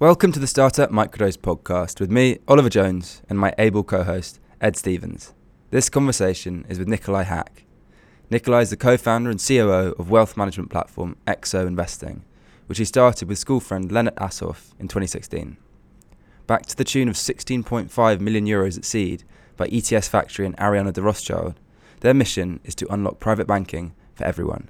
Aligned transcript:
Welcome 0.00 0.30
to 0.30 0.38
the 0.38 0.46
Startup 0.46 0.92
Microdose 0.92 1.36
podcast 1.36 1.98
with 1.98 2.08
me, 2.08 2.38
Oliver 2.46 2.68
Jones, 2.68 3.20
and 3.28 3.36
my 3.36 3.52
able 3.58 3.82
co 3.82 4.04
host, 4.04 4.38
Ed 4.60 4.76
Stevens. 4.76 5.34
This 5.72 5.88
conversation 5.90 6.64
is 6.68 6.78
with 6.78 6.86
Nikolai 6.86 7.24
Hack. 7.24 7.64
Nikolai 8.30 8.60
is 8.60 8.70
the 8.70 8.76
co 8.76 8.96
founder 8.96 9.28
and 9.28 9.44
COO 9.44 9.96
of 9.98 10.08
wealth 10.08 10.36
management 10.36 10.70
platform 10.70 11.16
Exo 11.26 11.66
Investing, 11.66 12.22
which 12.66 12.78
he 12.78 12.84
started 12.84 13.28
with 13.28 13.40
school 13.40 13.58
friend 13.58 13.90
Leonard 13.90 14.14
Assoff 14.14 14.70
in 14.78 14.86
2016. 14.86 15.56
Backed 16.46 16.68
to 16.68 16.76
the 16.76 16.84
tune 16.84 17.08
of 17.08 17.16
16.5 17.16 18.20
million 18.20 18.46
euros 18.46 18.78
at 18.78 18.84
seed 18.84 19.24
by 19.56 19.66
ETS 19.66 20.06
Factory 20.06 20.46
and 20.46 20.54
Ariane 20.60 20.92
de 20.92 21.02
Rothschild, 21.02 21.58
their 22.02 22.14
mission 22.14 22.60
is 22.62 22.76
to 22.76 22.86
unlock 22.92 23.18
private 23.18 23.48
banking 23.48 23.96
for 24.14 24.22
everyone. 24.22 24.68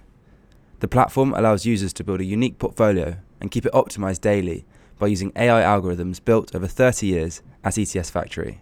The 0.81 0.89
platform 0.89 1.35
allows 1.35 1.67
users 1.67 1.93
to 1.93 2.05
build 2.05 2.23
a 2.23 2.25
unique 2.25 2.59
portfolio 2.59 3.19
and 3.43 3.51
keep 3.51 3.67
it 3.67 3.75
optimized 3.75 4.23
daily 4.23 4.65
by 4.99 5.07
using 5.07 5.33
AI 5.37 5.63
algorithms 5.63 6.25
built 6.25 6.55
over 6.55 6.67
30 6.67 7.07
years 7.07 7.43
at 7.65 7.79
ETS 7.79 8.11
Factory. 8.11 8.61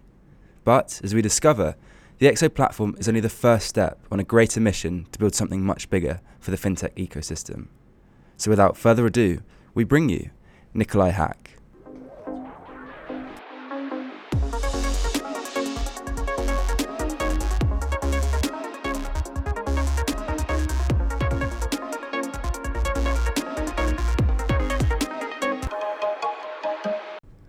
But 0.63 1.01
as 1.03 1.13
we 1.13 1.21
discover, 1.21 1.75
the 2.19 2.27
Exo 2.27 2.53
platform 2.53 2.95
is 2.99 3.07
only 3.07 3.19
the 3.19 3.29
first 3.29 3.67
step 3.67 3.99
on 4.11 4.19
a 4.19 4.23
greater 4.23 4.59
mission 4.59 5.07
to 5.11 5.19
build 5.19 5.35
something 5.35 5.63
much 5.63 5.89
bigger 5.89 6.19
for 6.39 6.51
the 6.51 6.57
fintech 6.57 6.93
ecosystem. 6.95 7.67
So 8.37 8.49
without 8.49 8.77
further 8.77 9.05
ado, 9.05 9.41
we 9.73 9.83
bring 9.83 10.09
you 10.09 10.31
Nikolai 10.73 11.09
Hack. 11.09 11.46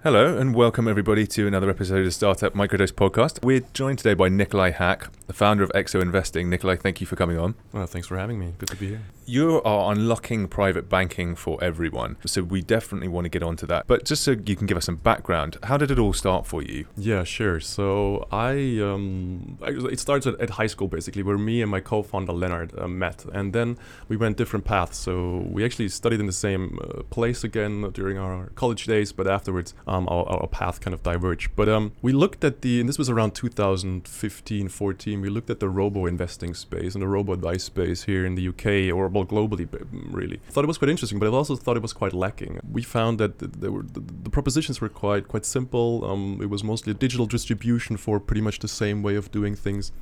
Hello 0.09 0.39
and 0.39 0.55
welcome 0.55 0.89
everybody 0.89 1.27
to 1.27 1.47
another 1.47 1.69
episode 1.69 1.99
of 1.99 2.07
the 2.07 2.11
Startup 2.11 2.55
Microdose 2.55 2.93
Podcast. 2.93 3.45
We're 3.45 3.61
joined 3.75 3.99
today 3.99 4.15
by 4.15 4.31
Nikolai 4.31 4.71
Hack, 4.71 5.11
the 5.27 5.35
founder 5.35 5.63
of 5.63 5.69
Exo 5.75 6.01
Investing. 6.01 6.49
Nikolai, 6.49 6.77
thank 6.77 7.03
you 7.03 7.07
for 7.07 7.15
coming 7.15 7.39
on. 7.39 7.57
Well, 7.75 7.87
thanks 7.87 8.09
for 8.09 8.17
having 8.17 8.39
me. 8.39 8.55
Good 8.57 8.71
to 8.71 8.77
be 8.77 8.89
here. 8.89 9.03
You 9.27 9.61
are 9.61 9.93
unlocking 9.93 10.49
private 10.49 10.89
banking 10.89 11.35
for 11.35 11.63
everyone, 11.63 12.17
so 12.25 12.43
we 12.43 12.63
definitely 12.63 13.09
want 13.09 13.27
to 13.27 13.29
get 13.29 13.43
onto 13.43 13.67
that. 13.67 13.87
But 13.87 14.07
just 14.07 14.25
so 14.25 14.31
you 14.31 14.57
can 14.57 14.67
give 14.67 14.79
us 14.79 14.87
some 14.87 14.97
background, 14.97 15.59
how 15.65 15.77
did 15.77 15.91
it 15.91 15.99
all 15.99 16.15
start 16.15 16.47
for 16.47 16.63
you? 16.63 16.87
Yeah, 16.97 17.25
sure. 17.25 17.61
So 17.61 18.27
I, 18.33 18.53
um, 18.81 19.59
it 19.61 20.01
starts 20.01 20.27
at, 20.27 20.41
at, 20.41 20.49
high 20.49 20.67
school 20.67 20.89
basically, 20.89 21.23
where 21.23 21.37
me 21.37 21.61
and 21.61 21.71
my 21.71 21.81
co-founder 21.81 22.33
Leonard 22.33 22.73
uh, 22.79 22.89
met, 22.89 23.27
and 23.35 23.53
then 23.53 23.77
we 24.09 24.17
went 24.17 24.39
different 24.39 24.65
paths. 24.65 24.97
So 24.97 25.47
we 25.51 25.63
actually 25.63 25.91
studied 25.91 26.21
in 26.21 26.27
the 26.27 26.33
same 26.33 26.79
uh, 26.83 27.03
place 27.11 27.45
again 27.45 27.91
during 27.91 28.17
our 28.17 28.47
college 28.55 28.87
days, 28.87 29.13
but 29.13 29.27
afterwards 29.27 29.75
um, 29.87 29.98
our, 30.07 30.25
our 30.29 30.47
path 30.47 30.81
kind 30.81 30.95
of 30.95 31.03
diverged. 31.03 31.51
But 31.57 31.69
um, 31.69 31.93
we 32.03 32.13
looked 32.13 32.45
at 32.45 32.63
the, 32.63 32.81
and 32.81 32.89
this 32.89 32.99
was 32.99 33.09
around 33.09 33.35
2015, 33.35 34.69
14. 34.69 35.21
We 35.21 35.29
looked 35.29 35.51
at 35.51 35.61
the 35.61 35.69
robo 35.69 36.07
investing 36.07 36.55
space 36.55 36.95
and 36.95 37.03
the 37.03 37.09
robo 37.09 37.33
advice 37.33 37.65
space 37.65 38.05
here 38.05 38.27
in 38.27 38.35
the 38.35 38.49
UK 38.49 38.95
or 38.95 39.09
well, 39.09 39.25
globally, 39.25 39.67
really. 39.91 40.41
Thought 40.51 40.65
it 40.65 40.69
was 40.69 40.79
quite 40.79 40.91
interesting, 40.91 41.19
but 41.19 41.27
I 41.27 41.31
also 41.31 41.57
thought 41.57 41.77
it 41.77 41.83
was 41.83 41.93
quite 41.93 42.13
lacking. 42.13 42.61
We 42.71 42.83
found 42.83 43.19
that 43.19 43.39
there 43.39 43.73
were 43.73 43.83
the, 43.83 44.01
the 44.01 44.31
propositions 44.31 44.81
were 44.81 44.89
quite 44.89 45.27
quite 45.27 45.47
simple. 45.47 46.05
Um, 46.05 46.39
it 46.43 46.51
was 46.51 46.63
mostly 46.63 46.95
digital 46.95 47.27
distribution 47.27 47.97
for 47.97 48.21
pretty 48.21 48.43
much 48.43 48.59
the 48.59 48.69
same 48.69 49.03
way 49.03 49.17
of 49.17 49.33
doing 49.33 49.55
things. 49.55 49.93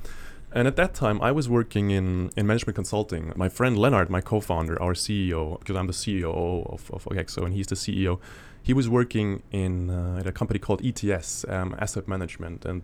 And 0.51 0.67
at 0.67 0.75
that 0.77 0.93
time, 0.93 1.21
I 1.21 1.31
was 1.31 1.49
working 1.49 1.91
in, 1.91 2.31
in 2.37 2.47
management 2.47 2.75
consulting. 2.75 3.33
My 3.35 3.49
friend 3.49 3.77
Leonard, 3.77 4.09
my 4.09 4.21
co 4.21 4.39
founder, 4.39 4.81
our 4.81 4.93
CEO, 4.93 5.59
because 5.59 5.75
I'm 5.75 5.87
the 5.87 5.93
CEO 5.93 6.33
of, 6.71 6.89
of 6.91 7.07
and 7.37 7.53
he's 7.53 7.67
the 7.67 7.75
CEO, 7.75 8.19
he 8.67 8.73
was 8.73 8.89
working 8.89 9.43
in 9.49 9.89
uh, 9.89 10.17
at 10.19 10.27
a 10.27 10.31
company 10.33 10.59
called 10.59 10.81
ETS, 10.85 11.45
um, 11.47 11.73
Asset 11.79 12.05
Management. 12.05 12.65
And 12.65 12.83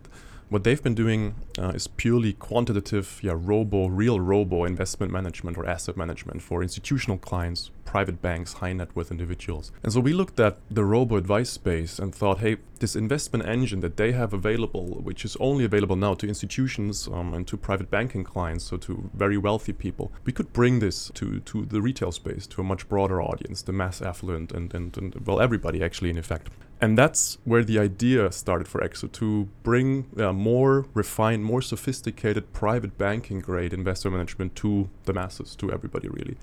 what 0.54 0.62
they've 0.62 0.84
been 0.84 0.94
doing 0.94 1.34
uh, 1.58 1.70
is 1.70 1.88
purely 1.88 2.32
quantitative, 2.32 3.18
yeah, 3.24 3.32
robo, 3.34 3.88
real 3.88 4.20
robo 4.20 4.62
investment 4.62 5.10
management 5.10 5.58
or 5.58 5.66
asset 5.66 5.96
management 5.96 6.40
for 6.40 6.62
institutional 6.62 7.18
clients, 7.18 7.72
private 7.84 8.22
banks, 8.22 8.52
high 8.52 8.72
net 8.72 8.94
worth 8.94 9.10
individuals. 9.10 9.72
And 9.82 9.92
so 9.92 9.98
we 9.98 10.12
looked 10.12 10.38
at 10.38 10.58
the 10.70 10.84
robo 10.84 11.16
advice 11.16 11.50
space 11.50 11.98
and 11.98 12.14
thought, 12.14 12.38
hey, 12.38 12.58
this 12.78 12.94
investment 12.94 13.48
engine 13.48 13.80
that 13.80 13.96
they 13.96 14.12
have 14.12 14.32
available, 14.32 14.86
which 15.02 15.24
is 15.24 15.36
only 15.40 15.64
available 15.64 15.96
now 15.96 16.14
to 16.14 16.28
institutions 16.28 17.08
um, 17.08 17.34
and 17.34 17.48
to 17.48 17.56
private 17.56 17.90
banking 17.90 18.22
clients, 18.22 18.66
so 18.66 18.76
to 18.76 19.10
very 19.12 19.36
wealthy 19.36 19.72
people, 19.72 20.12
we 20.24 20.32
could 20.32 20.52
bring 20.52 20.78
this 20.78 21.10
to, 21.14 21.40
to 21.40 21.64
the 21.64 21.82
retail 21.82 22.12
space, 22.12 22.46
to 22.46 22.60
a 22.60 22.64
much 22.64 22.88
broader 22.88 23.20
audience, 23.20 23.62
the 23.62 23.72
mass 23.72 24.00
affluent, 24.00 24.52
and, 24.52 24.72
and, 24.72 24.96
and 24.96 25.16
well, 25.26 25.40
everybody 25.40 25.82
actually, 25.82 26.10
in 26.10 26.18
effect 26.18 26.48
and 26.84 26.98
that's 26.98 27.38
where 27.44 27.64
the 27.64 27.78
idea 27.78 28.30
started 28.30 28.68
for 28.68 28.78
Exo 28.82 29.10
to 29.12 29.48
bring 29.62 30.04
uh, 30.18 30.34
more 30.34 30.84
refined, 30.92 31.42
more 31.42 31.62
sophisticated 31.62 32.52
private 32.52 32.98
banking 32.98 33.40
grade 33.40 33.72
investor 33.72 34.10
management 34.10 34.54
to 34.56 34.90
the 35.04 35.14
masses, 35.14 35.56
to 35.56 35.72
everybody 35.72 36.08
really. 36.08 36.36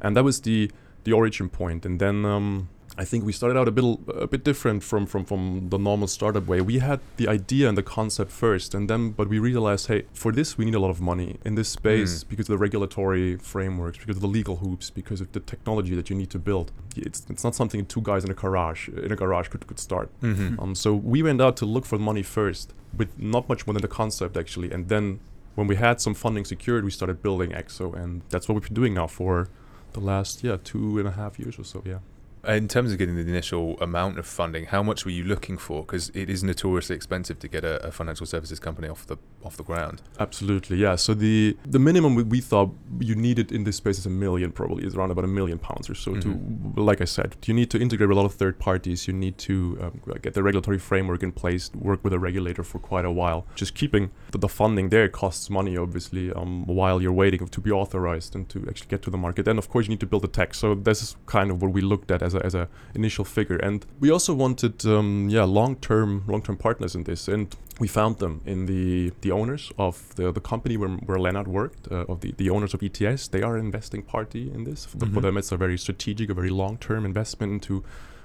And 0.00 0.16
that 0.16 0.22
was 0.22 0.40
the 0.42 0.70
the 1.02 1.12
origin 1.12 1.48
point. 1.48 1.84
And 1.84 1.98
then 1.98 2.24
um, 2.24 2.68
I 2.98 3.04
think 3.04 3.24
we 3.24 3.32
started 3.32 3.56
out 3.56 3.68
a 3.68 3.70
bit 3.70 3.84
a 4.08 4.26
bit 4.26 4.42
different 4.42 4.82
from, 4.82 5.06
from 5.06 5.24
from 5.24 5.68
the 5.70 5.78
normal 5.78 6.08
startup 6.08 6.46
way. 6.48 6.60
We 6.60 6.80
had 6.80 6.98
the 7.16 7.28
idea 7.28 7.68
and 7.68 7.78
the 7.78 7.82
concept 7.82 8.32
first, 8.32 8.74
and 8.74 8.90
then 8.90 9.12
but 9.12 9.28
we 9.28 9.38
realized, 9.38 9.86
hey, 9.86 10.06
for 10.12 10.32
this 10.32 10.58
we 10.58 10.64
need 10.64 10.74
a 10.74 10.80
lot 10.80 10.90
of 10.90 11.00
money 11.00 11.38
in 11.44 11.54
this 11.54 11.68
space 11.68 12.24
mm. 12.24 12.28
because 12.28 12.46
of 12.48 12.54
the 12.54 12.58
regulatory 12.58 13.36
frameworks, 13.36 13.98
because 13.98 14.16
of 14.16 14.22
the 14.22 14.32
legal 14.38 14.56
hoops, 14.56 14.90
because 14.90 15.20
of 15.20 15.30
the 15.30 15.38
technology 15.38 15.94
that 15.94 16.10
you 16.10 16.16
need 16.16 16.30
to 16.30 16.40
build. 16.40 16.72
It's 16.96 17.24
it's 17.30 17.44
not 17.44 17.54
something 17.54 17.86
two 17.86 18.02
guys 18.02 18.24
in 18.24 18.30
a 18.32 18.34
garage 18.34 18.88
in 18.88 19.12
a 19.12 19.16
garage 19.16 19.46
could 19.48 19.64
could 19.68 19.78
start. 19.78 20.08
Mm-hmm. 20.20 20.58
Um, 20.60 20.74
so 20.74 20.92
we 20.92 21.22
went 21.22 21.40
out 21.40 21.56
to 21.58 21.66
look 21.66 21.86
for 21.86 21.98
money 21.98 22.24
first, 22.24 22.74
with 22.96 23.16
not 23.16 23.48
much 23.48 23.64
more 23.64 23.74
than 23.74 23.82
the 23.82 23.94
concept 24.02 24.36
actually, 24.36 24.72
and 24.72 24.88
then 24.88 25.20
when 25.54 25.68
we 25.68 25.76
had 25.76 26.00
some 26.00 26.14
funding 26.14 26.44
secured, 26.44 26.84
we 26.84 26.90
started 26.90 27.22
building 27.22 27.50
EXO, 27.50 27.94
and 27.94 28.22
that's 28.28 28.48
what 28.48 28.54
we've 28.56 28.68
been 28.68 28.80
doing 28.82 28.94
now 28.94 29.06
for 29.06 29.48
the 29.92 30.00
last 30.00 30.42
yeah 30.42 30.56
two 30.64 30.98
and 30.98 31.06
a 31.06 31.12
half 31.12 31.38
years 31.38 31.58
or 31.60 31.64
so. 31.64 31.82
Yeah. 31.84 32.00
In 32.48 32.66
terms 32.66 32.92
of 32.92 32.98
getting 32.98 33.14
the 33.14 33.20
initial 33.20 33.78
amount 33.78 34.18
of 34.18 34.26
funding, 34.26 34.64
how 34.64 34.82
much 34.82 35.04
were 35.04 35.10
you 35.10 35.22
looking 35.22 35.58
for? 35.58 35.82
Because 35.82 36.08
it 36.14 36.30
is 36.30 36.42
notoriously 36.42 36.96
expensive 36.96 37.38
to 37.40 37.48
get 37.48 37.62
a, 37.62 37.86
a, 37.86 37.92
financial 37.92 38.24
services 38.24 38.58
company 38.58 38.88
off 38.88 39.06
the 39.06 39.18
off 39.44 39.58
the 39.58 39.62
ground. 39.62 40.00
Absolutely, 40.18 40.78
yeah. 40.78 40.96
So 40.96 41.12
the 41.12 41.58
the 41.66 41.78
minimum 41.78 42.14
we, 42.14 42.22
we 42.22 42.40
thought 42.40 42.74
you 43.00 43.14
needed 43.14 43.52
in 43.52 43.64
this 43.64 43.76
space 43.76 43.98
is 43.98 44.06
a 44.06 44.10
million, 44.10 44.50
probably 44.50 44.86
is 44.86 44.94
around 44.94 45.10
about 45.10 45.24
a 45.24 45.28
million 45.28 45.58
pounds 45.58 45.90
or 45.90 45.94
so. 45.94 46.12
Mm-hmm. 46.12 46.74
To 46.74 46.82
like 46.82 47.02
I 47.02 47.04
said, 47.04 47.36
you 47.44 47.52
need 47.52 47.70
to 47.70 47.78
integrate 47.78 48.08
a 48.08 48.14
lot 48.14 48.24
of 48.24 48.32
third 48.32 48.58
parties. 48.58 49.06
You 49.06 49.12
need 49.12 49.36
to 49.38 49.78
um, 49.82 50.00
get 50.22 50.32
the 50.32 50.42
regulatory 50.42 50.78
framework 50.78 51.22
in 51.22 51.32
place, 51.32 51.70
work 51.74 52.02
with 52.02 52.14
a 52.14 52.18
regulator 52.18 52.62
for 52.62 52.78
quite 52.78 53.04
a 53.04 53.10
while. 53.10 53.46
Just 53.56 53.74
keeping 53.74 54.10
the, 54.30 54.38
the 54.38 54.48
funding 54.48 54.88
there 54.88 55.10
costs 55.10 55.50
money, 55.50 55.76
obviously, 55.76 56.32
um, 56.32 56.64
while 56.66 57.02
you're 57.02 57.12
waiting 57.12 57.46
to 57.46 57.60
be 57.60 57.70
authorized 57.70 58.34
and 58.34 58.48
to 58.48 58.64
actually 58.68 58.88
get 58.88 59.02
to 59.02 59.10
the 59.10 59.18
market. 59.18 59.46
And 59.46 59.58
of 59.58 59.68
course, 59.68 59.84
you 59.84 59.90
need 59.90 60.00
to 60.00 60.06
build 60.06 60.22
the 60.22 60.28
tech. 60.28 60.54
So 60.54 60.74
this 60.74 61.02
is 61.02 61.16
kind 61.26 61.50
of 61.50 61.60
what 61.60 61.72
we 61.72 61.82
looked 61.82 62.10
at 62.10 62.22
as 62.22 62.34
a, 62.34 62.37
as 62.44 62.54
a 62.54 62.68
initial 62.94 63.24
figure. 63.24 63.56
And 63.56 63.84
we 64.00 64.10
also 64.10 64.34
wanted, 64.34 64.84
um, 64.86 65.28
yeah, 65.30 65.44
long-term 65.44 66.24
long-term 66.26 66.56
partners 66.56 66.94
in 66.94 67.04
this, 67.04 67.28
and 67.28 67.54
we 67.78 67.88
found 67.88 68.18
them 68.18 68.40
in 68.44 68.66
the 68.66 69.12
the 69.20 69.30
owners 69.30 69.72
of 69.78 70.14
the 70.16 70.32
the 70.32 70.40
company 70.40 70.76
where, 70.76 70.90
where 70.90 71.18
Leonard 71.18 71.48
worked, 71.48 71.90
uh, 71.90 72.04
of 72.08 72.20
the 72.20 72.32
the 72.32 72.50
owners 72.50 72.74
of 72.74 72.82
ETS. 72.82 73.28
They 73.28 73.42
are 73.42 73.56
an 73.56 73.66
investing 73.66 74.02
party 74.02 74.50
in 74.52 74.64
this. 74.64 74.86
Mm-hmm. 74.86 75.14
For 75.14 75.20
them, 75.20 75.36
it's 75.36 75.52
a 75.52 75.56
very 75.56 75.78
strategic, 75.78 76.30
a 76.30 76.34
very 76.34 76.50
long-term 76.50 77.04
investment 77.04 77.52
into 77.52 77.84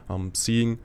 um, 0.10 0.32
seeing. 0.34 0.80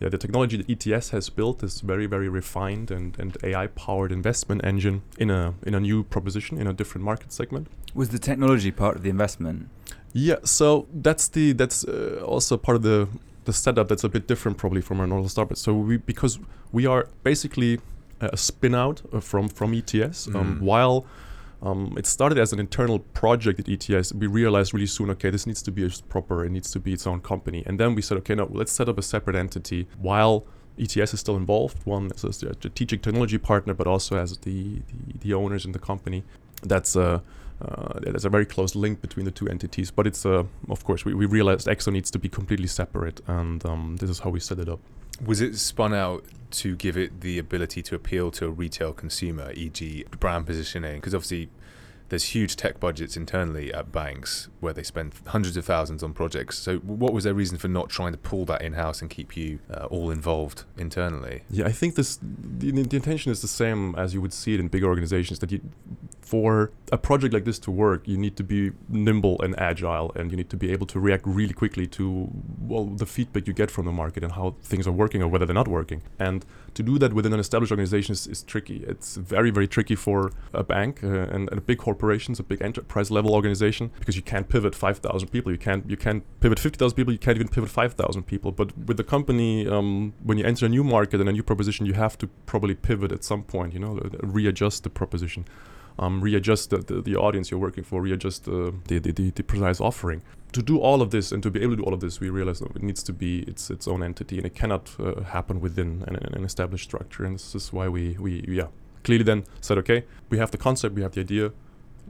Yeah, 0.00 0.08
the 0.08 0.18
technology 0.18 0.56
that 0.56 0.68
ETS 0.68 1.10
has 1.10 1.30
built 1.30 1.62
is 1.62 1.80
very, 1.80 2.06
very 2.06 2.28
refined 2.28 2.90
and, 2.90 3.16
and 3.20 3.36
AI-powered 3.44 4.10
investment 4.10 4.64
engine 4.64 5.02
in 5.16 5.30
a 5.30 5.54
in 5.64 5.76
a 5.76 5.80
new 5.80 6.02
proposition 6.02 6.58
in 6.58 6.66
a 6.66 6.72
different 6.72 7.04
market 7.04 7.32
segment. 7.32 7.68
Was 7.94 8.08
the 8.08 8.18
technology 8.18 8.72
part 8.72 8.96
of 8.96 9.02
the 9.04 9.10
investment? 9.10 9.68
Yeah, 10.12 10.36
so 10.44 10.88
that's 10.92 11.28
the 11.28 11.52
that's 11.52 11.84
uh, 11.84 12.22
also 12.24 12.56
part 12.56 12.76
of 12.76 12.82
the 12.82 13.08
the 13.44 13.52
setup 13.52 13.88
that's 13.88 14.04
a 14.04 14.08
bit 14.08 14.28
different 14.28 14.58
probably 14.58 14.80
from 14.80 15.00
our 15.00 15.06
normal 15.06 15.28
startup. 15.28 15.56
So 15.56 15.74
we 15.74 15.96
because 15.96 16.38
we 16.70 16.86
are 16.86 17.08
basically 17.22 17.80
a 18.20 18.36
spin 18.36 18.74
out 18.74 19.02
uh, 19.12 19.20
from 19.20 19.48
from 19.48 19.74
ETS 19.74 20.28
um, 20.28 20.34
mm. 20.34 20.60
while 20.60 21.06
um, 21.62 21.94
it 21.96 22.06
started 22.06 22.38
as 22.38 22.52
an 22.52 22.58
internal 22.58 22.98
project 22.98 23.60
at 23.60 23.68
ETS. 23.68 24.12
We 24.12 24.26
realized 24.26 24.74
really 24.74 24.86
soon, 24.86 25.10
okay, 25.10 25.30
this 25.30 25.46
needs 25.46 25.62
to 25.62 25.70
be 25.70 25.88
proper. 26.08 26.44
It 26.44 26.50
needs 26.50 26.70
to 26.72 26.80
be 26.80 26.92
its 26.92 27.06
own 27.06 27.20
company. 27.20 27.62
And 27.66 27.78
then 27.78 27.94
we 27.94 28.02
said, 28.02 28.18
okay, 28.18 28.34
no, 28.34 28.48
let's 28.50 28.72
set 28.72 28.88
up 28.88 28.98
a 28.98 29.02
separate 29.02 29.36
entity 29.36 29.86
while 29.98 30.44
ETS 30.78 31.14
is 31.14 31.20
still 31.20 31.36
involved. 31.36 31.86
One 31.86 32.10
as 32.12 32.24
a 32.24 32.32
strategic 32.32 33.02
technology 33.02 33.38
partner, 33.38 33.74
but 33.74 33.86
also 33.86 34.16
as 34.16 34.36
the 34.38 34.82
the, 34.88 35.18
the 35.20 35.34
owners 35.34 35.64
in 35.64 35.72
the 35.72 35.78
company. 35.78 36.24
That's 36.62 36.96
a 36.96 37.22
uh, 37.64 38.00
there's 38.00 38.24
a 38.24 38.30
very 38.30 38.46
close 38.46 38.74
link 38.74 39.00
between 39.00 39.24
the 39.24 39.30
two 39.30 39.48
entities, 39.48 39.90
but 39.90 40.06
it's 40.06 40.26
uh, 40.26 40.44
of 40.68 40.84
course 40.84 41.04
we, 41.04 41.14
we 41.14 41.26
realized 41.26 41.66
EXO 41.66 41.92
needs 41.92 42.10
to 42.10 42.18
be 42.18 42.28
completely 42.28 42.66
separate, 42.66 43.20
and 43.26 43.64
um, 43.64 43.96
this 43.98 44.10
is 44.10 44.20
how 44.20 44.30
we 44.30 44.40
set 44.40 44.58
it 44.58 44.68
up. 44.68 44.80
Was 45.24 45.40
it 45.40 45.56
spun 45.56 45.94
out 45.94 46.24
to 46.52 46.74
give 46.76 46.96
it 46.96 47.20
the 47.20 47.38
ability 47.38 47.82
to 47.82 47.94
appeal 47.94 48.30
to 48.32 48.46
a 48.46 48.50
retail 48.50 48.92
consumer, 48.92 49.52
e.g., 49.54 50.04
brand 50.18 50.46
positioning? 50.46 50.96
Because 50.96 51.14
obviously 51.14 51.48
there's 52.12 52.24
huge 52.24 52.56
tech 52.56 52.78
budgets 52.78 53.16
internally 53.16 53.72
at 53.72 53.90
banks 53.90 54.50
where 54.60 54.74
they 54.74 54.82
spend 54.82 55.14
hundreds 55.28 55.56
of 55.56 55.64
thousands 55.64 56.02
on 56.02 56.12
projects. 56.12 56.58
So, 56.58 56.76
what 56.80 57.14
was 57.14 57.24
their 57.24 57.32
reason 57.32 57.56
for 57.56 57.68
not 57.68 57.88
trying 57.88 58.12
to 58.12 58.18
pull 58.18 58.44
that 58.44 58.60
in 58.60 58.74
house 58.74 59.00
and 59.00 59.08
keep 59.08 59.34
you 59.34 59.60
uh, 59.72 59.86
all 59.86 60.10
involved 60.10 60.64
internally? 60.76 61.44
Yeah, 61.48 61.64
I 61.64 61.72
think 61.72 61.94
this 61.94 62.18
the, 62.20 62.70
the 62.70 62.96
intention 62.96 63.32
is 63.32 63.40
the 63.40 63.48
same 63.48 63.94
as 63.94 64.12
you 64.12 64.20
would 64.20 64.34
see 64.34 64.52
it 64.52 64.60
in 64.60 64.68
big 64.68 64.84
organizations. 64.84 65.38
That 65.38 65.52
you, 65.52 65.62
for 66.20 66.70
a 66.92 66.98
project 66.98 67.32
like 67.32 67.46
this 67.46 67.58
to 67.60 67.70
work, 67.70 68.06
you 68.06 68.18
need 68.18 68.36
to 68.36 68.44
be 68.44 68.72
nimble 68.90 69.40
and 69.40 69.58
agile, 69.58 70.12
and 70.14 70.30
you 70.30 70.36
need 70.36 70.50
to 70.50 70.56
be 70.58 70.70
able 70.70 70.86
to 70.88 71.00
react 71.00 71.26
really 71.26 71.54
quickly 71.54 71.86
to 71.86 72.28
well 72.60 72.84
the 72.84 73.06
feedback 73.06 73.46
you 73.46 73.54
get 73.54 73.70
from 73.70 73.86
the 73.86 73.92
market 73.92 74.22
and 74.22 74.34
how 74.34 74.54
things 74.62 74.86
are 74.86 74.92
working 74.92 75.22
or 75.22 75.28
whether 75.28 75.46
they're 75.46 75.54
not 75.54 75.66
working. 75.66 76.02
And 76.18 76.44
to 76.74 76.82
do 76.82 76.98
that 76.98 77.12
within 77.12 77.32
an 77.32 77.40
established 77.40 77.72
organization 77.72 78.12
is, 78.12 78.26
is 78.26 78.42
tricky. 78.42 78.84
It's 78.86 79.16
very 79.16 79.50
very 79.50 79.68
tricky 79.68 79.94
for 79.94 80.32
a 80.52 80.64
bank 80.64 81.02
uh, 81.02 81.06
and, 81.06 81.48
and 81.50 81.58
a 81.58 81.60
big 81.60 81.78
corporations, 81.78 82.38
a 82.40 82.42
big 82.42 82.62
enterprise 82.62 83.10
level 83.10 83.34
organization, 83.34 83.90
because 83.98 84.16
you 84.16 84.22
can't 84.22 84.48
pivot 84.48 84.74
5,000 84.74 85.28
people. 85.28 85.52
You 85.52 85.58
can't 85.58 85.88
you 85.88 85.96
can't 85.96 86.22
pivot 86.40 86.58
50,000 86.58 86.96
people. 86.96 87.12
You 87.12 87.18
can't 87.18 87.36
even 87.36 87.48
pivot 87.48 87.70
5,000 87.70 88.22
people. 88.24 88.52
But 88.52 88.76
with 88.86 88.96
the 88.96 89.04
company, 89.04 89.68
um, 89.68 90.14
when 90.22 90.38
you 90.38 90.44
enter 90.44 90.66
a 90.66 90.68
new 90.68 90.84
market 90.84 91.20
and 91.20 91.28
a 91.28 91.32
new 91.32 91.42
proposition, 91.42 91.86
you 91.86 91.94
have 91.94 92.16
to 92.18 92.26
probably 92.46 92.74
pivot 92.74 93.12
at 93.12 93.24
some 93.24 93.42
point. 93.42 93.72
You 93.74 93.80
know, 93.80 94.00
readjust 94.22 94.84
the 94.84 94.90
proposition 94.90 95.44
um, 95.98 96.20
readjust 96.20 96.70
the, 96.70 96.78
the, 96.78 97.00
the, 97.02 97.16
audience 97.16 97.50
you're 97.50 97.60
working 97.60 97.84
for, 97.84 98.02
readjust 98.02 98.44
the, 98.44 98.74
the, 98.88 98.98
the, 98.98 99.30
the, 99.30 99.42
precise 99.42 99.80
offering. 99.80 100.22
To 100.52 100.62
do 100.62 100.78
all 100.78 101.00
of 101.00 101.10
this 101.10 101.32
and 101.32 101.42
to 101.42 101.50
be 101.50 101.62
able 101.62 101.72
to 101.72 101.76
do 101.76 101.82
all 101.84 101.94
of 101.94 102.00
this, 102.00 102.20
we 102.20 102.30
realize 102.30 102.60
that 102.60 102.74
it 102.76 102.82
needs 102.82 103.02
to 103.04 103.12
be 103.12 103.40
its 103.40 103.70
its 103.70 103.88
own 103.88 104.02
entity 104.02 104.36
and 104.36 104.46
it 104.46 104.54
cannot 104.54 104.90
uh, 104.98 105.22
happen 105.22 105.60
within 105.60 106.04
an, 106.06 106.16
an, 106.16 106.44
established 106.44 106.84
structure. 106.84 107.24
And 107.24 107.36
this 107.36 107.54
is 107.54 107.72
why 107.72 107.88
we, 107.88 108.16
we 108.18 108.44
yeah 108.48 108.66
clearly 109.04 109.24
then 109.24 109.44
said, 109.60 109.78
okay, 109.78 110.04
we 110.28 110.38
have 110.38 110.50
the 110.50 110.58
concept, 110.58 110.94
we 110.94 111.02
have 111.02 111.12
the 111.12 111.20
idea, 111.20 111.52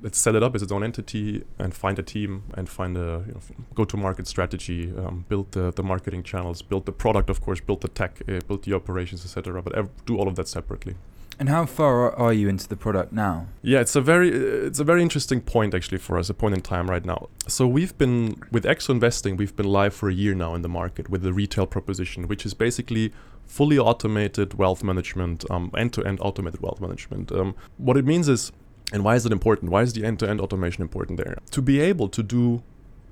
let's 0.03 0.19
set 0.19 0.35
it 0.35 0.43
up 0.43 0.55
as 0.55 0.63
its 0.63 0.73
own 0.73 0.83
entity 0.83 1.45
and 1.59 1.75
find 1.75 1.99
a 1.99 2.03
team 2.03 2.43
and 2.55 2.69
find 2.69 2.97
a 2.97 3.25
you 3.27 3.33
know, 3.33 3.41
go-to-market 3.75 4.27
strategy, 4.27 4.93
um, 4.99 5.25
build 5.29 5.53
the, 5.53 5.73
the 5.73 5.83
marketing 5.83 6.23
channels, 6.23 6.61
build 6.61 6.87
the 6.87 6.93
product, 6.93 7.31
of 7.31 7.41
course, 7.41 7.61
build 7.61 7.81
the 7.81 7.89
tech, 7.89 8.21
uh, 8.29 8.41
build 8.49 8.65
the 8.65 8.75
operations, 8.75 9.25
etc. 9.25 9.63
But 9.63 9.75
ev- 9.77 9.91
do 10.05 10.19
all 10.19 10.29
of 10.29 10.37
that 10.37 10.49
separately. 10.49 10.97
And 11.39 11.49
how 11.49 11.67
far 11.67 12.15
are 12.15 12.33
you 12.33 12.49
into 12.49 12.69
the 12.69 12.77
product 12.77 13.13
now? 13.13 13.47
Yeah, 13.63 13.81
it's 13.81 13.97
a 13.97 14.01
very 14.01 14.31
it's 14.31 14.79
a 14.79 14.85
very 14.85 15.03
interesting 15.03 15.41
point 15.41 15.75
actually 15.75 15.99
for 15.99 16.19
us, 16.19 16.31
a 16.31 16.35
point 16.35 16.55
in 16.55 16.61
time 16.61 16.89
right 16.89 17.05
now. 17.05 17.29
So 17.49 17.67
we've 17.67 17.97
been 17.99 18.41
with 18.51 18.65
Exo 18.65 18.91
Investing, 18.91 19.37
we've 19.37 19.57
been 19.57 19.67
live 19.67 19.95
for 19.95 20.09
a 20.09 20.15
year 20.15 20.35
now 20.35 20.55
in 20.55 20.63
the 20.63 20.69
market 20.69 21.09
with 21.09 21.23
the 21.23 21.33
retail 21.33 21.67
proposition, 21.67 22.29
which 22.29 22.47
is 22.47 22.55
basically 22.55 23.13
fully 23.47 23.79
automated 23.79 24.55
wealth 24.55 24.85
management, 24.85 25.45
um, 25.51 25.71
end-to-end 25.77 26.19
automated 26.21 26.61
wealth 26.61 26.81
management. 26.81 27.33
Um, 27.33 27.55
what 27.77 27.97
it 27.97 28.05
means 28.05 28.29
is, 28.29 28.53
and 28.93 29.05
why 29.05 29.17
is 29.17 29.27
it 29.27 29.33
important? 29.33 29.73
Why 29.73 29.83
is 29.83 29.93
the 29.93 30.05
end-to-end 30.05 30.41
automation 30.41 30.83
important 30.83 31.19
there? 31.19 31.37
To 31.51 31.63
be 31.63 31.81
able 31.81 32.09
to 32.11 32.23
do 32.23 32.63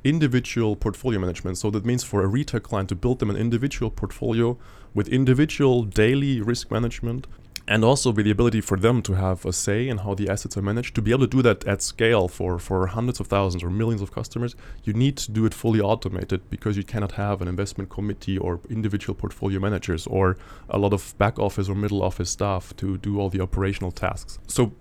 individual 0.05 0.77
portfolio 0.77 1.19
management. 1.19 1.59
So 1.59 1.71
that 1.71 1.85
means 1.85 2.05
for 2.05 2.23
a 2.23 2.27
retail 2.27 2.61
client 2.61 2.89
to 2.89 2.95
build 2.95 3.19
them 3.19 3.29
an 3.29 3.37
individual 3.37 3.91
portfolio 3.91 4.57
with 4.95 5.09
individual 5.09 5.83
daily 5.85 6.41
risk 6.41 6.71
management 6.71 7.27
and 7.71 7.85
also 7.85 8.11
with 8.11 8.25
the 8.25 8.33
ability 8.33 8.61
for 8.61 8.77
them 8.77 9.01
to 9.01 9.13
have 9.15 9.47
a 9.47 9.53
say 9.53 9.89
in 9.89 9.99
how 9.99 10.13
the 10.13 10.29
assets 10.29 10.57
are 10.57 10.63
managed. 10.71 10.95
To 10.97 11.03
be 11.03 11.13
able 11.13 11.27
to 11.29 11.37
do 11.37 11.43
that 11.43 11.65
at 11.73 11.81
scale 11.81 12.27
for 12.27 12.59
for 12.59 12.89
hundreds 12.89 13.21
of 13.21 13.29
thousands 13.29 13.63
or 13.63 13.71
millions 13.71 14.03
of 14.03 14.11
customers 14.11 14.53
you 14.87 14.93
need 14.93 15.17
to 15.25 15.31
do 15.31 15.47
it 15.47 15.55
fully 15.55 15.81
automated 15.81 16.41
because 16.51 16.77
you 16.77 16.85
cannot 16.93 17.13
have 17.13 17.41
an 17.41 17.49
investment 17.49 17.89
committee 17.89 18.37
or 18.37 18.61
individual 18.69 19.15
portfolio 19.15 19.61
managers 19.61 20.07
or 20.09 20.37
a 20.69 20.79
lot 20.85 20.93
of 20.93 21.03
back 21.23 21.39
office 21.39 21.69
or 21.69 21.77
middle 21.85 22.03
office 22.03 22.31
staff 22.31 22.75
to 22.77 22.99
do 22.99 23.21
all 23.21 23.31
the 23.31 23.41
operational 23.41 23.93
tasks. 23.93 24.39
So 24.49 24.73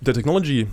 the 0.00 0.14
technology 0.14 0.68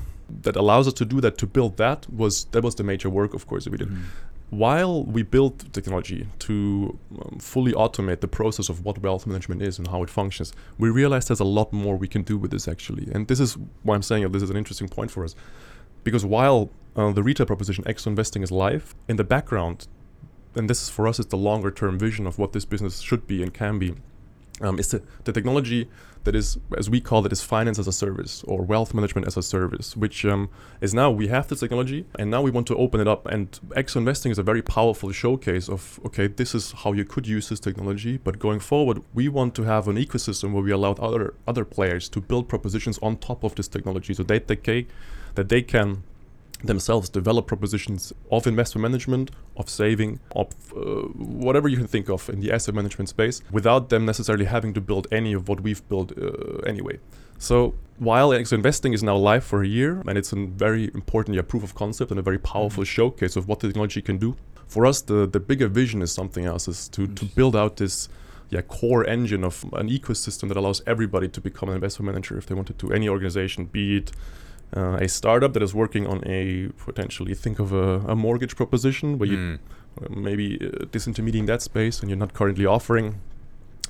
that 0.45 0.56
allows 0.56 0.88
us 0.88 0.94
to 1.01 1.06
do 1.06 1.19
that 1.21 1.38
to 1.38 1.45
build 1.45 1.78
that 1.78 2.00
was 2.21 2.45
that 2.54 2.63
was 2.63 2.75
the 2.75 2.83
major 2.92 3.10
work 3.10 3.33
of 3.33 3.45
course 3.50 3.66
that 3.66 3.71
we 3.71 3.80
did. 3.83 3.89
Mm 3.89 4.06
while 4.50 5.03
we 5.03 5.24
build 5.24 5.74
technology 5.74 6.27
to 6.39 6.97
um, 7.19 7.39
fully 7.39 7.74
automate 7.74 8.21
the 8.21 8.27
process 8.27 8.69
of 8.69 8.86
what 8.86 9.00
wealth 9.00 9.25
management 9.25 9.62
is 9.62 9.77
and 9.77 9.88
how 9.88 10.03
it 10.03 10.09
functions, 10.09 10.53
we 10.77 10.89
realize 10.89 11.27
there's 11.27 11.39
a 11.39 11.44
lot 11.44 11.74
more 11.74 11.95
we 11.97 12.07
can 12.07 12.21
do 12.21 12.38
with 12.38 12.51
this 12.51 12.68
actually. 12.68 13.09
And 13.12 13.27
this 13.27 13.39
is 13.39 13.57
why 13.83 13.95
I'm 13.95 14.03
saying 14.03 14.31
this 14.31 14.44
is 14.44 14.50
an 14.50 14.57
interesting 14.57 14.88
point 14.88 15.12
for 15.12 15.24
us. 15.24 15.36
Because 16.03 16.24
while 16.24 16.69
uh, 16.95 17.12
the 17.12 17.24
retail 17.24 17.47
proposition 17.47 17.83
Exo 17.86 18.07
Investing 18.07 18.44
is 18.44 18.51
live, 18.51 18.95
in 19.07 19.15
the 19.15 19.24
background, 19.24 19.88
and 20.53 20.69
this 20.69 20.83
is 20.83 20.89
for 20.89 21.07
us 21.07 21.19
is 21.19 21.25
the 21.25 21.38
longer 21.38 21.71
term 21.71 21.97
vision 21.97 22.27
of 22.27 22.38
what 22.38 22.53
this 22.53 22.65
business 22.65 23.00
should 23.00 23.27
be 23.27 23.42
and 23.42 23.53
can 23.53 23.80
be, 23.80 23.95
um, 24.62 24.80
is 24.80 24.89
the, 24.89 25.01
the 25.24 25.33
technology 25.33 25.89
that 26.25 26.36
is, 26.36 26.57
as 26.77 26.89
we 26.89 27.00
call 27.00 27.25
it, 27.25 27.31
is 27.31 27.42
finance 27.42 27.80
as 27.80 27.88
a 27.88 27.92
service 27.92 28.44
or 28.44 28.62
wealth 28.62 28.94
management 28.94 29.27
as 29.27 29.38
a 29.38 29.42
service, 29.42 29.95
which 29.95 30.25
um, 30.25 30.50
is 30.81 30.94
now 30.94 31.10
we 31.10 31.27
have 31.27 31.48
the 31.48 31.56
technology 31.56 32.06
and 32.19 32.30
now 32.30 32.42
we 32.42 32.51
want 32.51 32.68
to 32.68 32.75
open 32.75 33.00
it 33.00 33.07
up. 33.07 33.25
And 33.27 33.51
Exo 33.69 33.98
Investing 33.98 34.31
is 34.31 34.38
a 34.38 34.44
very 34.44 34.62
powerful 34.62 35.12
showcase 35.12 35.69
of, 35.69 36.00
okay, 36.06 36.27
this 36.27 36.54
is 36.54 36.72
how 36.72 36.94
you 36.94 37.06
could 37.06 37.27
use 37.27 37.50
this 37.50 37.60
technology. 37.60 38.18
But 38.18 38.39
going 38.39 38.60
forward, 38.60 39.01
we 39.13 39.30
want 39.30 39.56
to 39.56 39.63
have 39.63 39.88
an 39.88 39.95
ecosystem 39.95 40.51
where 40.54 40.63
we 40.63 40.72
allow 40.72 40.92
other 40.94 41.33
other 41.48 41.66
players 41.66 42.10
to 42.10 42.22
build 42.22 42.50
propositions 42.50 43.00
on 43.01 43.18
top 43.18 43.44
of 43.44 43.56
this 43.56 43.68
technology 43.68 44.13
so 44.13 44.24
that 44.24 44.48
they, 44.48 44.88
that 45.36 45.50
they 45.50 45.62
can 45.62 46.04
themselves 46.66 47.10
develop 47.10 47.48
propositions 47.48 48.14
of 48.32 48.48
investment 48.48 48.84
management, 48.84 49.32
of 49.58 49.70
saving, 49.70 50.20
of 50.36 50.48
uh, 50.76 50.80
whatever 51.14 51.68
you 51.68 51.78
can 51.78 51.88
think 51.88 52.10
of 52.10 52.30
in 52.30 52.40
the 52.40 52.52
asset 52.52 52.76
management 52.76 53.10
space 53.10 53.42
without 53.52 53.90
them 53.90 54.06
necessarily 54.06 54.46
having 54.46 54.74
to 54.74 54.82
build 54.82 55.08
any 55.12 55.34
of 55.34 55.48
what 55.48 55.62
we've 55.62 55.88
built 55.88 56.12
uh, 56.18 56.58
anyway. 56.66 57.00
So 57.38 57.76
while 57.98 58.30
Exo 58.30 58.54
Investing 58.54 58.94
is 58.94 59.04
now 59.04 59.16
live 59.16 59.44
for 59.44 59.64
a 59.64 59.68
year 59.68 60.02
and 60.08 60.18
it's 60.18 60.32
a 60.32 60.36
very 60.36 60.86
important 60.94 61.36
yeah, 61.36 61.42
proof 61.42 61.64
of 61.64 61.76
concept 61.76 62.12
and 62.12 62.20
a 62.20 62.24
very 62.24 62.40
powerful 62.40 62.84
mm-hmm. 62.84 62.96
showcase 63.02 63.36
of 63.36 63.48
what 63.48 63.60
the 63.60 63.68
technology 63.68 64.02
can 64.02 64.18
do, 64.18 64.36
for 64.68 64.86
us 64.86 65.02
the, 65.02 65.28
the 65.28 65.40
bigger 65.40 65.68
vision 65.68 66.02
is 66.02 66.12
something 66.12 66.46
else, 66.46 66.68
is 66.68 66.88
to, 66.90 67.08
to 67.08 67.26
build 67.26 67.56
out 67.56 67.78
this 67.78 68.10
yeah, 68.50 68.62
core 68.62 69.06
engine 69.06 69.44
of 69.44 69.64
an 69.74 69.90
ecosystem 69.90 70.48
that 70.50 70.58
allows 70.58 70.82
everybody 70.86 71.28
to 71.28 71.42
become 71.42 71.70
an 71.70 71.76
investment 71.76 72.08
manager 72.08 72.38
if 72.38 72.46
they 72.46 72.56
wanted 72.56 72.78
to, 72.80 72.92
any 72.94 73.10
organization, 73.10 73.66
be 73.66 73.98
it 73.98 74.12
uh, 74.76 74.98
a 75.00 75.08
startup 75.08 75.54
that 75.54 75.64
is 75.64 75.74
working 75.74 76.08
on 76.08 76.24
a 76.26 76.70
potentially 76.78 77.34
think 77.34 77.60
of 77.60 77.72
a, 77.72 78.00
a 78.08 78.16
mortgage 78.16 78.56
proposition 78.56 79.18
where 79.18 79.30
you 79.30 79.38
mm. 79.38 80.16
maybe 80.16 80.56
uh, 80.56 80.86
disintermediating 80.86 81.48
that 81.48 81.62
space 81.62 82.00
and 82.00 82.10
you're 82.10 82.18
not 82.18 82.34
currently 82.34 82.66
offering 82.66 83.20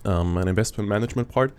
um, 0.03 0.37
an 0.37 0.47
investment 0.47 0.87
management 0.89 1.29
part 1.29 1.51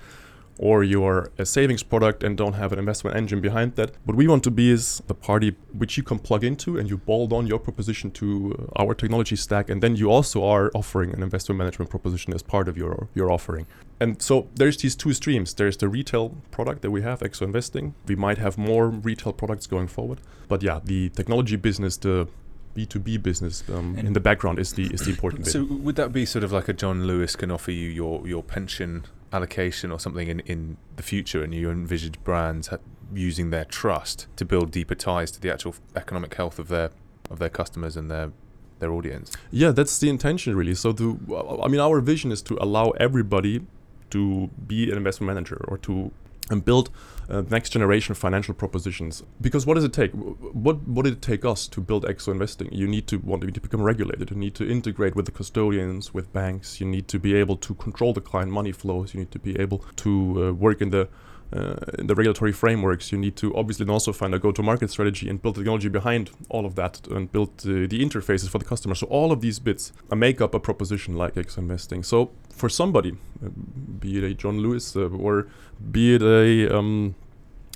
or 0.58 0.82
you're 0.82 1.30
a 1.38 1.46
savings 1.46 1.82
product 1.82 2.22
and 2.22 2.36
don't 2.36 2.54
have 2.54 2.72
an 2.72 2.78
investment 2.78 3.16
engine 3.16 3.40
behind 3.40 3.76
that. 3.76 3.92
What 4.04 4.16
we 4.16 4.26
want 4.26 4.42
to 4.44 4.50
be 4.50 4.70
is 4.70 5.02
the 5.06 5.14
party 5.14 5.56
which 5.72 5.96
you 5.96 6.02
can 6.02 6.18
plug 6.18 6.44
into 6.44 6.78
and 6.78 6.88
you 6.88 6.96
bolt 6.96 7.32
on 7.32 7.46
your 7.46 7.58
proposition 7.58 8.10
to 8.12 8.70
uh, 8.76 8.82
our 8.82 8.94
technology 8.94 9.36
stack, 9.36 9.68
and 9.68 9.82
then 9.82 9.96
you 9.96 10.10
also 10.10 10.44
are 10.44 10.70
offering 10.74 11.12
an 11.12 11.22
investment 11.22 11.58
management 11.58 11.90
proposition 11.90 12.34
as 12.34 12.42
part 12.42 12.68
of 12.68 12.76
your 12.76 13.08
your 13.14 13.30
offering. 13.30 13.66
And 14.00 14.20
so 14.20 14.48
there's 14.54 14.76
these 14.78 14.94
two 14.94 15.12
streams. 15.12 15.54
There's 15.54 15.76
the 15.78 15.88
retail 15.88 16.36
product 16.50 16.82
that 16.82 16.90
we 16.90 17.02
have, 17.02 17.20
Exo 17.20 17.42
Investing. 17.42 17.94
We 18.06 18.14
might 18.16 18.38
have 18.38 18.58
more 18.58 18.88
retail 18.88 19.32
products 19.32 19.66
going 19.66 19.88
forward, 19.88 20.20
but 20.48 20.62
yeah, 20.62 20.80
the 20.84 21.08
technology 21.10 21.56
business, 21.56 21.96
the 21.96 22.28
B2B 22.76 23.22
business 23.22 23.64
um, 23.72 23.96
in 23.96 24.12
the 24.12 24.20
background 24.20 24.58
is 24.58 24.74
the 24.74 24.84
is 24.92 25.00
the 25.00 25.10
important 25.10 25.44
bit. 25.44 25.52
So 25.52 25.64
would 25.64 25.96
that 25.96 26.12
be 26.12 26.26
sort 26.26 26.44
of 26.44 26.52
like 26.52 26.68
a 26.68 26.74
John 26.74 27.06
Lewis 27.06 27.34
can 27.34 27.50
offer 27.50 27.70
you 27.70 27.88
your 27.88 28.26
your 28.28 28.42
pension 28.42 29.04
allocation 29.32 29.90
or 29.90 29.98
something 29.98 30.28
in, 30.28 30.40
in 30.40 30.76
the 30.96 31.02
future 31.02 31.42
and 31.42 31.54
you 31.54 31.70
envisage 31.70 32.22
brands 32.24 32.68
using 33.14 33.50
their 33.50 33.64
trust 33.64 34.26
to 34.36 34.44
build 34.44 34.70
deeper 34.70 34.94
ties 34.94 35.30
to 35.30 35.40
the 35.40 35.52
actual 35.52 35.74
economic 35.94 36.34
health 36.34 36.58
of 36.58 36.68
their 36.68 36.90
of 37.30 37.38
their 37.38 37.48
customers 37.48 37.96
and 37.96 38.10
their 38.10 38.32
their 38.78 38.92
audience? 38.92 39.32
Yeah 39.50 39.72
that's 39.72 39.98
the 39.98 40.08
intention 40.08 40.56
really. 40.56 40.74
So 40.74 40.92
the 40.92 41.16
i 41.62 41.68
mean 41.68 41.80
our 41.80 42.00
vision 42.00 42.32
is 42.32 42.42
to 42.42 42.56
allow 42.60 42.90
everybody 42.90 43.62
to 44.10 44.48
be 44.66 44.90
an 44.90 44.96
investment 44.96 45.26
manager 45.26 45.64
or 45.68 45.78
to 45.78 46.12
and 46.50 46.64
build 46.64 46.90
uh, 47.28 47.42
next 47.50 47.70
generation 47.70 48.14
financial 48.14 48.54
propositions. 48.54 49.22
Because 49.40 49.66
what 49.66 49.74
does 49.74 49.84
it 49.84 49.92
take? 49.92 50.12
What 50.12 50.86
what 50.86 51.04
did 51.04 51.14
it 51.14 51.22
take 51.22 51.44
us 51.44 51.66
to 51.68 51.80
build 51.80 52.04
Exo 52.04 52.28
Investing? 52.32 52.68
You 52.72 52.86
need 52.86 53.06
to 53.08 53.18
want 53.18 53.42
to 53.42 53.60
become 53.60 53.82
regulated. 53.82 54.30
You 54.30 54.36
need 54.36 54.54
to 54.54 54.68
integrate 54.68 55.16
with 55.16 55.26
the 55.26 55.32
custodians, 55.32 56.14
with 56.14 56.32
banks. 56.32 56.80
You 56.80 56.86
need 56.86 57.08
to 57.08 57.18
be 57.18 57.34
able 57.34 57.56
to 57.56 57.74
control 57.74 58.12
the 58.12 58.20
client 58.20 58.52
money 58.52 58.72
flows. 58.72 59.14
You 59.14 59.20
need 59.20 59.32
to 59.32 59.38
be 59.38 59.58
able 59.58 59.84
to 59.96 60.48
uh, 60.48 60.52
work 60.52 60.80
in 60.80 60.90
the 60.90 61.08
uh, 61.52 61.76
in 61.98 62.06
the 62.06 62.14
regulatory 62.14 62.52
frameworks, 62.52 63.12
you 63.12 63.18
need 63.18 63.36
to 63.36 63.54
obviously 63.54 63.86
also 63.88 64.12
find 64.12 64.34
a 64.34 64.38
go-to-market 64.38 64.90
strategy 64.90 65.28
and 65.28 65.40
build 65.40 65.54
technology 65.54 65.88
behind 65.88 66.30
all 66.48 66.66
of 66.66 66.74
that 66.74 67.06
and 67.08 67.30
build 67.30 67.50
uh, 67.60 67.86
the 67.86 68.04
interfaces 68.04 68.48
for 68.48 68.58
the 68.58 68.64
customer. 68.64 68.94
So 68.94 69.06
all 69.06 69.32
of 69.32 69.40
these 69.40 69.58
bits 69.58 69.92
make 70.14 70.40
up 70.40 70.54
a 70.54 70.60
proposition 70.60 71.14
like 71.14 71.36
X 71.36 71.56
Investing. 71.56 72.02
So 72.02 72.30
for 72.50 72.68
somebody, 72.68 73.12
uh, 73.44 73.50
be 74.00 74.18
it 74.18 74.24
a 74.24 74.34
John 74.34 74.58
Lewis 74.58 74.96
uh, 74.96 75.08
or 75.08 75.46
be 75.90 76.16
it 76.16 76.22
a 76.22 76.76
um, 76.76 77.14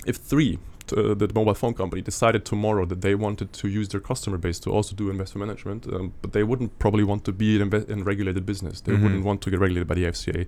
if 0.05 0.17
three 0.17 0.59
uh, 0.91 1.13
the 1.13 1.29
mobile 1.33 1.53
phone 1.53 1.73
company 1.73 2.01
decided 2.01 2.43
tomorrow 2.43 2.85
that 2.85 3.01
they 3.01 3.15
wanted 3.15 3.53
to 3.53 3.69
use 3.69 3.87
their 3.89 4.01
customer 4.01 4.37
base 4.37 4.59
to 4.59 4.69
also 4.69 4.95
do 4.95 5.09
investment 5.09 5.47
management, 5.47 5.87
um, 5.87 6.13
but 6.21 6.33
they 6.33 6.43
wouldn't 6.43 6.77
probably 6.79 7.03
want 7.03 7.23
to 7.23 7.31
be 7.31 7.59
in, 7.59 7.69
inve- 7.69 7.89
in 7.89 8.03
regulated 8.03 8.45
business. 8.45 8.81
They 8.81 8.91
mm-hmm. 8.91 9.03
wouldn't 9.03 9.23
want 9.23 9.41
to 9.43 9.51
get 9.51 9.59
regulated 9.59 9.87
by 9.87 9.95
the 9.95 10.05
FCA, 10.05 10.47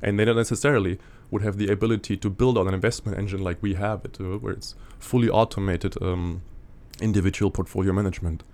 and 0.00 0.18
they 0.18 0.24
don't 0.24 0.36
necessarily 0.36 0.98
would 1.32 1.42
have 1.42 1.56
the 1.56 1.68
ability 1.68 2.16
to 2.18 2.30
build 2.30 2.56
on 2.56 2.68
an 2.68 2.74
investment 2.74 3.18
engine 3.18 3.42
like 3.42 3.56
we 3.60 3.74
have 3.74 4.04
it, 4.04 4.18
uh, 4.20 4.38
where 4.38 4.52
it's 4.52 4.76
fully 5.00 5.28
automated 5.28 6.00
um, 6.00 6.42
individual 7.00 7.50
portfolio 7.50 7.92
management. 7.92 8.44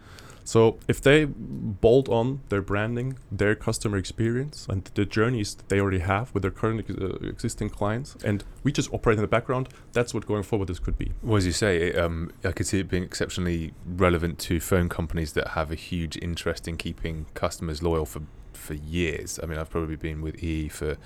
So 0.44 0.78
if 0.88 1.02
they 1.02 1.26
bolt 1.26 2.08
on 2.08 2.40
their 2.49 2.62
branding, 2.62 3.18
their 3.30 3.54
customer 3.54 3.99
experience, 3.99 4.66
and 4.70 4.82
the 4.94 5.04
journeys 5.04 5.56
that 5.56 5.68
they 5.68 5.78
already 5.78 5.99
have 5.99 6.32
with 6.32 6.42
their 6.42 6.50
current 6.50 6.80
ex- 6.88 6.99
uh, 6.99 7.18
existing 7.28 7.68
clients, 7.68 8.16
and 8.25 8.44
we 8.62 8.73
just 8.73 8.90
operate 8.94 9.18
in 9.18 9.23
the 9.23 9.28
background, 9.28 9.68
that's 9.92 10.14
what 10.14 10.25
going 10.25 10.44
forward 10.44 10.68
this 10.68 10.78
could 10.78 10.97
be. 10.97 11.12
Well, 11.23 11.37
as 11.37 11.44
you 11.44 11.52
say, 11.52 11.88
it, 11.88 11.99
um, 11.99 12.32
I 12.44 12.52
could 12.52 12.66
see 12.66 12.78
it 12.78 12.88
being 12.88 13.02
exceptionally 13.02 13.75
relevant 13.85 14.38
to 14.38 14.58
phone 14.58 14.88
companies 14.88 15.35
that 15.35 15.49
have 15.49 15.70
a 15.70 15.75
huge 15.75 16.16
interest 16.16 16.66
in 16.66 16.78
keeping 16.78 17.26
customers 17.35 17.82
loyal 17.82 18.06
for, 18.06 18.23
for 18.54 18.73
years. 18.73 19.38
I 19.42 19.47
mean, 19.47 19.58
I've 19.58 19.68
probably 19.68 19.97
been 19.97 20.23
with 20.23 20.42
E 20.42 20.68
for 20.68 20.97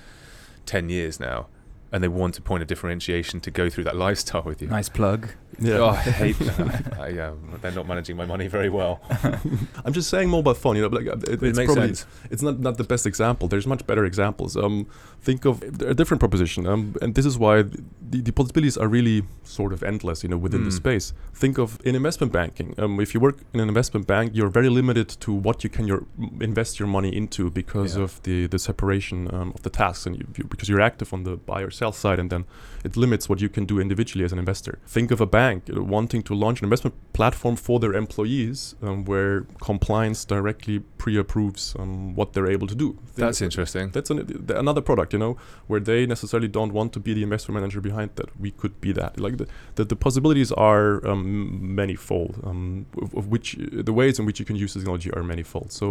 10 0.65 0.87
years 0.87 1.19
now, 1.19 1.47
and 1.93 2.03
they 2.03 2.09
want 2.09 2.37
a 2.37 2.41
point 2.41 2.61
of 2.63 2.67
differentiation 2.67 3.39
to 3.39 3.51
go 3.51 3.69
through 3.69 3.85
that 3.85 3.95
lifestyle 3.95 4.41
with 4.43 4.61
you. 4.61 4.67
Nice 4.67 4.89
plug. 4.89 5.29
Yeah. 5.59 5.77
Oh, 5.77 5.89
I 5.89 5.95
hate 6.23 6.39
that. 6.39 6.97
I, 6.99 7.19
um, 7.19 7.59
they're 7.61 7.71
not 7.71 7.87
managing 7.87 8.17
my 8.17 8.25
money 8.25 8.47
very 8.47 8.69
well. 8.69 8.99
I'm 9.85 9.93
just 9.93 10.09
saying 10.09 10.27
mobile 10.29 10.55
phone. 10.55 10.75
You 10.75 10.81
know, 10.81 10.87
like 10.87 11.07
uh, 11.07 11.17
it, 11.17 11.29
It 11.29 11.43
it's 11.43 11.57
makes 11.59 11.71
probably 11.73 11.93
sense. 11.93 12.05
it's 12.31 12.41
not 12.41 12.59
not 12.59 12.77
the 12.77 12.83
best 12.83 13.05
example. 13.05 13.47
There's 13.47 13.67
much 13.67 13.85
better 13.85 14.03
examples. 14.03 14.57
Um, 14.57 14.87
think 15.21 15.45
of 15.45 15.61
a 15.81 15.93
different 15.93 16.19
proposition. 16.19 16.65
Um, 16.65 16.95
and 17.03 17.13
this 17.13 17.25
is 17.25 17.37
why 17.37 17.61
the, 17.61 18.21
the 18.27 18.31
possibilities 18.31 18.77
are 18.77 18.87
really 18.87 19.21
sort 19.43 19.71
of 19.73 19.83
endless. 19.83 20.23
You 20.23 20.29
know, 20.29 20.37
within 20.37 20.63
the 20.63 20.71
Mm. 20.73 20.83
space. 20.85 21.13
Think 21.35 21.59
of 21.59 21.77
in 21.85 21.93
investment 21.95 22.31
banking. 22.33 22.73
Um, 22.79 22.99
if 22.99 23.13
you 23.13 23.19
work 23.19 23.37
in 23.53 23.59
an 23.59 23.67
investment 23.69 24.07
bank, 24.07 24.31
you're 24.33 24.49
very 24.59 24.69
limited 24.69 25.07
to 25.19 25.31
what 25.31 25.63
you 25.63 25.69
can 25.69 25.85
your, 25.87 26.01
invest 26.41 26.79
your 26.79 26.87
money 26.87 27.09
into 27.15 27.51
because 27.51 27.95
Yeah. 27.95 28.03
of 28.05 28.11
the 28.23 28.47
the 28.47 28.57
separation 28.57 29.17
um, 29.35 29.49
of 29.55 29.61
the 29.61 29.69
tasks, 29.69 30.05
and 30.07 30.15
you, 30.17 30.25
you, 30.37 30.43
because 30.45 30.67
you're 30.69 30.81
active 30.91 31.13
on 31.13 31.23
the 31.23 31.35
buy 31.37 31.61
or 31.61 31.69
sell 31.83 31.91
side, 32.03 32.19
and 32.19 32.29
then 32.29 32.43
it 32.87 32.95
limits 32.97 33.29
what 33.29 33.39
you 33.41 33.49
can 33.49 33.65
do 33.65 33.79
individually 33.79 34.25
as 34.25 34.31
an 34.35 34.39
investor. 34.39 34.73
Think 34.95 35.11
of 35.11 35.19
a 35.21 35.25
bank 35.25 35.59
wanting 35.95 36.23
to 36.23 36.33
launch 36.43 36.57
an 36.61 36.65
investment 36.65 36.95
platform 37.13 37.55
for 37.55 37.79
their 37.79 37.93
employees 38.03 38.75
um, 38.81 39.05
where 39.05 39.35
compliance 39.61 40.19
directly 40.25 40.79
pre-approves 41.03 41.75
um, 41.79 42.15
what 42.15 42.27
they're 42.33 42.51
able 42.57 42.67
to 42.67 42.75
do. 42.75 42.87
Think- 42.93 43.25
That's 43.25 43.41
interesting. 43.41 43.85
That's 43.95 44.09
an, 44.13 44.17
th- 44.27 44.59
another 44.63 44.81
product, 44.89 45.13
you 45.13 45.19
know, 45.19 45.33
where 45.69 45.81
they 45.89 46.05
necessarily 46.15 46.47
don't 46.57 46.73
want 46.73 46.89
to 46.93 46.99
be 47.07 47.13
the 47.13 47.23
investment 47.23 47.55
manager 47.59 47.81
behind 47.81 48.09
that. 48.15 48.29
We 48.39 48.51
could 48.51 48.75
be 48.85 48.91
that. 48.93 49.19
Like 49.19 49.35
the, 49.37 49.47
the, 49.75 49.83
the 49.85 49.95
possibilities 49.95 50.51
are 50.53 51.05
um, 51.11 51.75
manifold. 51.75 52.33
Um, 52.43 52.85
of, 53.01 53.09
of 53.19 53.23
which 53.33 53.47
the 53.89 53.93
ways 53.93 54.19
in 54.19 54.25
which 54.27 54.39
you 54.41 54.45
can 54.49 54.55
use 54.55 54.73
technology 54.73 55.09
are 55.17 55.23
manifold. 55.23 55.71
So 55.71 55.85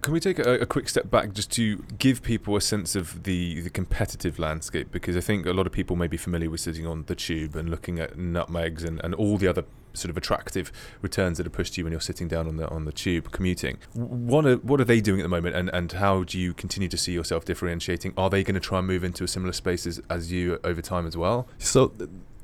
Can 0.00 0.12
we 0.12 0.20
take 0.20 0.38
a, 0.38 0.60
a 0.60 0.66
quick 0.66 0.88
step 0.88 1.10
back 1.10 1.32
just 1.32 1.50
to 1.52 1.84
give 1.98 2.22
people 2.22 2.56
a 2.56 2.60
sense 2.60 2.94
of 2.94 3.24
the, 3.24 3.60
the 3.60 3.70
competitive 3.70 4.38
landscape? 4.38 4.92
Because 4.92 5.16
I 5.16 5.20
think 5.20 5.44
a 5.44 5.52
lot 5.52 5.66
of 5.66 5.72
people 5.72 5.96
may 5.96 6.06
be 6.06 6.16
familiar 6.16 6.50
with 6.50 6.60
sitting 6.60 6.86
on 6.86 7.04
the 7.04 7.14
tube 7.14 7.56
and 7.56 7.68
looking 7.68 7.98
at 7.98 8.16
nutmegs 8.16 8.84
and, 8.84 9.00
and 9.02 9.14
all 9.14 9.36
the 9.36 9.48
other 9.48 9.64
sort 9.94 10.10
of 10.10 10.16
attractive 10.16 10.70
returns 11.02 11.38
that 11.38 11.46
are 11.46 11.50
pushed 11.50 11.74
to 11.74 11.80
you 11.80 11.84
when 11.84 11.92
you're 11.92 12.00
sitting 12.00 12.28
down 12.28 12.46
on 12.46 12.56
the 12.56 12.68
on 12.68 12.84
the 12.84 12.92
tube 12.92 13.32
commuting. 13.32 13.78
What 13.94 14.46
are 14.46 14.56
what 14.56 14.80
are 14.80 14.84
they 14.84 15.00
doing 15.00 15.20
at 15.20 15.24
the 15.24 15.28
moment, 15.28 15.56
and, 15.56 15.68
and 15.70 15.90
how 15.92 16.24
do 16.24 16.38
you 16.38 16.54
continue 16.54 16.88
to 16.88 16.96
see 16.96 17.12
yourself 17.12 17.44
differentiating? 17.44 18.14
Are 18.16 18.30
they 18.30 18.44
going 18.44 18.54
to 18.54 18.60
try 18.60 18.78
and 18.78 18.86
move 18.86 19.02
into 19.04 19.24
a 19.24 19.28
similar 19.28 19.52
space 19.52 19.86
as, 20.08 20.32
you 20.32 20.60
over 20.62 20.82
time 20.82 21.06
as 21.06 21.16
well? 21.16 21.48
So 21.58 21.92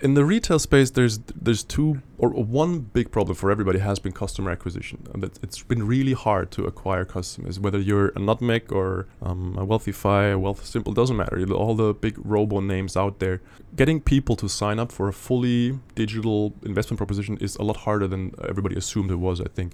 in 0.00 0.14
the 0.14 0.24
retail 0.24 0.58
space, 0.58 0.90
there's 0.90 1.18
there's 1.40 1.62
two 1.62 2.02
or 2.18 2.30
one 2.30 2.80
big 2.80 3.10
problem 3.10 3.34
for 3.34 3.50
everybody 3.50 3.78
has 3.78 3.98
been 3.98 4.12
customer 4.12 4.50
acquisition, 4.50 5.06
and 5.12 5.22
that 5.22 5.38
it's 5.42 5.62
been 5.62 5.86
really 5.86 6.12
hard 6.12 6.50
to 6.52 6.64
acquire 6.64 7.04
customers. 7.04 7.60
Whether 7.60 7.78
you're 7.78 8.08
a 8.16 8.18
Nutmeg 8.18 8.72
or 8.72 9.06
um, 9.22 9.56
a 9.58 9.64
Wealthify, 9.66 10.34
a 10.34 10.38
Wealthsimple, 10.38 10.94
doesn't 10.94 11.16
matter. 11.16 11.44
All 11.52 11.74
the 11.74 11.94
big 11.94 12.16
robo 12.24 12.60
names 12.60 12.96
out 12.96 13.18
there, 13.20 13.40
getting 13.76 14.00
people 14.00 14.36
to 14.36 14.48
sign 14.48 14.78
up 14.78 14.90
for 14.90 15.08
a 15.08 15.12
fully 15.12 15.78
digital 15.94 16.54
investment 16.64 16.98
proposition 16.98 17.38
is 17.40 17.56
a 17.56 17.62
lot 17.62 17.78
harder 17.78 18.08
than 18.08 18.34
everybody 18.48 18.76
assumed 18.76 19.10
it 19.10 19.16
was. 19.16 19.40
I 19.40 19.48
think. 19.54 19.72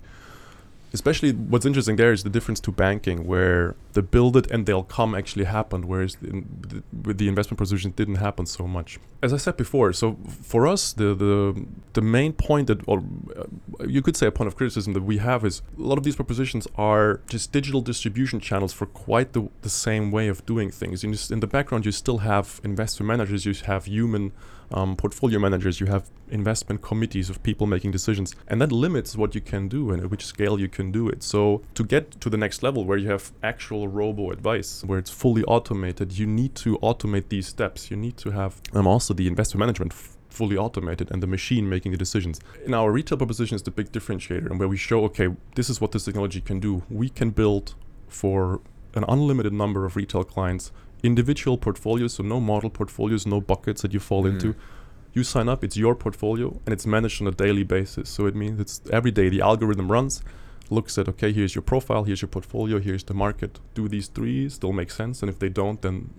Especially 0.93 1.33
what's 1.33 1.65
interesting 1.65 1.97
there 1.97 2.13
is 2.13 2.25
the 2.25 2.31
difference 2.31 2.61
to 2.61 2.73
banking, 2.73 3.27
where 3.27 3.77
the 3.93 4.03
build 4.03 4.37
it 4.37 4.51
and 4.51 4.67
they'll 4.67 4.83
come 4.83 5.15
actually 5.15 5.45
happened, 5.45 5.85
whereas 5.85 6.17
in, 6.23 6.47
the, 6.69 6.83
with 7.07 7.19
the 7.19 7.29
investment 7.29 7.59
proposition 7.59 7.93
didn't 7.93 8.17
happen 8.17 8.45
so 8.47 8.67
much. 8.67 8.99
As 9.23 9.33
I 9.33 9.37
said 9.37 9.57
before, 9.57 9.93
so 9.93 10.17
for 10.43 10.67
us, 10.67 10.93
the 10.93 11.15
the, 11.15 11.65
the 11.93 12.01
main 12.01 12.33
point 12.33 12.67
that, 12.67 12.81
or 12.87 12.99
uh, 13.37 13.45
you 13.87 14.03
could 14.03 14.17
say 14.17 14.27
a 14.27 14.33
point 14.33 14.49
of 14.49 14.57
criticism 14.57 14.93
that 14.95 15.03
we 15.03 15.19
have 15.19 15.45
is 15.45 15.63
a 15.79 15.83
lot 15.83 15.99
of 15.99 16.05
these 16.05 16.17
propositions 16.17 16.67
are 16.77 17.21
just 17.29 17.53
digital 17.53 17.81
distribution 17.81 18.41
channels 18.41 18.73
for 18.73 18.87
quite 18.87 19.33
the, 19.33 19.49
the 19.63 19.71
same 19.71 20.11
way 20.11 20.27
of 20.29 20.45
doing 20.47 20.71
things. 20.71 21.05
In, 21.05 21.13
just, 21.13 21.31
in 21.31 21.41
the 21.41 21.47
background, 21.47 21.87
you 21.87 21.93
still 21.93 22.19
have 22.19 22.61
investor 22.65 23.05
managers, 23.05 23.47
you 23.47 23.55
have 23.67 23.87
human 23.87 24.33
um, 24.73 24.97
portfolio 24.97 25.39
managers, 25.39 25.81
you 25.81 25.87
have 25.87 26.11
investment 26.31 26.83
committees 26.83 27.29
of 27.31 27.43
people 27.43 27.67
making 27.67 27.91
decisions, 27.91 28.35
and 28.49 28.61
that 28.61 28.73
limits 28.73 29.17
what 29.17 29.35
you 29.35 29.41
can 29.41 29.69
do 29.69 29.91
and 29.91 30.03
at 30.03 30.11
which 30.11 30.25
scale 30.25 30.61
you 30.61 30.69
can 30.69 30.93
do 30.93 31.09
it. 31.09 31.23
So 31.23 31.63
to 31.75 31.85
get 31.85 32.21
to 32.21 32.31
the 32.31 32.37
next 32.37 32.63
level 32.63 32.85
where 32.85 32.99
you 32.99 33.09
have 33.09 33.33
actual 33.43 33.89
robo 33.89 34.31
advice, 34.31 34.85
where 34.85 34.99
it's 34.99 35.11
fully 35.11 35.43
automated, 35.45 36.19
you 36.19 36.27
need 36.27 36.55
to 36.57 36.79
automate 36.79 37.29
these 37.29 37.49
steps. 37.49 37.91
You 37.91 37.97
need 37.97 38.17
to 38.19 38.31
have 38.31 38.61
um, 38.73 38.87
also 38.87 39.15
the 39.15 39.27
investment 39.27 39.61
management. 39.61 39.93
F- 39.93 40.17
fully 40.31 40.57
automated 40.57 41.11
and 41.11 41.21
the 41.21 41.27
machine 41.27 41.69
making 41.69 41.91
the 41.91 41.99
decisions. 41.99 42.39
In 42.65 42.73
our 42.73 42.93
retail 42.93 43.19
proposition 43.19 43.57
is 43.57 43.63
the 43.65 43.73
big 43.73 43.91
differentiator 43.91 44.49
and 44.49 44.61
where 44.61 44.69
we 44.69 44.77
show 44.77 45.03
okay 45.07 45.29
this 45.57 45.69
is 45.69 45.81
what 45.81 45.91
this 45.91 46.05
technology 46.05 46.41
can 46.41 46.61
do. 46.61 46.85
We 46.89 47.09
can 47.09 47.31
build 47.31 47.75
for 48.07 48.61
an 48.95 49.05
unlimited 49.09 49.53
number 49.53 49.85
of 49.85 49.97
retail 49.97 50.25
clients 50.25 50.73
individual 51.03 51.57
portfolios, 51.59 52.15
so 52.15 52.23
no 52.23 52.41
model 52.41 52.71
portfolios, 52.71 53.27
no 53.27 53.41
buckets 53.41 53.83
that 53.83 53.93
you 53.93 54.01
fall 54.01 54.25
Mm. 54.25 54.31
into. 54.33 54.55
You 55.13 55.25
sign 55.25 55.49
up, 55.49 55.65
it's 55.65 55.77
your 55.77 55.95
portfolio, 55.95 56.61
and 56.67 56.73
it's 56.73 56.87
managed 56.87 57.21
on 57.21 57.29
a 57.29 57.33
daily 57.33 57.65
basis. 57.65 58.09
So 58.09 58.27
it 58.27 58.35
means 58.37 58.61
it's 58.61 58.81
every 58.93 59.11
day 59.11 59.29
the 59.29 59.41
algorithm 59.41 59.91
runs, 59.91 60.23
looks 60.71 60.97
at 60.99 61.09
okay, 61.09 61.33
here's 61.33 61.55
your 61.55 61.63
profile, 61.63 62.05
here's 62.05 62.23
your 62.23 62.29
portfolio, 62.29 62.79
here's 62.79 63.05
the 63.05 63.15
market. 63.15 63.61
Do 63.75 63.89
these 63.89 64.09
three 64.09 64.49
still 64.49 64.73
make 64.73 64.91
sense? 64.91 65.23
And 65.23 65.29
if 65.29 65.39
they 65.39 65.49
don't, 65.49 65.83
then 65.83 66.11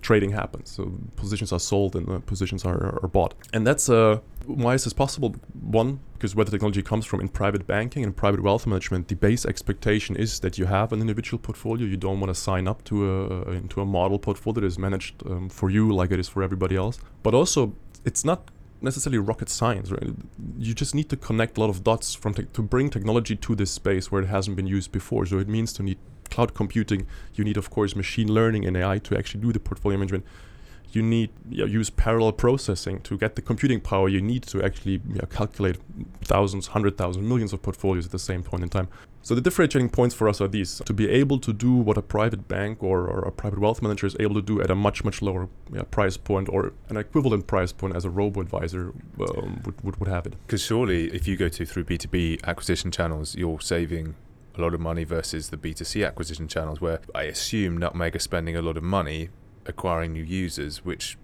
trading 0.00 0.32
happens. 0.32 0.70
So 0.70 0.92
positions 1.16 1.52
are 1.52 1.60
sold 1.60 1.96
and 1.96 2.08
uh, 2.08 2.18
positions 2.20 2.64
are, 2.64 3.00
are 3.02 3.08
bought. 3.08 3.34
And 3.52 3.66
that's 3.66 3.88
uh, 3.88 4.20
why 4.46 4.74
is 4.74 4.84
this 4.84 4.92
possible? 4.92 5.36
One, 5.60 6.00
because 6.14 6.34
where 6.34 6.44
the 6.44 6.50
technology 6.50 6.82
comes 6.82 7.06
from 7.06 7.20
in 7.20 7.28
private 7.28 7.66
banking 7.66 8.02
and 8.04 8.16
private 8.16 8.42
wealth 8.42 8.66
management, 8.66 9.08
the 9.08 9.14
base 9.14 9.46
expectation 9.46 10.16
is 10.16 10.40
that 10.40 10.58
you 10.58 10.66
have 10.66 10.92
an 10.92 11.00
individual 11.00 11.38
portfolio. 11.38 11.86
You 11.86 11.96
don't 11.96 12.20
want 12.20 12.34
to 12.34 12.40
sign 12.40 12.66
up 12.66 12.82
to 12.84 12.94
a 13.10 13.50
into 13.52 13.80
a 13.80 13.86
model 13.86 14.18
portfolio 14.18 14.60
that 14.60 14.66
is 14.66 14.78
managed 14.78 15.22
um, 15.26 15.48
for 15.48 15.70
you 15.70 15.92
like 15.92 16.10
it 16.10 16.18
is 16.18 16.28
for 16.28 16.42
everybody 16.42 16.76
else. 16.76 16.98
But 17.22 17.34
also, 17.34 17.74
it's 18.04 18.24
not 18.24 18.50
necessarily 18.80 19.18
rocket 19.18 19.48
science, 19.48 19.90
right? 19.90 20.10
You 20.58 20.74
just 20.74 20.94
need 20.94 21.08
to 21.10 21.16
connect 21.16 21.56
a 21.56 21.60
lot 21.60 21.70
of 21.70 21.84
dots 21.84 22.14
from 22.14 22.34
to 22.34 22.62
bring 22.62 22.90
technology 22.90 23.36
to 23.36 23.54
this 23.54 23.70
space 23.70 24.10
where 24.10 24.22
it 24.22 24.26
hasn't 24.26 24.56
been 24.56 24.66
used 24.66 24.92
before. 24.92 25.26
So 25.26 25.38
it 25.38 25.48
means 25.48 25.72
to 25.74 25.82
need 25.82 25.98
cloud 26.30 26.54
computing. 26.54 27.06
You 27.34 27.44
need, 27.44 27.56
of 27.56 27.70
course, 27.70 27.96
machine 27.96 28.32
learning 28.32 28.66
and 28.66 28.76
AI 28.76 28.98
to 28.98 29.16
actually 29.16 29.40
do 29.40 29.52
the 29.52 29.60
portfolio 29.60 29.98
management. 29.98 30.24
You 30.90 31.02
need 31.02 31.30
yeah, 31.50 31.66
use 31.66 31.90
parallel 31.90 32.32
processing 32.32 33.00
to 33.02 33.18
get 33.18 33.36
the 33.36 33.42
computing 33.42 33.80
power 33.80 34.08
you 34.08 34.22
need 34.22 34.42
to 34.44 34.62
actually 34.62 35.02
yeah, 35.12 35.26
calculate 35.28 35.76
thousands, 36.22 36.68
hundred 36.68 36.96
thousands, 36.96 37.26
millions 37.26 37.52
of 37.52 37.60
portfolios 37.60 38.06
at 38.06 38.12
the 38.12 38.18
same 38.18 38.42
point 38.42 38.62
in 38.62 38.70
time. 38.70 38.88
So 39.28 39.34
the 39.34 39.42
differentiating 39.42 39.90
points 39.90 40.14
for 40.14 40.26
us 40.26 40.40
are 40.40 40.48
these: 40.48 40.80
to 40.86 40.94
be 40.94 41.06
able 41.06 41.38
to 41.40 41.52
do 41.52 41.70
what 41.74 41.98
a 41.98 42.00
private 42.16 42.48
bank 42.48 42.82
or, 42.82 43.06
or 43.06 43.18
a 43.28 43.30
private 43.30 43.58
wealth 43.58 43.82
manager 43.82 44.06
is 44.06 44.16
able 44.18 44.36
to 44.36 44.40
do 44.40 44.62
at 44.62 44.70
a 44.70 44.74
much 44.74 45.04
much 45.04 45.20
lower 45.20 45.50
yeah, 45.70 45.82
price 45.82 46.16
point 46.16 46.48
or 46.48 46.72
an 46.88 46.96
equivalent 46.96 47.46
price 47.46 47.70
point 47.70 47.94
as 47.94 48.06
a 48.06 48.10
robo 48.18 48.40
advisor 48.40 48.94
um, 49.20 49.60
would, 49.66 49.84
would 49.84 49.96
would 50.00 50.08
have 50.08 50.24
it. 50.24 50.34
Because 50.46 50.62
surely, 50.62 51.14
if 51.14 51.28
you 51.28 51.36
go 51.36 51.50
to 51.50 51.66
through 51.66 51.84
B 51.84 51.98
two 51.98 52.08
B 52.08 52.40
acquisition 52.44 52.90
channels, 52.90 53.34
you're 53.34 53.60
saving 53.60 54.14
a 54.56 54.62
lot 54.62 54.72
of 54.72 54.80
money 54.80 55.04
versus 55.04 55.50
the 55.50 55.58
B 55.58 55.74
two 55.74 55.84
C 55.84 56.02
acquisition 56.02 56.48
channels, 56.48 56.80
where 56.80 57.00
I 57.14 57.24
assume 57.24 57.76
Nutmeg 57.76 58.16
are 58.16 58.20
spending 58.30 58.56
a 58.56 58.62
lot 58.62 58.78
of 58.78 58.82
money 58.82 59.28
acquiring 59.66 60.14
new 60.14 60.24
users, 60.24 60.86
which 60.86 61.18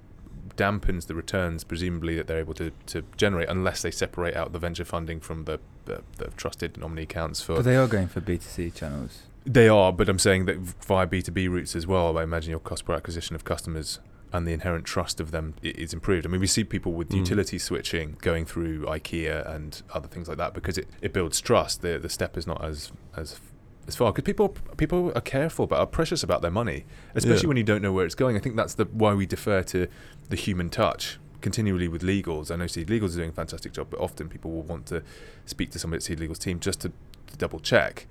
dampens 0.57 1.07
the 1.07 1.15
returns 1.15 1.65
presumably 1.65 2.17
that 2.17 2.27
they're 2.27 2.39
able 2.39 2.53
to, 2.53 2.71
to 2.85 3.03
generate 3.17 3.49
unless 3.49 3.81
they 3.81 3.91
separate 3.91 4.37
out 4.37 4.53
the 4.53 4.59
venture 4.59 4.85
funding 4.85 5.21
from 5.21 5.47
the, 5.47 5.59
the, 5.87 6.03
the 6.19 6.29
trusted 6.37 6.77
nominee 6.79 7.03
accounts 7.03 7.41
for 7.41 7.57
But 7.57 7.65
they 7.65 7.77
are 7.77 7.87
going 7.87 8.09
for 8.09 8.21
B2C 8.21 8.75
channels. 8.75 9.23
they 9.45 9.69
are 9.69 9.93
but 9.93 10.09
i'm 10.09 10.19
saying 10.19 10.47
that 10.47 10.57
via 10.59 11.07
b2b 11.07 11.51
routes 11.51 11.77
as 11.77 11.87
well 11.87 12.17
i 12.19 12.23
imagine 12.23 12.51
your 12.51 12.61
cost 12.61 12.85
per 12.87 12.95
acquisition 12.95 13.35
of 13.37 13.45
customers 13.45 13.99
and 14.33 14.47
the 14.49 14.53
inherent 14.53 14.85
trust 14.85 15.21
of 15.21 15.31
them 15.31 15.55
is 15.63 15.93
improved. 15.93 16.27
I 16.27 16.29
mean, 16.29 16.41
we 16.41 16.49
see 16.49 16.65
people 16.65 16.93
with 16.93 17.11
Mm. 17.11 17.19
utility 17.19 17.57
switching 17.57 18.17
going 18.21 18.45
through 18.47 18.85
IKEA 18.87 19.49
and 19.55 19.81
other 19.93 20.09
things 20.09 20.27
like 20.27 20.39
that 20.39 20.55
because 20.55 20.77
it, 20.77 20.89
it 21.01 21.13
builds 21.13 21.41
trust. 21.41 21.83
The 21.83 22.01
the 22.01 22.09
step 22.09 22.37
is 22.37 22.45
not 22.45 22.61
as 22.65 22.91
as 23.17 23.39
as 23.87 23.95
far 23.95 24.11
because 24.13 24.25
people 24.25 24.49
people 24.77 25.13
are 25.15 25.21
careful 25.21 25.69
but 25.69 25.79
are 25.79 25.87
precious 25.87 26.25
about 26.25 26.43
their 26.43 26.51
money, 26.51 26.85
especially 27.15 27.43
Yeah. 27.43 27.49
when 27.49 27.57
you 27.59 27.63
don't 27.63 27.81
know 27.81 27.93
where 27.93 28.07
it's 28.07 28.17
going. 28.17 28.35
I 28.37 28.41
think 28.41 28.57
that's 28.57 28.75
the 28.75 28.87
why 28.87 29.15
we 29.15 29.25
defer 29.25 29.63
to 29.75 29.87
the 30.31 30.37
human 30.37 30.69
touch 30.69 31.21
continually 31.45 31.89
with 31.89 32.03
legals. 32.03 32.51
I 32.51 32.57
know 32.57 32.67
Seed 32.67 32.89
Legals 32.89 33.11
is 33.11 33.17
doing 33.17 33.29
a 33.29 33.33
fantastic 33.33 33.73
job, 33.73 33.89
but 33.91 34.01
often 34.01 34.31
people 34.31 34.51
will 34.51 34.63
want 34.63 34.87
to 34.87 35.03
speak 35.45 35.71
to 35.73 35.79
somebody 35.79 35.99
at 35.99 36.03
Seed 36.03 36.19
Legal's 36.19 36.39
team 36.39 36.59
just 36.59 36.81
to, 36.81 36.89
to 36.89 37.37
double 37.37 37.61
check. 37.61 38.07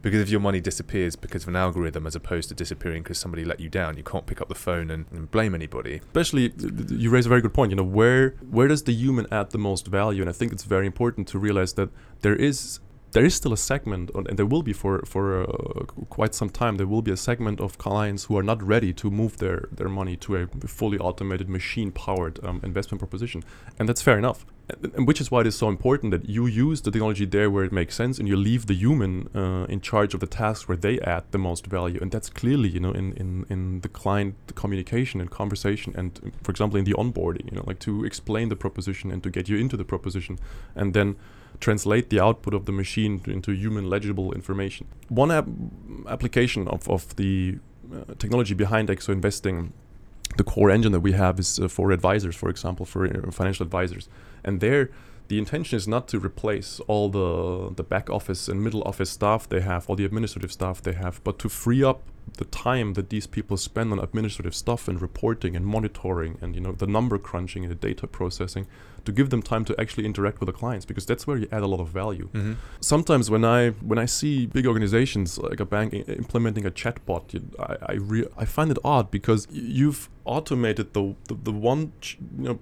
Because 0.00 0.20
if 0.22 0.30
your 0.30 0.40
money 0.40 0.60
disappears 0.60 1.14
because 1.14 1.42
of 1.42 1.48
an 1.48 1.56
algorithm 1.56 2.06
as 2.06 2.16
opposed 2.16 2.48
to 2.48 2.54
disappearing 2.54 3.02
because 3.02 3.18
somebody 3.18 3.44
let 3.44 3.60
you 3.60 3.68
down, 3.68 3.98
you 3.98 4.02
can't 4.02 4.24
pick 4.24 4.40
up 4.40 4.48
the 4.48 4.54
phone 4.54 4.90
and, 4.90 5.04
and 5.12 5.30
blame 5.30 5.54
anybody. 5.54 5.96
Especially, 5.96 6.54
you 6.88 7.10
raise 7.10 7.26
a 7.26 7.28
very 7.28 7.42
good 7.42 7.52
point. 7.52 7.70
You 7.72 7.76
know, 7.76 7.82
where 7.82 8.30
where 8.50 8.68
does 8.68 8.84
the 8.84 8.92
human 8.92 9.26
add 9.30 9.50
the 9.50 9.58
most 9.58 9.86
value? 9.88 10.22
And 10.22 10.30
I 10.30 10.32
think 10.32 10.52
it's 10.52 10.64
very 10.64 10.86
important 10.86 11.28
to 11.28 11.38
realize 11.38 11.74
that 11.74 11.90
there 12.22 12.36
is 12.36 12.80
there 13.12 13.24
is 13.24 13.34
still 13.34 13.52
a 13.52 13.56
segment, 13.56 14.10
and 14.14 14.36
there 14.36 14.46
will 14.46 14.62
be 14.62 14.72
for 14.72 15.02
for 15.06 15.42
uh, 15.42 15.84
quite 16.10 16.34
some 16.34 16.50
time. 16.50 16.76
There 16.76 16.86
will 16.86 17.02
be 17.02 17.10
a 17.12 17.16
segment 17.16 17.60
of 17.60 17.78
clients 17.78 18.24
who 18.24 18.36
are 18.36 18.42
not 18.42 18.62
ready 18.62 18.92
to 18.94 19.10
move 19.10 19.38
their 19.38 19.68
their 19.72 19.88
money 19.88 20.16
to 20.16 20.36
a 20.36 20.46
fully 20.66 20.98
automated, 20.98 21.48
machine-powered 21.48 22.44
um, 22.44 22.60
investment 22.62 22.98
proposition, 23.00 23.42
and 23.78 23.88
that's 23.88 24.02
fair 24.02 24.18
enough. 24.18 24.44
And, 24.70 24.92
and 24.94 25.08
which 25.08 25.20
is 25.20 25.30
why 25.30 25.40
it 25.40 25.46
is 25.46 25.56
so 25.56 25.68
important 25.68 26.10
that 26.10 26.28
you 26.28 26.46
use 26.46 26.82
the 26.82 26.90
technology 26.90 27.24
there 27.24 27.50
where 27.50 27.64
it 27.64 27.72
makes 27.72 27.94
sense, 27.94 28.18
and 28.18 28.28
you 28.28 28.36
leave 28.36 28.66
the 28.66 28.74
human 28.74 29.28
uh, 29.34 29.64
in 29.68 29.80
charge 29.80 30.12
of 30.12 30.20
the 30.20 30.26
tasks 30.26 30.68
where 30.68 30.76
they 30.76 31.00
add 31.00 31.24
the 31.30 31.38
most 31.38 31.66
value. 31.66 31.98
And 32.02 32.10
that's 32.10 32.28
clearly, 32.28 32.68
you 32.68 32.80
know, 32.80 32.92
in 32.92 33.12
in 33.14 33.46
in 33.48 33.80
the 33.80 33.88
client 33.88 34.34
communication 34.54 35.20
and 35.20 35.30
conversation, 35.30 35.94
and 35.96 36.20
for 36.42 36.50
example, 36.50 36.78
in 36.78 36.84
the 36.84 36.94
onboarding, 36.94 37.46
you 37.50 37.56
know, 37.56 37.64
like 37.66 37.80
to 37.80 38.04
explain 38.04 38.48
the 38.48 38.56
proposition 38.56 39.10
and 39.12 39.22
to 39.22 39.30
get 39.30 39.48
you 39.48 39.56
into 39.56 39.76
the 39.76 39.84
proposition, 39.84 40.38
and 40.74 40.92
then 40.92 41.16
translate 41.60 42.10
the 42.10 42.20
output 42.20 42.54
of 42.54 42.64
the 42.64 42.72
machine 42.72 43.20
into 43.26 43.52
human 43.52 43.88
legible 43.88 44.32
information. 44.32 44.86
One 45.08 45.30
ap- 45.30 45.48
application 46.08 46.68
of, 46.68 46.88
of 46.88 47.16
the 47.16 47.58
uh, 47.92 48.14
technology 48.18 48.54
behind 48.54 48.88
Exo 48.88 49.10
Investing, 49.10 49.72
the 50.36 50.44
core 50.44 50.70
engine 50.70 50.92
that 50.92 51.00
we 51.00 51.12
have 51.12 51.38
is 51.38 51.58
uh, 51.58 51.68
for 51.68 51.90
advisors, 51.90 52.36
for 52.36 52.48
example, 52.48 52.86
for 52.86 53.06
uh, 53.06 53.30
financial 53.30 53.64
advisors. 53.64 54.08
And 54.44 54.60
there, 54.60 54.90
the 55.28 55.38
intention 55.38 55.76
is 55.76 55.86
not 55.86 56.08
to 56.08 56.18
replace 56.18 56.80
all 56.86 57.08
the, 57.10 57.72
the 57.74 57.82
back 57.84 58.08
office 58.10 58.48
and 58.48 58.62
middle 58.64 58.82
office 58.84 59.10
staff 59.10 59.48
they 59.48 59.60
have, 59.60 59.88
all 59.88 59.96
the 59.96 60.04
administrative 60.04 60.50
staff 60.52 60.82
they 60.82 60.94
have, 60.94 61.22
but 61.24 61.38
to 61.40 61.48
free 61.48 61.84
up 61.84 62.00
the 62.36 62.44
time 62.46 62.92
that 62.92 63.08
these 63.08 63.26
people 63.26 63.56
spend 63.56 63.90
on 63.92 63.98
administrative 63.98 64.54
stuff 64.54 64.86
and 64.88 65.00
reporting 65.00 65.56
and 65.56 65.64
monitoring 65.66 66.36
and 66.42 66.54
you 66.54 66.60
know 66.60 66.72
the 66.72 66.86
number 66.86 67.16
crunching 67.18 67.64
and 67.64 67.70
the 67.70 67.74
data 67.74 68.06
processing 68.06 68.66
to 69.06 69.12
give 69.12 69.30
them 69.30 69.40
time 69.40 69.64
to 69.64 69.74
actually 69.80 70.04
interact 70.04 70.38
with 70.38 70.46
the 70.46 70.52
clients 70.52 70.84
because 70.84 71.06
that's 71.06 71.26
where 71.26 71.38
you 71.38 71.48
add 71.50 71.62
a 71.62 71.66
lot 71.66 71.80
of 71.80 71.88
value. 71.88 72.28
Mm-hmm. 72.34 72.52
Sometimes 72.80 73.30
when 73.30 73.44
I 73.46 73.70
when 73.90 73.98
I 73.98 74.04
see 74.04 74.44
big 74.44 74.66
organizations 74.66 75.38
like 75.38 75.58
a 75.60 75.64
bank 75.64 75.94
i- 75.94 76.04
implementing 76.12 76.66
a 76.66 76.70
chatbot, 76.70 77.24
I 77.58 77.92
I, 77.92 77.94
re- 77.94 78.28
I 78.36 78.44
find 78.44 78.70
it 78.70 78.78
odd 78.84 79.10
because 79.10 79.46
y- 79.48 79.54
you've 79.80 80.10
automated 80.26 80.92
the 80.92 81.14
the, 81.28 81.34
the 81.48 81.52
one 81.52 81.92
ch- 82.02 82.18
you 82.38 82.44
know 82.48 82.58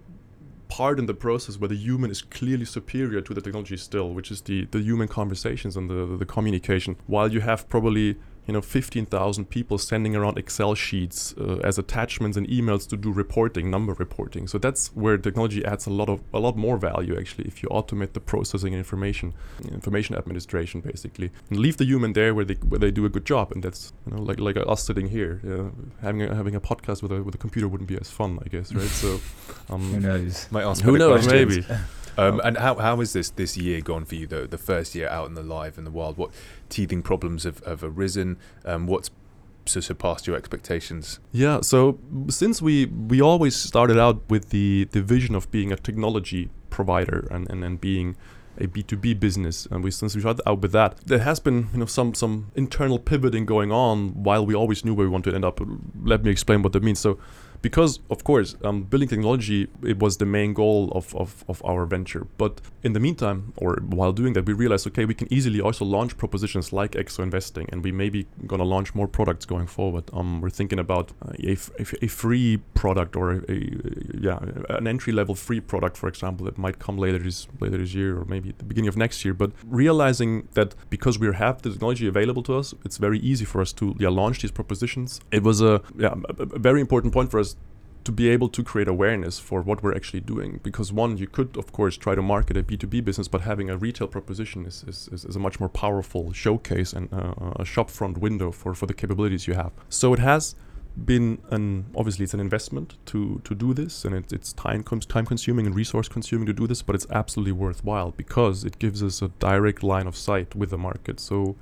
part 0.69 0.99
in 0.99 1.07
the 1.07 1.15
process 1.15 1.59
where 1.59 1.69
the 1.69 1.77
human 1.77 2.11
is 2.11 2.23
clearly 2.23 2.65
superior 2.65 3.21
to 3.21 3.35
the 3.35 3.41
technology 3.41 3.77
still, 3.77 4.13
which 4.13 4.31
is 4.31 4.43
the, 4.43 4.67
the 4.67 4.81
human 4.81 5.09
conversations 5.09 5.77
and 5.77 5.89
the, 5.89 6.17
the, 6.17 6.27
communication, 6.27 6.97
while 7.07 7.33
you 7.33 7.41
have 7.41 7.69
probably 7.69 8.17
you 8.47 8.53
know 8.53 8.61
15,000 8.61 9.47
people 9.47 9.79
sending 9.79 10.15
around 10.15 10.39
Excel 10.39 10.75
sheets 10.75 11.35
uh, 11.39 11.61
as 11.65 11.79
attachments 11.79 12.37
and 12.37 12.47
emails 12.49 12.89
to 12.89 12.97
do 12.97 13.13
reporting, 13.13 13.71
number 13.71 13.93
reporting. 13.95 14.47
So 14.47 14.59
that's 14.59 14.89
where 14.89 15.19
technology 15.19 15.65
adds 15.65 15.87
a 15.87 15.91
lot 15.91 16.09
of 16.09 16.23
a 16.33 16.39
lot 16.39 16.57
more 16.57 16.77
value 16.77 17.17
actually 17.19 17.47
if 17.47 17.63
you 17.63 17.69
automate 17.71 18.13
the 18.13 18.21
processing 18.21 18.73
and 18.73 18.79
information 18.79 19.35
information 19.71 20.17
administration 20.17 20.81
basically 20.81 21.31
and 21.51 21.59
leave 21.59 21.77
the 21.77 21.85
human 21.85 22.13
there 22.13 22.35
where 22.35 22.45
they 22.45 22.55
where 22.55 22.79
they 22.79 22.91
do 22.91 23.05
a 23.05 23.09
good 23.09 23.25
job 23.25 23.53
and 23.53 23.63
that's 23.63 23.93
you 24.07 24.13
know 24.13 24.23
like 24.23 24.39
like 24.41 24.57
us 24.57 24.85
sitting 24.85 25.09
here 25.09 25.41
uh, 25.47 25.71
having 26.03 26.23
a, 26.23 26.35
having 26.35 26.55
a 26.55 26.61
podcast 26.61 27.03
with 27.03 27.13
a 27.13 27.23
with 27.23 27.35
a 27.35 27.39
computer 27.39 27.69
wouldn't 27.69 27.89
be 27.89 27.99
as 27.99 28.11
fun 28.11 28.39
I 28.45 28.49
guess 28.49 28.73
right 28.73 28.89
so 28.89 29.21
um, 29.71 29.83
Who 29.95 30.01
knows? 30.01 30.49
Might 30.51 30.65
ask 30.65 30.83
who 30.83 30.99
knows 30.99 31.27
questions. 31.27 31.69
maybe 31.69 31.83
Um, 32.19 32.41
and 32.45 32.57
how 32.57 32.77
how 32.77 32.97
has 32.97 33.13
this 33.13 33.31
this 33.31 33.57
year 33.57 33.81
gone 33.81 34.05
for 34.05 34.15
you 34.15 34.27
though? 34.27 34.47
The 34.47 34.59
first 34.59 34.95
year 34.95 35.09
out 35.09 35.29
in 35.29 35.35
the 35.35 35.43
live 35.43 35.77
in 35.77 35.85
the 35.85 35.91
wild, 35.91 36.17
what 36.17 36.31
teething 36.69 37.03
problems 37.03 37.45
have, 37.45 37.65
have 37.65 37.83
arisen? 37.83 38.39
Um, 38.65 38.87
what's 38.87 39.11
so 39.67 39.81
surpassed 39.81 40.27
your 40.27 40.37
expectations? 40.37 41.19
Yeah, 41.33 41.61
so 41.61 41.99
since 42.29 42.63
we 42.63 42.87
we 42.87 43.21
always 43.21 43.57
started 43.57 43.99
out 43.99 44.23
with 44.29 44.51
the 44.51 44.89
the 44.93 45.03
vision 45.03 45.35
of 45.35 45.51
being 45.51 45.73
a 45.73 45.77
technology 45.77 46.51
provider 46.71 47.27
and 47.31 47.51
and, 47.51 47.65
and 47.65 47.81
being 47.81 48.17
a 48.59 48.67
B2B 48.67 49.21
business 49.21 49.67
and 49.71 49.85
we 49.85 49.91
since 49.91 50.15
we 50.15 50.21
started 50.21 50.43
out 50.49 50.63
with 50.63 50.73
that 50.73 50.99
there 51.05 51.19
has 51.19 51.39
been 51.41 51.69
you 51.73 51.79
know 51.79 51.87
some 51.87 52.15
some 52.15 52.51
internal 52.55 52.99
pivoting 52.99 53.45
going 53.45 53.71
on 53.71 54.23
while 54.23 54.47
we 54.47 54.55
always 54.55 54.85
knew 54.85 54.95
where 54.95 55.07
we 55.07 55.11
wanted 55.11 55.31
to 55.31 55.37
end 55.37 55.45
up 55.45 55.61
let 56.03 56.25
me 56.25 56.31
explain 56.31 56.63
what 56.63 56.73
that 56.73 56.83
means 56.83 56.99
so 56.99 57.19
because 57.63 58.01
of 58.11 58.25
course 58.25 58.57
um, 58.65 58.83
building 58.83 59.09
technology 59.09 59.69
it 59.83 59.99
was 59.99 60.17
the 60.19 60.27
main 60.27 60.53
goal 60.55 60.91
of, 60.95 61.15
of, 61.15 61.45
of 61.49 61.63
our 61.65 61.87
venture. 61.87 62.27
But 62.39 62.61
in 62.83 62.93
the 62.93 63.01
meantime 63.01 63.53
or 63.57 63.77
while 63.85 64.13
doing 64.13 64.33
that 64.35 64.47
we 64.47 64.53
realized 64.53 64.87
okay 64.89 65.05
we 65.05 65.15
can 65.15 65.33
easily 65.33 65.61
also 65.61 65.85
launch 65.85 66.17
propositions 66.17 66.73
like 66.73 66.93
exo 66.93 67.21
investing 67.21 67.69
and 67.73 67.83
we 67.83 67.93
may 67.93 68.09
be 68.09 68.27
going 68.47 68.61
to 68.61 68.65
launch 68.65 68.95
more 68.95 69.09
products 69.09 69.45
going 69.47 69.67
forward. 69.67 70.05
Um, 70.13 70.41
we're 70.41 70.51
thinking 70.51 70.79
about 70.79 71.13
uh, 71.23 71.33
a, 71.43 71.57
a 72.03 72.09
free 72.09 72.59
product 72.75 73.17
or 73.17 73.33
a, 73.33 73.41
a 73.49 73.59
yeah 74.21 74.39
an 74.69 74.87
entry 74.87 75.13
level 75.13 75.35
free 75.35 75.61
product 75.61 75.97
for 75.97 76.09
example 76.09 76.47
that 76.47 76.59
might 76.59 76.79
come 76.79 76.97
later 76.99 77.19
this 77.19 77.49
later 77.61 77.79
this 77.79 77.95
year 77.95 78.19
or 78.19 78.25
maybe 78.25 78.51
at 78.51 78.59
the 78.59 78.65
beginning 78.65 78.89
of 78.89 78.97
next 78.97 79.25
year. 79.25 79.35
But 79.35 79.53
realizing 79.67 80.49
that 80.53 80.75
because 80.91 81.19
we 81.19 81.33
have 81.35 81.63
the 81.63 81.71
technology 81.71 82.07
available 82.07 82.43
to 82.45 82.57
us 82.57 82.75
it's 82.85 82.99
very 82.99 83.19
easy 83.19 83.45
for 83.45 83.61
us 83.61 83.73
to 83.75 83.95
yeah 83.99 84.09
launch 84.09 84.43
these 84.43 84.51
propositions. 84.51 85.21
It 85.31 85.43
was 85.43 85.61
a 85.61 85.83
yeah 85.99 86.15
a 86.39 86.59
very 86.59 86.81
important 86.81 87.13
point 87.13 87.31
for 87.31 87.41
us 87.41 87.56
to 88.07 88.13
be 88.13 88.29
able 88.29 88.49
to 88.49 88.63
create 88.63 88.87
awareness 88.87 89.41
for 89.41 89.61
what 89.61 89.83
we're 89.83 89.95
actually 89.95 90.21
doing. 90.21 90.61
Because 90.63 90.93
one 90.93 91.17
you 91.19 91.27
could 91.27 91.57
of 91.57 91.73
course 91.73 91.97
try 91.97 92.15
to 92.15 92.23
market 92.23 92.57
a 92.57 92.63
b2b 92.63 93.05
business 93.05 93.27
but 93.27 93.41
having 93.41 93.69
a 93.69 93.77
retail 93.77 94.07
proposition 94.07 94.65
is, 94.65 94.85
is, 94.87 95.09
is, 95.13 95.25
is 95.25 95.35
a 95.35 95.41
much 95.41 95.59
more 95.59 95.69
powerful 95.69 96.33
showcase 96.33 96.93
and 96.93 97.13
uh, 97.13 97.35
a 97.63 97.65
shopfront 97.65 98.19
window 98.19 98.53
for, 98.53 98.75
for 98.75 98.87
the 98.87 98.95
capabilities 98.95 99.49
you 99.49 99.55
have. 99.55 99.73
So 99.89 100.15
it 100.15 100.21
has 100.21 100.55
been 101.05 101.39
an 101.51 101.85
obviously 101.95 102.23
it's 102.25 102.33
an 102.33 102.41
investment 102.41 102.97
to 103.05 103.41
to 103.45 103.55
do 103.55 103.75
this 103.75 104.05
and 104.05 104.15
it, 104.15 104.33
it's 104.33 104.53
time 104.53 104.83
time 104.85 105.27
consuming 105.27 105.67
and 105.67 105.75
resource 105.75 106.09
consuming 106.09 106.47
to 106.47 106.55
do 106.55 106.67
this 106.67 106.81
but 106.81 106.95
it's 106.95 107.07
absolutely 107.11 107.53
worthwhile 107.53 108.13
because 108.13 108.65
it 108.65 108.79
gives 108.79 109.03
us 109.03 109.21
a 109.21 109.29
direct 109.51 109.83
line 109.83 110.07
of 110.07 110.17
sight 110.17 110.55
with 110.55 110.71
the 110.71 110.79
market. 110.79 111.19
So 111.21 111.57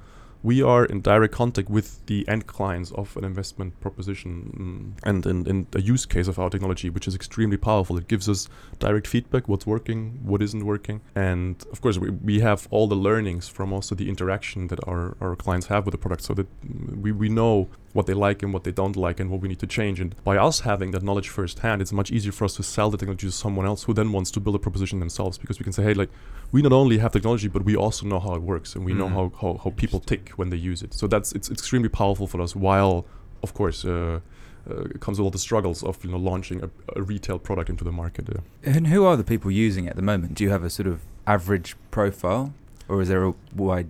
we 0.45 0.63
are 0.63 0.85
in 0.85 1.01
direct 1.01 1.33
contact 1.33 1.71
with 1.71 2.05
the 2.05 2.29
end 2.29 2.47
clients 2.47 2.93
of 2.93 3.17
an 3.17 3.25
investment 3.25 3.81
proposition 3.81 4.95
mm, 5.01 5.09
and 5.09 5.25
in, 5.25 5.47
in 5.49 5.67
a 5.73 5.81
use 5.81 6.05
case 6.05 6.29
of 6.29 6.39
our 6.39 6.51
technology, 6.51 6.91
which 6.91 7.09
is 7.09 7.15
extremely 7.15 7.57
powerful. 7.57 7.97
It 7.97 8.09
gives 8.09 8.29
us 8.29 8.47
direct 8.79 9.07
feedback, 9.07 9.49
what's 9.49 9.67
working, 9.67 10.21
what 10.23 10.43
isn't 10.43 10.65
working. 10.65 11.01
And 11.15 11.65
of 11.73 11.81
course, 11.81 11.97
we, 11.97 12.11
we 12.11 12.41
have 12.41 12.69
all 12.71 12.87
the 12.87 12.95
learnings 12.95 13.49
from 13.49 13.73
also 13.73 13.95
the 13.95 14.07
interaction 14.07 14.69
that 14.69 14.87
our, 14.87 15.17
our 15.19 15.35
clients 15.35 15.69
have 15.69 15.87
with 15.87 15.93
the 15.93 15.99
product 15.99 16.23
so 16.23 16.35
that 16.35 16.47
we, 16.95 17.11
we 17.11 17.31
know 17.31 17.71
what 17.95 18.07
they 18.07 18.13
like 18.13 18.43
and 18.43 18.53
what 18.53 18.65
they 18.65 18.73
don't 18.73 18.97
like 18.97 19.19
and 19.21 19.31
what 19.31 19.41
we 19.41 19.49
need 19.49 19.61
to 19.61 19.67
change. 19.67 20.01
And 20.01 20.15
by 20.25 20.37
us 20.37 20.61
having 20.61 20.91
that 20.91 21.03
knowledge 21.03 21.29
firsthand, 21.29 21.81
it's 21.81 21.93
much 21.93 22.11
easier 22.11 22.33
for 22.33 22.45
us 22.45 22.55
to 22.57 22.63
sell 22.63 22.91
the 22.91 22.99
technology 22.99 23.29
to 23.29 23.33
someone 23.33 23.65
else 23.67 23.85
who 23.85 23.95
then 23.95 24.11
wants 24.13 24.31
to 24.33 24.41
build 24.41 24.57
a 24.57 24.59
proposition 24.59 24.99
themselves 24.99 25.39
because 25.39 25.59
we 25.61 25.65
can 25.65 25.73
say, 25.73 25.85
hey, 25.85 25.95
like, 25.95 26.11
we 26.53 26.61
not 26.61 26.73
only 26.73 26.99
have 26.99 27.13
technology, 27.13 27.49
but 27.49 27.65
we 27.65 27.75
also 27.77 28.05
know 28.05 28.19
how 28.21 28.35
it 28.35 28.43
works 28.43 28.75
and 28.75 28.85
we 28.85 28.93
know 28.95 29.09
Mhm. 29.09 29.15
how, 29.15 29.33
how, 29.41 29.61
how 29.65 29.71
people 29.71 30.01
tick 30.01 30.31
when 30.37 30.51
they 30.51 30.57
use 30.57 30.83
it. 30.83 30.93
So 30.93 31.07
that's 31.07 31.33
it's 31.33 31.51
extremely 31.51 31.89
powerful 31.89 32.27
for 32.27 32.41
us. 32.43 32.55
While, 32.57 33.07
of 33.45 33.55
course, 33.55 33.85
uh, 33.85 34.21
uh, 34.69 34.81
it 34.95 35.01
comes 35.01 35.19
with 35.19 35.25
all 35.25 35.31
the 35.31 35.39
struggles 35.49 35.83
of 35.85 36.03
you 36.05 36.11
know 36.11 36.17
launching 36.31 36.65
a, 36.65 36.71
a 36.97 37.03
retail 37.03 37.39
product 37.39 37.69
into 37.71 37.85
the 37.85 37.93
market. 37.93 38.29
Uh. 38.29 38.41
And 38.65 38.87
who 38.89 39.05
are 39.05 39.17
the 39.17 39.25
people 39.25 39.51
using 39.51 39.85
it 39.87 39.91
at 39.91 39.97
the 39.97 40.03
moment? 40.03 40.35
Do 40.35 40.43
you 40.43 40.51
have 40.51 40.65
a 40.65 40.71
sort 40.71 40.89
of 40.89 41.03
average 41.27 41.77
profile, 41.91 42.55
or 42.89 43.03
is 43.03 43.09
there 43.09 43.25
a 43.25 43.35
wide, 43.55 43.89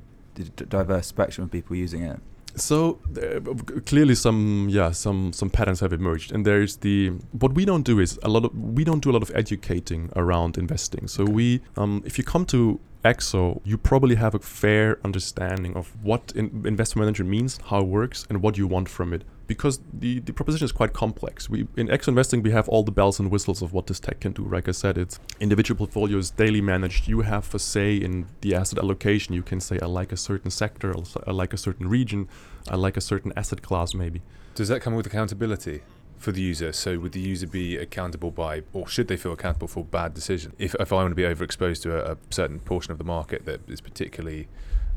diverse 0.68 1.06
spectrum 1.06 1.44
of 1.46 1.50
people 1.52 1.74
using 1.76 2.02
it? 2.02 2.20
So 2.56 3.00
uh, 3.16 3.40
clearly, 3.84 4.14
some 4.14 4.68
yeah, 4.70 4.92
some 4.92 5.32
some 5.32 5.50
patterns 5.50 5.80
have 5.80 5.92
emerged, 5.92 6.32
and 6.32 6.46
there's 6.46 6.76
the 6.76 7.10
what 7.32 7.52
we 7.54 7.64
don't 7.64 7.82
do 7.84 7.98
is 7.98 8.18
a 8.22 8.28
lot 8.28 8.44
of 8.44 8.54
we 8.54 8.84
don't 8.84 9.02
do 9.02 9.10
a 9.10 9.14
lot 9.14 9.22
of 9.22 9.30
educating 9.34 10.10
around 10.14 10.56
investing. 10.56 11.08
So 11.08 11.22
Okay. 11.24 11.32
we, 11.32 11.60
um, 11.76 12.02
if 12.06 12.16
you 12.18 12.24
come 12.24 12.44
to 12.46 12.78
EXO, 13.04 13.60
you 13.64 13.76
probably 13.76 14.14
have 14.14 14.34
a 14.34 14.38
fair 14.38 14.98
understanding 15.04 15.76
of 15.76 15.94
what 16.02 16.32
in 16.34 16.64
investment 16.66 17.04
management 17.04 17.30
means, 17.30 17.58
how 17.66 17.80
it 17.80 17.86
works, 17.86 18.26
and 18.30 18.42
what 18.42 18.56
you 18.56 18.66
want 18.66 18.88
from 18.88 19.12
it. 19.12 19.24
Because 19.46 19.80
the, 19.92 20.20
the 20.20 20.32
proposition 20.32 20.64
is 20.64 20.72
quite 20.72 20.94
complex. 20.94 21.50
We 21.50 21.68
in 21.76 21.88
EXO 21.88 22.08
investing 22.08 22.42
we 22.42 22.50
have 22.52 22.66
all 22.66 22.82
the 22.82 22.90
bells 22.90 23.20
and 23.20 23.30
whistles 23.30 23.60
of 23.60 23.74
what 23.74 23.86
this 23.88 24.00
tech 24.00 24.20
can 24.20 24.32
do. 24.32 24.44
Like 24.44 24.68
I 24.68 24.72
said, 24.72 24.96
it's 24.96 25.20
individual 25.38 25.76
portfolios, 25.76 26.30
daily 26.30 26.62
managed. 26.62 27.06
You 27.06 27.20
have 27.20 27.54
a 27.54 27.58
say 27.58 27.96
in 27.96 28.26
the 28.40 28.54
asset 28.54 28.78
allocation. 28.78 29.34
You 29.34 29.42
can 29.42 29.60
say 29.60 29.78
I 29.82 29.86
like 29.86 30.10
a 30.10 30.16
certain 30.16 30.50
sector, 30.50 30.94
I 31.26 31.32
like 31.32 31.52
a 31.52 31.58
certain 31.58 31.88
region, 31.88 32.26
I 32.68 32.76
like 32.76 32.96
a 32.96 33.02
certain 33.02 33.34
asset 33.36 33.60
class 33.60 33.92
maybe. 33.92 34.22
Does 34.54 34.68
that 34.68 34.80
come 34.80 34.94
with 34.94 35.04
accountability 35.06 35.82
for 36.18 36.32
the 36.32 36.40
user? 36.40 36.72
So 36.72 36.98
would 36.98 37.12
the 37.12 37.20
user 37.20 37.46
be 37.46 37.76
accountable 37.76 38.30
by, 38.30 38.62
or 38.72 38.88
should 38.88 39.08
they 39.08 39.16
feel 39.16 39.32
accountable 39.32 39.68
for 39.68 39.84
bad 39.84 40.14
decisions? 40.14 40.54
If, 40.58 40.74
if 40.76 40.92
I 40.92 40.96
want 40.96 41.10
to 41.10 41.14
be 41.14 41.22
overexposed 41.22 41.82
to 41.82 41.96
a, 41.96 42.12
a 42.12 42.16
certain 42.30 42.60
portion 42.60 42.92
of 42.92 42.98
the 42.98 43.04
market 43.04 43.44
that 43.46 43.60
is 43.68 43.80
particularly 43.80 44.48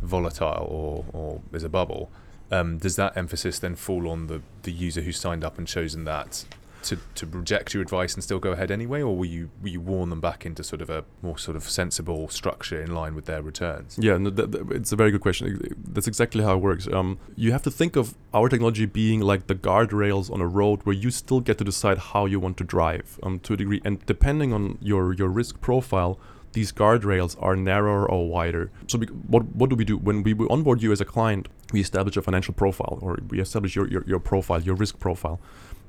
volatile 0.01 0.67
or, 0.69 1.06
or 1.13 1.41
is 1.53 1.63
a 1.63 1.69
bubble, 1.69 2.10
um, 2.51 2.77
does 2.77 2.95
that 2.95 3.17
emphasis 3.17 3.60
then 3.60 3.75
fall 3.75 4.08
on 4.08 4.27
the, 4.27 4.41
the 4.63 4.71
user 4.71 5.01
who 5.01 5.12
signed 5.12 5.43
up 5.43 5.58
and 5.58 5.67
chosen 5.67 6.06
that 6.06 6.45
to, 6.89 6.97
to 7.15 7.26
reject 7.26 7.73
your 7.73 7.82
advice 7.84 8.13
and 8.13 8.23
still 8.23 8.39
go 8.39 8.52
ahead 8.52 8.71
anyway, 8.71 9.02
or 9.02 9.15
will 9.17 9.26
you 9.26 9.50
will 9.62 9.69
you 9.69 9.82
warn 9.82 10.10
them 10.10 10.21
back 10.21 10.45
into 10.45 10.63
sort 10.63 10.82
of 10.82 10.89
a 10.89 11.04
more 11.21 11.38
sort 11.38 11.56
of 11.58 11.63
sensible 11.63 12.28
structure 12.30 12.82
in 12.82 12.93
line 12.93 13.13
with 13.15 13.26
their 13.26 13.41
returns? 13.41 13.97
Yeah, 14.00 14.17
no, 14.17 14.30
that, 14.30 14.52
that- 14.52 14.71
it's 14.71 14.91
a 14.91 14.95
very 14.95 15.12
good 15.12 15.21
question. 15.21 15.76
That's 15.93 16.08
exactly 16.08 16.43
how 16.43 16.54
it 16.56 16.62
works. 16.62 16.88
Um, 16.88 17.19
you 17.36 17.52
have 17.52 17.63
to 17.63 17.71
think 17.71 17.95
of 17.95 18.15
our 18.34 18.50
technology 18.50 18.86
being 18.86 19.19
like 19.21 19.47
the 19.47 19.56
guardrails 19.56 20.32
on 20.32 20.41
a 20.41 20.47
road 20.47 20.82
where 20.84 20.95
you 20.95 21.12
still 21.12 21.39
get 21.41 21.58
to 21.60 21.63
decide 21.63 21.97
how 21.97 22.26
you 22.26 22.39
want 22.39 22.58
to 22.58 22.63
drive 22.63 23.19
um, 23.23 23.39
to 23.39 23.54
a 23.54 23.58
degree. 23.58 23.82
And 23.86 24.06
depending 24.06 24.54
on 24.54 24.78
your, 24.82 25.13
your 25.13 25.30
risk 25.30 25.60
profile, 25.62 26.19
these 26.54 26.71
guardrails 26.71 27.36
are 27.41 27.56
narrower 27.56 28.10
or 28.10 28.28
wider. 28.30 28.71
So, 28.88 28.97
bec- 28.97 29.10
what, 29.28 29.43
what 29.54 29.69
do 29.69 29.76
we 29.76 29.86
do? 29.86 29.97
When 29.97 30.23
we 30.23 30.34
onboard 30.50 30.82
you 30.82 30.91
as 30.91 31.02
a 31.02 31.06
client, 31.06 31.50
we 31.73 31.82
establish 31.82 32.15
a 32.17 32.21
financial 32.21 32.54
profile 32.54 32.97
or 33.02 33.19
we 33.30 33.39
establish 33.41 33.76
your, 33.76 33.88
your, 33.89 34.04
your 34.08 34.19
profile, 34.19 34.62
your 34.62 34.76
risk 34.76 34.97
profile 35.00 35.39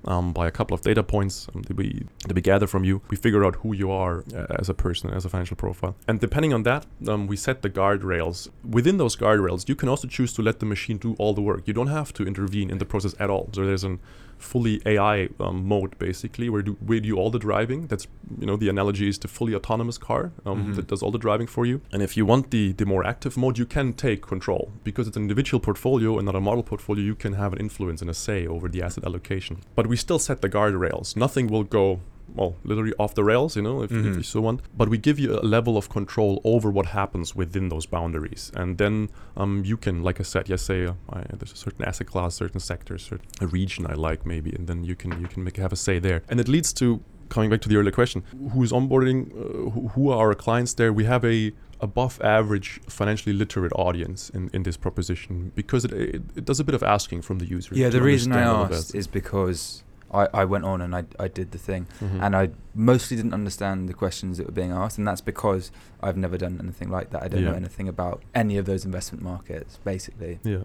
um, 0.05 0.33
by 0.33 0.47
a 0.47 0.51
couple 0.51 0.75
of 0.75 0.81
data 0.83 1.03
points 1.03 1.49
um, 1.55 1.63
that 1.63 1.77
we 1.77 2.07
that 2.27 2.35
we 2.35 2.41
gather 2.41 2.67
from 2.67 2.85
you. 2.85 3.03
We 3.11 3.17
figure 3.17 3.45
out 3.45 3.57
who 3.57 3.75
you 3.75 3.91
are 3.91 4.25
uh, 4.35 4.47
as 4.59 4.69
a 4.69 4.75
person, 4.75 5.11
as 5.11 5.25
a 5.25 5.29
financial 5.29 5.57
profile, 5.57 5.97
and 6.07 6.21
depending 6.21 6.53
on 6.53 6.63
that, 6.65 6.87
um, 7.07 7.27
we 7.27 7.37
set 7.37 7.63
the 7.63 7.71
guardrails. 7.71 8.49
Within 8.69 8.97
those 8.99 9.17
guardrails, 9.17 9.69
you 9.69 9.75
can 9.75 9.89
also 9.89 10.09
choose 10.09 10.33
to 10.35 10.43
let 10.43 10.61
the 10.61 10.67
machine 10.67 10.99
do 10.99 11.15
all 11.19 11.35
the 11.35 11.43
work. 11.43 11.63
You 11.67 11.75
don't 11.75 11.89
have 11.89 12.13
to 12.15 12.27
intervene 12.27 12.71
in 12.71 12.79
the 12.79 12.85
process 12.85 13.15
at 13.19 13.31
all. 13.31 13.51
So 13.53 13.65
there's 13.65 13.85
an 13.85 14.01
fully 14.39 14.81
AI 14.87 15.29
um, 15.41 15.67
mode 15.67 15.99
basically 15.99 16.49
where 16.49 16.63
do, 16.63 16.77
we 16.87 17.01
do 17.01 17.17
all 17.17 17.31
the 17.31 17.39
driving. 17.39 17.87
That's 17.89 18.07
you 18.41 18.47
know 18.47 18.57
the 18.57 18.69
analogy 18.69 19.09
is 19.09 19.19
the 19.19 19.29
fully 19.29 19.55
autonomous 19.55 19.99
car 19.99 20.33
um, 20.47 20.59
Mhm. 20.59 20.77
that 20.77 20.87
does 20.87 21.03
all 21.03 21.11
the 21.11 21.19
driving 21.19 21.47
for 21.47 21.67
you. 21.67 21.81
And 21.93 22.03
if 22.03 22.17
you 22.17 22.25
want 22.27 22.51
the 22.51 22.73
the 22.73 22.87
more 22.87 23.05
active 23.07 23.37
mode, 23.37 23.59
you 23.59 23.67
can 23.67 23.93
take 23.93 24.21
control 24.23 24.71
because 24.85 25.09
it's 25.09 25.17
an 25.17 25.23
individual 25.23 25.61
portfolio 25.61 26.17
and 26.19 26.27
not 26.27 26.35
a 26.37 26.41
model 26.41 26.63
portfolio. 26.63 27.05
You 27.05 27.15
can 27.15 27.33
have 27.35 27.53
an 27.53 27.59
influence 27.61 28.01
and 28.03 28.11
a 28.11 28.15
say 28.15 28.47
over 28.47 28.69
the 28.69 28.83
asset 28.83 29.05
allocation. 29.05 29.57
But 29.75 29.87
we 29.87 29.97
still 29.97 30.19
set 30.19 30.41
the 30.41 30.49
guardrails. 30.49 31.17
Nothing 31.17 31.47
will 31.49 31.65
go. 31.65 32.01
Well, 32.35 32.57
literally 32.65 32.93
off 32.99 33.15
the 33.15 33.25
rails, 33.25 33.57
you 33.57 33.63
know, 33.63 33.83
if, 33.83 33.91
if 33.91 34.05
Mhm. 34.05 34.17
you 34.17 34.23
so 34.23 34.41
want. 34.41 34.61
But 34.77 34.89
we 34.89 34.99
give 34.99 35.19
you 35.19 35.39
a 35.39 35.43
level 35.57 35.77
of 35.77 35.89
control 35.89 36.41
over 36.45 36.71
what 36.71 36.87
happens 36.87 37.35
within 37.35 37.69
those 37.69 37.87
boundaries, 37.87 38.53
and 38.55 38.79
then 38.79 39.09
um, 39.37 39.63
you 39.65 39.77
can, 39.77 40.03
like 40.03 40.21
I 40.21 40.25
said, 40.25 40.49
yes, 40.49 40.63
say 40.63 40.87
uh, 40.87 40.93
I, 41.11 41.23
there's 41.39 41.53
a 41.53 41.57
certain 41.57 41.85
asset 41.85 42.07
class, 42.07 42.35
certain 42.35 42.61
sector, 42.61 42.99
certain 42.99 43.27
a 43.41 43.47
region 43.47 43.87
I 43.87 43.95
like 43.95 44.25
maybe, 44.27 44.51
and 44.53 44.67
then 44.67 44.85
you 44.85 44.95
can 44.95 45.21
you 45.21 45.27
can 45.29 45.43
make 45.45 45.57
have 45.57 45.73
a 45.73 45.77
say 45.77 45.99
there, 45.99 46.23
and 46.29 46.39
it 46.41 46.49
leads 46.49 46.73
to 46.75 47.01
coming 47.29 47.51
back 47.51 47.61
to 47.63 47.69
the 47.69 47.77
earlier 47.77 47.93
question: 47.93 48.23
who 48.53 48.63
is 48.63 48.73
onboarding? 48.73 49.31
Uh, 49.33 49.71
who, 49.71 49.89
who 49.89 50.11
are 50.11 50.19
our 50.29 50.35
clients 50.35 50.75
there? 50.75 50.93
We 50.93 51.05
have 51.05 51.25
a 51.25 51.53
above 51.81 52.21
average 52.23 52.81
financially 52.89 53.33
literate 53.33 53.73
audience 53.77 54.31
in, 54.31 54.51
in 54.53 54.65
this 54.65 54.77
proposition 54.77 55.53
because 55.55 55.85
it, 55.85 55.93
it, 55.93 56.23
it 56.35 56.45
does 56.45 56.59
a 56.61 56.65
bit 56.65 56.75
of 56.75 56.83
asking 56.83 57.23
from 57.23 57.39
the 57.39 57.47
user. 57.47 57.73
Yeah, 57.75 57.89
the 57.89 58.03
reason 58.03 58.33
I 58.33 58.43
understand 58.43 58.57
all 58.57 58.65
of 58.65 58.73
asked 58.73 58.95
is 58.97 59.07
because 59.07 59.85
I, 60.13 60.29
I 60.33 60.45
went 60.47 60.65
on 60.65 60.81
and 60.81 60.95
I, 60.97 61.05
I 61.19 61.29
did 61.29 61.51
the 61.51 61.59
thing, 61.59 61.87
Mhm. 62.01 62.23
and 62.23 62.35
I 62.37 62.51
mostly 62.75 63.17
didn't 63.17 63.35
understand 63.35 63.89
the 63.89 63.95
questions 63.95 64.39
that 64.39 64.47
were 64.47 64.53
being 64.53 64.73
asked, 64.73 64.97
and 64.99 65.07
that's 65.07 65.21
because 65.21 65.71
I've 66.03 66.17
never 66.17 66.39
done 66.39 66.59
anything 66.63 66.89
like 66.91 67.11
that. 67.11 67.23
I 67.23 67.29
don't 67.29 67.45
know 67.45 67.53
anything 67.53 67.89
about 67.89 68.23
any 68.35 68.57
of 68.59 68.65
those 68.67 68.85
investment 68.85 69.23
markets, 69.23 69.79
basically. 69.85 70.39
yeah. 70.45 70.63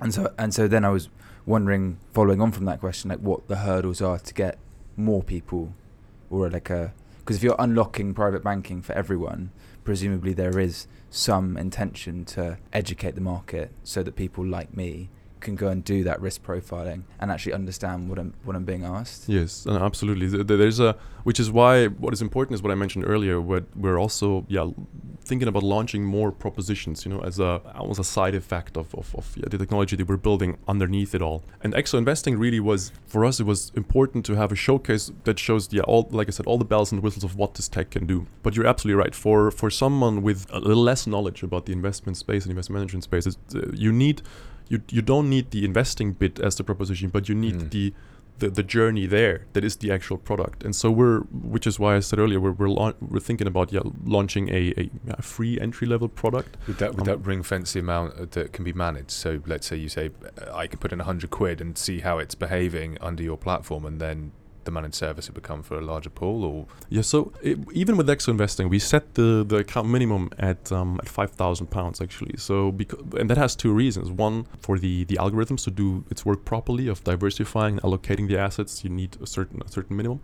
And 0.00 0.14
so 0.14 0.32
and 0.38 0.54
so 0.54 0.68
then 0.68 0.84
I 0.84 0.90
was 0.90 1.08
wondering, 1.44 1.98
following 2.12 2.40
on 2.40 2.52
from 2.52 2.64
that 2.66 2.78
question, 2.80 3.10
like 3.10 3.18
what 3.20 3.48
the 3.48 3.56
hurdles 3.56 4.00
are 4.00 4.18
to 4.18 4.34
get 4.34 4.58
more 4.96 5.22
people, 5.22 5.72
or 6.30 6.48
like 6.48 6.70
a 6.70 6.92
because 7.18 7.36
if 7.36 7.42
you're 7.42 7.56
unlocking 7.58 8.14
private 8.14 8.42
banking 8.42 8.80
for 8.80 8.92
everyone, 8.94 9.50
presumably 9.84 10.32
there 10.32 10.58
is 10.58 10.86
some 11.10 11.56
intention 11.58 12.24
to 12.24 12.58
educate 12.72 13.14
the 13.16 13.20
market 13.20 13.70
so 13.84 14.02
that 14.02 14.14
people 14.16 14.46
like 14.46 14.74
me 14.76 15.10
can 15.40 15.56
go 15.56 15.68
and 15.68 15.84
do 15.84 16.04
that 16.04 16.20
risk 16.20 16.42
profiling 16.42 17.02
and 17.20 17.30
actually 17.30 17.52
understand 17.52 18.08
what 18.08 18.18
I'm 18.18 18.34
what 18.44 18.56
I'm 18.56 18.64
being 18.64 18.84
asked. 18.84 19.28
Yes, 19.28 19.66
absolutely. 19.66 20.28
Th- 20.30 20.46
th- 20.46 20.58
There's 20.58 20.80
a, 20.80 20.96
which 21.24 21.40
is 21.40 21.50
why 21.50 21.86
what 21.86 22.12
is 22.12 22.22
important 22.22 22.54
is 22.54 22.62
what 22.62 22.72
I 22.72 22.74
mentioned 22.74 23.04
earlier. 23.06 23.40
What 23.40 23.64
we're 23.76 23.98
also, 23.98 24.44
yeah, 24.48 24.70
thinking 25.24 25.48
about 25.48 25.62
launching 25.62 26.04
more 26.04 26.32
propositions. 26.32 27.04
You 27.04 27.12
know, 27.12 27.20
as 27.20 27.38
a 27.38 27.60
almost 27.74 28.00
a 28.00 28.04
side 28.04 28.34
effect 28.34 28.76
of 28.76 28.94
of, 28.94 29.14
of 29.14 29.36
yeah, 29.36 29.44
the 29.48 29.58
technology 29.58 29.96
that 29.96 30.08
we're 30.08 30.16
building 30.16 30.58
underneath 30.66 31.14
it 31.14 31.22
all. 31.22 31.42
And 31.62 31.74
exo 31.74 31.98
investing 31.98 32.38
really 32.38 32.60
was 32.60 32.92
for 33.06 33.24
us. 33.24 33.40
It 33.40 33.46
was 33.46 33.72
important 33.74 34.24
to 34.26 34.34
have 34.34 34.50
a 34.52 34.56
showcase 34.56 35.12
that 35.24 35.38
shows, 35.38 35.72
yeah, 35.72 35.82
all 35.82 36.08
like 36.10 36.28
I 36.28 36.30
said, 36.30 36.46
all 36.46 36.58
the 36.58 36.64
bells 36.64 36.92
and 36.92 37.02
whistles 37.02 37.24
of 37.24 37.36
what 37.36 37.54
this 37.54 37.68
tech 37.68 37.90
can 37.90 38.06
do. 38.06 38.26
But 38.42 38.56
you're 38.56 38.66
absolutely 38.66 39.02
right. 39.02 39.14
For 39.14 39.50
for 39.50 39.70
someone 39.70 40.22
with 40.22 40.46
a 40.50 40.60
little 40.60 40.82
less 40.82 41.06
knowledge 41.06 41.42
about 41.42 41.66
the 41.66 41.72
investment 41.72 42.16
space 42.16 42.44
and 42.44 42.50
investment 42.50 42.78
management 42.80 43.04
space, 43.04 43.26
uh, 43.26 43.70
you 43.74 43.92
need. 43.92 44.22
You, 44.68 44.80
you 44.90 45.02
don't 45.02 45.28
need 45.30 45.50
the 45.50 45.64
investing 45.64 46.12
bit 46.12 46.38
as 46.40 46.56
the 46.56 46.64
proposition, 46.64 47.08
but 47.10 47.28
you 47.28 47.34
need 47.34 47.54
Mm. 47.54 47.70
the 47.70 47.94
the, 48.40 48.48
the 48.50 48.62
journey 48.62 49.04
there 49.06 49.46
that 49.54 49.64
is 49.64 49.76
the 49.78 49.90
actual 49.90 50.16
product 50.16 50.62
and 50.62 50.76
so 50.76 50.92
we're 50.92 51.22
which 51.54 51.66
is 51.66 51.80
why 51.80 51.96
i 51.96 52.00
said 52.00 52.20
earlier 52.20 52.38
we're 52.38 52.52
we're, 52.52 52.68
lau- 52.68 52.94
we're 53.00 53.18
thinking 53.18 53.48
about 53.48 53.72
yeah 53.72 53.80
launching 54.04 54.48
a, 54.48 54.72
a, 54.82 54.90
a 55.18 55.22
free 55.22 55.58
entry 55.60 55.88
level 55.88 56.06
product 56.08 56.56
Would 56.68 56.78
that 56.78 56.90
would 56.94 57.00
Um, 57.00 57.06
that 57.06 57.26
ring 57.26 57.42
fence 57.42 57.72
the 57.72 57.80
amount 57.80 58.14
uh, 58.14 58.26
that 58.30 58.52
can 58.52 58.62
be 58.64 58.72
managed? 58.72 59.10
So 59.10 59.40
let's 59.46 59.66
say 59.66 59.76
you 59.76 59.88
say 59.88 60.10
uh, 60.40 60.54
I 60.62 60.68
can 60.68 60.78
put 60.78 60.92
in 60.92 61.00
hundred 61.00 61.30
quid 61.30 61.60
and 61.60 61.76
see 61.76 61.98
how 61.98 62.18
it's 62.18 62.36
behaving 62.36 62.96
under 63.00 63.24
your 63.24 63.36
platform, 63.38 63.84
and 63.84 64.00
then 64.00 64.30
the 64.68 64.74
managed 64.78 64.98
service 65.04 65.24
would 65.28 65.38
become 65.42 65.60
for 65.68 65.76
a 65.82 65.84
larger 65.92 66.12
pool, 66.20 66.38
or 66.50 66.56
yeah 66.96 67.04
so 67.12 67.18
it, 67.48 67.56
even 67.82 67.94
with 67.98 68.08
exo 68.14 68.28
investing 68.36 68.64
we 68.76 68.80
set 68.92 69.04
the 69.18 69.28
the 69.50 69.58
account 69.64 69.86
minimum 69.96 70.24
at 70.50 70.62
um 70.78 70.90
at 71.02 71.08
5000 71.08 71.66
pounds 71.76 71.96
actually 72.04 72.36
so 72.48 72.54
because 72.80 73.00
and 73.20 73.26
that 73.30 73.38
has 73.44 73.52
two 73.64 73.72
reasons 73.82 74.06
one 74.28 74.36
for 74.66 74.74
the 74.84 74.94
the 75.10 75.16
algorithms 75.24 75.62
to 75.64 75.70
do 75.82 75.88
its 76.12 76.20
work 76.28 76.40
properly 76.52 76.86
of 76.92 76.96
diversifying 77.12 77.74
and 77.78 77.82
allocating 77.86 78.26
the 78.32 78.38
assets 78.48 78.72
you 78.84 78.90
need 79.00 79.12
a 79.22 79.26
certain 79.36 79.58
a 79.68 79.70
certain 79.76 79.96
minimum 80.00 80.20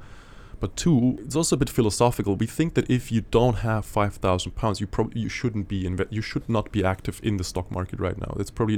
But 0.65 0.77
two, 0.85 1.19
it's 1.25 1.37
also 1.37 1.53
a 1.57 1.59
bit 1.59 1.71
philosophical. 1.79 2.33
We 2.45 2.47
think 2.59 2.71
that 2.77 2.87
if 2.99 3.05
you 3.15 3.23
don't 3.39 3.59
have 3.71 3.83
five 3.99 4.13
thousand 4.25 4.53
pounds, 4.63 4.77
you 4.81 4.87
probably 4.97 5.21
you 5.25 5.31
shouldn't 5.39 5.67
be 5.75 5.79
inve- 5.89 6.13
you 6.17 6.23
should 6.31 6.47
not 6.49 6.67
be 6.77 6.81
active 6.95 7.17
in 7.29 7.35
the 7.41 7.45
stock 7.45 7.67
market 7.79 7.99
right 8.07 8.19
now. 8.27 8.33
It's 8.41 8.53
probably 8.59 8.77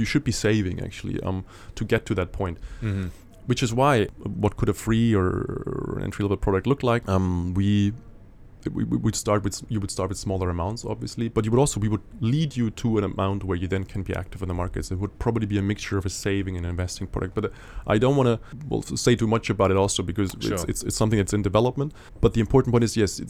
you 0.00 0.06
should 0.10 0.24
be 0.24 0.32
saving 0.32 0.76
actually 0.86 1.16
um 1.28 1.38
to 1.78 1.84
get 1.92 2.02
to 2.06 2.14
that 2.20 2.30
point. 2.40 2.56
Which 3.46 3.62
is 3.62 3.74
why 3.74 4.06
what 4.22 4.56
could 4.56 4.68
a 4.68 4.74
free 4.74 5.14
or 5.14 6.00
entry 6.02 6.22
level 6.22 6.36
product 6.36 6.66
look 6.66 6.82
like? 6.82 7.08
Um, 7.08 7.54
we 7.54 7.92
we 8.68 8.84
we 8.84 8.96
would 8.96 9.16
start 9.16 9.42
with 9.44 9.62
you 9.68 9.80
would 9.80 9.90
start 9.90 10.08
with 10.08 10.18
smaller 10.18 10.48
amounts 10.50 10.84
obviously 10.84 11.28
but 11.28 11.44
you 11.44 11.50
would 11.50 11.60
also 11.60 11.80
we 11.80 11.88
would 11.88 12.02
lead 12.20 12.56
you 12.56 12.70
to 12.70 12.98
an 12.98 13.04
amount 13.04 13.44
where 13.44 13.56
you 13.56 13.68
then 13.68 13.84
can 13.84 14.02
be 14.02 14.14
active 14.14 14.42
in 14.42 14.48
the 14.48 14.54
markets 14.54 14.90
it 14.90 14.98
would 14.98 15.18
probably 15.18 15.46
be 15.46 15.58
a 15.58 15.62
mixture 15.62 15.96
of 15.98 16.04
a 16.06 16.10
saving 16.10 16.56
and 16.56 16.66
investing 16.66 17.06
product 17.06 17.34
but 17.34 17.44
uh, 17.46 17.48
i 17.86 17.96
don't 17.98 18.16
want 18.16 18.26
to 18.26 18.38
well 18.68 18.82
say 18.82 19.14
too 19.16 19.26
much 19.26 19.50
about 19.50 19.70
it 19.70 19.76
also 19.76 20.02
because 20.02 20.34
it's, 20.34 20.46
Sure. 20.46 20.58
it's, 20.68 20.82
it's 20.82 20.96
something 20.96 21.18
that's 21.18 21.32
in 21.32 21.42
development 21.42 21.92
but 22.20 22.34
the 22.34 22.40
important 22.40 22.72
point 22.72 22.84
is 22.84 22.96
yes 22.96 23.20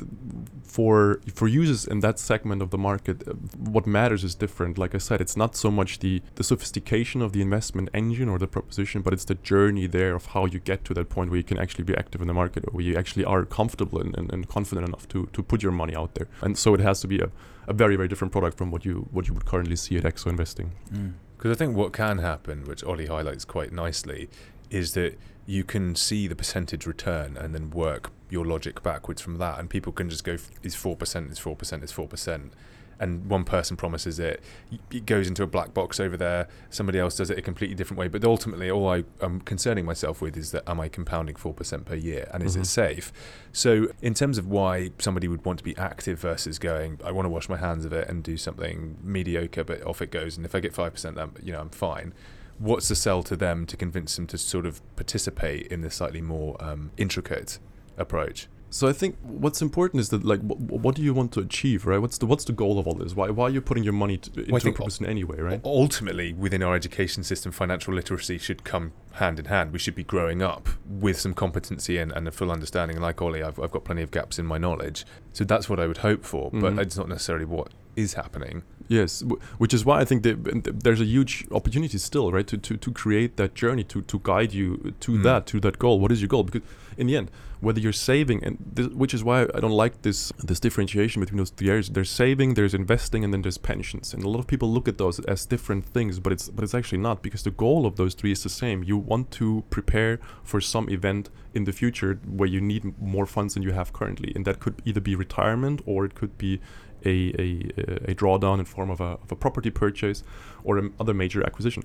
for 0.62 1.20
for 1.34 1.48
users 1.48 1.86
in 1.86 2.00
that 2.00 2.18
segment 2.18 2.62
of 2.62 2.70
the 2.70 2.78
market 2.78 3.26
uh, 3.28 3.32
what 3.58 3.86
matters 3.86 4.22
is 4.24 4.34
different 4.34 4.78
like 4.78 4.94
i 4.94 4.98
said 4.98 5.20
it's 5.20 5.36
not 5.36 5.56
so 5.56 5.70
much 5.70 5.98
the 6.00 6.22
the 6.36 6.44
sophistication 6.44 7.22
of 7.22 7.32
the 7.32 7.40
investment 7.42 7.88
engine 7.94 8.28
or 8.28 8.38
the 8.38 8.46
proposition 8.46 9.02
but 9.02 9.12
it's 9.12 9.24
the 9.24 9.34
journey 9.34 9.86
there 9.86 10.14
of 10.14 10.26
how 10.26 10.44
you 10.46 10.58
get 10.58 10.84
to 10.84 10.94
that 10.94 11.08
point 11.08 11.30
where 11.30 11.38
you 11.38 11.44
can 11.44 11.58
actually 11.58 11.84
be 11.84 11.96
active 11.96 12.20
in 12.20 12.28
the 12.28 12.34
market 12.34 12.64
or 12.66 12.70
where 12.72 12.84
you 12.84 12.96
actually 12.96 13.24
are 13.24 13.44
comfortable 13.44 14.00
and, 14.00 14.16
and, 14.16 14.32
and 14.32 14.48
confident 14.48 14.86
enough 14.86 15.08
to 15.08 15.19
to 15.32 15.42
put 15.42 15.62
your 15.62 15.72
money 15.72 15.94
out 15.94 16.14
there 16.14 16.28
and 16.42 16.56
so 16.56 16.74
it 16.74 16.80
has 16.80 17.00
to 17.00 17.08
be 17.08 17.18
a, 17.20 17.30
a 17.66 17.72
very 17.72 17.96
very 17.96 18.08
different 18.08 18.32
product 18.32 18.56
from 18.56 18.70
what 18.70 18.84
you 18.84 19.08
what 19.10 19.28
you 19.28 19.34
would 19.34 19.46
currently 19.46 19.76
see 19.76 19.96
at 19.96 20.04
exo 20.04 20.26
investing 20.26 20.72
Mm. 20.92 21.12
Because 21.40 21.56
I 21.56 21.58
think 21.58 21.74
what 21.74 21.94
can 21.94 22.18
happen, 22.18 22.64
which 22.64 22.84
Ollie 22.84 23.06
highlights 23.06 23.46
quite 23.46 23.72
nicely, 23.72 24.28
is 24.68 24.92
that 24.92 25.18
you 25.46 25.64
can 25.64 25.96
see 25.96 26.28
the 26.28 26.36
percentage 26.36 26.84
return 26.84 27.34
and 27.34 27.54
then 27.54 27.70
work 27.70 28.10
your 28.28 28.44
logic 28.44 28.82
backwards 28.82 29.22
from 29.22 29.38
that, 29.38 29.58
and 29.58 29.70
people 29.70 29.90
can 29.90 30.10
just 30.10 30.22
go, 30.22 30.36
"Is 30.62 30.74
four 30.74 30.96
percent? 30.96 31.30
Is 31.30 31.38
four 31.38 31.56
percent? 31.56 31.82
Is 31.82 31.92
four 31.92 32.06
percent?" 32.06 32.52
And 33.00 33.30
one 33.30 33.44
person 33.44 33.76
promises 33.78 34.18
it, 34.18 34.42
it 34.90 35.06
goes 35.06 35.26
into 35.26 35.42
a 35.42 35.46
black 35.46 35.72
box 35.72 35.98
over 35.98 36.18
there. 36.18 36.46
Somebody 36.68 36.98
else 36.98 37.16
does 37.16 37.30
it 37.30 37.38
a 37.38 37.42
completely 37.42 37.74
different 37.74 37.98
way. 37.98 38.08
But 38.08 38.22
ultimately, 38.24 38.70
all 38.70 38.88
I 38.88 39.04
am 39.22 39.40
concerning 39.40 39.86
myself 39.86 40.20
with 40.20 40.36
is 40.36 40.52
that 40.52 40.68
am 40.68 40.78
I 40.80 40.88
compounding 40.88 41.36
four 41.36 41.54
percent 41.54 41.86
per 41.86 41.94
year, 41.94 42.28
and 42.32 42.42
is 42.42 42.56
Mhm. 42.56 42.60
it 42.60 42.66
safe? 42.66 43.12
So, 43.52 43.88
in 44.02 44.12
terms 44.12 44.36
of 44.36 44.46
why 44.46 44.90
somebody 44.98 45.28
would 45.28 45.44
want 45.46 45.58
to 45.60 45.64
be 45.64 45.74
active 45.78 46.18
versus 46.20 46.58
going, 46.58 47.00
I 47.02 47.10
want 47.10 47.24
to 47.24 47.30
wash 47.30 47.48
my 47.48 47.56
hands 47.56 47.86
of 47.86 47.92
it 47.94 48.06
and 48.06 48.22
do 48.22 48.36
something 48.36 48.98
mediocre, 49.02 49.64
but 49.64 49.82
off 49.86 50.02
it 50.02 50.10
goes. 50.10 50.36
And 50.36 50.44
if 50.44 50.54
I 50.54 50.60
get 50.60 50.74
five 50.74 50.92
percent, 50.92 51.16
then 51.16 51.30
you 51.42 51.52
know 51.52 51.60
I'm 51.60 51.70
fine. 51.70 52.12
What's 52.58 52.88
the 52.88 52.94
sell 52.96 53.22
to 53.22 53.34
them 53.34 53.64
to 53.64 53.76
convince 53.78 54.16
them 54.16 54.26
to 54.26 54.36
sort 54.36 54.66
of 54.66 54.82
participate 54.94 55.68
in 55.68 55.80
this 55.80 55.94
slightly 55.94 56.20
more 56.20 56.62
um, 56.62 56.90
intricate 56.98 57.58
approach? 57.96 58.46
So 58.72 58.86
i 58.88 58.92
think 58.92 59.16
what's 59.22 59.60
important 59.60 60.00
is 60.00 60.08
that 60.10 60.24
like 60.24 60.40
what, 60.42 60.58
what 60.60 60.94
do 60.94 61.02
you 61.02 61.12
want 61.12 61.32
to 61.32 61.40
achieve 61.40 61.84
right 61.86 61.98
what's 61.98 62.18
the 62.18 62.26
what's 62.26 62.44
the 62.44 62.52
goal 62.52 62.78
of 62.78 62.86
all 62.86 62.94
this 62.94 63.14
why 63.16 63.28
why 63.28 63.44
are 63.46 63.50
you 63.50 63.60
putting 63.60 63.82
your 63.82 63.92
money 63.92 64.16
to, 64.16 64.30
into 64.40 64.54
a 64.56 64.60
think- 64.60 64.76
proposition 64.76 65.06
anyway 65.06 65.38
right 65.40 65.60
Ultimately, 65.64 66.32
within 66.32 66.62
our 66.62 66.74
education 66.74 67.22
system, 67.24 67.50
financial 67.52 67.92
literacy 67.94 68.38
should 68.38 68.62
come 68.64 68.92
hand 69.14 69.38
in 69.38 69.46
hand. 69.46 69.72
We 69.72 69.78
should 69.78 69.94
be 69.96 70.04
growing 70.04 70.40
up 70.42 70.68
with 70.88 71.18
some 71.18 71.34
competency 71.34 71.98
and, 71.98 72.12
and 72.12 72.26
a 72.28 72.30
full 72.30 72.50
understanding. 72.50 73.00
Like 73.00 73.20
Ollie, 73.20 73.42
I've, 73.42 73.58
I've 73.58 73.72
got 73.72 73.84
plenty 73.84 74.02
of 74.02 74.10
gaps 74.10 74.38
in 74.38 74.46
my 74.46 74.56
knowledge. 74.58 75.04
So 75.32 75.44
that's 75.44 75.68
what 75.68 75.78
I 75.80 75.86
would 75.86 75.98
hope 75.98 76.24
for, 76.24 76.50
but 76.52 76.74
Mhm. 76.74 76.78
it's 76.80 76.96
not 76.96 77.08
necessarily 77.08 77.44
what 77.44 77.68
is 77.96 78.14
happening. 78.14 78.62
Yes, 78.88 79.22
which 79.58 79.74
is 79.74 79.84
why 79.84 80.00
I 80.00 80.04
think 80.04 80.22
that 80.22 80.80
there's 80.84 81.00
a 81.00 81.04
huge 81.04 81.46
opportunity 81.50 81.98
still, 81.98 82.30
right, 82.32 82.46
to, 82.46 82.56
to, 82.58 82.76
to 82.76 82.90
create 82.92 83.36
that 83.36 83.54
journey 83.54 83.84
to, 83.84 84.02
to 84.02 84.20
guide 84.22 84.52
you 84.52 84.94
to 85.00 85.12
Mm. 85.12 85.22
that 85.24 85.46
to 85.46 85.60
that 85.60 85.78
goal. 85.78 85.98
What 86.00 86.12
is 86.12 86.20
your 86.20 86.28
goal? 86.28 86.44
Because 86.44 86.62
in 86.96 87.06
the 87.08 87.16
end, 87.16 87.30
whether 87.60 87.80
you're 87.80 87.92
saving, 87.92 88.42
and 88.42 88.56
this, 88.74 88.88
which 88.88 89.12
is 89.12 89.22
why 89.22 89.42
I 89.54 89.60
don't 89.60 89.70
like 89.72 90.02
this 90.02 90.32
this 90.42 90.60
differentiation 90.60 91.20
between 91.20 91.38
those 91.38 91.50
three 91.50 91.70
areas. 91.70 91.90
There's 91.90 92.10
saving, 92.10 92.54
there's 92.54 92.74
investing, 92.74 93.24
and 93.24 93.32
then 93.32 93.42
there's 93.42 93.58
pensions. 93.58 94.14
And 94.14 94.24
a 94.24 94.28
lot 94.28 94.38
of 94.38 94.46
people 94.46 94.70
look 94.72 94.88
at 94.88 94.98
those 94.98 95.20
as 95.20 95.46
different 95.46 95.84
things, 95.84 96.18
but 96.18 96.32
it's 96.32 96.48
but 96.48 96.64
it's 96.64 96.74
actually 96.74 96.98
not 96.98 97.22
because 97.22 97.42
the 97.42 97.50
goal 97.50 97.86
of 97.86 97.96
those 97.96 98.14
three 98.14 98.32
is 98.32 98.42
the 98.42 98.48
same. 98.48 98.82
You 98.82 98.96
want 98.96 99.30
to 99.32 99.64
prepare 99.70 100.20
for 100.42 100.60
some 100.60 100.88
event 100.88 101.30
in 101.54 101.64
the 101.64 101.72
future 101.72 102.20
where 102.26 102.48
you 102.48 102.60
need 102.60 102.98
more 103.00 103.26
funds 103.26 103.54
than 103.54 103.62
you 103.62 103.72
have 103.72 103.92
currently, 103.92 104.32
and 104.34 104.44
that 104.44 104.60
could 104.60 104.80
either 104.84 105.00
be 105.00 105.14
retirement 105.14 105.82
or 105.84 106.04
it 106.04 106.14
could 106.14 106.38
be 106.38 106.60
a, 107.04 107.32
a, 107.38 108.10
a 108.10 108.14
drawdown 108.14 108.58
in 108.58 108.64
form 108.64 108.90
of 108.90 109.00
a, 109.00 109.18
of 109.22 109.32
a 109.32 109.36
property 109.36 109.70
purchase 109.70 110.22
or 110.64 110.78
a 110.78 110.90
other 110.98 111.14
major 111.14 111.44
acquisition. 111.44 111.82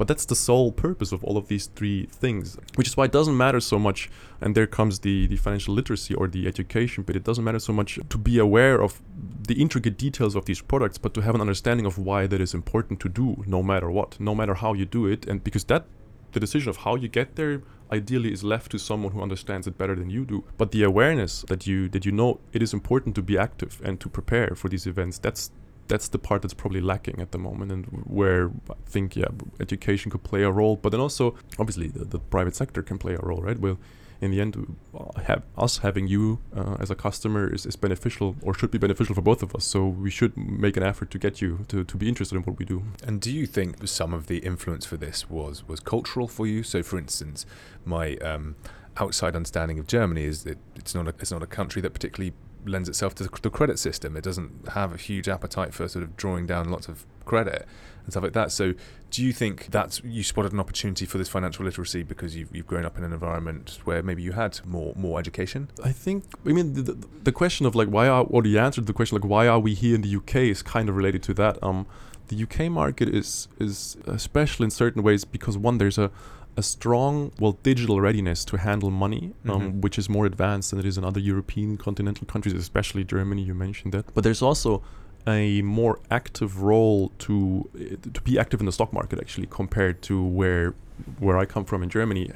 But 0.00 0.08
that's 0.08 0.24
the 0.24 0.34
sole 0.34 0.72
purpose 0.72 1.12
of 1.12 1.22
all 1.24 1.36
of 1.36 1.48
these 1.48 1.66
three 1.66 2.06
things, 2.06 2.56
which 2.76 2.88
is 2.88 2.96
why 2.96 3.04
it 3.04 3.12
doesn't 3.12 3.36
matter 3.36 3.60
so 3.60 3.78
much. 3.78 4.08
And 4.40 4.54
there 4.54 4.66
comes 4.66 5.00
the, 5.00 5.26
the 5.26 5.36
financial 5.36 5.74
literacy 5.74 6.14
or 6.14 6.26
the 6.26 6.46
education 6.46 7.04
but 7.06 7.16
It 7.16 7.22
doesn't 7.22 7.44
matter 7.44 7.58
so 7.58 7.74
much 7.74 7.98
to 8.08 8.16
be 8.16 8.38
aware 8.38 8.80
of 8.80 9.02
the 9.46 9.60
intricate 9.60 9.98
details 9.98 10.34
of 10.34 10.46
these 10.46 10.62
products, 10.62 10.96
but 10.96 11.12
to 11.12 11.20
have 11.20 11.34
an 11.34 11.42
understanding 11.42 11.84
of 11.84 11.98
why 11.98 12.26
that 12.28 12.40
is 12.40 12.54
important 12.54 12.98
to 13.00 13.10
do, 13.10 13.44
no 13.46 13.62
matter 13.62 13.90
what, 13.90 14.18
no 14.18 14.34
matter 14.34 14.54
how 14.54 14.72
you 14.72 14.86
do 14.86 15.04
it. 15.04 15.26
And 15.26 15.44
because 15.44 15.64
that, 15.64 15.84
the 16.32 16.40
decision 16.40 16.70
of 16.70 16.78
how 16.78 16.94
you 16.94 17.08
get 17.08 17.36
there, 17.36 17.60
ideally 17.92 18.32
is 18.32 18.42
left 18.42 18.70
to 18.70 18.78
someone 18.78 19.12
who 19.12 19.20
understands 19.20 19.66
it 19.66 19.76
better 19.76 19.94
than 19.94 20.08
you 20.08 20.24
do. 20.24 20.44
But 20.56 20.70
the 20.70 20.82
awareness 20.82 21.44
that 21.48 21.66
you 21.66 21.90
that 21.90 22.06
you 22.06 22.12
know 22.12 22.40
it 22.54 22.62
is 22.62 22.72
important 22.72 23.14
to 23.16 23.22
be 23.22 23.36
active 23.36 23.82
and 23.84 24.00
to 24.00 24.08
prepare 24.08 24.54
for 24.54 24.70
these 24.70 24.86
events, 24.86 25.18
that's 25.18 25.50
that's 25.90 26.08
the 26.08 26.18
part 26.18 26.40
that's 26.42 26.54
probably 26.54 26.80
lacking 26.80 27.20
at 27.20 27.32
the 27.32 27.38
moment 27.38 27.70
and 27.72 27.84
where 28.06 28.50
I 28.70 28.74
think 28.86 29.16
yeah 29.16 29.26
education 29.58 30.10
could 30.10 30.22
play 30.22 30.42
a 30.42 30.50
role 30.50 30.76
but 30.76 30.90
then 30.92 31.00
also 31.00 31.34
obviously 31.58 31.88
the, 31.88 32.04
the 32.04 32.18
private 32.18 32.56
sector 32.56 32.82
can 32.82 32.96
play 32.96 33.14
a 33.14 33.24
role 33.30 33.42
right 33.42 33.58
well 33.58 33.78
in 34.22 34.30
the 34.30 34.40
end 34.40 34.76
uh, 34.94 35.20
have 35.22 35.42
us 35.56 35.78
having 35.78 36.06
you 36.06 36.40
uh, 36.56 36.76
as 36.78 36.90
a 36.90 36.94
customer 36.94 37.52
is, 37.52 37.66
is 37.66 37.76
beneficial 37.76 38.36
or 38.42 38.54
should 38.54 38.70
be 38.70 38.78
beneficial 38.78 39.14
for 39.14 39.22
both 39.22 39.42
of 39.42 39.54
us 39.54 39.64
so 39.64 39.86
we 39.86 40.10
should 40.10 40.36
make 40.36 40.76
an 40.76 40.82
effort 40.82 41.10
to 41.10 41.18
get 41.18 41.40
you 41.42 41.64
to, 41.68 41.84
to 41.84 41.96
be 41.96 42.08
interested 42.08 42.36
in 42.36 42.42
what 42.42 42.58
we 42.58 42.64
do 42.64 42.82
And 43.02 43.20
do 43.20 43.30
you 43.32 43.46
think 43.46 43.86
some 43.88 44.14
of 44.14 44.26
the 44.26 44.38
influence 44.38 44.86
for 44.86 44.96
this 44.96 45.28
was 45.28 45.66
was 45.66 45.80
cultural 45.80 46.28
for 46.28 46.46
you? 46.46 46.62
So, 46.62 46.82
for 46.82 46.98
instance, 46.98 47.46
my 47.84 48.16
um, 48.16 48.56
outside 48.96 49.34
understanding 49.34 49.78
of 49.78 49.86
Germany 49.86 50.24
is 50.24 50.44
that 50.44 50.58
it's 50.76 50.94
not 50.94 51.08
a, 51.08 51.14
it's 51.18 51.32
not 51.32 51.42
a 51.42 51.46
country 51.46 51.80
that 51.82 51.92
particularly 51.92 52.34
lends 52.66 52.88
itself 52.88 53.14
to 53.16 53.24
the, 53.24 53.50
credit 53.50 53.78
system. 53.78 54.16
It 54.16 54.24
doesn't 54.24 54.68
have 54.70 54.94
a 54.94 54.96
huge 54.96 55.28
appetite 55.28 55.74
for 55.74 55.88
sort 55.88 56.02
of 56.02 56.16
drawing 56.16 56.46
down 56.46 56.70
lots 56.70 56.88
of 56.88 57.04
credit 57.24 57.66
and 58.04 58.12
stuff 58.12 58.22
like 58.22 58.32
that. 58.32 58.52
So, 58.52 58.74
do 59.10 59.24
you 59.24 59.32
think 59.32 59.66
that's 59.70 60.02
you 60.04 60.22
spotted 60.22 60.52
an 60.52 60.60
opportunity 60.60 61.04
for 61.04 61.18
this 61.18 61.28
financial 61.28 61.64
literacy 61.64 62.02
because 62.02 62.36
you've, 62.36 62.54
you've 62.54 62.66
grown 62.66 62.84
up 62.84 62.96
in 62.96 63.04
an 63.04 63.12
environment 63.12 63.80
where 63.84 64.02
maybe 64.02 64.22
you 64.22 64.32
had 64.32 64.60
more 64.64 64.94
more 64.96 65.18
education? 65.18 65.68
I 65.82 65.92
think 65.92 66.24
I 66.46 66.50
mean 66.50 66.74
the, 66.74 66.96
the, 67.22 67.32
question 67.32 67.66
of 67.66 67.74
like 67.74 67.88
why 67.88 68.08
are 68.08 68.24
or 68.24 68.42
the 68.42 68.58
answer 68.58 68.80
to 68.80 68.86
the 68.86 68.92
question 68.92 69.16
like 69.16 69.28
why 69.28 69.48
are 69.48 69.58
we 69.58 69.74
here 69.74 69.94
in 69.94 70.02
the 70.02 70.16
UK 70.16 70.36
is 70.36 70.62
kind 70.62 70.88
of 70.88 70.96
related 70.96 71.22
to 71.24 71.34
that. 71.34 71.62
Um, 71.62 71.86
the 72.28 72.42
UK 72.44 72.70
market 72.70 73.08
is 73.08 73.48
is 73.58 73.96
uh, 74.06 74.16
special 74.16 74.64
in 74.64 74.70
certain 74.70 75.02
ways 75.02 75.24
because 75.24 75.58
one 75.58 75.78
there's 75.78 75.98
a 75.98 76.10
a 76.56 76.62
strong 76.62 77.32
well 77.40 77.58
digital 77.62 78.00
readiness 78.00 78.44
to 78.46 78.56
handle 78.58 78.90
money, 78.90 79.32
um, 79.48 79.60
Mhm. 79.60 79.80
which 79.82 79.98
is 79.98 80.08
more 80.08 80.26
advanced 80.26 80.70
than 80.70 80.78
it 80.80 80.86
is 80.86 80.98
in 80.98 81.04
other 81.04 81.20
European 81.20 81.76
continental 81.76 82.26
countries, 82.26 82.54
especially 82.54 83.04
Germany. 83.04 83.42
You 83.42 83.54
mentioned 83.54 83.92
that, 83.94 84.12
but 84.14 84.24
there's 84.24 84.42
also 84.42 84.82
a 85.26 85.62
more 85.62 86.00
active 86.10 86.62
role 86.62 87.12
to 87.18 87.68
uh, 87.74 87.96
to 88.12 88.20
be 88.22 88.38
active 88.38 88.60
in 88.60 88.66
the 88.66 88.72
stock 88.72 88.92
market 88.92 89.18
actually 89.20 89.46
compared 89.46 90.02
to 90.02 90.22
where 90.22 90.74
where 91.18 91.38
I 91.38 91.46
come 91.46 91.64
from 91.64 91.82
in 91.82 91.88
Germany, 91.88 92.30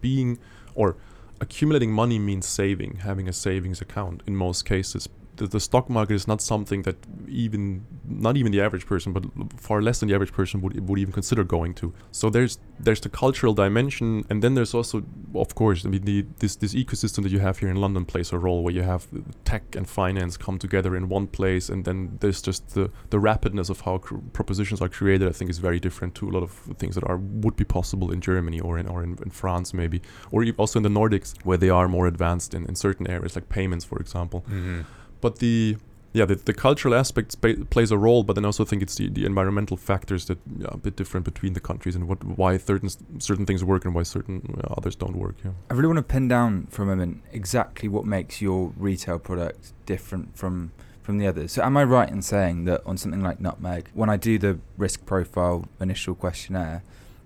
being 0.00 0.38
or 0.74 0.96
accumulating 1.40 1.90
money 1.92 2.18
means 2.18 2.46
saving, 2.46 2.96
having 3.02 3.28
a 3.28 3.32
savings 3.32 3.80
account 3.80 4.22
in 4.26 4.36
most 4.36 4.64
cases. 4.64 5.08
The, 5.40 5.46
the 5.46 5.60
stock 5.60 5.88
market 5.88 6.14
is 6.14 6.28
not 6.28 6.42
something 6.42 6.82
that 6.82 6.96
even 7.26 7.86
not 8.06 8.36
even 8.36 8.52
the 8.52 8.60
average 8.60 8.84
person, 8.84 9.14
but 9.14 9.24
far 9.56 9.80
less 9.80 10.00
than 10.00 10.08
the 10.10 10.14
average 10.14 10.32
person 10.32 10.60
would 10.60 10.74
would 10.86 10.98
even 10.98 11.12
consider 11.12 11.44
going 11.44 11.72
to. 11.74 11.94
So 12.12 12.28
there's 12.28 12.58
there's 12.78 13.00
the 13.00 13.08
cultural 13.08 13.54
dimension, 13.54 14.24
and 14.28 14.42
then 14.42 14.54
there's 14.54 14.74
also, 14.74 15.02
of 15.34 15.54
course, 15.54 15.86
I 15.86 15.88
mean 15.88 16.04
the 16.04 16.26
this 16.42 16.56
this 16.56 16.74
ecosystem 16.74 17.22
that 17.22 17.32
you 17.32 17.38
have 17.38 17.56
here 17.58 17.70
in 17.70 17.76
London 17.76 18.04
plays 18.04 18.32
a 18.32 18.38
role 18.38 18.62
where 18.62 18.74
you 18.74 18.82
have 18.82 19.06
tech 19.44 19.64
and 19.78 19.88
finance 19.88 20.36
come 20.36 20.58
together 20.58 20.94
in 20.94 21.08
one 21.08 21.26
place, 21.26 21.70
and 21.72 21.84
then 21.86 22.18
there's 22.20 22.42
just 22.42 22.74
the 22.74 22.90
the 23.08 23.18
rapidness 23.18 23.70
of 23.70 23.80
how 23.80 23.96
cr- 23.98 24.16
propositions 24.34 24.82
are 24.82 24.90
created. 24.90 25.26
I 25.26 25.32
think 25.32 25.50
is 25.50 25.58
very 25.58 25.80
different 25.80 26.14
to 26.16 26.28
a 26.28 26.32
lot 26.36 26.42
of 26.42 26.52
things 26.80 26.94
that 26.96 27.04
are 27.04 27.16
would 27.44 27.56
be 27.56 27.64
possible 27.64 28.12
in 28.12 28.20
Germany 28.20 28.60
or 28.60 28.78
in 28.78 28.86
or 28.86 29.02
in, 29.02 29.18
in 29.24 29.30
France 29.30 29.72
maybe, 29.72 30.02
or 30.30 30.44
also 30.58 30.78
in 30.78 30.82
the 30.82 30.94
Nordics 31.00 31.34
where 31.44 31.58
they 31.58 31.70
are 31.70 31.88
more 31.88 32.06
advanced 32.06 32.52
in, 32.52 32.66
in 32.66 32.74
certain 32.74 33.06
areas 33.10 33.34
like 33.36 33.48
payments, 33.48 33.86
for 33.86 33.98
example 33.98 34.44
Mm-hmm. 34.50 34.80
But 35.20 35.38
the 35.38 35.76
yeah 36.12 36.24
the, 36.24 36.34
the 36.34 36.52
cultural 36.52 36.94
aspect 36.94 37.40
plays 37.70 37.90
a 37.90 37.98
role 37.98 38.22
but 38.22 38.34
then 38.34 38.44
I 38.44 38.48
also 38.48 38.64
think 38.64 38.82
it's 38.82 38.96
the, 38.96 39.08
the 39.08 39.24
environmental 39.24 39.76
factors 39.76 40.26
that 40.26 40.38
yeah, 40.58 40.66
are 40.66 40.74
a 40.74 40.78
bit 40.78 40.96
different 40.96 41.24
between 41.24 41.52
the 41.52 41.60
countries 41.60 41.94
and 41.94 42.08
what 42.08 42.22
why 42.24 42.56
certain 42.58 42.90
certain 43.20 43.46
things 43.46 43.62
work 43.62 43.84
and 43.84 43.94
why 43.94 44.02
certain 44.02 44.58
uh, 44.58 44.74
others 44.76 44.96
don't 44.96 45.16
work 45.16 45.36
yeah 45.44 45.52
I 45.70 45.74
really 45.74 45.86
want 45.86 45.98
to 45.98 46.02
pin 46.02 46.26
down 46.26 46.66
for 46.70 46.82
a 46.82 46.86
moment 46.86 47.22
exactly 47.32 47.88
what 47.88 48.04
makes 48.04 48.42
your 48.42 48.72
retail 48.76 49.18
product 49.18 49.72
different 49.86 50.36
from 50.36 50.72
from 51.10 51.18
the 51.18 51.26
others. 51.26 51.50
So 51.50 51.62
am 51.62 51.76
I 51.76 51.82
right 51.82 52.08
in 52.08 52.22
saying 52.22 52.66
that 52.66 52.82
on 52.86 52.96
something 52.96 53.20
like 53.20 53.40
Nutmeg, 53.40 53.88
when 53.94 54.08
I 54.08 54.16
do 54.16 54.38
the 54.38 54.60
risk 54.76 55.06
profile 55.06 55.64
initial 55.80 56.14
questionnaire, 56.14 56.84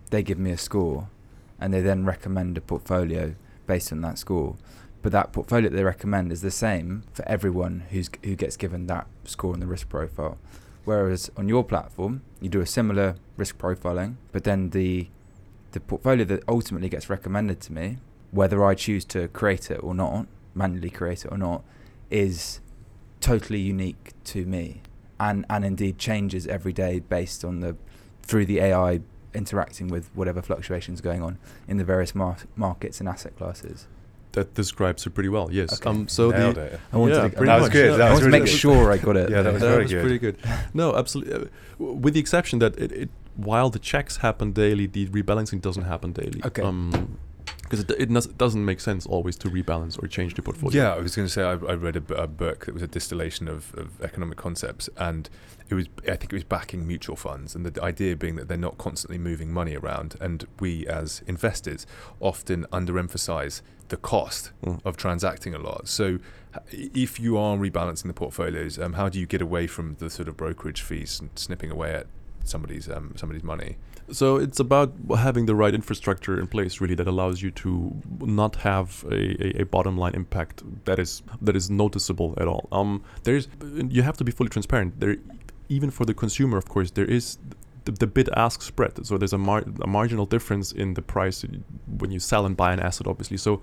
they 0.08 0.22
give 0.22 0.38
me 0.38 0.52
a 0.52 0.56
score 0.56 1.08
and 1.60 1.74
they 1.74 1.82
then 1.82 2.06
recommend 2.06 2.56
a 2.56 2.62
portfolio 2.62 3.34
based 3.66 3.92
on 3.92 4.00
that 4.00 4.18
score. 4.18 4.56
But 5.04 5.12
that 5.12 5.34
portfolio 5.34 5.68
they 5.68 5.84
recommend 5.84 6.32
is 6.32 6.40
the 6.40 6.50
same 6.50 7.02
for 7.12 7.28
everyone 7.28 7.84
who's 7.90 8.08
who 8.22 8.34
gets 8.34 8.56
given 8.56 8.86
that 8.86 9.06
score 9.24 9.52
on 9.52 9.60
the 9.60 9.66
risk 9.66 9.90
profile. 9.90 10.38
Whereas 10.86 11.30
on 11.36 11.46
your 11.46 11.62
platform, 11.62 12.22
you 12.40 12.48
do 12.48 12.62
a 12.62 12.66
similar 12.66 13.16
risk 13.36 13.58
profiling, 13.58 14.14
but 14.32 14.44
then 14.44 14.70
the 14.70 15.08
the 15.72 15.80
portfolio 15.80 16.24
that 16.24 16.42
ultimately 16.48 16.88
gets 16.88 17.10
recommended 17.10 17.60
to 17.60 17.72
me, 17.74 17.98
whether 18.30 18.64
I 18.64 18.74
choose 18.74 19.04
to 19.06 19.28
create 19.28 19.70
it 19.70 19.84
or 19.84 19.94
not, 19.94 20.26
manually 20.54 20.88
create 20.88 21.26
it 21.26 21.30
or 21.30 21.36
not, 21.36 21.64
is 22.08 22.60
totally 23.20 23.60
unique 23.60 24.14
to 24.32 24.46
me, 24.46 24.80
and 25.20 25.44
and 25.50 25.66
indeed 25.66 25.98
changes 25.98 26.46
every 26.46 26.72
day 26.72 27.00
based 27.00 27.44
on 27.44 27.60
the 27.60 27.76
through 28.22 28.46
the 28.46 28.58
AI 28.58 29.00
interacting 29.34 29.88
with 29.88 30.08
whatever 30.14 30.40
fluctuations 30.40 31.02
going 31.02 31.22
on 31.22 31.36
in 31.68 31.76
the 31.76 31.84
various 31.84 32.14
mar- 32.14 32.38
markets 32.56 33.00
and 33.00 33.08
asset 33.08 33.36
classes. 33.36 33.86
That 34.34 34.54
describes 34.54 35.06
it 35.06 35.10
pretty 35.10 35.28
well 35.28 35.48
yes 35.50 35.70
Okay. 35.80 35.90
um 35.90 36.06
so 36.08 36.30
Nailed 36.30 36.56
the 36.56 36.62
it. 36.74 36.80
I 36.92 36.96
wanted 36.96 37.14
Yeah, 37.16 37.22
to, 37.22 37.28
pretty 37.30 37.50
I 37.52 37.56
That 37.56 37.62
was 37.62 37.70
good. 37.70 37.90
yeah. 37.90 37.96
That 37.96 38.08
I 38.08 38.10
was 38.10 38.20
to 38.20 38.26
really 38.26 38.38
make 38.40 38.48
good. 38.50 38.58
sure 38.64 38.92
I 38.92 38.98
got 38.98 39.16
it. 39.16 39.30
Yeah, 39.30 39.42
that 39.42 39.52
was 39.54 39.62
very 39.62 39.86
good. 39.86 40.00
pretty 40.02 40.18
good 40.18 40.36
no 40.74 40.94
absolutely 40.96 41.32
uh, 41.34 41.44
with 42.02 42.14
the 42.14 42.20
exception 42.20 42.58
that 42.60 42.72
it, 42.78 42.90
it 42.92 43.10
while 43.36 43.68
the 43.70 43.78
checks 43.90 44.18
happen 44.18 44.52
daily 44.52 44.86
the 44.86 45.06
rebalancing 45.08 45.60
doesn't 45.60 45.84
happen 45.92 46.12
daily 46.12 46.40
Okay. 46.44 46.62
um 46.62 47.18
because 47.76 47.96
it, 47.98 48.02
it 48.02 48.12
does- 48.12 48.26
doesn't 48.26 48.64
make 48.64 48.80
sense 48.80 49.06
always 49.06 49.36
to 49.38 49.48
rebalance 49.50 50.02
or 50.02 50.06
change 50.06 50.34
the 50.34 50.42
portfolio 50.42 50.82
Yeah, 50.82 50.94
I 50.94 50.98
was 51.00 51.14
going 51.16 51.26
to 51.28 51.32
say 51.32 51.42
I, 51.42 51.52
I 51.52 51.74
read 51.74 51.96
a 51.96 52.26
book 52.26 52.66
that 52.66 52.74
was 52.74 52.82
a 52.82 52.86
distillation 52.88 53.48
of, 53.48 53.74
of 53.74 54.00
economic 54.02 54.38
concepts, 54.38 54.88
and 54.96 55.28
it 55.68 55.74
was 55.74 55.86
I 56.04 56.16
think 56.16 56.32
it 56.32 56.36
was 56.36 56.44
backing 56.44 56.86
mutual 56.86 57.16
funds, 57.16 57.54
and 57.54 57.64
the 57.66 57.82
idea 57.82 58.16
being 58.16 58.36
that 58.36 58.48
they're 58.48 58.56
not 58.56 58.78
constantly 58.78 59.18
moving 59.18 59.52
money 59.52 59.74
around, 59.76 60.16
and 60.20 60.46
we 60.60 60.86
as 60.86 61.22
investors 61.26 61.86
often 62.20 62.66
underemphasize 62.72 63.62
the 63.88 63.96
cost 63.98 64.50
Mm. 64.64 64.80
of 64.84 64.96
transacting 64.96 65.54
a 65.54 65.58
lot. 65.58 65.88
So, 65.88 66.18
if 66.70 67.20
you 67.20 67.36
are 67.36 67.56
rebalancing 67.56 68.04
the 68.06 68.14
portfolios, 68.14 68.78
um, 68.78 68.94
how 68.94 69.08
do 69.08 69.18
you 69.20 69.26
get 69.26 69.42
away 69.42 69.66
from 69.66 69.96
the 69.98 70.08
sort 70.08 70.28
of 70.28 70.36
brokerage 70.36 70.80
fees 70.82 71.20
and 71.20 71.30
snipping 71.34 71.70
away 71.70 71.92
at 71.94 72.06
somebody's 72.44 72.88
um, 72.88 73.12
somebody's 73.16 73.42
money? 73.44 73.76
So 74.10 74.36
it's 74.36 74.60
about 74.60 74.92
having 75.16 75.46
the 75.46 75.54
right 75.54 75.74
infrastructure 75.74 76.38
in 76.38 76.46
place, 76.46 76.80
really, 76.80 76.94
that 76.94 77.06
allows 77.06 77.42
you 77.42 77.50
to 77.52 77.96
not 78.20 78.56
have 78.56 79.04
a, 79.10 79.58
a, 79.58 79.62
a 79.62 79.64
bottom 79.64 79.96
line 79.96 80.14
impact 80.14 80.62
that 80.84 80.98
is 80.98 81.22
that 81.40 81.56
is 81.56 81.70
noticeable 81.70 82.34
at 82.36 82.46
all. 82.46 82.68
Um, 82.70 83.02
there's 83.22 83.48
you 83.88 84.02
have 84.02 84.16
to 84.18 84.24
be 84.24 84.32
fully 84.32 84.50
transparent. 84.50 85.00
There, 85.00 85.16
even 85.68 85.90
for 85.90 86.04
the 86.04 86.14
consumer, 86.14 86.58
of 86.58 86.68
course, 86.68 86.90
there 86.90 87.06
is 87.06 87.38
the, 87.84 87.92
the 87.92 88.06
bid 88.06 88.28
ask 88.36 88.62
spread. 88.62 89.06
So 89.06 89.16
there's 89.16 89.32
a, 89.32 89.38
mar- 89.38 89.64
a 89.80 89.86
marginal 89.86 90.26
difference 90.26 90.72
in 90.72 90.94
the 90.94 91.02
price 91.02 91.44
when 91.98 92.10
you 92.10 92.20
sell 92.20 92.46
and 92.46 92.56
buy 92.56 92.72
an 92.72 92.80
asset, 92.80 93.06
obviously. 93.06 93.36
So 93.36 93.62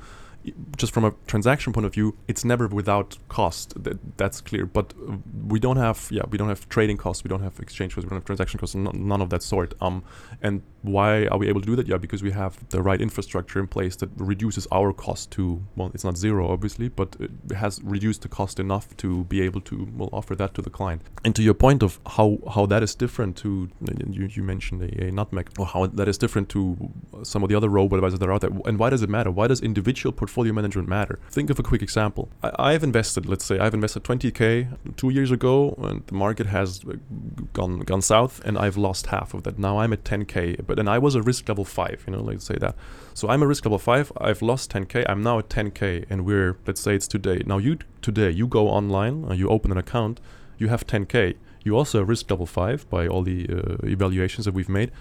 just 0.77 0.93
from 0.93 1.05
a 1.05 1.13
transaction 1.27 1.73
point 1.73 1.85
of 1.85 1.93
view, 1.93 2.17
it's 2.27 2.43
never 2.43 2.67
without 2.67 3.17
cost. 3.29 3.81
That, 3.83 4.17
that's 4.17 4.41
clear. 4.41 4.65
But 4.65 4.93
uh, 5.07 5.17
we 5.47 5.59
don't 5.59 5.77
have 5.77 6.07
yeah 6.11 6.23
we 6.29 6.37
don't 6.37 6.49
have 6.49 6.67
trading 6.69 6.97
costs, 6.97 7.23
we 7.23 7.29
don't 7.29 7.41
have 7.41 7.59
exchange 7.59 7.95
costs, 7.95 8.05
we 8.05 8.09
don't 8.09 8.17
have 8.17 8.25
transaction 8.25 8.59
costs, 8.59 8.75
no, 8.75 8.91
none 8.91 9.21
of 9.21 9.29
that 9.29 9.43
sort. 9.43 9.73
Um, 9.81 10.03
and 10.41 10.61
why 10.81 11.27
are 11.27 11.37
we 11.37 11.47
able 11.47 11.61
to 11.61 11.67
do 11.67 11.75
that? 11.75 11.87
Yeah, 11.87 11.97
because 11.97 12.23
we 12.23 12.31
have 12.31 12.57
the 12.69 12.81
right 12.81 12.99
infrastructure 12.99 13.59
in 13.59 13.67
place 13.67 13.95
that 13.97 14.09
reduces 14.17 14.67
our 14.71 14.91
cost 14.93 15.31
to 15.31 15.61
well, 15.75 15.91
it's 15.93 16.03
not 16.03 16.17
zero 16.17 16.51
obviously, 16.51 16.89
but 16.89 17.15
it 17.19 17.55
has 17.55 17.79
reduced 17.83 18.23
the 18.23 18.29
cost 18.29 18.59
enough 18.59 18.95
to 18.97 19.23
be 19.25 19.41
able 19.41 19.61
to 19.61 19.87
well 19.95 20.09
offer 20.11 20.35
that 20.35 20.53
to 20.55 20.61
the 20.61 20.69
client. 20.69 21.03
And 21.23 21.35
to 21.35 21.43
your 21.43 21.53
point 21.53 21.83
of 21.83 21.99
how 22.05 22.39
how 22.53 22.65
that 22.67 22.83
is 22.83 22.95
different 22.95 23.37
to 23.37 23.69
you, 24.09 24.27
you 24.31 24.43
mentioned 24.43 24.81
a, 24.81 25.05
a 25.05 25.11
nutmeg 25.11 25.49
or 25.59 25.65
how 25.65 25.87
that 25.87 26.07
is 26.07 26.17
different 26.17 26.49
to 26.49 26.91
some 27.23 27.43
of 27.43 27.49
the 27.49 27.55
other 27.55 27.69
robo 27.69 27.95
advisors 27.95 28.19
that 28.19 28.27
are 28.27 28.33
out 28.33 28.41
there. 28.41 28.51
And 28.65 28.79
why 28.79 28.89
does 28.89 29.03
it 29.03 29.09
matter? 29.09 29.29
Why 29.29 29.47
does 29.47 29.61
individual 29.61 30.11
portfolio 30.11 30.30
management 30.37 30.87
matter? 30.87 31.19
Think 31.29 31.49
of 31.49 31.59
a 31.59 31.63
quick 31.63 31.81
example. 31.81 32.29
I, 32.41 32.51
I've 32.57 32.83
invested, 32.83 33.25
let's 33.27 33.45
say, 33.45 33.59
I've 33.59 33.73
invested 33.73 34.03
20k 34.03 34.95
two 34.97 35.09
years 35.09 35.31
ago, 35.31 35.75
and 35.79 36.05
the 36.07 36.13
market 36.13 36.47
has 36.47 36.81
uh, 36.85 36.93
gone 37.53 37.79
gone 37.79 38.01
south, 38.01 38.43
and 38.45 38.57
I've 38.57 38.77
lost 38.77 39.07
half 39.07 39.33
of 39.33 39.43
that. 39.43 39.59
Now 39.59 39.79
I'm 39.79 39.93
at 39.93 40.03
10k, 40.03 40.65
but 40.65 40.77
then 40.77 40.87
I 40.87 40.97
was 40.97 41.15
a 41.15 41.21
risk 41.21 41.47
level 41.47 41.65
five, 41.65 42.03
you 42.07 42.13
know, 42.13 42.21
let's 42.21 42.45
say 42.45 42.55
that. 42.55 42.75
So 43.13 43.29
I'm 43.29 43.43
a 43.43 43.47
risk 43.47 43.65
level 43.65 43.79
five. 43.79 44.11
I've 44.17 44.41
lost 44.41 44.71
10k. 44.71 45.05
I'm 45.07 45.21
now 45.21 45.39
at 45.39 45.49
10k, 45.49 46.05
and 46.09 46.25
we're 46.25 46.57
let's 46.65 46.81
say 46.81 46.95
it's 46.95 47.07
today. 47.07 47.43
Now 47.45 47.57
you 47.57 47.77
today 48.01 48.31
you 48.31 48.47
go 48.47 48.67
online, 48.69 49.25
uh, 49.25 49.33
you 49.33 49.49
open 49.49 49.71
an 49.71 49.77
account, 49.77 50.19
you 50.57 50.69
have 50.69 50.87
10k. 50.87 51.35
You 51.63 51.77
also 51.77 52.03
risk 52.03 52.29
level 52.31 52.47
five 52.47 52.89
by 52.89 53.07
all 53.07 53.21
the 53.21 53.47
uh, 53.47 53.85
evaluations 53.87 54.45
that 54.45 54.53
we've 54.53 54.69
made 54.69 54.91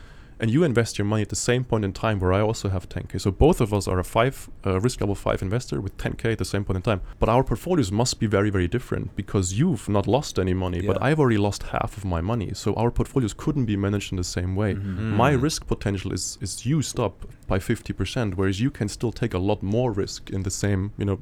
and 0.40 0.50
you 0.50 0.64
invest 0.64 0.98
your 0.98 1.04
money 1.04 1.22
at 1.22 1.28
the 1.28 1.36
same 1.50 1.64
point 1.64 1.84
in 1.84 1.92
time 1.92 2.18
where 2.20 2.32
I 2.32 2.40
also 2.40 2.68
have 2.70 2.88
10k. 2.88 3.20
So 3.20 3.30
both 3.30 3.60
of 3.60 3.72
us 3.74 3.86
are 3.86 3.98
a 3.98 4.04
five 4.04 4.48
uh, 4.66 4.80
risk 4.80 5.00
level 5.00 5.14
five 5.14 5.42
investor 5.42 5.80
with 5.80 5.96
10k 5.98 6.32
at 6.32 6.38
the 6.38 6.44
same 6.44 6.64
point 6.64 6.76
in 6.76 6.82
time. 6.82 7.00
But 7.18 7.28
our 7.28 7.44
portfolios 7.44 7.90
must 7.92 8.18
be 8.20 8.26
very 8.26 8.50
very 8.50 8.68
different 8.68 9.14
because 9.16 9.46
you've 9.60 9.88
not 9.88 10.06
lost 10.06 10.38
any 10.38 10.54
money, 10.54 10.80
but 10.80 10.96
I've 11.02 11.20
already 11.20 11.38
lost 11.38 11.62
half 11.74 11.96
of 11.98 12.04
my 12.04 12.20
money. 12.20 12.50
So 12.54 12.74
our 12.74 12.90
portfolios 12.90 13.34
couldn't 13.34 13.66
be 13.66 13.76
managed 13.76 14.12
in 14.12 14.16
the 14.16 14.24
same 14.38 14.56
way. 14.56 14.74
Mhm. 14.74 15.12
My 15.24 15.32
Mm. 15.34 15.42
risk 15.42 15.66
potential 15.66 16.10
is 16.12 16.38
is 16.40 16.52
used 16.76 16.98
up 17.06 17.14
by 17.46 17.58
50%, 17.58 18.36
whereas 18.36 18.58
you 18.64 18.70
can 18.70 18.88
still 18.88 19.12
take 19.12 19.34
a 19.34 19.42
lot 19.50 19.62
more 19.62 19.90
risk 20.04 20.30
in 20.36 20.42
the 20.42 20.50
same 20.50 20.80
you 21.00 21.04
know 21.08 21.18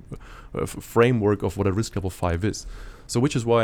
uh, 0.55 0.63
f- 0.63 0.77
framework 0.95 1.43
of 1.43 1.57
what 1.57 1.67
a 1.67 1.73
risk 1.73 1.91
level 1.97 2.11
five 2.11 2.41
is. 2.53 2.67
So 3.07 3.21
which 3.21 3.37
is 3.37 3.45
why 3.45 3.63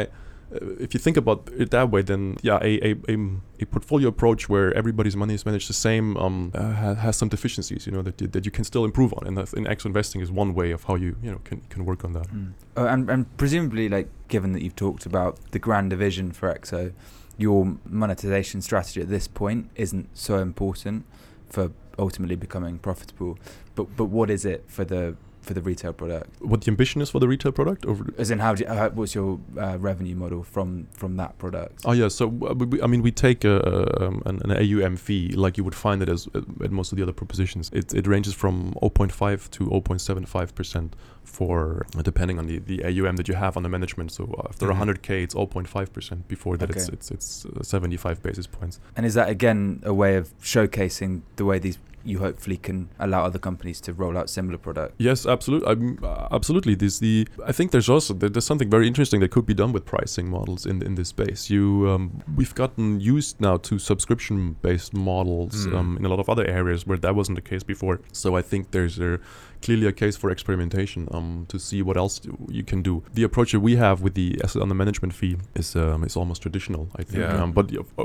if 0.79 0.95
you 0.95 1.01
think 1.01 1.17
about 1.17 1.49
it 1.57 1.71
that 1.71 1.91
way, 1.91 2.03
then 2.03 2.37
yeah, 2.43 2.59
a, 2.63 2.93
a, 2.93 2.95
a, 3.09 3.17
a 3.61 3.67
portfolio 3.67 4.09
approach 4.09 4.49
where 4.49 4.73
everybody's 4.75 5.17
money 5.17 5.35
is 5.35 5.45
managed 5.45 5.69
the 5.69 5.75
same 5.75 6.17
um, 6.17 6.53
uh, 6.55 6.73
ha- 6.73 6.95
has 6.95 7.17
some 7.17 7.29
deficiencies, 7.29 7.87
you 7.87 7.93
know, 7.93 8.03
that 8.03 8.21
you, 8.21 8.27
that 8.29 8.45
you 8.45 8.51
can 8.51 8.65
still 8.65 8.85
improve 8.85 9.13
on. 9.15 9.27
And 9.27 9.39
in 9.55 9.67
actual 9.67 9.89
investing 9.89 10.21
is 10.21 10.31
one 10.31 10.55
way 10.55 10.71
of 10.71 10.85
how 10.85 10.95
you 10.95 11.17
you 11.23 11.31
know 11.31 11.41
can, 11.45 11.61
can 11.71 11.85
work 11.85 12.05
on 12.05 12.13
that. 12.13 12.29
Mm. 12.29 12.53
Uh, 12.77 12.87
and, 12.87 13.11
and 13.11 13.37
presumably, 13.37 13.89
like, 13.89 14.09
given 14.29 14.53
that 14.53 14.63
you've 14.63 14.77
talked 14.77 15.07
about 15.07 15.39
the 15.53 15.59
grander 15.59 15.97
vision 15.97 16.33
for 16.33 16.53
EXO, 16.53 16.93
your 17.37 17.77
monetization 17.85 18.63
strategy 18.63 19.01
at 19.01 19.09
this 19.09 19.27
point 19.29 19.71
isn't 19.75 20.09
so 20.17 20.39
important 20.39 21.05
for 21.49 21.71
ultimately 21.99 22.37
becoming 22.37 22.79
profitable. 22.79 23.39
But 23.75 23.97
but 23.97 24.07
what 24.07 24.31
is 24.31 24.45
it 24.45 24.65
for 24.69 24.85
the 24.85 25.17
for 25.45 25.55
the 25.55 25.61
retail 25.61 25.93
product? 25.93 26.31
What 26.41 26.63
the 26.63 26.71
ambition 26.71 27.01
is 27.03 27.11
for 27.11 27.21
the 27.21 27.29
retail 27.29 27.53
product? 27.53 27.85
Or 27.87 27.97
As 28.19 28.31
in, 28.31 28.39
how 28.41 28.55
do 28.55 28.65
you, 28.65 28.69
uh, 28.71 28.91
what's 28.91 29.15
your 29.15 29.39
uh, 29.59 29.77
revenue 29.79 30.17
model 30.17 30.43
from 30.43 30.89
from 30.93 31.17
that 31.17 31.39
product? 31.39 31.83
Oh 31.85 31.93
yeah, 31.93 32.09
so 32.09 32.27
uh, 32.29 32.55
we, 32.55 32.81
I 32.83 32.87
mean 32.87 33.03
we 33.03 33.13
take 33.13 33.45
a, 33.45 33.57
um, 34.05 34.23
an, 34.27 34.41
an 34.45 34.51
AUM 34.53 34.97
fee 34.97 35.29
like 35.45 35.57
you 35.59 35.65
would 35.65 35.75
find 35.75 36.03
it 36.03 36.09
as 36.09 36.27
uh, 36.35 36.41
at 36.65 36.71
most 36.73 36.93
of 36.93 36.97
the 36.97 37.03
other 37.03 37.13
propositions. 37.13 37.71
It, 37.73 37.95
it 37.95 38.07
ranges 38.07 38.35
from 38.35 38.75
0.5 38.83 39.51
to 39.51 39.65
0.75 39.67 40.55
percent 40.55 40.97
for 41.25 41.87
depending 42.03 42.39
on 42.39 42.47
the, 42.47 42.59
the 42.59 42.85
AUM 42.85 43.17
that 43.17 43.29
you 43.29 43.35
have 43.35 43.57
on 43.57 43.63
the 43.63 43.69
management. 43.69 44.13
So 44.13 44.23
after 44.49 44.67
Mhm. 44.67 44.79
100k, 44.99 45.23
it's 45.25 45.35
0.5 45.35 45.93
percent. 45.93 46.29
Before 46.29 46.57
that, 46.57 46.71
it's 46.71 46.87
Okay. 46.89 46.95
it's 46.95 47.11
it's 47.11 47.47
uh, 47.47 47.63
75 47.63 48.23
basis 48.23 48.47
points. 48.47 48.81
And 48.97 49.05
is 49.07 49.15
that 49.15 49.29
again 49.29 49.81
a 49.85 49.95
way 49.95 50.17
of 50.17 50.25
showcasing 50.41 51.23
the 51.37 51.45
way 51.45 51.59
these 51.59 51.79
you 52.05 52.19
hopefully 52.19 52.57
can 52.57 52.89
allow 52.99 53.25
other 53.25 53.39
companies 53.39 53.81
to 53.83 53.93
roll 53.93 54.17
out 54.19 54.29
similar 54.31 54.59
products? 54.59 54.95
Yes, 54.99 55.27
absolutely. 55.27 55.69
I'm, 55.71 55.99
uh, 56.03 56.29
absolutely. 56.31 56.75
This 56.75 56.99
the. 56.99 57.27
I 57.47 57.53
think 57.53 57.71
there's 57.71 57.89
also 57.89 58.15
there's 58.15 58.47
something 58.47 58.71
very 58.71 58.87
interesting 58.87 59.21
that 59.21 59.31
could 59.31 59.47
be 59.47 59.55
done 59.55 59.73
with 59.73 59.85
pricing 59.85 60.29
models 60.29 60.67
in 60.67 60.83
in 60.83 60.95
this 60.95 61.09
space. 61.09 61.51
You 61.51 61.89
um, 61.91 62.23
we've 62.37 62.55
gotten 62.55 63.01
used 63.01 63.41
now 63.41 63.57
to 63.59 63.79
subscription 63.79 64.57
based 64.63 64.93
models 64.95 65.55
Mm. 65.67 65.75
um, 65.79 65.97
in 65.99 66.05
a 66.05 66.09
lot 66.09 66.19
of 66.21 66.29
other 66.29 66.47
areas 66.47 66.87
where 66.87 66.99
that 66.99 67.15
wasn't 67.15 67.37
the 67.37 67.43
case 67.51 67.63
before. 67.63 68.01
So 68.13 68.37
I 68.37 68.43
think 68.43 68.71
there's 68.71 68.99
a 68.99 69.19
clearly 69.65 69.87
a 69.87 69.93
case 69.93 70.17
for 70.21 70.31
experimentation 70.31 71.09
um, 71.17 71.47
to 71.49 71.59
see 71.59 71.83
what 71.83 71.97
else 71.97 72.21
you 72.59 72.65
can 72.65 72.83
do. 72.83 73.03
The 73.15 73.25
approach 73.25 73.53
that 73.53 73.61
we 73.61 73.77
have 73.77 73.97
with 74.05 74.15
the 74.15 74.29
asset 74.45 74.63
under 74.63 74.75
management 74.75 75.13
fee 75.15 75.37
is 75.55 75.75
um, 75.77 76.05
is 76.05 76.17
almost 76.17 76.43
traditional, 76.43 76.85
I 77.01 77.03
think. 77.05 77.19
Yeah. 77.23 77.43
Um, 77.43 77.53
but 77.53 77.67
uh, 77.77 78.05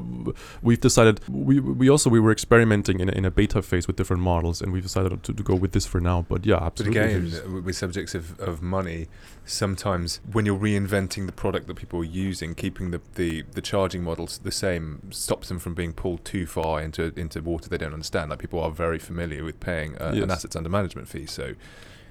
we've 0.67 0.79
decided 0.89 1.15
we 1.29 1.59
we 1.81 1.89
also 1.89 2.09
we 2.09 2.19
were 2.19 2.31
experimenting 2.31 2.99
in 3.03 3.09
a, 3.09 3.11
in 3.19 3.25
a 3.25 3.31
beta 3.31 3.61
phase 3.61 3.85
with 3.87 3.95
different 3.97 4.23
models, 4.23 4.61
and 4.61 4.71
we've 4.73 4.83
decided 4.83 5.11
to, 5.23 5.33
to 5.33 5.43
go 5.43 5.55
with 5.63 5.71
this 5.71 5.85
for 5.85 5.99
now. 6.01 6.25
But 6.31 6.45
yeah, 6.45 6.59
But 6.59 6.65
absolutely. 6.67 6.99
again, 7.01 7.29
there's- 7.29 7.45
uh, 7.45 7.61
with 7.65 7.75
subjects 7.75 8.13
of, 8.15 8.25
of 8.39 8.61
money, 8.61 9.07
sometimes 9.49 10.19
when 10.31 10.45
you're 10.45 10.57
reinventing 10.57 11.25
the 11.25 11.31
product 11.31 11.67
that 11.67 11.75
people 11.75 11.99
are 12.01 12.03
using, 12.05 12.55
keeping 12.55 12.91
the, 12.91 13.01
the, 13.15 13.43
the 13.53 13.61
charging 13.61 14.03
models 14.03 14.37
the 14.39 14.51
same 14.51 15.01
stops 15.11 15.47
them 15.49 15.59
from 15.59 15.73
being 15.73 15.93
pulled 15.93 16.23
too 16.23 16.45
far 16.45 16.81
into 16.81 17.11
into 17.15 17.41
water 17.41 17.67
they 17.69 17.77
don't 17.77 17.93
understand. 17.93 18.29
Like 18.29 18.39
people 18.39 18.59
are 18.61 18.71
very 18.71 18.99
familiar 18.99 19.43
with 19.43 19.59
paying 19.59 19.97
uh, 19.97 20.11
Yes. 20.13 20.23
an 20.23 20.31
assets 20.31 20.55
under 20.55 20.69
management 20.69 21.07
fee. 21.07 21.25
So 21.25 21.55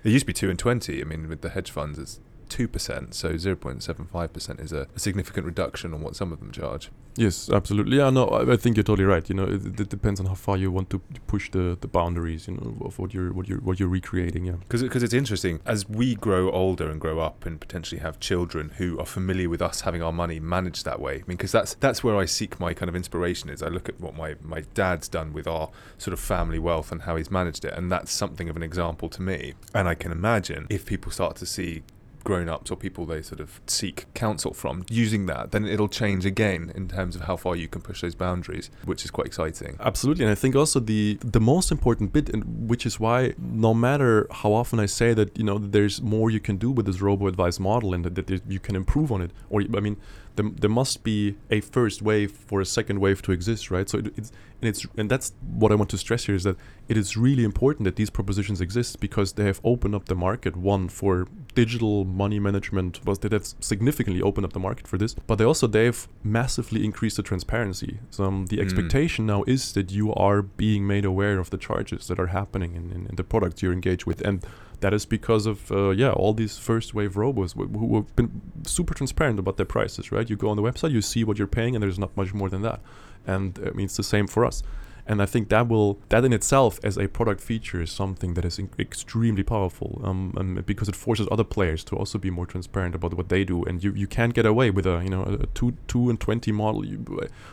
it 0.05 0.11
used 0.11 0.22
to 0.22 0.27
be 0.27 0.33
two 0.33 0.51
and 0.51 0.59
twenty. 0.59 1.01
I 1.01 1.05
mean, 1.05 1.29
with 1.29 1.40
the 1.40 1.51
hedge 1.51 1.70
funds, 1.70 1.98
it's 1.98 2.20
two 2.49 2.69
percent. 2.69 3.15
So 3.15 3.37
zero 3.37 3.57
point 3.57 3.83
seven 3.83 4.07
five 4.07 4.33
percent 4.33 4.61
is 4.61 4.73
a, 4.73 4.87
a 4.95 4.99
significant 4.99 5.47
reduction 5.47 5.95
on 5.95 6.01
what 6.03 6.17
some 6.17 6.33
of 6.33 6.41
them 6.41 6.51
charge. 6.51 6.91
Yes, 7.17 7.51
absolutely. 7.51 7.97
Yeah, 7.97 8.11
no, 8.11 8.27
I, 8.29 8.53
I 8.53 8.57
think 8.57 8.77
you're 8.77 8.85
totally 8.85 9.05
right. 9.05 9.29
You 9.29 9.35
know, 9.35 9.45
it, 9.45 9.81
it 9.81 9.89
depends 9.89 10.21
on 10.21 10.27
how 10.27 10.35
far 10.35 10.57
you 10.57 10.71
want 10.71 10.89
to 10.91 11.01
push 11.27 11.51
the, 11.51 11.77
the 11.81 11.89
boundaries. 11.89 12.47
You 12.47 12.55
know, 12.55 12.87
of 12.87 12.99
what 12.99 13.13
you're 13.13 13.33
what 13.33 13.49
you're 13.49 13.59
what 13.59 13.81
you're 13.81 13.89
recreating. 13.89 14.45
Yeah. 14.45 14.55
Because 14.69 15.03
it's 15.03 15.15
interesting 15.15 15.61
as 15.67 15.89
we 15.89 16.15
grow 16.15 16.51
older 16.51 16.89
and 16.89 17.01
grow 17.01 17.19
up 17.19 17.45
and 17.45 17.61
potentially 17.61 18.01
have 18.01 18.21
children 18.21 18.71
who 18.77 18.99
are 19.01 19.07
familiar 19.07 19.49
with 19.49 19.61
us 19.61 19.81
having 19.81 20.03
our 20.03 20.13
money 20.13 20.39
managed 20.39 20.85
that 20.85 21.01
way. 21.01 21.15
I 21.15 21.25
mean, 21.27 21.37
because 21.37 21.53
that's 21.53 21.75
that's 21.75 22.05
where 22.05 22.17
I 22.17 22.25
seek 22.25 22.61
my 22.61 22.73
kind 22.73 22.89
of 22.89 22.95
inspiration 22.95 23.51
is. 23.51 23.63
I 23.63 23.69
look 23.69 23.89
at 23.89 24.01
what 24.01 24.17
my 24.17 24.37
my 24.43 24.63
dad's 24.75 25.09
done 25.09 25.33
with 25.33 25.49
our 25.49 25.71
sort 25.97 26.13
of 26.13 26.21
family 26.21 26.59
wealth 26.59 26.93
and 26.93 27.03
how 27.03 27.17
he's 27.17 27.31
managed 27.31 27.65
it, 27.65 27.75
and 27.75 27.91
that's 27.91 28.13
something 28.13 28.49
of 28.49 28.57
an 28.57 28.63
example 28.63 29.09
to 29.09 29.23
me. 29.23 29.55
And 29.75 29.89
I 29.89 29.95
can 29.95 30.13
imagine 30.13 30.67
if 30.71 30.87
people 30.87 31.11
start 31.11 31.37
to 31.37 31.47
see 31.47 31.83
grown-ups 32.25 32.71
or 32.71 32.77
people 32.77 33.07
they 33.07 33.23
sort 33.23 33.41
of 33.41 33.61
seek 33.67 34.07
counsel 34.15 34.53
from 34.53 34.85
using 34.91 35.27
that 35.27 35.51
then 35.51 35.65
it'll 35.65 35.89
change 35.89 36.25
again 36.27 36.73
in 36.75 36.89
terms 36.89 37.17
of 37.17 37.23
how 37.23 37.37
far 37.37 37.57
you 37.57 37.69
can 37.69 37.81
push 37.81 38.01
those 38.03 38.15
boundaries 38.15 38.71
which 38.85 39.05
is 39.05 39.11
quite 39.11 39.27
exciting. 39.27 39.77
Absolutely, 39.81 40.25
and 40.25 40.33
I 40.33 40.35
think 40.35 40.57
also 40.57 40.81
the 40.81 41.19
the 41.21 41.41
most 41.41 41.71
important 41.71 42.13
bit, 42.13 42.29
and 42.29 42.69
which 42.69 42.85
is 42.87 42.99
why 42.99 43.35
no 43.39 43.75
matter 43.75 44.27
how 44.31 44.53
often 44.53 44.81
I 44.81 44.87
say 44.87 45.15
that 45.15 45.37
you 45.39 45.45
know 45.45 45.59
there's 45.59 46.01
more 46.03 46.31
you 46.31 46.41
can 46.41 46.57
do 46.57 46.71
with 46.71 46.87
this 46.87 47.01
robo 47.01 47.27
advice 47.27 47.59
model, 47.59 47.95
and 47.95 48.05
that, 48.05 48.15
that 48.27 48.43
you 48.49 48.61
can 48.61 48.75
improve 48.77 49.13
on 49.13 49.21
it, 49.23 49.31
or 49.51 49.63
I 49.77 49.81
mean, 49.81 49.97
there, 50.38 50.51
there 50.62 50.70
must 50.70 51.03
be 51.05 51.18
a 51.51 51.61
first 51.61 51.98
wave 52.03 52.31
for 52.48 52.61
a 52.61 52.64
second 52.66 52.98
wave 53.01 53.20
to 53.22 53.33
exist, 53.33 53.70
right? 53.70 53.88
So 53.90 53.98
it, 53.98 54.07
it's 54.18 54.31
and 54.61 54.68
it's 54.68 54.87
and 54.96 55.09
that's 55.12 55.29
what 55.61 55.70
I 55.72 55.77
want 55.77 55.90
to 55.90 55.98
stress 55.98 56.24
here 56.27 56.35
is 56.35 56.44
that 56.44 56.57
it 56.88 56.96
is 56.96 57.16
really 57.16 57.44
important 57.44 57.85
that 57.85 57.96
these 57.96 58.11
propositions 58.11 58.61
exist 58.61 58.98
because 59.01 59.29
they 59.35 59.44
have 59.44 59.61
opened 59.62 59.94
up 59.94 60.07
the 60.07 60.14
market 60.16 60.57
one 60.57 60.88
for 60.88 61.27
digital 61.55 62.05
money 62.05 62.40
management 62.40 62.92
was 63.05 63.18
that 63.20 63.33
have 63.33 63.46
significantly 63.61 64.22
opened 64.22 64.44
up 64.46 64.53
the 64.53 64.64
market 64.68 64.87
for 64.88 64.98
this 64.98 65.14
but 65.29 65.37
they 65.38 65.44
also 65.44 65.66
they've 65.66 66.03
massively 66.24 66.85
increased 66.85 67.16
the 67.16 67.22
transparency 67.22 67.98
so 68.11 68.24
um, 68.24 68.46
the 68.46 68.57
Mm. 68.59 68.62
expectation 68.62 69.27
now 69.27 69.40
is 69.46 69.72
that 69.72 69.88
you 69.98 70.07
are 70.14 70.40
being 70.42 70.87
made 70.87 71.05
aware 71.05 71.38
of 71.38 71.51
the 71.51 71.59
charges 71.68 72.07
that 72.09 72.18
are 72.18 72.29
happening 72.40 72.74
in, 72.74 72.85
in, 72.96 73.07
in 73.11 73.14
the 73.16 73.24
products 73.33 73.62
you're 73.62 73.72
engaged 73.81 74.07
with 74.07 74.20
and 74.29 74.37
that 74.81 74.95
is 74.95 75.05
because 75.07 75.47
of 75.47 75.71
uh, 75.73 75.91
yeah 75.91 76.11
all 76.12 76.33
these 76.33 76.59
first 76.59 76.95
wave 76.95 77.14
robos 77.14 77.53
wh- 77.53 77.71
who 77.79 77.97
have 77.97 78.14
been 78.17 78.41
super 78.64 78.95
transparent 78.95 79.38
about 79.38 79.57
their 79.57 79.67
prices 79.67 80.12
right? 80.12 80.29
You 80.31 80.37
go 80.37 80.49
on 80.49 80.57
the 80.57 80.62
website 80.62 80.93
you 80.93 81.03
see 81.03 81.25
what 81.25 81.38
you're 81.38 81.47
paying 81.47 81.75
and 81.75 81.83
there's 81.83 81.99
not 81.99 82.17
much 82.17 82.33
more 82.35 82.49
than 82.49 82.62
that. 82.62 82.81
And 83.27 83.59
I 83.67 83.71
mean 83.71 83.87
it's 83.87 83.97
the 83.97 84.03
same 84.03 84.27
for 84.27 84.45
us 84.45 84.62
and 85.09 85.23
I 85.23 85.27
think 85.27 85.49
that 85.49 85.68
will 85.68 85.99
that 86.11 86.25
in 86.25 86.33
itself 86.33 86.79
as 86.85 86.97
a 86.99 87.09
product 87.09 87.40
feature 87.40 87.81
is 87.81 87.90
something 87.90 88.35
that 88.35 88.44
is 88.44 88.59
in- 88.59 88.71
extremely 88.79 89.42
powerful 89.42 90.01
um, 90.05 90.35
and 90.37 90.64
because 90.66 90.88
it 90.88 90.94
forces 90.97 91.27
other 91.31 91.44
players 91.44 91.83
to 91.85 91.97
also 91.97 92.18
be 92.18 92.31
more 92.31 92.47
transparent 92.47 92.94
about 92.94 93.14
what 93.14 93.29
they 93.29 93.44
do. 93.44 93.64
And 93.64 93.83
you, 93.83 93.92
you 93.92 94.07
can't 94.07 94.35
get 94.35 94.47
away 94.47 94.71
with 94.71 94.87
a 94.87 95.01
you 95.03 95.11
know 95.11 95.23
a 95.25 95.47
two 95.47 95.77
two 95.87 96.11
and 96.11 96.21
twenty 96.21 96.53
model. 96.53 96.85
You, 96.85 96.99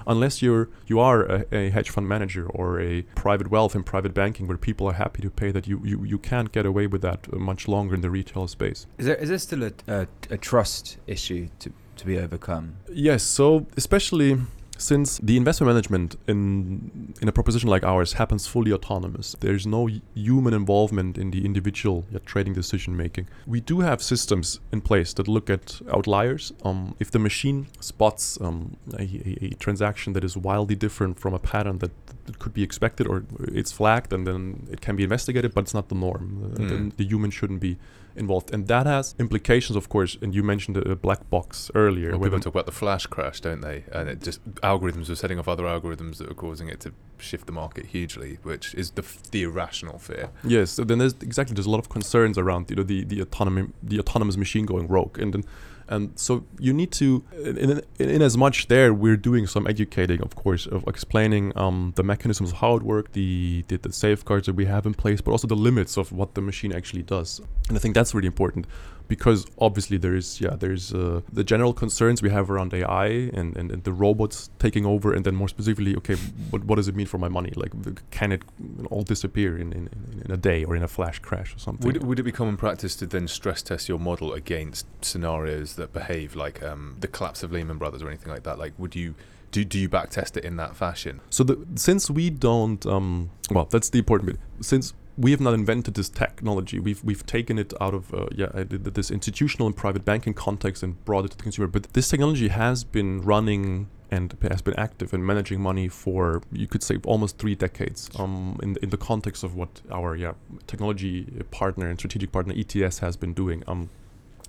unless 0.05 0.41
you're 0.41 0.69
you 0.87 0.99
are 0.99 1.23
a, 1.23 1.45
a 1.51 1.69
hedge 1.69 1.89
fund 1.89 2.07
manager 2.07 2.45
or 2.47 2.79
a 2.81 3.03
private 3.15 3.49
wealth 3.49 3.73
and 3.75 3.85
private 3.85 4.13
banking 4.13 4.47
where 4.47 4.57
people 4.57 4.87
are 4.87 4.93
happy 4.93 5.21
to 5.21 5.29
pay 5.29 5.51
that 5.51 5.67
you 5.67 5.81
you, 5.83 6.03
you 6.03 6.17
can't 6.17 6.51
get 6.51 6.65
away 6.65 6.87
with 6.87 7.01
that 7.01 7.27
uh, 7.31 7.37
much 7.37 7.67
longer 7.67 7.95
in 7.95 8.01
the 8.01 8.09
retail 8.09 8.47
space. 8.47 8.85
Is 8.97 9.05
there 9.05 9.15
is 9.15 9.29
there 9.29 9.39
still 9.39 9.63
a, 9.63 9.71
a, 9.87 10.07
a 10.29 10.37
trust 10.37 10.97
issue 11.07 11.47
to, 11.59 11.71
to 11.95 12.05
be 12.05 12.17
overcome? 12.19 12.75
Yes, 12.91 13.23
so 13.23 13.67
especially 13.77 14.37
since 14.77 15.19
the 15.19 15.37
investment 15.37 15.69
management 15.69 16.15
in 16.27 17.13
in 17.21 17.27
a 17.27 17.31
proposition 17.31 17.69
like 17.69 17.83
ours 17.83 18.13
happens 18.13 18.47
fully 18.47 18.71
autonomous, 18.71 19.35
there's 19.39 19.65
no 19.65 19.87
human 20.13 20.53
involvement 20.53 21.17
in 21.17 21.31
the 21.31 21.45
individual 21.45 22.05
trading 22.25 22.53
decision 22.53 22.95
making. 22.95 23.27
We 23.47 23.61
do 23.61 23.79
have 23.81 24.01
systems 24.01 24.59
in 24.71 24.81
place 24.81 25.13
that 25.13 25.27
look 25.27 25.49
at 25.49 25.81
outliers. 25.93 26.53
Um, 26.63 26.95
if 26.99 27.11
the 27.11 27.19
machine 27.19 27.67
spots 27.79 28.39
um, 28.41 28.77
a, 28.93 29.03
a, 29.03 29.45
a, 29.45 29.49
transaction 29.55 30.13
that 30.13 30.23
is 30.23 30.35
wildly 30.35 30.75
different 30.75 31.19
from 31.19 31.33
a 31.33 31.39
pattern 31.39 31.79
that, 31.79 31.91
that, 32.25 32.39
could 32.39 32.53
be 32.53 32.63
expected, 32.63 33.07
or 33.07 33.23
it's 33.39 33.71
flagged, 33.71 34.11
and 34.11 34.27
then 34.27 34.67
it 34.71 34.81
can 34.81 34.95
be 34.95 35.03
investigated, 35.03 35.53
but 35.53 35.61
it's 35.61 35.73
not 35.73 35.89
the 35.89 35.95
norm. 35.95 36.53
Uh, 36.53 36.67
Then 36.67 36.93
the 36.97 37.05
human 37.05 37.31
shouldn't 37.31 37.61
be 37.61 37.77
involved, 38.15 38.53
and 38.53 38.67
that 38.67 38.85
has 38.85 39.15
implications, 39.19 39.75
of 39.75 39.89
course. 39.89 40.17
And 40.21 40.33
you 40.33 40.43
mentioned 40.43 40.77
a 40.77 40.95
black 40.95 41.29
box 41.29 41.69
earlier. 41.75 42.11
Well, 42.11 42.29
people 42.29 42.39
talk 42.39 42.53
about 42.53 42.65
the 42.65 42.71
flash 42.71 43.05
crash, 43.05 43.41
don't 43.41 43.61
they? 43.61 43.83
And 43.91 44.09
it 44.09 44.21
just 44.21 44.43
algorithms 44.61 45.09
are 45.09 45.15
setting 45.15 45.39
off 45.39 45.47
other 45.47 45.63
algorithms 45.63 46.17
that 46.17 46.29
are 46.29 46.35
causing 46.35 46.69
it 46.69 46.79
to 46.81 46.93
shift 47.17 47.45
the 47.45 47.51
market 47.51 47.87
hugely, 47.87 48.39
which 48.43 48.73
is 48.75 48.91
the 48.91 49.05
the 49.31 49.43
irrational 49.43 49.99
fear. 49.99 50.29
Yes, 50.43 50.71
so 50.71 50.83
then 50.83 50.99
there's 50.99 51.13
exactly 51.21 51.53
there's 51.53 51.65
a 51.65 51.71
lot 51.71 51.79
of 51.79 51.89
concerns 51.89 52.37
around 52.37 52.69
you 52.69 52.75
know 52.75 52.83
the 52.83 53.03
the 53.03 53.21
autonomy 53.21 53.69
the 53.81 53.99
autonomous 53.99 54.37
machine 54.37 54.65
going 54.65 54.87
rogue, 54.87 55.17
and 55.19 55.33
then 55.33 55.43
and 55.87 56.17
so 56.19 56.45
you 56.59 56.73
need 56.73 56.91
to, 56.93 57.23
in, 57.33 57.57
in, 57.57 57.81
in, 57.99 58.21
as 58.21 58.37
much 58.37 58.67
there, 58.67 58.93
we're 58.93 59.17
doing 59.17 59.47
some 59.47 59.67
educating, 59.67 60.21
of 60.21 60.35
course, 60.35 60.65
of 60.65 60.83
explaining 60.87 61.51
um, 61.55 61.93
the 61.95 62.03
mechanisms 62.03 62.51
of 62.51 62.57
how 62.57 62.75
it 62.75 62.83
works, 62.83 63.11
the, 63.13 63.63
the, 63.67 63.77
the 63.77 63.93
safeguards 63.93 64.47
that 64.47 64.55
we 64.55 64.65
have 64.65 64.85
in 64.85 64.93
place, 64.93 65.21
but 65.21 65.31
also 65.31 65.47
the 65.47 65.55
limits 65.55 65.97
of 65.97 66.11
what 66.11 66.33
the 66.33 66.41
machine 66.41 66.73
actually 66.73 67.03
does. 67.03 67.39
And 67.67 67.77
I 67.77 67.79
think 67.79 67.93
that's 67.93 68.13
really 68.13 68.27
important 68.27 68.65
because 69.07 69.45
obviously 69.59 69.97
there 69.97 70.15
is 70.15 70.41
yeah 70.41 70.55
there's 70.55 70.93
uh, 70.93 71.21
the 71.31 71.43
general 71.43 71.73
concerns 71.73 72.21
we 72.21 72.29
have 72.29 72.49
around 72.49 72.73
AI 72.73 73.07
and, 73.07 73.55
and, 73.57 73.71
and, 73.71 73.83
the 73.83 73.93
robots 73.93 74.49
taking 74.59 74.85
over 74.85 75.13
and 75.13 75.25
then 75.25 75.35
more 75.35 75.47
specifically 75.47 75.95
okay 75.95 76.15
what, 76.49 76.63
what 76.63 76.75
does 76.75 76.87
it 76.87 76.95
mean 76.95 77.05
for 77.05 77.17
my 77.17 77.27
money 77.27 77.51
like 77.55 77.71
can 78.11 78.31
it 78.31 78.41
all 78.89 79.03
disappear 79.03 79.57
in, 79.57 79.71
in, 79.73 79.89
in 80.23 80.31
a 80.31 80.37
day 80.37 80.63
or 80.63 80.75
in 80.75 80.83
a 80.83 80.87
flash 80.87 81.19
crash 81.19 81.55
or 81.55 81.59
something 81.59 81.85
would, 81.85 82.03
would 82.03 82.19
it 82.19 82.23
be 82.23 82.31
common 82.31 82.57
practice 82.57 82.95
to 82.95 83.05
then 83.05 83.27
stress 83.27 83.61
test 83.61 83.87
your 83.87 83.99
model 83.99 84.33
against 84.33 84.87
scenarios 85.03 85.75
that 85.75 85.93
behave 85.93 86.35
like 86.35 86.63
um, 86.63 86.95
the 86.99 87.07
collapse 87.07 87.43
of 87.43 87.51
Lehman 87.51 87.77
Brothers 87.77 88.01
or 88.01 88.07
anything 88.07 88.31
like 88.31 88.43
that 88.43 88.57
like 88.57 88.73
would 88.77 88.95
you 88.95 89.15
do, 89.55 89.63
do 89.63 89.79
you 89.79 89.87
backtest 89.87 90.35
it 90.35 90.43
in 90.43 90.57
that 90.57 90.75
fashion? 90.75 91.21
So 91.29 91.45
the, 91.45 91.65
since 91.75 92.09
we 92.09 92.29
don't, 92.29 92.85
um, 92.85 93.29
well, 93.49 93.65
that's 93.65 93.89
the 93.89 93.99
important 93.99 94.31
bit. 94.31 94.39
Since 94.59 94.93
we 95.17 95.31
have 95.31 95.39
not 95.39 95.53
invented 95.53 95.93
this 95.93 96.09
technology. 96.09 96.79
We've 96.79 97.03
we've 97.03 97.25
taken 97.25 97.57
it 97.57 97.73
out 97.79 97.93
of 97.93 98.13
uh, 98.13 98.27
yeah 98.35 98.49
this 98.53 99.11
institutional 99.11 99.67
and 99.67 99.75
private 99.75 100.03
banking 100.03 100.33
context 100.33 100.83
and 100.83 101.03
brought 101.05 101.25
it 101.25 101.31
to 101.31 101.37
the 101.37 101.43
consumer. 101.43 101.67
But 101.67 101.93
this 101.93 102.09
technology 102.09 102.49
has 102.49 102.83
been 102.83 103.21
running 103.21 103.89
and 104.11 104.37
has 104.41 104.61
been 104.61 104.77
active 104.77 105.13
in 105.13 105.25
managing 105.25 105.61
money 105.61 105.87
for 105.87 106.41
you 106.51 106.67
could 106.67 106.83
say 106.83 106.97
almost 107.05 107.37
three 107.37 107.55
decades. 107.55 108.09
Um, 108.17 108.59
in 108.61 108.77
in 108.81 108.89
the 108.89 108.97
context 108.97 109.43
of 109.43 109.55
what 109.55 109.81
our 109.91 110.15
yeah 110.15 110.33
technology 110.67 111.25
partner 111.51 111.89
and 111.89 111.97
strategic 111.97 112.31
partner 112.31 112.53
ETS 112.55 112.99
has 112.99 113.15
been 113.15 113.33
doing. 113.33 113.63
Um, 113.67 113.89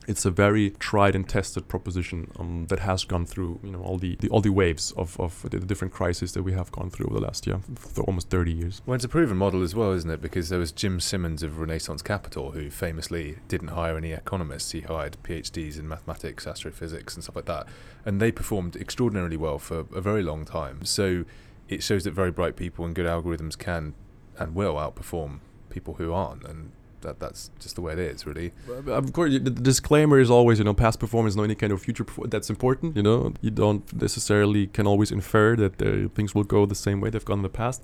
it's 0.07 0.25
a 0.25 0.31
very 0.31 0.71
tried 0.71 1.15
and 1.15 1.29
tested 1.29 1.69
proposition 1.69 2.31
um, 2.39 2.67
that 2.69 2.81
has 2.81 3.05
gone 3.05 3.27
through 3.27 3.59
you 3.63 3.73
know 3.73 3.83
all 3.83 3.99
the, 3.99 4.17
the 4.21 4.29
all 4.29 4.41
the 4.41 4.51
waves 4.51 4.93
of, 4.93 5.19
of 5.21 5.43
the 5.51 5.59
different 5.59 5.93
crises 5.93 6.33
that 6.33 6.43
we 6.43 6.53
have 6.53 6.71
gone 6.73 6.91
through 6.91 7.07
over 7.07 7.21
the 7.21 7.27
last 7.27 7.47
year 7.47 7.61
for 7.75 8.05
almost 8.05 8.31
30 8.31 8.53
years. 8.53 8.83
Well 8.87 8.95
it's 8.95 9.05
a 9.05 9.09
proven 9.09 9.37
model 9.37 9.63
as 9.63 9.75
well 9.75 9.93
isn't 9.93 10.11
it? 10.11 10.23
Because 10.23 10.49
there 10.49 10.59
was 10.59 10.73
jim 10.73 11.01
simons 11.01 11.43
of 11.43 11.59
renaissance 11.59 12.03
capital 12.03 12.53
who 12.53 12.71
famously 12.71 13.39
didn't 13.49 13.69
hire 13.69 13.97
any 13.97 14.13
economists. 14.13 14.71
He 14.73 14.83
hired 14.83 15.17
phds 15.23 15.79
in 15.79 15.89
mathematics 15.89 16.47
astrophysics 16.47 17.15
and 17.15 17.25
stuff 17.25 17.37
like 17.37 17.47
that. 17.47 17.67
And 18.05 18.21
they 18.21 18.31
performed 18.31 18.77
extraordinarily 18.77 19.37
well 19.37 19.59
for 19.59 19.81
a 19.95 20.01
very 20.01 20.23
long 20.23 20.45
time. 20.45 20.85
So 20.85 21.25
it 21.69 21.83
shows 21.83 22.05
that 22.05 22.13
very 22.13 22.31
bright 22.31 22.57
people 22.57 22.85
and 22.85 22.95
good 22.95 23.07
algorithms 23.07 23.59
can 23.59 23.95
and 24.39 24.55
will 24.55 24.75
outperform 24.75 25.41
people 25.69 25.95
who 25.95 26.13
aren't. 26.13 26.45
And 26.45 26.73
that 27.07 27.21
that's 27.21 27.51
just 27.59 27.75
the 27.77 27.83
way 27.83 27.93
it 27.93 27.99
is, 27.99 28.27
really. 28.27 28.53
Of 28.87 29.13
course, 29.13 29.33
the 29.33 29.51
disclaimer 29.71 30.19
is 30.19 30.31
always, 30.31 30.59
you 30.59 30.65
know, 30.65 30.75
past 30.75 30.99
performance, 30.99 31.37
no 31.37 31.45
any 31.45 31.55
kind 31.55 31.73
of 31.73 31.81
future. 31.81 32.07
That's 32.25 32.51
important. 32.51 32.97
You 32.97 33.03
know, 33.03 33.33
you 33.41 33.51
don't 33.51 33.85
necessarily 34.07 34.67
can 34.67 34.87
always 34.87 35.11
infer 35.11 35.57
that 35.57 35.75
uh, 35.81 36.09
things 36.15 36.35
will 36.35 36.49
go 36.57 36.67
the 36.67 36.75
same 36.75 37.01
way 37.01 37.11
they've 37.11 37.25
gone 37.25 37.39
in 37.39 37.43
the 37.51 37.59
past. 37.65 37.83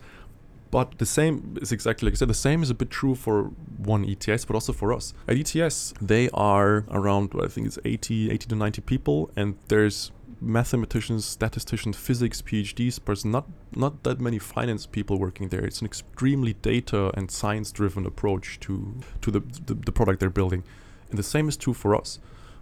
But 0.72 0.98
the 0.98 1.06
same 1.06 1.58
is 1.60 1.70
exactly 1.70 2.06
like 2.06 2.14
I 2.14 2.18
said. 2.20 2.28
The 2.28 2.44
same 2.48 2.62
is 2.62 2.70
a 2.70 2.74
bit 2.74 2.90
true 2.90 3.14
for 3.14 3.36
one 3.76 4.02
ETS, 4.12 4.46
but 4.46 4.54
also 4.54 4.72
for 4.72 4.92
us. 4.92 5.12
At 5.28 5.36
ETS, 5.36 5.92
they 6.00 6.30
are 6.32 6.84
around 6.90 7.32
I 7.38 7.48
think 7.48 7.66
it's 7.66 7.78
80, 7.84 8.30
80 8.30 8.46
to 8.48 8.56
90 8.56 8.80
people, 8.82 9.30
and 9.36 9.56
there's 9.68 10.12
mathematicians, 10.42 11.24
statisticians, 11.24 11.96
physics 11.96 12.42
PhDs, 12.42 12.98
but 13.04 13.24
not 13.24 13.46
not 13.74 14.02
that 14.02 14.20
many 14.20 14.38
finance 14.38 14.86
people 14.86 15.18
working 15.18 15.48
there. 15.48 15.64
It's 15.64 15.80
an 15.80 15.86
extremely 15.86 16.54
data 16.54 17.10
and 17.14 17.30
science 17.30 17.72
driven 17.72 18.04
approach 18.06 18.58
to 18.60 18.94
to 19.20 19.30
the, 19.30 19.40
the, 19.40 19.74
the 19.74 19.92
product 19.92 20.20
they're 20.20 20.30
building, 20.30 20.64
and 21.10 21.18
the 21.18 21.22
same 21.22 21.48
is 21.48 21.56
true 21.56 21.74
for 21.74 21.94
us. 21.94 22.18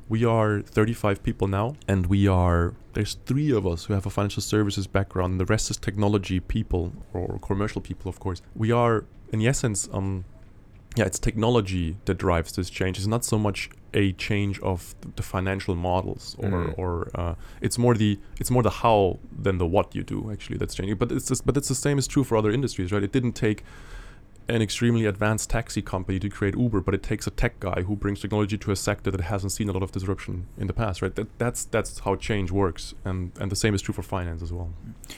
We 0.09 0.25
are 0.25 0.61
35 0.63 1.23
people 1.23 1.47
now, 1.47 1.77
and 1.87 2.07
we 2.07 2.27
are 2.27 2.75
there's 2.93 3.15
three 3.27 3.53
of 3.53 3.67
us 3.67 3.85
who 3.85 3.95
have 3.95 4.07
a 4.07 4.11
financial 4.11 4.43
services 4.43 4.87
background. 4.87 5.41
The 5.41 5.47
rest 5.47 5.71
is 5.71 5.77
technology 5.77 6.41
people 6.41 6.93
or 7.13 7.39
commercial 7.41 7.81
people, 7.81 8.09
of 8.09 8.19
course. 8.21 8.43
We 8.55 8.73
are 8.73 9.05
in 9.33 9.41
essence 9.47 9.89
um 9.93 10.25
yeah, 10.97 11.05
it's 11.05 11.19
technology 11.19 11.97
that 12.07 12.19
drives 12.19 12.53
this 12.53 12.69
change. 12.69 12.99
It's 12.99 13.07
not 13.07 13.25
so 13.25 13.39
much 13.39 13.71
a 13.95 14.13
change 14.13 14.61
of 14.61 14.95
the 15.17 15.23
financial 15.23 15.75
models, 15.75 16.37
or 16.39 16.51
mm. 16.51 16.79
or 16.79 17.11
uh, 17.15 17.35
it's 17.61 17.79
more 17.79 17.95
the 17.95 18.19
it's 18.39 18.51
more 18.51 18.63
the 18.63 18.71
how 18.71 19.19
than 19.37 19.59
the 19.59 19.67
what 19.67 19.95
you 19.95 20.03
do. 20.03 20.31
Actually, 20.31 20.59
that's 20.59 20.75
changing. 20.75 20.97
But 20.97 21.13
it's 21.13 21.29
just, 21.29 21.45
but 21.45 21.57
it's 21.57 21.69
the 21.69 21.75
same 21.75 21.99
is 21.99 22.07
true 22.07 22.25
for 22.25 22.37
other 22.37 22.51
industries, 22.51 22.93
right? 22.93 23.03
It 23.03 23.13
didn't 23.13 23.33
take 23.33 23.65
an 24.49 24.63
extremely 24.63 25.07
advanced 25.07 25.49
taxi 25.51 25.81
company 25.81 26.19
to 26.19 26.29
create 26.29 26.57
Uber, 26.57 26.81
but 26.81 26.95
it 26.95 27.03
takes 27.03 27.27
a 27.27 27.31
tech 27.31 27.61
guy 27.61 27.83
who 27.83 27.95
brings 27.95 28.21
technology 28.21 28.59
to 28.59 28.73
a 28.73 28.77
sector 28.77 29.11
that 29.11 29.21
hasn't 29.21 29.53
seen 29.53 29.69
a 29.69 29.73
lot 29.73 29.83
of 29.83 29.93
disruption 29.93 30.47
in 30.59 30.67
the 30.67 30.73
past, 30.73 31.03
right? 31.03 31.15
That, 31.15 31.39
that's 31.39 31.65
that's 31.65 32.01
how 32.01 32.17
change 32.17 32.51
works, 32.51 32.95
and 33.05 33.33
and 33.41 33.51
the 33.51 33.57
same 33.57 33.75
is 33.75 33.83
true 33.83 33.95
for 33.95 34.03
finance 34.03 34.43
as 34.43 34.53
well. 34.53 34.71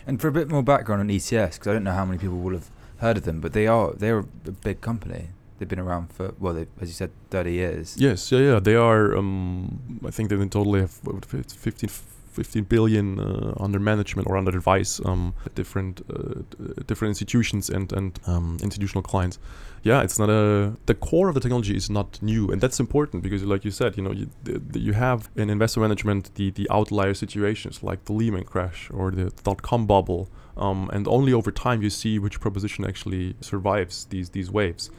And 0.07 0.21
for 0.21 0.29
a 0.29 0.33
bit 0.33 0.51
more 0.51 0.63
background 0.63 1.01
on 1.01 1.11
ETS, 1.11 1.31
because 1.31 1.67
I 1.67 1.73
don't 1.73 1.85
know 1.85 1.93
how 1.93 2.05
many 2.05 2.19
people 2.19 2.39
will 2.39 2.53
have 2.53 2.71
heard 2.99 3.17
of 3.17 3.25
them, 3.25 3.41
but 3.41 3.53
they 3.53 3.67
are 3.67 3.93
they're 3.93 4.19
a 4.19 4.53
big 4.53 4.81
company. 4.81 5.29
They've 5.63 5.69
been 5.69 5.79
around 5.79 6.13
for 6.13 6.35
well, 6.41 6.55
they, 6.55 6.67
as 6.81 6.89
you 6.89 6.95
said, 6.95 7.13
thirty 7.31 7.53
years. 7.53 7.97
Yes, 7.97 8.33
yeah, 8.33 8.41
yeah. 8.41 8.59
They 8.59 8.75
are. 8.75 9.17
Um, 9.17 10.01
I 10.05 10.11
think 10.11 10.29
they 10.29 10.35
in 10.35 10.51
total 10.51 10.75
have 10.75 10.91
15, 10.91 11.89
15 12.33 12.65
billion 12.65 13.21
uh, 13.21 13.55
under 13.61 13.79
management 13.79 14.27
or 14.27 14.37
under 14.37 14.51
advice 14.51 15.01
um, 15.05 15.35
different 15.55 16.03
uh, 16.11 16.43
different 16.89 17.11
institutions 17.11 17.71
and 17.71 17.93
and 17.93 18.19
um, 18.27 18.59
institutional 18.61 19.05
clients. 19.05 19.39
Yeah, 19.85 20.03
it's 20.03 20.19
not 20.19 20.31
a 20.31 20.73
the 20.87 20.97
core 20.97 21.29
of 21.29 21.35
the 21.35 21.41
technology 21.41 21.77
is 21.77 21.89
not 21.89 22.21
new, 22.21 22.51
and 22.51 22.61
that's 22.61 22.81
important 22.81 23.23
because, 23.23 23.45
like 23.45 23.65
you 23.65 23.71
said, 23.71 23.97
you 23.97 24.03
know, 24.03 24.11
you, 24.11 24.29
you 24.75 24.95
have 24.95 25.31
in 25.37 25.49
investor 25.49 25.79
management 25.79 26.35
the 26.35 26.51
the 26.51 26.67
outlier 26.71 27.15
situations 27.15 27.85
like 27.85 28.07
the 28.07 28.15
Lehman 28.15 28.47
crash 28.47 28.91
or 28.93 29.13
the 29.13 29.31
dot 29.45 29.63
com 29.63 29.87
bubble, 29.87 30.29
um, 30.57 30.91
and 30.93 31.07
only 31.07 31.33
over 31.33 31.53
time 31.53 31.83
you 31.83 31.91
see 31.91 32.19
which 32.19 32.41
proposition 32.41 32.85
actually 32.85 33.37
survives 33.41 34.07
these 34.07 34.31
these 34.31 34.51
waves 34.51 34.91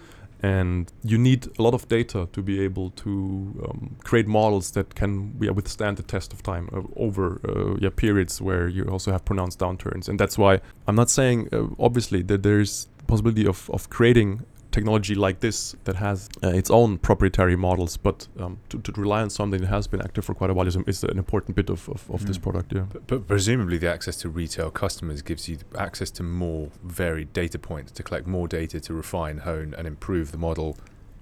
and 0.44 0.92
you 1.04 1.18
need 1.18 1.48
a 1.58 1.62
lot 1.62 1.74
of 1.74 1.88
data 1.88 2.28
to 2.34 2.42
be 2.42 2.60
able 2.60 2.90
to 2.92 3.10
um, 3.68 3.96
create 4.04 4.28
models 4.28 4.72
that 4.72 4.94
can 4.94 5.34
yeah, 5.40 5.52
withstand 5.52 5.96
the 5.98 6.04
test 6.04 6.34
of 6.34 6.44
time 6.44 6.70
uh, 6.74 6.82
over 6.98 7.40
uh, 7.48 7.76
yeah, 7.80 7.90
periods 7.96 8.42
where 8.42 8.68
you 8.68 8.84
also 8.86 9.12
have 9.14 9.24
pronounced 9.24 9.58
downturns. 9.60 10.10
And 10.10 10.20
that's 10.20 10.38
why 10.38 10.60
i'm 10.88 10.96
not 10.96 11.10
saying 11.10 11.48
uh, 11.54 11.64
obviously 11.80 12.22
that 12.24 12.44
there's 12.44 12.88
possibility 13.08 13.48
of, 13.48 13.70
of 13.70 13.90
creating 13.90 14.42
technology 14.74 15.16
like 15.16 15.40
this 15.40 15.76
that 15.86 15.96
has 15.96 16.28
uh, 16.44 16.50
its 16.50 16.70
own 16.70 16.98
proprietary 16.98 17.56
models, 17.56 17.96
but 17.96 18.28
um, 18.40 18.58
to, 18.70 18.80
to, 18.80 18.92
rely 19.00 19.22
on 19.22 19.30
something 19.30 19.62
that 19.62 19.68
has 19.68 19.88
been 19.88 20.02
active 20.02 20.26
for 20.26 20.34
quite 20.34 20.50
a 20.50 20.54
while 20.54 20.68
is, 20.68 20.76
is 20.88 21.04
an 21.04 21.18
important 21.18 21.56
bit 21.56 21.70
of, 21.70 21.88
of, 21.88 22.10
of 22.10 22.22
mm. 22.22 22.28
this 22.28 22.38
product. 22.38 22.74
Yeah. 22.74 22.86
But, 22.92 23.08
but, 23.08 23.28
presumably, 23.28 23.78
the 23.78 23.90
access 23.90 24.18
to 24.18 24.30
retail 24.30 24.72
customers 24.72 25.22
gives 25.22 25.48
you 25.48 25.60
access 25.78 26.10
to 26.12 26.24
more 26.24 26.70
varied 26.84 27.32
data 27.32 27.60
points 27.60 27.92
to 27.94 28.04
collect 28.04 28.28
more 28.28 28.48
data 28.48 28.80
to 28.82 28.94
refine, 28.94 29.40
hone, 29.40 29.74
and 29.78 29.88
improve 29.88 30.32
the 30.32 30.38
model 30.38 30.78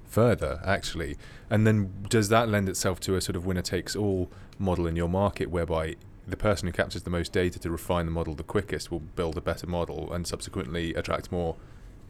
further, 0.06 0.62
actually. 0.66 1.18
And 1.50 1.68
then 1.68 2.06
does 2.10 2.30
that 2.30 2.50
lend 2.50 2.70
itself 2.70 3.00
to 3.02 3.16
a 3.16 3.22
sort 3.22 3.36
of 3.36 3.46
winner 3.46 3.62
takes 3.62 3.96
all 3.96 4.32
model 4.58 4.88
in 4.88 4.96
your 4.96 5.10
market 5.10 5.50
whereby 5.50 5.96
the 6.28 6.38
person 6.38 6.68
who 6.68 6.72
captures 6.72 7.04
the 7.04 7.10
most 7.10 7.34
data 7.34 7.60
to 7.60 7.70
refine 7.70 8.06
the 8.06 8.12
model 8.12 8.36
the 8.36 8.44
quickest 8.44 8.92
will 8.92 9.00
build 9.00 9.38
a 9.38 9.42
better 9.42 9.68
model 9.68 10.14
and 10.14 10.28
subsequently 10.28 10.94
attract 10.94 11.32
more 11.32 11.56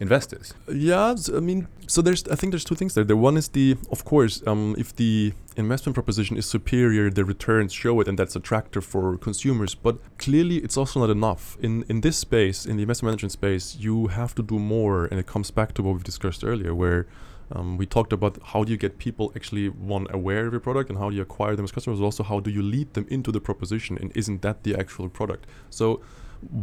investors. 0.02 0.54
Yeah, 0.68 1.16
I 1.40 1.42
mean, 1.50 1.68
so 1.88 2.02
there's 2.02 2.24
I 2.34 2.36
think 2.36 2.52
there's 2.54 2.68
two 2.72 2.76
things 2.82 2.94
there. 2.96 3.08
The 3.14 3.16
one 3.28 3.38
is 3.42 3.48
the, 3.50 3.78
of 3.96 4.00
course, 4.04 4.34
um, 4.52 4.76
if 4.84 4.90
the 5.02 5.34
investment 5.56 5.94
proposition 5.94 6.38
is 6.42 6.46
superior, 6.58 7.06
the 7.20 7.24
returns 7.34 7.72
show 7.84 8.02
it, 8.02 8.08
and 8.10 8.18
that's 8.20 8.36
attractive 8.36 8.84
for 8.94 9.18
consumers. 9.28 9.76
But 9.76 9.96
clearly, 10.18 10.58
it's 10.66 10.78
also 10.82 11.00
not 11.04 11.10
enough. 11.20 11.44
In 11.62 11.74
in 11.92 12.02
this 12.02 12.18
space, 12.18 12.60
in 12.70 12.76
the 12.78 12.84
investment 12.84 13.10
management 13.12 13.34
space, 13.42 13.66
you 13.86 14.08
have 14.20 14.32
to 14.36 14.44
do 14.44 14.58
more, 14.60 14.98
and 15.10 15.20
it 15.20 15.28
comes 15.34 15.52
back 15.52 15.70
to 15.76 15.84
what 15.84 15.92
we've 15.96 16.10
discussed 16.14 16.44
earlier, 16.44 16.74
where 16.84 17.06
Um, 17.54 17.78
we 17.80 17.86
talked 17.86 18.14
about 18.14 18.34
how 18.52 18.64
do 18.66 18.70
you 18.74 18.80
get 18.86 18.94
people 19.08 19.26
actually 19.38 19.68
one 19.96 20.06
aware 20.18 20.44
of 20.48 20.52
your 20.56 20.64
product 20.70 20.90
and 20.90 20.98
how 21.02 21.08
do 21.10 21.16
you 21.18 21.24
acquire 21.30 21.56
them 21.58 21.66
as 21.66 21.72
customers. 21.78 22.00
Also, 22.00 22.24
how 22.24 22.40
do 22.46 22.50
you 22.50 22.64
lead 22.76 22.90
them 22.94 23.06
into 23.10 23.30
the 23.36 23.42
proposition 23.50 23.98
and 24.02 24.08
isn't 24.22 24.40
that 24.42 24.58
the 24.66 24.74
actual 24.84 25.10
product? 25.10 25.44
So, 25.70 25.86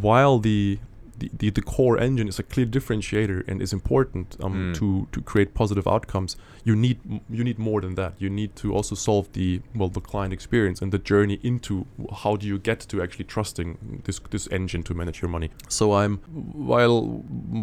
while 0.07 0.37
the 0.41 0.79
the, 1.19 1.31
the, 1.37 1.51
the, 1.51 1.63
core 1.63 1.99
engine 1.99 2.29
is 2.29 2.39
a 2.39 2.43
clear 2.43 2.67
differentiator 2.67 3.47
and 3.49 3.61
is 3.61 3.73
important 3.73 4.37
um, 4.41 4.55
mm. 4.55 4.77
to 4.77 5.09
to 5.13 5.21
create 5.21 5.55
positive 5.55 5.87
outcomes. 5.87 6.37
You 6.65 6.77
need 6.77 6.99
you 7.31 7.45
need 7.45 7.59
more 7.59 7.81
than 7.81 7.95
that. 7.95 8.15
You 8.19 8.31
need 8.31 8.57
to 8.57 8.75
also 8.75 8.95
solve 8.95 9.33
the 9.33 9.61
well 9.75 9.89
the 9.89 10.01
client 10.01 10.33
experience 10.33 10.83
and 10.83 10.93
the 10.93 10.99
journey 10.99 11.39
into 11.43 11.87
how 12.23 12.37
do 12.37 12.47
you 12.47 12.59
get 12.59 12.81
to 12.81 13.03
actually 13.03 13.25
trusting 13.25 14.03
this 14.05 14.21
this 14.31 14.47
engine 14.49 14.83
to 14.85 14.95
manage 14.95 15.21
your 15.23 15.31
money. 15.31 15.51
So 15.69 15.95
I'm 15.95 16.19
while 16.53 17.03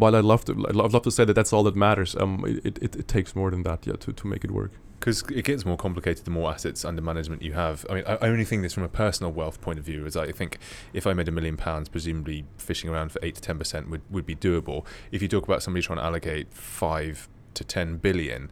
while 0.01 0.15
I 0.15 0.21
love 0.21 0.45
to 0.45 0.53
I 0.53 0.71
love, 0.71 0.93
love 0.93 1.03
to 1.03 1.11
say 1.11 1.25
that 1.25 1.33
that's 1.33 1.53
all 1.53 1.63
that 1.63 1.75
matters. 1.75 2.15
Um, 2.15 2.43
it, 2.63 2.77
it, 2.81 2.95
it 2.95 3.07
takes 3.07 3.35
more 3.35 3.51
than 3.51 3.63
that 3.63 3.87
yeah 3.87 3.97
to 3.99 4.13
to 4.13 4.27
make 4.27 4.43
it 4.43 4.51
work 4.51 4.71
because 5.05 5.21
it 5.29 5.45
gets 5.45 5.63
more 5.65 5.77
complicated 5.77 6.25
the 6.25 6.31
more 6.31 6.51
assets 6.51 6.83
under 6.83 6.99
management 6.99 7.43
you 7.43 7.53
have. 7.53 7.85
I 7.87 7.93
mean, 7.93 8.03
I 8.07 8.17
only 8.21 8.43
think 8.43 8.63
this 8.63 8.73
from 8.73 8.81
a 8.81 8.89
personal 8.89 9.31
wealth 9.31 9.61
point 9.61 9.77
of 9.77 9.85
view. 9.85 10.03
Is 10.07 10.17
I 10.17 10.31
think 10.31 10.57
if 10.93 11.05
I 11.05 11.13
made 11.13 11.27
a 11.27 11.31
million 11.31 11.57
pounds, 11.57 11.89
presumably 11.89 12.43
fishing 12.57 12.89
around 12.89 13.11
for 13.11 13.19
eight 13.21 13.35
to 13.35 13.41
ten 13.41 13.59
percent 13.59 13.87
would 13.91 14.01
would 14.09 14.25
be 14.25 14.35
doable. 14.35 14.83
If 15.11 15.21
you 15.21 15.27
talk 15.27 15.43
about 15.43 15.61
somebody 15.61 15.83
trying 15.83 15.99
to 15.99 16.03
allocate 16.03 16.51
five 16.51 17.29
to 17.53 17.63
ten 17.63 17.97
billion, 17.97 18.51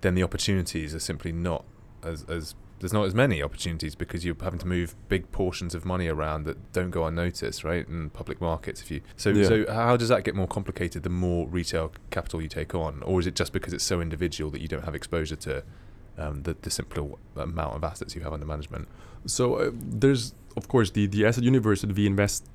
then 0.00 0.14
the 0.14 0.22
opportunities 0.22 0.94
are 0.94 1.00
simply 1.00 1.32
not 1.32 1.64
as 2.04 2.22
as 2.28 2.54
there's 2.78 2.92
not 2.92 3.06
as 3.06 3.14
many 3.14 3.42
opportunities 3.42 3.96
because 3.96 4.24
you're 4.24 4.36
having 4.40 4.60
to 4.60 4.66
move 4.68 4.94
big 5.08 5.32
portions 5.32 5.74
of 5.74 5.84
money 5.84 6.06
around 6.06 6.44
that 6.44 6.72
don't 6.72 6.90
go 6.90 7.06
unnoticed, 7.06 7.64
right? 7.64 7.88
In 7.88 8.10
public 8.10 8.40
markets, 8.40 8.82
if 8.82 8.90
you 8.92 9.00
so 9.16 9.30
yeah. 9.30 9.48
so 9.48 9.64
how 9.68 9.96
does 9.96 10.10
that 10.10 10.22
get 10.22 10.36
more 10.36 10.46
complicated 10.46 11.02
the 11.02 11.10
more 11.10 11.48
retail 11.48 11.90
capital 12.10 12.40
you 12.40 12.48
take 12.48 12.72
on, 12.72 13.02
or 13.02 13.18
is 13.18 13.26
it 13.26 13.34
just 13.34 13.52
because 13.52 13.72
it's 13.72 13.82
so 13.82 14.00
individual 14.00 14.48
that 14.52 14.60
you 14.60 14.68
don't 14.68 14.84
have 14.84 14.94
exposure 14.94 15.34
to 15.34 15.64
um, 16.18 16.42
the 16.42 16.56
the 16.62 16.70
simpler 16.70 17.08
amount 17.36 17.76
of 17.76 17.84
assets 17.84 18.14
you 18.14 18.22
have 18.22 18.32
under 18.32 18.46
management? 18.46 18.88
So 19.26 19.56
uh, 19.56 19.70
there's 19.74 20.34
of 20.56 20.68
course 20.68 20.90
the 20.90 21.06
the 21.06 21.26
asset 21.26 21.44
universe 21.44 21.82
that 21.82 21.94
we 21.94 22.06
invest 22.06 22.46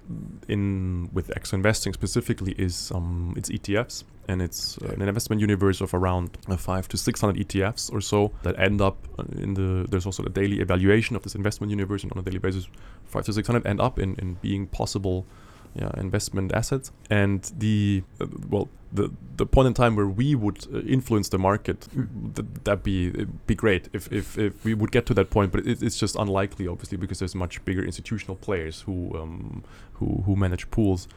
in 0.47 1.09
with 1.13 1.27
Exo 1.29 1.53
Investing 1.53 1.93
specifically 1.93 2.53
is 2.57 2.91
um 2.91 3.33
it's 3.37 3.49
ETFs 3.49 4.03
and 4.27 4.41
it's 4.41 4.77
uh, 4.79 4.87
an 4.87 5.01
investment 5.01 5.41
universe 5.41 5.81
of 5.81 5.93
around 5.93 6.37
uh, 6.47 6.57
five 6.57 6.87
to 6.89 6.97
six 6.97 7.21
hundred 7.21 7.47
ETFs 7.47 7.91
or 7.91 8.01
so 8.01 8.31
that 8.43 8.57
end 8.59 8.81
up 8.81 9.07
uh, 9.19 9.23
in 9.37 9.53
the. 9.53 9.85
There's 9.89 10.05
also 10.05 10.23
a 10.23 10.29
daily 10.29 10.59
evaluation 10.59 11.15
of 11.15 11.23
this 11.23 11.35
investment 11.35 11.71
universe, 11.71 12.03
and 12.03 12.11
on 12.13 12.19
a 12.19 12.21
daily 12.21 12.39
basis, 12.39 12.67
five 13.05 13.25
to 13.25 13.33
six 13.33 13.47
hundred 13.47 13.65
end 13.65 13.81
up 13.81 13.99
in 13.99 14.15
in 14.15 14.35
being 14.35 14.67
possible. 14.67 15.25
Yeah, 15.75 15.89
investment 15.97 16.53
assets, 16.53 16.91
and 17.09 17.41
the 17.57 18.03
uh, 18.21 18.27
well, 18.47 18.69
the 18.91 19.09
the 19.37 19.45
point 19.47 19.67
in 19.67 19.73
time 19.73 19.95
where 19.95 20.07
we 20.07 20.35
would 20.35 20.67
uh, 20.71 20.81
influence 20.81 21.29
the 21.29 21.39
market, 21.39 21.87
mm. 21.95 22.35
th- 22.35 22.47
that 22.65 22.83
be 22.83 23.09
be 23.47 23.55
great 23.55 23.89
if, 23.91 24.11
if 24.11 24.37
if 24.37 24.63
we 24.63 24.75
would 24.75 24.91
get 24.91 25.07
to 25.07 25.15
that 25.15 25.31
point, 25.31 25.51
but 25.51 25.65
it, 25.65 25.81
it's 25.81 25.97
just 25.97 26.15
unlikely, 26.15 26.67
obviously, 26.67 26.97
because 26.97 27.17
there's 27.17 27.33
much 27.33 27.65
bigger 27.65 27.83
institutional 27.83 28.35
players 28.35 28.81
who 28.81 29.17
um, 29.19 29.63
who 29.93 30.21
who 30.27 30.35
manage 30.35 30.69
pools 30.69 31.07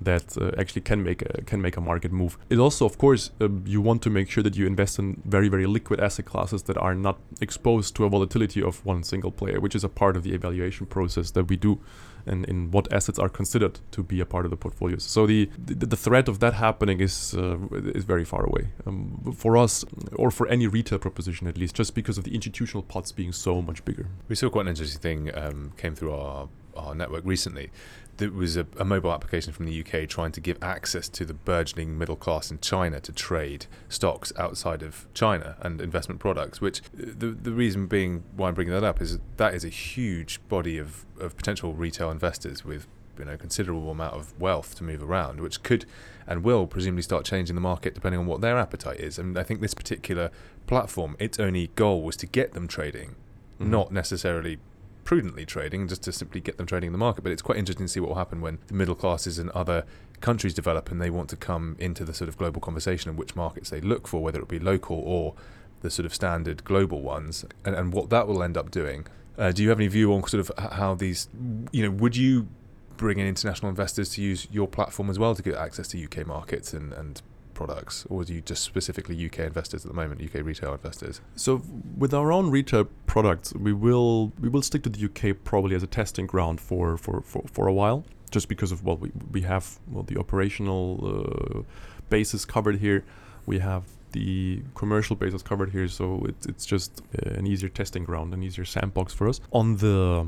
that 0.00 0.36
uh, 0.38 0.50
actually 0.58 0.82
can 0.82 1.02
make 1.02 1.22
a, 1.22 1.42
can 1.42 1.60
make 1.60 1.76
a 1.76 1.80
market 1.80 2.12
move. 2.12 2.36
It 2.50 2.58
also, 2.58 2.84
of 2.84 2.98
course, 2.98 3.30
uh, 3.40 3.48
you 3.64 3.80
want 3.80 4.02
to 4.02 4.10
make 4.10 4.30
sure 4.30 4.42
that 4.42 4.56
you 4.56 4.66
invest 4.66 4.98
in 4.98 5.20
very 5.26 5.48
very 5.48 5.66
liquid 5.66 6.00
asset 6.00 6.24
classes 6.24 6.62
that 6.64 6.78
are 6.78 6.94
not 6.94 7.18
exposed 7.40 7.94
to 7.96 8.04
a 8.04 8.08
volatility 8.08 8.62
of 8.62 8.84
one 8.84 9.02
single 9.02 9.30
player, 9.30 9.60
which 9.60 9.74
is 9.74 9.84
a 9.84 9.88
part 9.88 10.16
of 10.16 10.22
the 10.22 10.32
evaluation 10.32 10.86
process 10.86 11.30
that 11.32 11.44
we 11.48 11.56
do, 11.56 11.78
and 12.26 12.44
in 12.46 12.70
what 12.70 12.92
assets 12.92 13.18
are 13.18 13.28
considered 13.28 13.80
to 13.92 14.02
be 14.02 14.20
a 14.20 14.26
part 14.26 14.44
of 14.44 14.50
the 14.50 14.56
portfolios. 14.56 15.04
So 15.04 15.26
the 15.26 15.48
the, 15.66 15.96
threat 15.96 16.28
of 16.28 16.40
that 16.40 16.54
happening 16.54 17.00
is 17.00 17.34
uh, 17.34 17.58
is 17.94 18.04
very 18.04 18.24
far 18.24 18.44
away 18.44 18.68
um, 18.86 19.34
for 19.36 19.56
us, 19.56 19.84
or 20.14 20.30
for 20.30 20.46
any 20.48 20.66
retail 20.66 20.98
proposition 20.98 21.46
at 21.46 21.56
least, 21.56 21.74
just 21.74 21.94
because 21.94 22.18
of 22.18 22.24
the 22.24 22.34
institutional 22.34 22.82
pots 22.82 23.12
being 23.12 23.32
so 23.32 23.62
much 23.62 23.84
bigger. 23.84 24.06
We 24.28 24.36
saw 24.36 24.50
quite 24.50 24.62
an 24.62 24.68
interesting 24.68 25.00
thing 25.00 25.38
um, 25.38 25.72
came 25.76 25.94
through 25.94 26.12
our 26.12 26.48
our 26.76 26.94
network 26.94 27.24
recently 27.24 27.70
there 28.16 28.30
was 28.30 28.56
a, 28.56 28.66
a, 28.78 28.84
mobile 28.84 29.12
application 29.12 29.52
from 29.52 29.66
the 29.66 29.80
UK 29.80 30.08
trying 30.08 30.32
to 30.32 30.40
give 30.40 30.58
access 30.62 31.08
to 31.10 31.24
the 31.24 31.34
burgeoning 31.34 31.98
middle 31.98 32.16
class 32.16 32.50
in 32.50 32.58
China 32.60 33.00
to 33.00 33.12
trade 33.12 33.66
stocks 33.88 34.32
outside 34.38 34.82
of 34.82 35.06
China 35.14 35.56
and 35.60 35.80
investment 35.80 36.20
products. 36.20 36.60
Which 36.60 36.82
the 36.92 37.28
the 37.30 37.52
reason 37.52 37.86
being 37.86 38.24
why 38.34 38.48
I'm 38.48 38.54
bringing 38.54 38.74
that 38.74 38.84
up 38.84 39.00
is 39.00 39.18
that 39.36 39.54
is 39.54 39.64
a 39.64 39.68
huge 39.68 40.40
body 40.48 40.78
of, 40.78 41.04
of 41.20 41.36
potential 41.36 41.74
retail 41.74 42.10
investors 42.10 42.64
with 42.64 42.86
you 43.18 43.24
know 43.24 43.36
considerable 43.36 43.90
amount 43.90 44.14
of 44.14 44.38
wealth 44.40 44.74
to 44.76 44.84
move 44.84 45.02
around, 45.02 45.40
which 45.40 45.62
could 45.62 45.84
and 46.26 46.42
will 46.42 46.66
presumably 46.66 47.02
start 47.02 47.24
changing 47.24 47.54
the 47.54 47.60
market 47.60 47.94
depending 47.94 48.20
on 48.20 48.26
what 48.26 48.40
their 48.40 48.58
appetite 48.58 49.00
is. 49.00 49.18
And 49.18 49.38
I 49.38 49.42
think 49.42 49.60
this 49.60 49.74
particular 49.74 50.30
platform, 50.66 51.16
its 51.18 51.38
only 51.38 51.70
goal 51.76 52.02
was 52.02 52.16
to 52.16 52.26
get 52.26 52.52
them 52.52 52.66
trading, 52.66 53.14
mm-hmm. 53.60 53.70
not 53.70 53.92
necessarily 53.92 54.58
prudently 55.06 55.46
trading 55.46 55.88
just 55.88 56.02
to 56.02 56.12
simply 56.12 56.40
get 56.40 56.58
them 56.58 56.66
trading 56.66 56.88
in 56.88 56.92
the 56.92 56.98
market. 56.98 57.22
But 57.22 57.32
it's 57.32 57.40
quite 57.40 57.56
interesting 57.56 57.86
to 57.86 57.92
see 57.92 58.00
what 58.00 58.08
will 58.08 58.16
happen 58.16 58.42
when 58.42 58.58
the 58.66 58.74
middle 58.74 58.94
classes 58.94 59.38
and 59.38 59.48
other 59.50 59.84
countries 60.20 60.52
develop 60.52 60.90
and 60.90 61.00
they 61.00 61.08
want 61.08 61.30
to 61.30 61.36
come 61.36 61.76
into 61.78 62.04
the 62.04 62.12
sort 62.12 62.28
of 62.28 62.36
global 62.36 62.60
conversation 62.60 63.08
and 63.08 63.18
which 63.18 63.34
markets 63.34 63.70
they 63.70 63.80
look 63.80 64.06
for, 64.06 64.22
whether 64.22 64.42
it 64.42 64.48
be 64.48 64.58
local 64.58 64.98
or 64.98 65.34
the 65.80 65.90
sort 65.90 66.04
of 66.04 66.14
standard 66.14 66.64
global 66.64 67.00
ones, 67.00 67.44
and, 67.64 67.74
and 67.74 67.92
what 67.92 68.10
that 68.10 68.26
will 68.26 68.42
end 68.42 68.56
up 68.56 68.70
doing. 68.70 69.06
Uh, 69.38 69.52
do 69.52 69.62
you 69.62 69.68
have 69.68 69.78
any 69.78 69.86
view 69.86 70.12
on 70.12 70.26
sort 70.26 70.40
of 70.40 70.72
how 70.72 70.94
these, 70.94 71.28
you 71.70 71.82
know, 71.82 71.90
would 71.90 72.16
you 72.16 72.48
bring 72.96 73.18
in 73.18 73.26
international 73.26 73.68
investors 73.68 74.08
to 74.08 74.22
use 74.22 74.48
your 74.50 74.66
platform 74.66 75.08
as 75.10 75.18
well 75.18 75.34
to 75.34 75.42
get 75.42 75.54
access 75.54 75.86
to 75.88 76.02
UK 76.02 76.26
markets 76.26 76.72
and, 76.72 76.92
and 76.94 77.22
products, 77.56 78.06
or 78.10 78.22
do 78.22 78.34
you 78.34 78.42
just 78.42 78.62
specifically 78.62 79.16
UK 79.26 79.38
investors 79.40 79.84
at 79.84 79.88
the 79.90 79.96
moment, 79.96 80.20
UK 80.22 80.44
retail 80.44 80.72
investors? 80.74 81.20
So 81.34 81.62
with 81.96 82.12
our 82.12 82.30
own 82.30 82.50
retail 82.50 82.84
products, 83.06 83.54
we 83.54 83.72
will 83.72 84.32
we 84.38 84.48
will 84.48 84.62
stick 84.70 84.82
to 84.84 84.90
the 84.90 85.02
UK 85.08 85.36
probably 85.50 85.74
as 85.74 85.82
a 85.82 85.90
testing 86.00 86.26
ground 86.26 86.60
for 86.60 86.96
for, 86.96 87.22
for, 87.22 87.42
for 87.54 87.66
a 87.66 87.72
while, 87.72 88.04
just 88.30 88.48
because 88.48 88.70
of 88.74 88.84
well 88.84 88.98
we 88.98 89.10
we 89.32 89.40
have 89.52 89.64
well 89.92 90.04
the 90.12 90.18
operational 90.18 90.82
uh, 91.10 91.62
basis 92.10 92.44
covered 92.44 92.76
here, 92.86 93.04
we 93.46 93.58
have 93.58 93.84
the 94.12 94.62
commercial 94.74 95.16
basis 95.16 95.42
covered 95.42 95.70
here, 95.76 95.88
so 95.88 96.04
it's 96.30 96.44
it's 96.46 96.66
just 96.74 96.90
uh, 97.00 97.40
an 97.40 97.46
easier 97.46 97.70
testing 97.80 98.04
ground, 98.04 98.34
an 98.34 98.42
easier 98.42 98.66
sandbox 98.66 99.14
for 99.14 99.28
us 99.28 99.40
on 99.50 99.76
the 99.78 100.26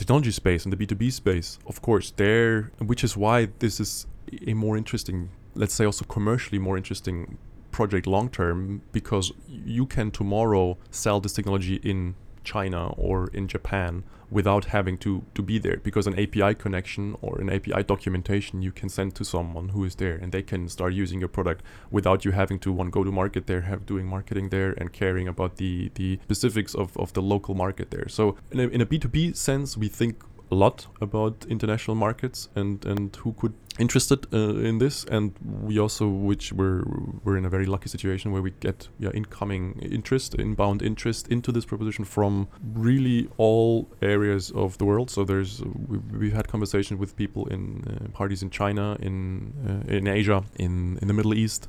technology 0.00 0.30
space 0.30 0.64
and 0.64 0.72
the 0.72 0.80
B2B 0.82 1.12
space, 1.12 1.58
of 1.66 1.82
course, 1.82 2.06
there, 2.16 2.70
which 2.90 3.04
is 3.04 3.18
why 3.18 3.48
this 3.58 3.80
is 3.80 4.06
a 4.46 4.54
more 4.54 4.78
interesting 4.78 5.28
let's 5.54 5.74
say 5.74 5.84
also 5.84 6.04
commercially 6.04 6.58
more 6.58 6.76
interesting 6.76 7.38
project 7.70 8.06
long 8.06 8.28
term 8.28 8.82
because 8.92 9.32
you 9.48 9.86
can 9.86 10.10
tomorrow 10.10 10.76
sell 10.90 11.20
this 11.20 11.32
technology 11.32 11.76
in 11.76 12.14
China 12.42 12.88
or 12.96 13.28
in 13.28 13.46
Japan 13.46 14.02
without 14.30 14.66
having 14.66 14.96
to, 14.96 15.24
to 15.34 15.42
be 15.42 15.58
there 15.58 15.78
because 15.82 16.06
an 16.06 16.18
API 16.18 16.54
connection 16.54 17.16
or 17.20 17.40
an 17.40 17.50
API 17.50 17.82
documentation 17.82 18.62
you 18.62 18.70
can 18.70 18.88
send 18.88 19.14
to 19.16 19.24
someone 19.24 19.70
who 19.70 19.84
is 19.84 19.96
there 19.96 20.14
and 20.14 20.30
they 20.32 20.42
can 20.42 20.68
start 20.68 20.92
using 20.92 21.18
your 21.18 21.28
product 21.28 21.62
without 21.90 22.24
you 22.24 22.30
having 22.30 22.58
to 22.60 22.72
one 22.72 22.90
go 22.90 23.02
to 23.02 23.10
market 23.10 23.46
there, 23.46 23.62
have 23.62 23.84
doing 23.86 24.06
marketing 24.06 24.48
there 24.50 24.72
and 24.78 24.92
caring 24.92 25.26
about 25.26 25.56
the, 25.56 25.90
the 25.96 26.18
specifics 26.22 26.74
of, 26.74 26.96
of 26.96 27.12
the 27.12 27.22
local 27.22 27.54
market 27.54 27.90
there. 27.90 28.08
So 28.08 28.36
in 28.52 28.60
a, 28.60 28.68
in 28.68 28.80
a 28.80 28.86
B2B 28.86 29.36
sense, 29.36 29.76
we 29.76 29.88
think 29.88 30.22
a 30.50 30.54
lot 30.54 30.86
about 31.00 31.46
international 31.48 31.94
markets 31.94 32.48
and 32.56 32.84
and 32.84 33.14
who 33.16 33.32
could 33.34 33.54
interested 33.80 34.26
uh, 34.32 34.68
in 34.68 34.78
this 34.78 35.04
and 35.04 35.32
we 35.40 35.78
also 35.78 36.06
which 36.06 36.52
we're 36.52 36.82
we're 37.24 37.36
in 37.36 37.46
a 37.46 37.48
very 37.48 37.66
lucky 37.66 37.88
situation 37.88 38.30
where 38.30 38.42
we 38.42 38.52
get 38.60 38.88
yeah 38.98 39.10
incoming 39.14 39.78
interest 39.80 40.34
inbound 40.34 40.82
interest 40.82 41.28
into 41.28 41.50
this 41.50 41.64
proposition 41.64 42.04
from 42.04 42.46
really 42.74 43.28
all 43.38 43.88
areas 44.02 44.50
of 44.52 44.76
the 44.78 44.84
world. 44.84 45.10
So 45.10 45.24
there's 45.24 45.62
we, 45.88 45.98
we've 46.20 46.32
had 46.32 46.48
conversations 46.48 47.00
with 47.00 47.16
people 47.16 47.46
in 47.46 47.62
uh, 47.86 48.08
parties 48.10 48.42
in 48.42 48.50
China 48.50 48.96
in 49.00 49.52
uh, 49.68 49.96
in 49.96 50.06
Asia 50.06 50.44
in 50.56 50.98
in 51.00 51.08
the 51.08 51.14
Middle 51.14 51.34
East 51.34 51.68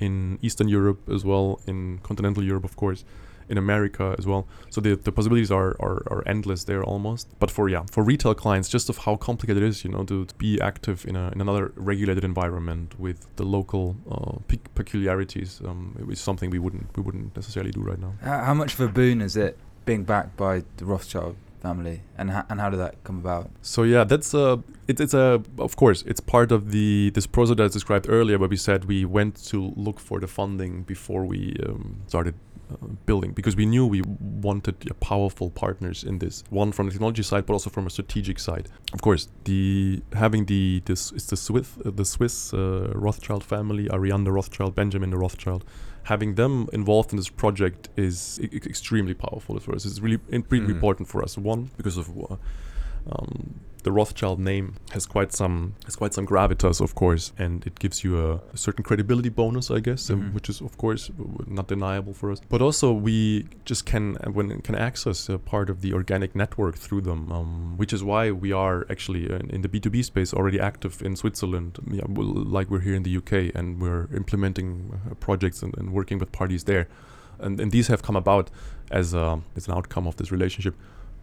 in 0.00 0.38
Eastern 0.42 0.68
Europe 0.68 1.08
as 1.08 1.24
well 1.24 1.60
in 1.66 1.98
continental 2.02 2.42
Europe 2.42 2.64
of 2.64 2.76
course 2.76 3.04
in 3.52 3.58
America 3.58 4.16
as 4.18 4.26
well. 4.26 4.42
So 4.70 4.80
the, 4.80 4.96
the 4.96 5.12
possibilities 5.12 5.52
are, 5.52 5.76
are, 5.78 6.02
are 6.12 6.22
endless 6.26 6.64
there 6.64 6.82
almost. 6.82 7.28
But 7.38 7.50
for 7.50 7.68
yeah, 7.68 7.84
for 7.94 8.02
retail 8.02 8.34
clients, 8.34 8.68
just 8.68 8.88
of 8.88 8.96
how 8.98 9.14
complicated 9.16 9.62
it 9.62 9.66
is, 9.68 9.84
you 9.84 9.90
know, 9.90 10.02
to, 10.04 10.24
to 10.24 10.34
be 10.36 10.60
active 10.60 11.04
in, 11.06 11.14
a, 11.14 11.30
in 11.34 11.40
another 11.40 11.72
regulated 11.76 12.24
environment 12.24 12.98
with 12.98 13.18
the 13.36 13.44
local 13.44 13.96
uh, 14.10 14.38
pe- 14.48 14.70
peculiarities 14.74 15.60
um, 15.64 15.94
is 16.10 16.20
something 16.20 16.50
we 16.50 16.58
wouldn't 16.58 16.86
we 16.96 17.02
wouldn't 17.02 17.36
necessarily 17.36 17.70
do 17.70 17.82
right 17.90 18.00
now. 18.00 18.14
How, 18.22 18.38
how 18.48 18.54
much 18.54 18.74
of 18.74 18.80
a 18.80 18.88
boon 18.88 19.20
is 19.20 19.36
it 19.36 19.58
being 19.84 20.04
backed 20.04 20.36
by 20.36 20.64
the 20.78 20.84
Rothschild 20.84 21.36
family 21.62 22.02
and 22.18 22.30
ha- 22.30 22.44
and 22.50 22.60
how 22.60 22.68
did 22.68 22.80
that 22.80 22.94
come 23.04 23.18
about 23.18 23.48
so 23.62 23.84
yeah 23.84 24.02
that's 24.02 24.34
a 24.34 24.60
it, 24.88 24.98
it's 24.98 25.14
a 25.14 25.40
of 25.58 25.76
course 25.76 26.02
it's 26.10 26.20
part 26.20 26.50
of 26.50 26.72
the 26.72 27.10
this 27.14 27.26
process 27.26 27.56
that 27.56 27.64
I 27.64 27.68
described 27.68 28.06
earlier 28.08 28.36
where 28.36 28.48
we 28.48 28.56
said 28.56 28.86
we 28.86 29.04
went 29.04 29.36
to 29.50 29.72
look 29.76 30.00
for 30.00 30.18
the 30.18 30.26
funding 30.26 30.82
before 30.82 31.24
we 31.24 31.56
um, 31.66 32.02
started 32.08 32.34
uh, 32.34 32.51
building 33.06 33.32
because 33.32 33.56
we 33.56 33.66
knew 33.66 33.86
we 33.86 34.02
wanted 34.42 34.74
uh, 34.90 34.94
powerful 34.94 35.50
partners 35.50 36.04
in 36.04 36.18
this. 36.18 36.44
One 36.50 36.72
from 36.72 36.86
the 36.86 36.92
technology 36.92 37.22
side, 37.22 37.46
but 37.46 37.52
also 37.54 37.70
from 37.70 37.86
a 37.86 37.90
strategic 37.90 38.38
side. 38.38 38.68
Of 38.92 39.00
course, 39.02 39.28
the 39.44 40.02
having 40.14 40.46
the 40.46 40.82
this 40.84 41.12
it's 41.12 41.26
the 41.26 41.36
Swiss 41.36 41.68
uh, 41.84 41.90
the 41.94 42.04
Swiss 42.04 42.52
uh, 42.54 42.92
Rothschild 42.94 43.44
family, 43.44 43.90
Ariane 43.90 44.24
Rothschild, 44.24 44.74
Benjamin 44.74 45.10
de 45.10 45.16
Rothschild. 45.16 45.64
Having 46.04 46.34
them 46.34 46.68
involved 46.72 47.12
in 47.12 47.16
this 47.16 47.28
project 47.30 47.88
is 47.96 48.40
e- 48.42 48.48
extremely 48.52 49.14
powerful 49.14 49.60
for 49.60 49.72
us. 49.74 49.84
It's 49.86 50.00
really, 50.00 50.18
in- 50.30 50.44
really 50.50 50.66
Mhm. 50.66 50.70
important 50.74 51.08
for 51.08 51.22
us. 51.22 51.38
One 51.38 51.70
because 51.76 51.96
of 51.96 52.08
uh, 52.08 52.36
um, 53.06 53.60
the 53.84 53.90
Rothschild 53.92 54.38
name 54.38 54.74
has 54.92 55.06
quite 55.06 55.32
some 55.32 55.74
has 55.84 55.96
quite 55.96 56.14
some 56.14 56.26
gravitas, 56.26 56.80
of 56.80 56.94
course, 56.94 57.32
and 57.38 57.66
it 57.66 57.78
gives 57.80 58.04
you 58.04 58.18
a, 58.18 58.34
a 58.54 58.56
certain 58.56 58.84
credibility 58.84 59.28
bonus, 59.28 59.70
I 59.70 59.80
guess, 59.80 60.08
um, 60.10 60.20
Mhm. 60.22 60.34
which 60.34 60.48
is 60.48 60.60
of 60.60 60.76
course 60.76 61.10
not 61.46 61.66
deniable 61.68 62.14
for 62.14 62.30
us. 62.30 62.40
But 62.48 62.62
also 62.62 62.92
we 62.92 63.46
just 63.64 63.84
can 63.86 64.16
uh, 64.18 64.30
when 64.30 64.60
can 64.62 64.74
access 64.76 65.28
a 65.28 65.38
part 65.38 65.68
of 65.70 65.80
the 65.80 65.92
organic 65.92 66.34
network 66.36 66.76
through 66.76 67.02
them, 67.02 67.30
um, 67.32 67.76
which 67.76 67.92
is 67.92 68.02
why 68.04 68.30
we 68.30 68.52
are 68.52 68.86
actually 68.88 69.28
uh, 69.30 69.38
in, 69.38 69.50
in 69.50 69.62
the 69.62 69.68
B 69.68 69.80
two 69.80 69.90
B 69.90 70.02
space 70.02 70.32
already 70.32 70.60
active 70.60 71.02
in 71.02 71.16
Switzerland, 71.16 71.78
yeah, 71.90 72.04
like 72.56 72.70
we're 72.70 72.80
here 72.88 72.94
in 72.94 73.02
the 73.02 73.16
UK, 73.20 73.32
and 73.54 73.80
we're 73.82 74.08
implementing 74.14 74.68
uh, 75.10 75.14
projects 75.14 75.62
and, 75.62 75.76
and 75.78 75.92
working 75.92 76.18
with 76.20 76.30
parties 76.30 76.64
there, 76.64 76.86
and, 77.40 77.60
and 77.60 77.72
these 77.72 77.88
have 77.88 78.02
come 78.02 78.16
about 78.16 78.48
as 78.90 79.14
a, 79.14 79.40
as 79.56 79.66
an 79.68 79.74
outcome 79.74 80.06
of 80.06 80.16
this 80.16 80.30
relationship. 80.30 80.74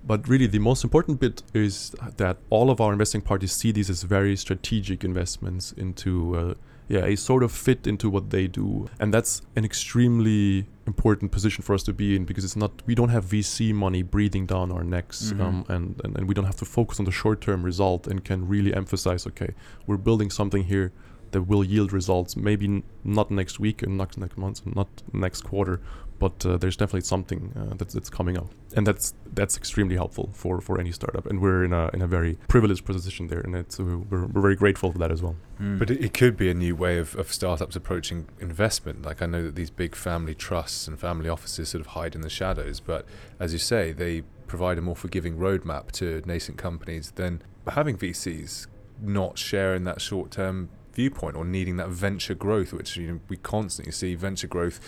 But 0.06 0.28
really, 0.28 0.48
the 0.48 0.60
most 0.60 0.84
important 0.84 1.20
bit 1.20 1.44
is 1.54 1.94
that 2.18 2.38
all 2.50 2.70
of 2.72 2.80
our 2.82 2.92
investing 2.94 3.22
parties 3.22 3.52
see 3.52 3.72
these 3.72 3.90
as 3.90 4.04
very 4.04 4.36
strategic 4.36 5.04
investments 5.04 5.72
into, 5.74 6.36
uh, 6.36 6.54
yeah, 6.88 7.06
a 7.06 7.16
sort 7.16 7.44
of 7.44 7.52
fit 7.52 7.86
into 7.86 8.10
what 8.10 8.32
they 8.32 8.48
do, 8.48 8.90
and 9.00 9.14
that's 9.14 9.42
an 9.56 9.64
extremely 9.66 10.66
important 10.88 11.32
position 11.32 11.62
for 11.64 11.76
us 11.76 11.84
to 11.84 11.94
be 11.94 12.16
in 12.16 12.26
because 12.26 12.44
it's 12.44 12.56
not 12.56 12.72
we 12.88 12.96
don't 12.96 13.10
have 13.10 13.26
VC 13.26 13.72
money 13.74 14.02
breathing 14.02 14.48
down 14.48 14.72
our 14.72 14.84
necks, 14.84 15.32
Mhm. 15.34 15.42
um, 15.42 15.66
and, 15.68 16.02
and 16.04 16.18
and 16.18 16.28
we 16.28 16.34
don't 16.34 16.46
have 16.46 16.56
to 16.58 16.66
focus 16.66 16.98
on 17.00 17.06
the 17.06 17.12
short-term 17.12 17.62
result 17.64 18.08
and 18.08 18.24
can 18.24 18.48
really 18.48 18.74
emphasize, 18.74 19.28
okay, 19.28 19.54
we're 19.86 19.98
building 19.98 20.32
something 20.32 20.64
here 20.64 20.92
that 21.32 21.44
will 21.44 21.64
yield 21.64 21.94
results. 21.94 22.36
Maybe 22.36 22.66
n- 22.66 22.84
not 23.04 23.30
next 23.30 23.60
week 23.60 23.84
and 23.84 23.96
not 23.98 24.18
next 24.18 24.36
month, 24.38 24.66
and 24.66 24.76
not 24.76 24.88
next 25.14 25.42
quarter, 25.44 25.80
but 26.20 26.46
uh, 26.46 26.58
there's 26.58 26.76
definitely 26.76 27.02
something 27.02 27.54
uh, 27.56 27.76
that's 27.76 27.94
that's 27.94 28.10
coming 28.10 28.38
up, 28.38 28.48
and 28.76 28.86
that's 28.86 29.14
that's 29.34 29.58
extremely 29.58 29.96
helpful 29.96 30.30
for 30.34 30.62
for 30.62 30.80
any 30.80 30.92
startup. 30.92 31.26
And 31.26 31.42
we're 31.42 31.64
in 31.64 31.74
a 31.74 31.90
in 31.94 32.02
a 32.02 32.08
very 32.08 32.38
privileged 32.48 32.86
position 32.86 33.28
there, 33.28 33.40
and 33.40 33.56
it's 33.56 33.80
uh, 33.80 33.84
we're, 33.84 34.26
we're 34.26 34.42
very 34.42 34.56
grateful 34.56 34.92
for 34.92 34.98
that 35.00 35.12
as 35.12 35.22
well. 35.24 35.36
Mm. 35.60 35.80
But 35.80 35.90
it, 35.90 36.04
it 36.04 36.14
could 36.14 36.38
be 36.38 36.50
a 36.50 36.54
new 36.54 36.76
way 36.76 36.98
of, 36.98 37.16
of 37.16 37.32
startups 37.32 37.76
approaching 37.76 38.28
investment. 38.40 39.04
Like 39.04 39.22
I 39.22 39.26
know 39.26 39.44
that 39.44 39.56
these 39.56 39.70
big 39.70 39.96
family 39.96 40.36
trusts 40.36 40.88
and 40.88 41.00
family 41.00 41.30
offices 41.30 41.70
sort 41.70 41.82
of 41.82 41.88
hide 41.88 42.16
in 42.16 42.22
the 42.22 42.30
shadows, 42.30 42.80
but 42.80 43.06
as 43.40 43.54
you 43.54 43.60
say, 43.60 43.94
they 43.94 44.24
provide 44.48 44.78
a 44.78 44.82
more 44.82 44.96
forgiving 44.96 45.38
roadmap 45.38 45.92
to 45.92 46.22
nascent 46.26 46.58
companies 46.58 47.12
than 47.12 47.42
having 47.68 47.98
VCs 47.98 48.68
not 49.02 49.38
sharing 49.38 49.86
that 49.86 50.02
short 50.02 50.32
term 50.32 50.70
viewpoint 50.94 51.36
or 51.36 51.46
needing 51.46 51.78
that 51.78 51.90
venture 51.90 52.34
growth, 52.34 52.74
which 52.74 52.98
you 52.98 53.08
know 53.08 53.20
we 53.30 53.38
constantly 53.38 53.92
see 53.92 54.16
venture 54.16 54.48
growth 54.48 54.80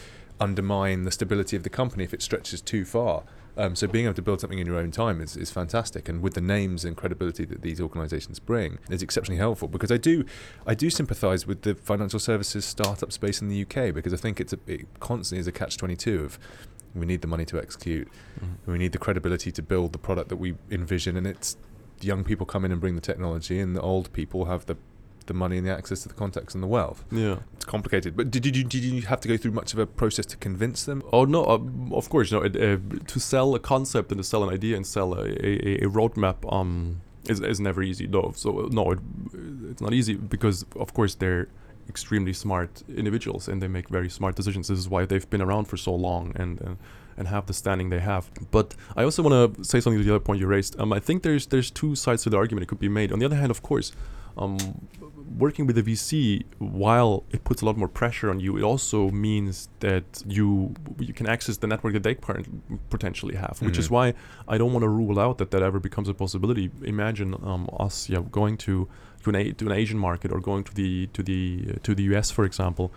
undermine 0.42 1.04
the 1.04 1.12
stability 1.12 1.56
of 1.56 1.64
the 1.64 1.70
company 1.70 2.04
if 2.04 2.14
it 2.14 2.22
stretches 2.22 2.62
too 2.62 2.84
far. 2.84 3.24
Um, 3.58 3.76
so 3.76 3.86
being 3.86 4.06
able 4.06 4.16
to 4.16 4.22
build 4.22 4.40
something 4.42 4.60
in 4.60 4.66
your 4.66 4.78
own 4.78 4.92
time 4.92 5.22
is, 5.22 5.36
is 5.36 5.52
fantastic, 5.52 6.08
and 6.10 6.22
with 6.22 6.34
the 6.34 6.42
names 6.42 6.84
and 6.86 6.96
credibility 6.96 7.46
that 7.46 7.62
these 7.62 7.82
organisations 7.82 8.40
bring, 8.40 8.80
is 8.90 9.04
exceptionally 9.04 9.38
helpful. 9.38 9.68
Because 9.68 9.92
I 9.92 9.98
do, 9.98 10.26
I 10.66 10.74
do 10.74 10.90
sympathise 10.90 11.46
with 11.46 11.62
the 11.62 11.76
financial 11.76 12.20
services 12.20 12.66
startup 12.66 13.12
space 13.12 13.42
in 13.42 13.50
the 13.50 13.62
UK 13.62 13.94
because 13.94 14.14
I 14.14 14.18
think 14.18 14.40
it's 14.40 14.54
a, 14.54 14.60
it 14.68 14.88
constantly 15.00 15.42
is 15.42 15.48
a 15.48 15.52
catch 15.52 15.78
twenty 15.78 15.96
two 15.96 16.24
of 16.24 16.40
we 16.96 17.06
need 17.06 17.22
the 17.22 17.28
money 17.28 17.46
to 17.46 17.58
execute, 17.58 18.08
we 18.66 18.78
need 18.78 18.92
the 18.92 18.98
credibility 18.98 19.52
to 19.52 19.62
build 19.62 19.94
the 19.94 20.00
product 20.00 20.30
that 20.30 20.38
we 20.38 20.56
envision, 20.70 21.16
and 21.18 21.28
it's 21.28 21.58
young 22.02 22.24
people 22.24 22.46
come 22.46 22.66
in 22.66 22.72
and 22.72 22.82
bring 22.82 22.96
the 22.96 23.02
technology, 23.02 23.60
and 23.60 23.76
the 23.76 23.82
old 23.82 24.12
people 24.14 24.46
have 24.46 24.66
the 24.66 24.78
the 25.28 25.34
money 25.34 25.58
and 25.58 25.68
the 25.68 25.72
access 25.72 26.02
to 26.04 26.08
the 26.08 26.14
contacts 26.14 26.54
and 26.54 26.64
the 26.64 26.68
wealth. 26.68 27.04
Yeah. 27.12 27.38
It's 27.56 27.66
complicated. 27.66 28.16
But 28.16 28.32
did 28.32 28.46
you 28.46 28.64
did 28.64 28.84
you 28.84 29.02
have 29.04 29.22
to 29.22 29.28
go 29.28 29.38
through 29.38 29.52
much 29.52 29.74
of 29.74 29.80
a 29.80 29.86
process 29.86 30.26
to 30.28 30.38
convince 30.38 30.86
them? 30.86 31.04
Oh 31.12 31.26
no! 31.26 31.44
Uh, 31.44 31.96
of 31.96 32.10
course, 32.10 32.32
no. 32.32 32.42
It, 32.42 32.56
uh, 32.56 32.78
to 33.08 33.20
sell 33.20 33.56
a 33.56 33.60
concept 33.60 34.12
and 34.12 34.20
to 34.20 34.24
sell 34.24 34.44
an 34.44 34.54
idea 34.54 34.76
and 34.76 34.86
sell 34.86 35.14
a, 35.14 35.26
a, 35.26 35.86
a 35.86 35.88
roadmap 35.88 36.38
um 36.52 37.02
is, 37.30 37.40
is 37.40 37.60
never 37.60 37.84
easy. 37.84 38.08
No, 38.08 38.34
so 38.36 38.70
no, 38.72 38.92
it, 38.92 39.00
it's 39.70 39.82
not 39.82 39.94
easy 39.94 40.16
because 40.16 40.66
of 40.76 40.94
course 40.94 41.16
they're 41.16 41.48
extremely 41.90 42.34
smart 42.34 42.84
individuals 42.88 43.48
and 43.48 43.62
they 43.62 43.68
make 43.68 43.90
very 43.90 44.10
smart 44.10 44.36
decisions. 44.36 44.68
This 44.68 44.80
is 44.80 44.90
why 44.90 45.06
they've 45.06 45.30
been 45.30 45.42
around 45.42 45.66
for 45.66 45.78
so 45.78 45.94
long 45.94 46.34
and. 46.36 46.62
Uh, 46.62 46.76
and 47.18 47.28
have 47.28 47.46
the 47.46 47.54
standing 47.54 47.90
they 47.90 48.00
have. 48.00 48.32
But 48.52 48.74
I 48.96 49.04
also 49.04 49.22
want 49.22 49.58
to 49.58 49.64
say 49.64 49.80
something 49.80 50.00
to 50.00 50.04
the 50.04 50.16
other 50.16 50.24
point 50.24 50.40
you 50.40 50.48
raised. 50.48 50.80
Um, 50.80 50.94
I 50.94 51.00
think 51.00 51.24
there's 51.24 51.46
there's 51.48 51.70
two 51.70 51.96
sides 51.96 52.24
to 52.24 52.30
the 52.30 52.38
argument. 52.38 52.64
It 52.64 52.68
could 52.68 52.80
be 52.80 52.90
made. 52.90 53.12
On 53.12 53.20
the 53.20 53.26
other 53.26 53.36
hand, 53.36 53.52
of 53.52 53.62
course, 53.62 53.92
um, 54.38 54.58
working 55.38 55.66
with 55.68 55.78
a 55.78 55.84
VC, 55.84 56.44
while 56.60 57.24
it 57.32 57.44
puts 57.44 57.62
a 57.62 57.66
lot 57.66 57.78
more 57.78 57.88
pressure 57.88 58.30
on 58.30 58.40
you, 58.40 58.58
it 58.58 58.64
also 58.64 59.10
means 59.12 59.70
that 59.80 60.04
you 60.28 60.74
you 61.00 61.14
can 61.14 61.28
access 61.28 61.58
the 61.58 61.68
network 61.68 61.94
that 61.94 62.04
they 62.04 62.16
potentially 62.90 63.36
have, 63.36 63.62
which 63.62 63.78
is 63.78 63.88
Mhm. 63.88 63.92
why 63.92 64.14
I 64.48 64.58
don't 64.58 64.74
want 64.74 64.84
to 64.84 64.90
rule 64.90 65.20
out 65.20 65.38
that 65.40 65.52
that 65.52 65.62
ever 65.62 65.80
becomes 65.80 66.08
a 66.10 66.14
possibility. 66.14 66.72
Imagine 66.84 67.34
um, 67.44 67.70
us, 67.80 68.10
yeah, 68.10 68.22
going 68.32 68.58
to 68.58 68.88
to 69.24 69.30
an, 69.30 69.36
a- 69.36 69.52
to 69.54 69.66
an 69.68 69.72
Asian 69.72 70.00
market 70.00 70.32
or 70.32 70.40
going 70.40 70.64
to 70.64 70.74
the 70.74 71.08
to 71.08 71.22
the 71.24 71.42
uh, 71.70 71.74
to 71.84 71.94
the 71.96 72.04
US, 72.16 72.32
for 72.32 72.44
example, 72.46 72.92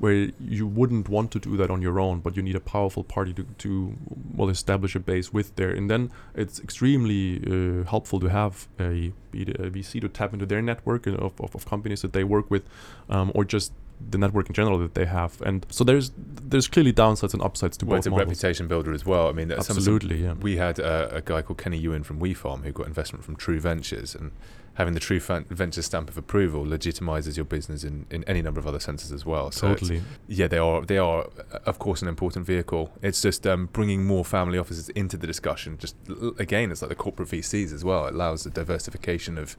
where 0.00 0.30
you 0.40 0.66
wouldn't 0.66 1.08
want 1.08 1.30
to 1.32 1.38
do 1.38 1.56
that 1.58 1.70
on 1.70 1.80
your 1.82 2.00
own, 2.00 2.20
but 2.20 2.36
you 2.36 2.42
need 2.42 2.56
a 2.56 2.60
powerful 2.60 3.04
party 3.04 3.32
to, 3.34 3.44
to 3.58 3.94
well 4.34 4.48
establish 4.48 4.96
a 4.96 5.00
base 5.00 5.32
with 5.32 5.54
there, 5.56 5.70
and 5.70 5.88
then 5.90 6.10
it's 6.34 6.58
extremely 6.58 7.24
uh, 7.46 7.84
helpful 7.88 8.18
to 8.20 8.28
have 8.28 8.66
a, 8.78 9.12
a 9.34 9.70
VC 9.70 10.00
to 10.00 10.08
tap 10.08 10.32
into 10.32 10.46
their 10.46 10.62
network 10.62 11.06
of, 11.06 11.14
of, 11.40 11.54
of 11.54 11.66
companies 11.66 12.00
that 12.02 12.12
they 12.12 12.24
work 12.24 12.50
with, 12.50 12.64
um, 13.08 13.30
or 13.34 13.44
just 13.44 13.72
the 14.10 14.16
network 14.16 14.48
in 14.48 14.54
general 14.54 14.78
that 14.78 14.94
they 14.94 15.04
have. 15.04 15.40
And 15.42 15.66
so 15.68 15.84
there's 15.84 16.10
there's 16.16 16.66
clearly 16.68 16.92
downsides 16.92 17.34
and 17.34 17.42
upsides 17.42 17.76
to 17.76 17.84
Well, 17.84 17.90
both 17.96 17.98
it's 17.98 18.06
a 18.06 18.10
models. 18.10 18.28
reputation 18.28 18.66
builder 18.66 18.94
as 18.94 19.04
well. 19.04 19.28
I 19.28 19.32
mean, 19.32 19.48
that's 19.48 19.66
some- 19.66 19.76
Absolutely, 19.76 20.22
yeah. 20.24 20.32
we 20.32 20.56
had 20.56 20.80
uh, 20.80 21.08
a 21.10 21.20
guy 21.20 21.42
called 21.42 21.58
Kenny 21.58 21.76
Ewan 21.76 22.02
from 22.04 22.18
WeFarm 22.18 22.64
who 22.64 22.72
got 22.72 22.86
investment 22.86 23.24
from 23.24 23.36
True 23.36 23.60
Ventures, 23.60 24.14
and 24.14 24.30
having 24.74 24.94
the 24.94 25.00
True 25.00 25.20
Fan- 25.20 25.46
Ventures 25.50 25.86
stamp 25.86 26.08
of 26.08 26.16
approval 26.16 26.64
legitimizes 26.64 27.36
your 27.36 27.44
business 27.44 27.84
in, 27.84 28.06
in 28.10 28.24
any 28.24 28.40
number 28.42 28.60
of 28.60 28.66
other 28.66 28.80
senses 28.80 29.12
as 29.12 29.26
well. 29.26 29.50
So 29.50 29.68
Totally. 29.68 30.02
yeah, 30.26 30.48
they 30.48 30.58
are 30.58 30.82
they 30.82 30.98
are 30.98 31.24
uh, 31.52 31.58
of 31.66 31.78
course 31.78 32.02
an 32.02 32.08
important 32.08 32.46
vehicle. 32.46 32.92
It's 33.02 33.20
just 33.20 33.46
um, 33.46 33.66
bringing 33.72 34.04
more 34.04 34.24
family 34.24 34.58
offices 34.58 34.88
into 34.90 35.16
the 35.16 35.26
discussion. 35.26 35.78
Just 35.78 35.96
again, 36.38 36.70
it's 36.70 36.82
like 36.82 36.88
the 36.88 36.94
corporate 36.94 37.28
VCs 37.28 37.72
as 37.72 37.84
well. 37.84 38.06
It 38.06 38.14
allows 38.14 38.44
the 38.44 38.50
diversification 38.50 39.38
of 39.38 39.56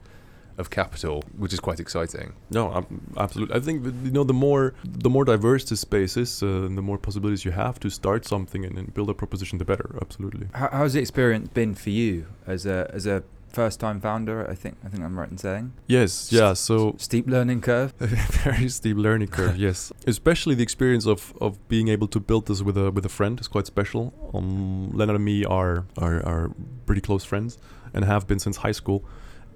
of 0.58 0.68
capital, 0.70 1.22
which 1.36 1.52
is 1.52 1.60
quite 1.60 1.80
exciting. 1.80 2.34
No, 2.50 2.86
absolutely. 3.16 3.56
I 3.56 3.60
think 3.60 3.84
you 4.04 4.10
know 4.10 4.24
the 4.24 4.34
more 4.34 4.74
the 4.84 5.08
more 5.08 5.24
diverse 5.24 5.64
the 5.64 5.76
space 5.76 6.16
is, 6.16 6.42
uh, 6.42 6.46
and 6.46 6.76
the 6.76 6.82
more 6.82 6.98
possibilities 6.98 7.44
you 7.44 7.52
have 7.52 7.80
to 7.80 7.90
start 7.90 8.26
something 8.26 8.64
and, 8.64 8.76
and 8.76 8.92
build 8.92 9.08
a 9.08 9.14
proposition, 9.14 9.58
the 9.58 9.64
better. 9.64 9.96
Absolutely. 10.00 10.48
How, 10.54 10.68
how's 10.72 10.92
the 10.92 11.00
experience 11.00 11.48
been 11.48 11.74
for 11.74 11.90
you 11.90 12.26
as 12.46 12.66
a 12.66 12.90
as 12.92 13.06
a 13.06 13.22
first 13.52 13.80
time 13.80 14.00
founder? 14.00 14.48
I 14.50 14.54
think 14.54 14.76
I 14.84 14.88
think 14.88 15.02
I'm 15.04 15.18
right 15.18 15.30
in 15.30 15.38
saying 15.38 15.72
Yes. 15.86 16.32
Yeah. 16.32 16.54
So 16.54 16.94
steep 16.98 17.26
learning 17.26 17.60
curve. 17.60 17.92
very 18.44 18.68
steep 18.68 18.96
learning 18.96 19.28
curve. 19.28 19.56
yes, 19.66 19.92
especially 20.06 20.54
the 20.54 20.62
experience 20.62 21.06
of, 21.06 21.32
of 21.40 21.56
being 21.68 21.88
able 21.88 22.08
to 22.08 22.20
build 22.20 22.46
this 22.46 22.62
with 22.62 22.76
a 22.76 22.90
with 22.90 23.04
a 23.06 23.10
friend 23.18 23.40
is 23.40 23.48
quite 23.48 23.66
special. 23.66 24.12
Um, 24.34 24.90
Leonard 24.92 25.16
and 25.16 25.24
me 25.24 25.44
are, 25.44 25.84
are 25.98 26.18
are 26.26 26.50
pretty 26.86 27.00
close 27.00 27.24
friends 27.24 27.58
and 27.94 28.04
have 28.04 28.26
been 28.26 28.38
since 28.38 28.56
high 28.58 28.72
school, 28.72 29.04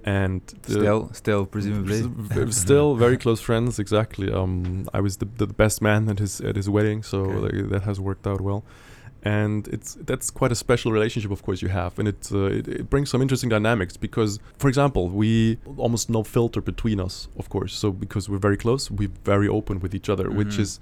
and 0.03 0.41
Still, 0.63 1.09
still 1.13 1.45
presumably. 1.45 1.99
Still 2.51 2.95
very 2.95 3.17
close 3.17 3.41
friends. 3.41 3.79
Exactly. 3.79 4.31
Um, 4.31 4.87
I 4.93 4.99
was 5.01 5.17
the, 5.17 5.25
the 5.25 5.47
best 5.47 5.81
man 5.81 6.07
at 6.09 6.19
his 6.19 6.39
at 6.41 6.55
his 6.55 6.69
wedding, 6.69 7.03
so 7.03 7.17
Okay. 7.25 7.61
that 7.73 7.83
has 7.83 7.99
worked 7.99 8.25
out 8.27 8.41
well. 8.41 8.63
And 9.23 9.67
it's 9.69 9.95
that's 10.05 10.29
quite 10.29 10.51
a 10.51 10.55
special 10.55 10.91
relationship, 10.91 11.31
of 11.31 11.41
course, 11.43 11.61
you 11.61 11.69
have, 11.69 11.97
and 11.99 12.07
it, 12.07 12.29
uh, 12.31 12.45
it 12.59 12.67
it 12.67 12.89
brings 12.89 13.09
some 13.09 13.21
interesting 13.21 13.49
dynamics 13.49 13.97
because, 13.97 14.39
for 14.57 14.67
example, 14.69 15.09
we 15.09 15.57
almost 15.77 16.09
no 16.09 16.23
filter 16.23 16.61
between 16.61 16.99
us, 16.99 17.27
of 17.37 17.49
course. 17.49 17.73
So 17.73 17.91
because 17.91 18.29
we're 18.29 18.37
very 18.37 18.57
close, 18.57 18.91
we're 18.91 19.11
very 19.25 19.47
open 19.47 19.79
with 19.79 19.93
each 19.95 20.07
other, 20.09 20.29
which 20.29 20.55
Mhm. 20.57 20.59
is 20.61 20.79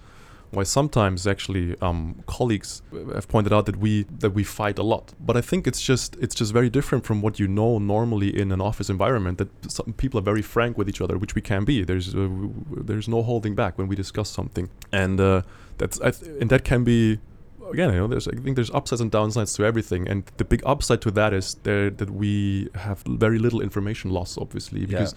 why 0.52 0.64
sometimes 0.64 1.26
actually 1.26 1.76
um, 1.82 2.16
colleagues 2.28 2.82
have 3.14 3.28
pointed 3.28 3.52
out 3.54 3.66
that 3.66 3.78
we 3.78 4.06
that 4.20 4.32
we 4.36 4.44
fight 4.44 4.78
a 4.80 4.84
lot. 4.84 5.14
But 5.20 5.36
I 5.38 5.42
think 5.42 5.66
it's 5.66 5.82
just 5.82 6.16
it's 6.22 6.36
just 6.36 6.52
very 6.54 6.70
different 6.70 7.06
from 7.06 7.22
what 7.22 7.40
you 7.40 7.48
know 7.48 7.80
normally 7.80 8.30
in 8.42 8.52
an 8.52 8.62
office 8.62 8.90
environment. 8.92 9.38
That 9.38 9.50
some 9.72 9.94
people 9.98 10.20
are 10.20 10.24
very 10.24 10.42
frank 10.44 10.78
with 10.78 10.88
each 10.90 11.02
other, 11.02 11.18
which 11.18 11.36
we 11.36 11.42
can 11.42 11.64
be. 11.66 11.84
There's 11.86 12.14
uh, 12.14 12.30
there's 12.90 13.08
no 13.08 13.24
holding 13.24 13.56
back 13.56 13.78
when 13.78 13.88
we 13.88 13.96
discuss 13.96 14.30
something, 14.30 14.70
and 14.92 15.20
uh, 15.20 15.42
that's 15.78 16.00
I 16.02 16.12
th- 16.12 16.32
and 16.42 16.50
that 16.50 16.64
can 16.64 16.84
be. 16.84 17.20
Again, 17.72 17.93
you 17.93 17.99
know, 17.99 18.07
there's 18.07 18.28
I 18.28 18.32
think 18.32 18.55
there's 18.55 18.72
upsides 18.72 19.01
and 19.01 19.11
downsides 19.11 19.55
to 19.57 19.66
everything, 19.66 20.07
and 20.07 20.24
the 20.38 20.45
big 20.45 20.61
upside 20.66 21.01
to 21.01 21.11
that 21.11 21.34
is 21.34 21.55
there 21.63 21.89
that 21.89 22.09
we 22.09 22.70
have 22.76 22.99
very 23.07 23.39
little 23.39 23.61
information 23.61 24.11
loss, 24.11 24.38
obviously, 24.38 24.82
Yeah. 24.82 24.88
because 24.88 25.16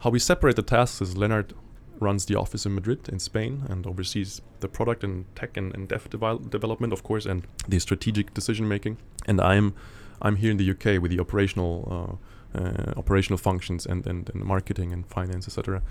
how 0.00 0.10
we 0.10 0.18
separate 0.18 0.56
the 0.56 0.62
tasks 0.62 1.00
is 1.02 1.16
Leonard 1.16 1.54
runs 2.00 2.24
the 2.26 2.34
office 2.34 2.64
in 2.64 2.74
Madrid, 2.74 3.08
in 3.08 3.18
Spain, 3.18 3.62
and 3.68 3.86
oversees 3.86 4.40
the 4.60 4.68
product 4.68 5.04
and 5.04 5.24
tech 5.36 5.56
and, 5.56 5.74
and 5.74 5.88
dev 5.88 6.08
devel- 6.10 6.48
development, 6.50 6.92
of 6.92 7.02
course, 7.02 7.26
and 7.26 7.46
the 7.68 7.78
strategic 7.78 8.32
decision 8.34 8.66
making. 8.68 8.96
And 9.26 9.40
I'm 9.40 9.74
I'm 10.22 10.36
here 10.36 10.50
in 10.50 10.56
the 10.58 10.70
UK 10.70 11.00
with 11.00 11.10
the 11.10 11.20
operational 11.20 12.18
uh, 12.54 12.58
uh, 12.58 12.92
operational 12.96 13.38
functions 13.38 13.86
and, 13.86 14.06
and, 14.06 14.28
and 14.30 14.44
marketing 14.44 14.92
and 14.92 15.06
finance, 15.06 15.46
etc. 15.46 15.82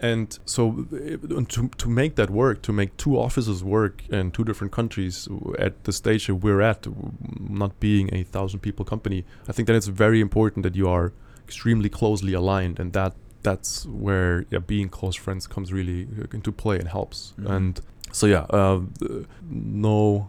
And 0.00 0.38
so, 0.44 0.86
to, 1.48 1.68
to 1.68 1.88
make 1.88 2.14
that 2.14 2.30
work, 2.30 2.62
to 2.62 2.72
make 2.72 2.96
two 2.96 3.18
offices 3.18 3.64
work 3.64 4.04
in 4.08 4.30
two 4.30 4.44
different 4.44 4.72
countries 4.72 5.28
at 5.58 5.84
the 5.84 5.92
stage 5.92 6.28
that 6.28 6.36
we're 6.36 6.60
at, 6.60 6.86
not 7.40 7.80
being 7.80 8.08
a 8.14 8.22
thousand 8.22 8.60
people 8.60 8.84
company, 8.84 9.24
I 9.48 9.52
think 9.52 9.66
that 9.66 9.74
it's 9.74 9.88
very 9.88 10.20
important 10.20 10.62
that 10.62 10.76
you 10.76 10.88
are 10.88 11.12
extremely 11.44 11.88
closely 11.88 12.32
aligned, 12.32 12.78
and 12.78 12.92
that 12.92 13.14
that's 13.42 13.86
where 13.86 14.44
yeah, 14.50 14.58
being 14.58 14.88
close 14.88 15.16
friends 15.16 15.46
comes 15.46 15.72
really 15.72 16.06
uh, 16.20 16.26
into 16.32 16.52
play 16.52 16.78
and 16.78 16.88
helps. 16.88 17.34
Mhm. 17.38 17.50
And 17.50 17.80
so 18.12 18.26
yeah, 18.26 18.46
uh, 18.50 18.80
no. 19.50 20.28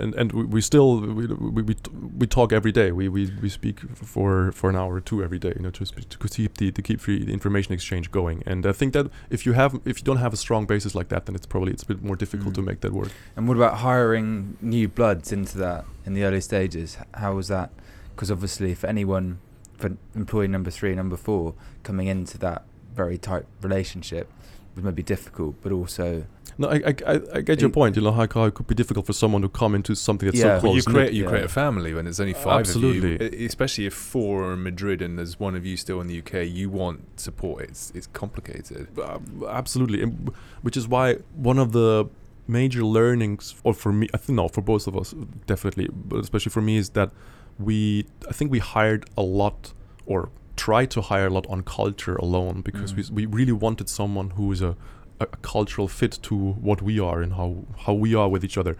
And 0.00 0.14
and 0.14 0.32
we, 0.32 0.44
we 0.44 0.60
still 0.60 1.00
we, 1.00 1.26
we, 1.26 1.62
we, 1.62 1.74
t- 1.74 1.90
we 2.18 2.26
talk 2.26 2.52
every 2.52 2.72
day. 2.72 2.92
We, 2.92 3.08
we, 3.08 3.32
we 3.40 3.48
speak 3.48 3.80
for 3.94 4.52
for 4.52 4.70
an 4.70 4.76
hour 4.76 4.94
or 4.94 5.00
two 5.00 5.22
every 5.22 5.38
day. 5.38 5.54
You 5.56 5.62
know, 5.62 5.70
to, 5.70 5.84
to 5.84 6.28
keep 6.28 6.56
the 6.58 6.70
to 6.72 6.82
keep 6.82 7.00
the 7.02 7.32
information 7.32 7.72
exchange 7.72 8.10
going. 8.10 8.42
And 8.46 8.66
I 8.66 8.72
think 8.72 8.92
that 8.92 9.06
if 9.30 9.46
you 9.46 9.54
have 9.54 9.80
if 9.84 9.98
you 9.98 10.04
don't 10.04 10.18
have 10.18 10.32
a 10.32 10.36
strong 10.36 10.66
basis 10.66 10.94
like 10.94 11.08
that, 11.08 11.26
then 11.26 11.34
it's 11.34 11.46
probably 11.46 11.72
it's 11.72 11.82
a 11.82 11.86
bit 11.86 12.02
more 12.02 12.16
difficult 12.16 12.54
to 12.56 12.60
Mm. 12.60 12.66
make 12.66 12.80
that 12.80 12.92
work. 12.92 13.10
And 13.36 13.48
what 13.48 13.56
about 13.56 13.78
hiring 13.78 14.56
new 14.60 14.88
bloods 14.88 15.32
into 15.32 15.56
that 15.58 15.84
in 16.04 16.14
the 16.14 16.24
early 16.24 16.40
stages? 16.40 16.98
How 17.14 17.34
was 17.34 17.48
that? 17.48 17.70
Because 18.14 18.30
obviously, 18.30 18.74
for 18.74 18.86
anyone, 18.88 19.38
for 19.76 19.96
employee 20.14 20.48
number 20.48 20.70
three, 20.70 20.94
number 20.94 21.16
four, 21.16 21.54
coming 21.82 22.06
into 22.08 22.38
that 22.38 22.64
very 22.94 23.18
tight 23.18 23.44
relationship 23.62 24.30
was 24.74 24.84
maybe 24.84 24.96
be 24.96 25.02
difficult, 25.02 25.54
but 25.62 25.72
also 25.72 26.24
No, 26.58 26.68
I, 26.68 26.76
I, 26.76 26.94
I, 27.06 27.20
I 27.34 27.40
get 27.42 27.60
your 27.60 27.68
Y- 27.70 27.74
point. 27.74 27.96
You 27.96 28.02
know 28.02 28.12
how, 28.12 28.26
how 28.32 28.44
it 28.44 28.54
could 28.54 28.66
be 28.66 28.74
difficult 28.74 29.04
for 29.06 29.12
someone 29.12 29.42
to 29.42 29.48
come 29.48 29.74
into 29.74 29.94
something 29.94 30.26
that's 30.26 30.38
Yeah. 30.38 30.58
so 30.60 30.66
Well, 30.68 30.76
you 30.76 30.82
create 30.82 31.12
you 31.12 31.24
yeah. 31.24 31.28
create 31.28 31.44
a 31.44 31.48
family 31.48 31.92
when 31.94 32.04
there's 32.06 32.18
only 32.20 32.32
five 32.34 32.60
Absolutely. 32.60 33.14
of 33.26 33.34
you, 33.34 33.46
especially 33.46 33.86
if 33.86 33.94
four 33.94 34.44
are 34.44 34.52
in 34.54 34.62
Madrid 34.62 35.02
and 35.02 35.18
there's 35.18 35.38
one 35.38 35.54
of 35.54 35.66
you 35.66 35.76
still 35.76 36.00
in 36.00 36.06
the 36.06 36.18
UK. 36.18 36.46
You 36.48 36.70
want 36.70 37.20
support. 37.20 37.64
It's 37.64 37.92
it's 37.94 38.06
complicated. 38.08 38.88
Uh, 38.98 39.18
absolutely, 39.48 40.02
and 40.02 40.30
which 40.62 40.76
is 40.76 40.88
why 40.88 41.16
one 41.34 41.58
of 41.58 41.72
the 41.72 42.08
major 42.48 42.84
learnings, 42.84 43.54
or 43.64 43.74
for 43.74 43.92
me, 43.92 44.08
I 44.14 44.18
think 44.18 44.36
no, 44.36 44.48
for 44.48 44.62
both 44.62 44.86
of 44.86 44.96
us, 44.96 45.14
definitely, 45.46 45.88
but 45.92 46.20
especially 46.20 46.50
for 46.50 46.62
me, 46.62 46.76
is 46.76 46.90
that 46.90 47.10
we, 47.58 48.06
I 48.28 48.32
think 48.32 48.50
we 48.50 48.60
hired 48.60 49.04
a 49.16 49.22
lot, 49.22 49.72
or 50.06 50.28
tried 50.56 50.90
to 50.92 51.00
hire 51.02 51.26
a 51.26 51.30
lot 51.30 51.46
on 51.48 51.62
culture 51.62 52.16
alone 52.16 52.62
because 52.62 52.92
Mm. 52.94 53.10
we 53.10 53.26
we 53.26 53.36
really 53.38 53.52
wanted 53.52 53.88
someone 53.88 54.30
who 54.30 54.52
is 54.52 54.62
a, 54.62 54.76
a, 55.20 55.26
cultural 55.42 55.88
fit 55.88 56.18
to 56.22 56.34
what 56.36 56.82
we 56.82 56.98
are 57.00 57.22
and 57.22 57.32
how 57.34 57.64
how 57.86 57.94
we 57.94 58.14
are 58.14 58.28
with 58.28 58.44
each 58.44 58.58
other, 58.58 58.76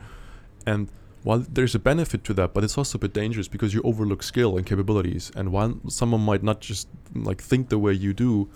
and 0.67 0.89
while 1.23 1.39
there's 1.41 1.75
a 1.75 1.79
benefit 1.79 2.23
to 2.25 2.35
that, 2.35 2.55
but 2.55 2.63
it's 2.65 2.79
also 2.79 2.99
a 2.99 3.01
bit 3.01 3.13
dangerous 3.13 3.49
because 3.49 3.75
you 3.75 3.83
overlook 3.83 4.23
skill 4.23 4.57
and 4.57 4.65
capabilities. 4.65 5.33
And 5.35 5.51
while 5.51 5.81
someone 5.89 6.21
might 6.21 6.43
not 6.45 6.61
just 6.61 6.87
like 7.15 7.43
think 7.43 7.69
the 7.69 7.79
way 7.79 7.93
you 7.95 8.13
do, 8.15 8.49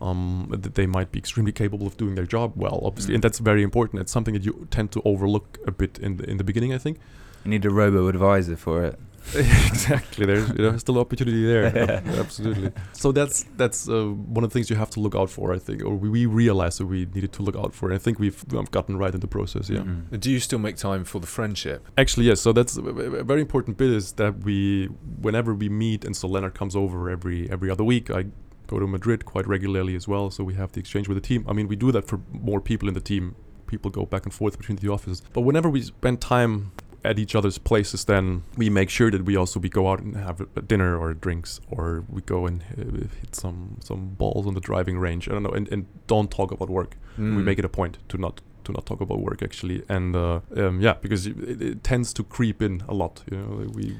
um, 0.00 0.48
that 0.50 0.74
they 0.74 0.86
might 0.86 1.10
be 1.10 1.18
extremely 1.18 1.52
capable 1.52 1.86
of 1.86 1.96
doing 1.96 2.16
their 2.16 2.26
job 2.26 2.52
well, 2.54 2.80
obviously, 2.84 3.12
Mm. 3.12 3.14
and 3.16 3.24
that's 3.24 3.38
very 3.38 3.62
important. 3.62 4.00
It's 4.02 4.12
something 4.12 4.34
that 4.34 4.44
you 4.44 4.66
tend 4.70 4.92
to 4.92 5.00
overlook 5.06 5.58
a 5.66 5.70
bit 5.70 5.98
in 5.98 6.18
the 6.18 6.24
in 6.30 6.36
the 6.36 6.44
beginning, 6.44 6.72
I 6.74 6.78
think. 6.78 6.98
you 7.44 7.50
need 7.50 7.64
a 7.64 7.70
robo 7.70 8.08
advisor 8.08 8.56
for 8.56 8.84
it. 8.84 8.98
exactly, 9.68 10.26
there's 10.26 10.48
you 10.50 10.56
know, 10.70 10.76
still 10.78 10.98
opportunity 10.98 11.44
there. 11.44 11.66
Ab- 11.90 12.06
Absolutely. 12.24 12.72
So 12.92 13.12
that's 13.12 13.44
that's 13.56 13.88
uh, 13.88 14.06
one 14.06 14.44
of 14.44 14.50
the 14.50 14.54
things 14.54 14.70
you 14.70 14.76
have 14.76 14.90
to 14.90 15.00
look 15.00 15.14
out 15.14 15.30
for, 15.30 15.52
I 15.52 15.58
think, 15.58 15.84
or 15.84 15.94
we, 15.94 16.08
we 16.08 16.26
realized 16.26 16.80
that 16.80 16.86
we 16.86 17.06
needed 17.14 17.32
to 17.34 17.42
look 17.42 17.56
out 17.56 17.74
for. 17.74 17.86
And 17.86 17.94
I 17.94 17.98
think 17.98 18.18
we've 18.18 18.42
gotten 18.70 18.96
right 18.96 19.14
in 19.14 19.20
the 19.20 19.26
process. 19.28 19.68
Yeah. 19.70 19.80
Mhm. 19.80 20.18
Do 20.20 20.30
you 20.30 20.40
still 20.40 20.58
make 20.58 20.76
time 20.76 21.04
for 21.04 21.20
the 21.20 21.26
friendship? 21.26 21.86
Actually, 21.96 22.26
yes. 22.26 22.40
So 22.40 22.52
that's 22.52 22.76
a 22.76 22.82
very 22.82 23.40
important 23.40 23.76
bit 23.76 23.90
is 23.90 24.12
that 24.12 24.38
we, 24.44 24.86
whenever 25.20 25.54
we 25.54 25.68
meet, 25.68 26.04
and 26.04 26.16
so 26.16 26.28
Leonard 26.28 26.54
comes 26.54 26.74
over 26.76 27.10
every 27.10 27.50
every 27.50 27.70
other 27.70 27.84
week. 27.84 28.10
I 28.10 28.26
go 28.66 28.78
to 28.78 28.86
Madrid 28.86 29.24
quite 29.24 29.46
regularly 29.46 29.94
as 29.96 30.06
well, 30.06 30.30
so 30.30 30.44
we 30.44 30.54
have 30.54 30.72
the 30.72 30.80
exchange 30.80 31.08
with 31.08 31.16
the 31.16 31.26
team. 31.26 31.44
I 31.48 31.52
mean, 31.54 31.68
we 31.68 31.76
do 31.76 31.90
that 31.92 32.06
for 32.06 32.20
more 32.32 32.60
people 32.60 32.86
in 32.88 32.94
the 32.94 33.00
team. 33.00 33.34
People 33.66 33.90
go 33.90 34.04
back 34.06 34.24
and 34.24 34.32
forth 34.32 34.56
between 34.58 34.76
the 34.76 34.88
offices. 34.88 35.22
But 35.32 35.42
whenever 35.42 35.68
we 35.70 35.82
spend 35.82 36.20
time 36.22 36.72
at 37.04 37.18
each 37.18 37.34
other's 37.34 37.58
places, 37.58 38.04
then 38.04 38.42
we 38.56 38.68
make 38.70 38.90
sure 38.90 39.10
that 39.10 39.24
we 39.24 39.36
also 39.36 39.60
we 39.60 39.68
go 39.68 39.88
out 39.90 40.00
and 40.00 40.16
have 40.16 40.40
a, 40.56 40.62
dinner 40.62 40.96
or 40.98 41.14
drinks, 41.14 41.60
or 41.70 42.04
we 42.08 42.20
go 42.22 42.46
and 42.46 42.62
uh, 42.76 43.06
hit 43.20 43.34
some 43.36 43.76
some 43.80 44.08
balls 44.18 44.46
on 44.46 44.54
the 44.54 44.60
driving 44.60 44.98
range. 44.98 45.28
I 45.28 45.32
don't 45.32 45.42
know, 45.42 45.50
and, 45.56 45.68
and 45.72 45.86
don't 46.06 46.30
talk 46.30 46.50
about 46.52 46.68
work 46.70 46.96
we 47.16 47.24
Mm. 47.24 47.44
make 47.44 47.58
it 47.58 47.64
a 47.64 47.68
point 47.68 47.98
to 48.08 48.16
not 48.18 48.40
to 48.64 48.72
not 48.72 48.84
talk 48.86 49.00
about 49.00 49.18
work 49.20 49.42
actually 49.42 49.82
and 49.88 50.14
uh, 50.14 50.40
um, 50.56 50.80
yeah 50.80 50.94
because 51.02 51.26
it, 51.26 51.36
it 51.62 51.82
tends 51.82 52.12
to 52.12 52.22
creep 52.22 52.62
in 52.62 52.82
a 52.88 52.94
lot 52.94 53.24
you 53.30 53.36
know 53.36 53.66
we 53.74 53.96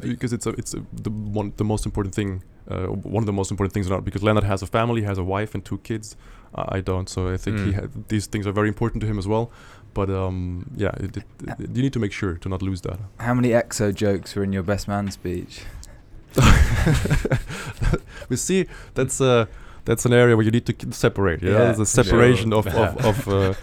because 0.00 0.32
it's 0.32 0.46
a, 0.46 0.50
it's 0.50 0.74
a, 0.74 0.80
the 0.92 1.10
one 1.10 1.52
the 1.56 1.64
most 1.64 1.86
important 1.86 2.14
thing 2.14 2.42
uh, 2.70 2.86
one 2.88 3.22
of 3.22 3.26
the 3.26 3.32
most 3.32 3.50
important 3.50 3.72
things 3.72 3.88
not 3.88 4.04
because 4.04 4.22
Leonard 4.22 4.44
has 4.44 4.60
a 4.62 4.66
family 4.66 5.02
has 5.02 5.18
a 5.18 5.24
wife 5.24 5.54
and 5.54 5.64
two 5.64 5.78
kids 5.78 6.16
uh, 6.54 6.64
I 6.76 6.80
don't 6.80 7.08
so 7.08 7.28
I 7.32 7.36
think 7.36 7.58
he 7.60 7.70
Mm. 7.72 7.74
had, 7.74 8.08
these 8.08 8.26
things 8.26 8.46
are 8.46 8.52
very 8.52 8.68
important 8.68 9.00
to 9.02 9.06
him 9.06 9.18
as 9.18 9.26
well 9.26 9.50
but 9.94 10.08
um, 10.10 10.66
yeah 10.76 10.92
it, 11.00 11.16
it, 11.16 11.24
it- 11.58 11.76
you 11.76 11.82
need 11.82 11.92
to 11.92 11.98
make 12.00 12.12
sure 12.12 12.34
to 12.34 12.48
not 12.48 12.62
lose 12.62 12.80
that 12.82 12.98
How 13.18 13.34
many 13.34 13.50
exo 13.50 13.94
jokes 13.94 14.34
were 14.36 14.44
in 14.44 14.52
your 14.52 14.62
best 14.64 14.88
man 14.88 15.10
speech? 15.10 15.60
we 18.28 18.36
see 18.36 18.66
that's 18.94 19.20
uh 19.20 19.46
that's 19.84 20.04
an 20.04 20.12
area 20.12 20.36
where 20.36 20.44
you 20.44 20.50
need 20.50 20.66
to 20.66 20.72
k- 20.74 20.86
separate 20.90 21.42
yeah, 21.42 21.50
Yeah, 21.52 21.72
the 21.72 21.76
sure. 21.86 22.04
separation 22.04 22.52
of 22.52 22.66
of 22.66 22.96
of, 23.10 23.28
uh, 23.28 23.54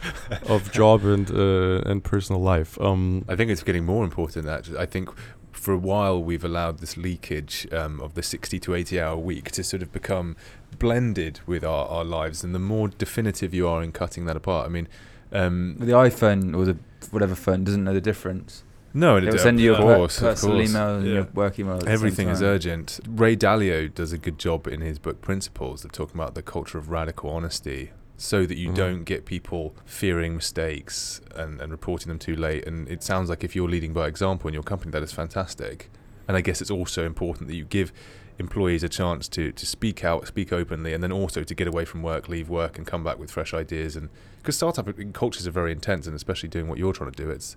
of 0.54 0.72
job 0.72 1.06
and 1.06 1.30
uh, 1.30 1.82
and 1.90 2.04
personal 2.04 2.42
life 2.42 2.80
um 2.82 3.24
I 3.30 3.36
think 3.36 3.52
it's 3.52 3.64
getting 3.64 3.86
more 3.86 4.04
important. 4.04 4.48
Actually, 4.48 4.80
I 4.80 4.86
think 4.88 5.10
for 5.52 5.74
a 5.74 5.78
while 5.78 6.22
we've 6.24 6.44
allowed 6.44 6.80
this 6.80 6.96
leakage 6.98 7.68
um, 7.72 8.00
of 8.02 8.14
the 8.14 8.22
60 8.22 8.60
to 8.60 8.76
80 8.76 9.00
hour 9.00 9.18
week 9.18 9.52
to 9.52 9.64
sort 9.64 9.82
of 9.82 9.92
become 9.92 10.36
blended 10.78 11.40
with 11.48 11.64
our, 11.64 11.88
our 11.88 12.04
lives, 12.04 12.44
and 12.44 12.54
the 12.54 12.60
more 12.60 12.88
definitive 12.90 13.54
you 13.54 13.68
are 13.68 13.82
in 13.82 13.92
cutting 13.92 14.26
that 14.26 14.36
apart. 14.36 14.66
I 14.68 14.70
mean, 14.70 14.88
um, 15.36 15.76
The 15.80 15.92
iPhone 15.94 16.56
or 16.56 16.66
the 16.66 16.78
whatever 17.12 17.36
phone 17.36 17.64
doesn't 17.64 17.84
know 17.84 17.94
the 17.94 18.02
difference. 18.02 18.64
no, 18.94 19.18
It 19.18 19.26
will 19.26 19.38
send 19.38 19.60
you 19.60 19.74
your 19.74 19.78
course, 19.78 20.18
of 20.18 20.24
personal 20.24 20.62
email 20.62 20.96
and 20.96 21.06
Yeah. 21.06 21.14
your 21.14 21.24
work 21.34 21.60
email. 21.60 21.74
at 21.76 21.80
the 21.82 21.86
same 21.88 21.94
Everything 21.94 22.30
is 22.30 22.42
urgent. 22.42 23.00
Ray 23.08 23.36
Dalio 23.36 23.94
does 23.94 24.12
a 24.14 24.18
good 24.18 24.40
job 24.40 24.68
in 24.68 24.82
his 24.82 25.00
book 25.00 25.22
Principles 25.22 25.84
of 25.86 25.92
talking 25.92 26.20
about 26.20 26.34
the 26.36 26.42
culture 26.42 26.78
of 26.78 26.90
radical 26.90 27.30
honesty 27.30 27.92
so 28.18 28.46
that 28.46 28.58
you 28.58 28.70
Mhm. 28.70 28.76
don't 28.76 29.04
get 29.04 29.26
people 29.26 29.76
fearing 29.86 30.36
mistakes 30.36 31.20
and, 31.36 31.60
and 31.62 31.72
reporting 31.72 32.08
them 32.08 32.20
too 32.20 32.36
late. 32.36 32.66
And 32.66 32.88
it 32.88 33.04
sounds 33.04 33.30
like 33.30 33.44
if 33.44 33.56
you're 33.56 33.68
leading 33.70 33.92
by 33.92 34.08
example 34.08 34.48
in 34.48 34.54
your 34.54 34.64
company, 34.64 34.92
that 34.92 35.04
is 35.04 35.12
fantastic. 35.12 35.90
And 36.28 36.38
I 36.38 36.42
guess 36.42 36.62
it's 36.62 36.72
also 36.72 37.06
important 37.06 37.50
that 37.50 37.56
you 37.56 37.66
give 37.66 37.92
employees 38.38 38.84
a 38.84 38.90
chance 38.90 39.28
to, 39.30 39.52
to 39.52 39.66
speak 39.66 40.04
out, 40.04 40.28
speak 40.28 40.52
openly, 40.52 40.94
and 40.94 41.04
then 41.04 41.12
also 41.12 41.44
to 41.44 41.56
get 41.56 41.68
away 41.68 41.86
from 41.86 42.02
work, 42.04 42.28
leave 42.28 42.50
work, 42.50 42.78
and 42.78 42.86
come 42.86 43.04
back 43.04 43.18
with 43.18 43.32
fresh 43.32 43.54
ideas. 43.54 43.96
And 43.96 44.10
because 44.38 44.56
startup 44.58 44.88
cultures 45.14 45.48
are 45.48 45.52
very 45.52 45.72
intense, 45.72 46.08
and 46.08 46.16
especially 46.16 46.50
doing 46.50 46.68
what 46.68 46.78
you're 46.78 46.94
trying 46.94 47.12
to 47.12 47.24
do, 47.24 47.30
it's 47.30 47.56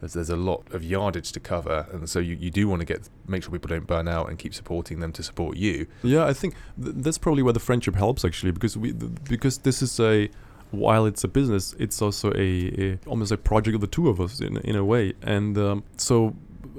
there's, 0.00 0.12
there's 0.12 0.30
a 0.30 0.36
lot 0.36 0.62
of 0.72 0.84
yardage 0.84 1.32
to 1.32 1.40
cover, 1.40 1.86
and 1.92 2.08
so 2.08 2.18
you, 2.20 2.36
you 2.36 2.50
do 2.50 2.68
want 2.68 2.80
to 2.80 2.86
get 2.86 3.08
make 3.26 3.42
sure 3.42 3.50
people 3.50 3.68
don't 3.68 3.86
burn 3.86 4.06
out 4.06 4.28
and 4.28 4.38
keep 4.38 4.54
supporting 4.54 5.00
them 5.00 5.12
to 5.12 5.22
support 5.22 5.56
you. 5.56 5.86
Yeah, 6.02 6.24
I 6.24 6.32
think 6.32 6.54
th- 6.80 6.94
that's 6.98 7.18
probably 7.18 7.42
where 7.42 7.52
the 7.52 7.60
friendship 7.60 7.96
helps 7.96 8.24
actually, 8.24 8.52
because 8.52 8.76
we 8.76 8.92
th- 8.92 9.12
because 9.24 9.58
this 9.58 9.82
is 9.82 9.98
a 9.98 10.30
while 10.70 11.06
it's 11.06 11.24
a 11.24 11.28
business, 11.28 11.74
it's 11.78 12.00
also 12.00 12.30
a, 12.34 12.38
a 12.78 12.98
almost 13.06 13.32
a 13.32 13.36
project 13.38 13.74
of 13.74 13.80
the 13.80 13.86
two 13.86 14.08
of 14.08 14.20
us 14.20 14.40
in 14.40 14.58
in 14.58 14.76
a 14.76 14.84
way, 14.84 15.14
and 15.22 15.58
um, 15.58 15.82
so 15.96 16.36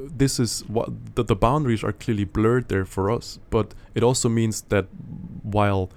this 0.07 0.39
is 0.39 0.61
what 0.67 1.15
the, 1.15 1.23
the 1.23 1.35
boundaries 1.35 1.83
are 1.83 1.91
clearly 1.91 2.25
blurred 2.25 2.69
there 2.69 2.85
for 2.85 3.11
us, 3.11 3.39
but 3.49 3.73
it 3.95 4.03
also 4.03 4.29
means 4.29 4.61
that 4.63 4.87
while 5.43 5.89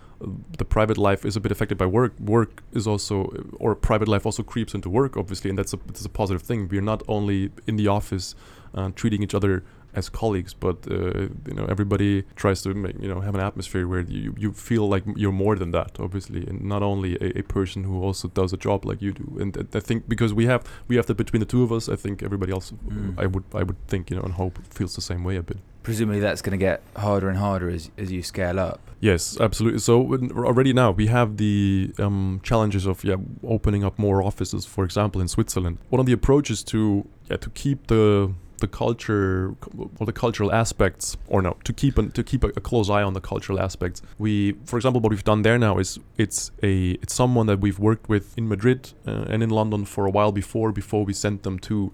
the 0.59 0.65
private 0.65 0.99
life 0.99 1.25
is 1.25 1.37
a 1.37 1.41
bit 1.41 1.51
affected 1.51 1.77
by 1.77 1.87
work. 1.87 2.19
Work 2.21 2.63
is 2.73 2.87
also, 2.87 3.25
or 3.59 3.75
private 3.75 4.09
life 4.09 4.25
also 4.25 4.43
creeps 4.43 4.75
into 4.75 4.89
work, 4.89 5.17
obviously, 5.17 5.51
and 5.51 5.59
that's 5.59 5.73
a 5.73 5.79
that's 5.87 6.05
a 6.05 6.09
positive 6.09 6.43
thing. 6.43 6.69
We're 6.69 6.81
not 6.81 7.03
only 7.09 7.51
in 7.67 7.77
the 7.77 7.89
office 7.89 8.35
uh, 8.75 8.91
treating 8.95 9.23
each 9.23 9.35
other 9.35 9.65
as 9.95 10.09
colleagues, 10.09 10.55
but 10.55 10.77
uh, 10.91 11.29
you 11.47 11.55
know 11.55 11.67
everybody 11.69 12.23
tries 12.37 12.63
to 12.63 12.75
make, 12.75 12.97
you 13.01 13.09
know 13.09 13.21
have 13.21 13.35
an 13.35 13.41
atmosphere 13.41 13.87
where 13.87 14.01
you 14.01 14.35
you 14.39 14.53
feel 14.53 14.89
like 14.89 15.05
you're 15.17 15.33
more 15.33 15.57
than 15.57 15.71
that, 15.73 15.99
obviously, 16.01 16.47
and 16.47 16.63
not 16.63 16.83
only 16.83 17.17
a, 17.21 17.39
a 17.39 17.43
person 17.43 17.85
who 17.85 18.03
also 18.03 18.29
does 18.29 18.53
a 18.53 18.57
job 18.57 18.85
like 18.85 19.03
you 19.03 19.13
do. 19.13 19.39
And 19.41 19.57
I 19.75 19.81
think 19.81 20.09
because 20.09 20.33
we 20.35 20.47
have 20.47 20.63
we 20.89 20.97
have 20.97 21.07
that 21.07 21.17
between 21.17 21.41
the 21.41 21.47
two 21.47 21.63
of 21.63 21.73
us, 21.73 21.89
I 21.89 21.97
think 21.97 22.23
everybody 22.23 22.53
else, 22.53 22.73
Mm. 22.73 23.15
I 23.19 23.27
would 23.27 23.45
I 23.55 23.63
would 23.63 23.77
think 23.87 24.11
you 24.11 24.17
know 24.17 24.23
and 24.23 24.35
hope 24.35 24.59
feels 24.71 24.95
the 24.95 25.01
same 25.01 25.25
way 25.25 25.37
a 25.37 25.43
bit. 25.43 25.59
Presumably, 25.83 26.21
that's 26.21 26.43
going 26.43 26.59
to 26.59 26.65
get 26.65 26.81
harder 26.97 27.29
and 27.29 27.39
harder 27.39 27.69
as 27.69 27.91
as 27.99 28.11
you 28.13 28.23
scale 28.23 28.59
up. 28.59 28.81
Yes, 29.01 29.41
absolutely. 29.41 29.81
So 29.81 29.95
already 30.35 30.73
now 30.73 30.93
we 30.93 31.09
have 31.09 31.37
the 31.37 31.93
um, 31.99 32.41
challenges 32.43 32.87
of 32.87 33.05
yeah 33.05 33.17
opening 33.43 33.85
up 33.85 33.99
more 33.99 34.23
offices, 34.23 34.65
for 34.65 34.85
example, 34.85 35.21
in 35.21 35.29
Switzerland. 35.29 35.79
One 35.91 36.01
of 36.01 36.07
the 36.07 36.13
approaches 36.13 36.63
to 36.65 37.07
yeah 37.29 37.37
to 37.39 37.51
keep 37.51 37.89
the 37.89 38.33
the 38.63 38.69
culture 38.69 39.55
or 39.99 40.07
the 40.07 40.13
cultural 40.25 40.51
aspects, 40.51 41.19
or 41.27 41.43
no, 41.43 41.53
to 41.65 41.73
keep 41.73 41.99
an, 41.99 42.11
to 42.13 42.23
keep 42.23 42.43
a, 42.45 42.49
a 42.61 42.63
close 42.71 42.89
eye 42.89 43.03
on 43.03 43.13
the 43.13 43.21
cultural 43.21 43.61
aspects. 43.61 44.01
We, 44.19 44.53
for 44.65 44.77
example, 44.79 45.01
what 45.03 45.11
we've 45.11 45.29
done 45.33 45.43
there 45.43 45.59
now 45.59 45.75
is 45.79 45.99
it's 46.17 46.51
a 46.63 46.93
it's 47.03 47.13
someone 47.13 47.47
that 47.51 47.61
we've 47.61 47.79
worked 47.79 48.09
with 48.09 48.27
in 48.39 48.49
Madrid 48.49 48.81
uh, 49.07 49.27
and 49.33 49.43
in 49.43 49.51
London 49.51 49.85
for 49.85 50.07
a 50.07 50.11
while 50.11 50.33
before 50.33 50.73
before 50.73 51.05
we 51.05 51.13
sent 51.13 51.43
them 51.43 51.59
to 51.69 51.93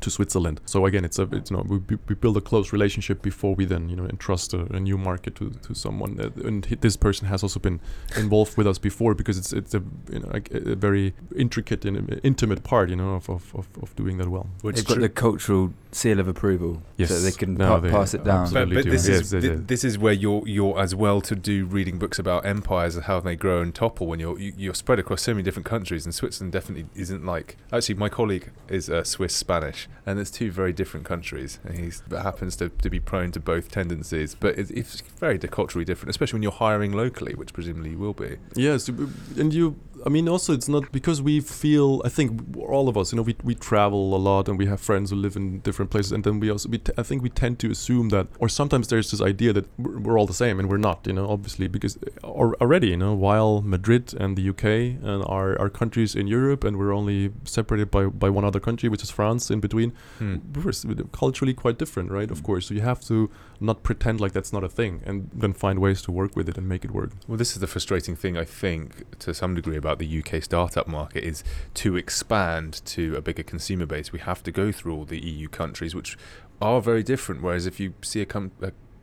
to 0.00 0.10
Switzerland. 0.10 0.60
So 0.66 0.86
again, 0.86 1.04
it's 1.04 1.18
a 1.18 1.22
it's, 1.32 1.50
you 1.50 1.56
know 1.56 1.62
we, 1.68 1.78
we 2.08 2.14
build 2.14 2.36
a 2.36 2.40
close 2.40 2.72
relationship 2.72 3.22
before 3.22 3.54
we 3.54 3.64
then 3.64 3.88
you 3.88 3.96
know 3.96 4.06
entrust 4.06 4.54
a, 4.54 4.60
a 4.74 4.80
new 4.80 4.98
market 4.98 5.34
to, 5.36 5.50
to 5.50 5.74
someone. 5.74 6.18
And 6.44 6.64
this 6.80 6.96
person 6.96 7.28
has 7.28 7.42
also 7.42 7.60
been 7.60 7.80
involved 8.16 8.56
with 8.56 8.66
us 8.66 8.78
before 8.78 9.14
because 9.14 9.38
it's 9.38 9.52
it's 9.52 9.74
a 9.74 9.82
you 10.12 10.20
know 10.20 10.28
like 10.32 10.50
a, 10.52 10.72
a 10.72 10.76
very 10.76 11.14
intricate 11.36 11.84
and 11.84 12.20
intimate 12.22 12.62
part 12.64 12.90
you 12.90 12.96
know 12.96 13.14
of 13.14 13.28
of, 13.30 13.54
of, 13.54 13.68
of 13.82 13.94
doing 13.96 14.18
that 14.18 14.28
well. 14.28 14.46
Which 14.62 14.76
They've 14.76 14.86
got 14.86 14.94
tr- 14.94 15.00
the 15.00 15.08
cultural 15.08 15.72
seal 15.92 16.20
of 16.20 16.28
approval, 16.28 16.82
Yes. 16.96 17.08
so 17.08 17.20
they 17.20 17.30
can 17.32 17.54
No, 17.54 17.68
pa- 17.68 17.80
they- 17.80 17.90
pass 17.90 18.14
it 18.14 18.22
down. 18.24 18.52
but, 18.52 18.68
but 18.68 18.84
do. 18.84 18.90
this 18.90 19.08
Yes, 19.08 19.20
is 19.20 19.32
yes, 19.32 19.42
thi- 19.42 19.48
yes. 19.48 19.58
this 19.66 19.84
is 19.84 19.98
where 19.98 20.12
you're 20.12 20.46
you're 20.46 20.78
as 20.78 20.94
well 20.94 21.20
to 21.22 21.34
do 21.34 21.64
reading 21.66 21.98
books 21.98 22.18
about 22.18 22.44
empires 22.44 22.94
and 22.96 23.04
how 23.06 23.20
they 23.20 23.36
grow 23.36 23.62
and 23.62 23.74
topple 23.74 24.06
when 24.06 24.20
you're 24.20 24.38
you- 24.38 24.52
you're 24.56 24.74
spread 24.74 24.98
across 24.98 25.22
so 25.22 25.32
many 25.32 25.42
different 25.42 25.66
countries 25.66 26.04
and 26.04 26.14
Switzerland 26.14 26.52
definitely 26.52 26.86
isn't 26.94 27.24
like 27.24 27.56
actually 27.72 27.94
my 27.94 28.08
colleague 28.08 28.50
is 28.68 28.90
uh, 28.90 29.02
Swiss 29.04 29.34
Spanish 29.34 29.87
and 30.06 30.18
it's 30.18 30.30
two 30.30 30.50
very 30.50 30.72
different 30.72 31.04
countries 31.04 31.58
and 31.64 31.78
he 31.78 31.90
happens 32.10 32.56
to, 32.56 32.68
to 32.70 32.88
be 32.88 33.00
prone 33.00 33.30
to 33.32 33.40
both 33.40 33.70
tendencies 33.70 34.34
but 34.34 34.58
it's, 34.58 34.70
it's 34.70 35.00
very 35.18 35.38
culturally 35.38 35.84
different 35.84 36.10
especially 36.10 36.36
when 36.36 36.42
you're 36.42 36.52
hiring 36.52 36.92
locally 36.92 37.34
which 37.34 37.52
presumably 37.52 37.90
you 37.90 37.98
will 37.98 38.14
be 38.14 38.36
Yes, 38.54 38.88
and 38.88 39.52
you. 39.54 39.76
I 40.04 40.08
mean, 40.08 40.28
also 40.28 40.52
it's 40.52 40.68
not 40.68 40.90
because 40.92 41.20
we 41.22 41.40
feel. 41.40 42.02
I 42.04 42.08
think 42.08 42.56
all 42.56 42.88
of 42.88 42.96
us, 42.96 43.12
you 43.12 43.16
know, 43.16 43.22
we, 43.22 43.36
we 43.42 43.54
travel 43.54 44.14
a 44.14 44.18
lot 44.18 44.48
and 44.48 44.58
we 44.58 44.66
have 44.66 44.80
friends 44.80 45.10
who 45.10 45.16
live 45.16 45.36
in 45.36 45.60
different 45.60 45.90
places, 45.90 46.12
and 46.12 46.24
then 46.24 46.40
we 46.40 46.50
also. 46.50 46.68
We 46.68 46.78
t- 46.78 46.92
I 46.96 47.02
think 47.02 47.22
we 47.22 47.30
tend 47.30 47.58
to 47.60 47.70
assume 47.70 48.08
that, 48.10 48.28
or 48.38 48.48
sometimes 48.48 48.88
there's 48.88 49.10
this 49.10 49.20
idea 49.20 49.52
that 49.52 49.66
we're, 49.78 49.98
we're 49.98 50.18
all 50.18 50.26
the 50.26 50.34
same, 50.34 50.58
and 50.58 50.68
we're 50.68 50.78
not. 50.78 51.06
You 51.06 51.12
know, 51.14 51.28
obviously 51.28 51.68
because 51.68 51.98
or 52.22 52.54
already, 52.60 52.88
you 52.88 52.96
know, 52.96 53.14
while 53.14 53.62
Madrid 53.62 54.14
and 54.14 54.36
the 54.36 54.48
UK 54.48 54.64
and 54.64 55.24
our 55.26 55.58
our 55.58 55.70
countries 55.70 56.14
in 56.14 56.26
Europe, 56.26 56.64
and 56.64 56.76
we're 56.76 56.92
only 56.92 57.32
separated 57.44 57.90
by 57.90 58.06
by 58.06 58.30
one 58.30 58.44
other 58.44 58.60
country, 58.60 58.88
which 58.88 59.02
is 59.02 59.10
France, 59.10 59.50
in 59.50 59.60
between. 59.60 59.92
Hmm. 60.18 60.36
We're 60.54 60.72
culturally 61.12 61.54
quite 61.54 61.78
different, 61.78 62.10
right? 62.10 62.30
Of 62.30 62.42
course, 62.42 62.66
so 62.66 62.74
you 62.74 62.82
have 62.82 63.00
to 63.06 63.30
not 63.60 63.82
pretend 63.82 64.20
like 64.20 64.32
that's 64.32 64.52
not 64.52 64.64
a 64.64 64.68
thing, 64.68 65.02
and 65.04 65.30
then 65.32 65.52
find 65.52 65.78
ways 65.78 66.02
to 66.02 66.12
work 66.12 66.36
with 66.36 66.48
it 66.48 66.56
and 66.56 66.68
make 66.68 66.84
it 66.84 66.90
work. 66.90 67.10
Well, 67.26 67.36
this 67.36 67.52
is 67.52 67.60
the 67.60 67.66
frustrating 67.66 68.16
thing, 68.16 68.36
I 68.36 68.44
think, 68.44 69.18
to 69.20 69.34
some 69.34 69.54
degree 69.54 69.76
about 69.76 69.98
the 69.98 70.22
UK 70.22 70.42
startup 70.42 70.86
market 70.86 71.24
is 71.24 71.42
to 71.74 71.96
expand 71.96 72.80
to 72.86 73.16
a 73.16 73.20
bigger 73.20 73.42
consumer 73.42 73.86
base, 73.86 74.12
we 74.12 74.20
have 74.20 74.42
to 74.44 74.52
go 74.52 74.72
through 74.72 74.94
all 74.94 75.04
the 75.04 75.18
EU 75.18 75.48
countries, 75.48 75.94
which 75.94 76.16
are 76.60 76.80
very 76.80 77.02
different. 77.02 77.42
Whereas 77.42 77.66
if 77.66 77.80
you 77.80 77.94
see 78.02 78.20
a, 78.20 78.26
com- 78.26 78.52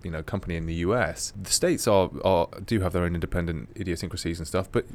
you 0.04 0.12
know 0.12 0.22
company 0.22 0.56
in 0.56 0.68
the 0.68 0.76
US, 0.76 1.34
the 1.42 1.50
states 1.50 1.88
are, 1.88 2.12
are 2.24 2.48
do 2.66 2.80
have 2.82 2.94
their 2.94 3.04
own 3.04 3.16
independent 3.16 3.70
idiosyncrasies 3.76 4.38
and 4.38 4.48
stuff, 4.48 4.72
but 4.72 4.86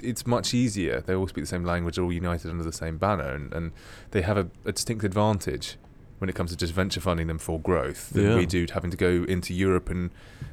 it's 0.00 0.26
much 0.26 0.54
easier. 0.54 1.00
They 1.00 1.14
all 1.14 1.26
speak 1.26 1.42
the 1.42 1.48
same 1.48 1.64
language, 1.64 1.96
they're 1.96 2.04
all 2.04 2.12
united 2.12 2.50
under 2.50 2.64
the 2.64 2.72
same 2.72 2.96
banner, 2.96 3.30
and, 3.30 3.52
and 3.52 3.72
they 4.12 4.22
have 4.22 4.38
a, 4.38 4.48
a 4.64 4.72
distinct 4.72 5.04
advantage 5.04 5.76
when 6.20 6.28
it 6.30 6.34
comes 6.36 6.50
to 6.50 6.56
just 6.56 6.72
venture 6.72 7.00
funding 7.00 7.26
them 7.26 7.38
for 7.38 7.58
growth 7.58 8.10
than 8.10 8.24
Yeah. 8.24 8.36
we 8.36 8.46
do 8.46 8.66
having 8.72 8.90
to 8.90 8.96
go 8.96 9.24
into 9.26 9.52
Europe 9.54 9.88
and, 9.90 10.10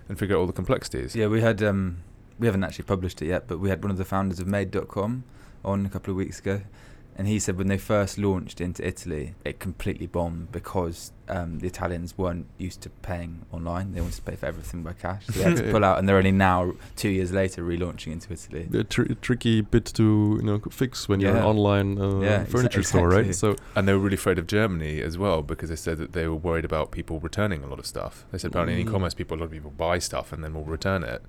and 0.10 0.18
figure 0.18 0.36
out 0.36 0.40
all 0.40 0.48
the 0.48 0.54
complexities. 0.54 1.16
Yeah, 1.16 1.28
we 1.28 1.42
had 1.42 1.62
um, 1.62 1.98
we 2.40 2.48
haven't 2.48 2.64
actually 2.64 2.86
published 2.86 3.22
it 3.22 3.28
yet, 3.28 3.48
but 3.48 3.60
we 3.60 3.70
had 3.70 3.84
one 3.84 3.92
of 3.92 3.98
the 3.98 4.06
founders 4.06 4.40
of 4.40 4.48
Made.com 4.48 5.24
on 5.66 5.86
a 5.86 5.90
couple 5.90 6.12
of 6.12 6.18
weeks 6.18 6.40
ago, 6.40 6.62
and 7.18 7.28
he 7.28 7.40
said 7.40 7.58
when 7.58 7.68
they 7.68 7.78
first 7.78 8.18
launched 8.18 8.62
into 8.62 8.86
Italy, 8.88 9.34
it 9.44 9.60
completely 9.60 10.06
bombed 10.08 10.52
because 10.52 11.12
um, 11.30 11.60
the 11.60 11.68
Italians 11.68 12.18
weren't 12.18 12.46
used 12.58 12.80
to 12.82 12.90
paying 12.90 13.46
online; 13.52 13.94
they 13.94 14.02
wanted 14.02 14.16
to 14.18 14.22
pay 14.22 14.36
for 14.36 14.46
everything 14.46 14.84
by 14.84 14.94
cash. 14.94 15.26
So 15.26 15.34
they 15.34 15.44
had 15.44 15.58
to 15.58 15.72
pull 15.72 15.84
out, 15.84 15.98
and 16.00 16.08
they're 16.08 16.18
only 16.18 16.32
now, 16.32 16.74
two 16.96 17.10
years 17.10 17.32
later, 17.32 17.64
relaunching 17.64 18.12
into 18.14 18.32
Italy. 18.32 18.68
The 18.70 18.84
tr- 18.84 19.12
tricky 19.22 19.62
bit 19.62 19.86
to 19.96 20.04
you 20.40 20.46
know 20.46 20.60
fix 20.72 21.10
when 21.10 21.20
you're 21.20 21.36
an 21.36 21.44
online 21.44 21.98
uh, 22.00 22.20
Yeah, 22.20 22.44
exa- 22.44 22.48
furniture 22.50 22.84
store, 22.84 23.10
right? 23.10 23.34
So 23.36 23.56
And 23.76 23.88
they 23.88 23.94
were 23.94 24.00
really 24.00 24.16
afraid 24.16 24.38
of 24.40 24.48
Germany 24.48 25.02
as 25.02 25.18
well 25.18 25.42
because 25.42 25.70
they 25.70 25.76
said 25.76 25.98
that 25.98 26.14
they 26.14 26.28
were 26.28 26.36
worried 26.36 26.66
about 26.66 26.92
people 26.92 27.20
returning 27.20 27.64
a 27.64 27.68
lot 27.68 27.80
of 27.80 27.86
stuff. 27.86 28.26
They 28.32 28.38
said 28.38 28.52
apparently 28.52 28.80
in 28.80 28.86
Mm. 28.86 28.90
e-commerce 28.90 29.14
people, 29.16 29.38
a 29.38 29.40
lot 29.40 29.46
of 29.46 29.52
people 29.52 29.72
buy 29.72 30.00
stuff 30.00 30.32
and 30.32 30.44
then 30.44 30.54
will 30.54 30.66
return 30.66 31.04
it. 31.04 31.22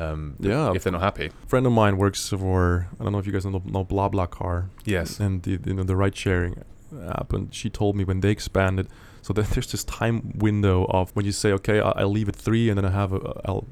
Um, 0.00 0.36
Yeah. 0.40 0.72
if 0.76 0.82
they're 0.82 0.92
not 0.98 1.02
happy. 1.02 1.26
a 1.26 1.46
friend 1.52 1.66
of 1.66 1.72
mine 1.72 1.96
works 2.04 2.28
for 2.30 2.88
I 2.98 3.02
don't 3.02 3.12
know 3.12 3.18
if 3.18 3.26
you 3.26 3.32
guys 3.32 3.44
know, 3.44 3.62
know 3.64 3.84
BlaBlaCar. 3.84 4.56
Yes. 4.84 5.20
And 5.20 5.42
the 5.44 5.58
you 5.66 5.74
know 5.74 5.84
the 5.84 5.96
ride 5.96 6.16
sharing 6.16 6.52
app, 7.20 7.32
and 7.32 7.52
she 7.54 7.68
told 7.70 7.92
me 7.96 8.04
when 8.04 8.20
they 8.20 8.30
expanded. 8.30 8.86
So 9.22 9.34
that 9.34 9.46
there's 9.50 9.70
this 9.70 9.84
time 9.84 10.16
window 10.48 10.86
of 10.98 11.10
when 11.14 11.26
you 11.26 11.32
say, 11.32 11.52
okay, 11.52 11.78
I- 11.78 11.90
I'll 12.00 12.10
leave 12.18 12.30
at 12.30 12.36
three, 12.46 12.70
and 12.70 12.78
then 12.78 12.86
I 12.86 12.90
have 12.90 13.12
a, 13.12 13.20
I'll, 13.44 13.64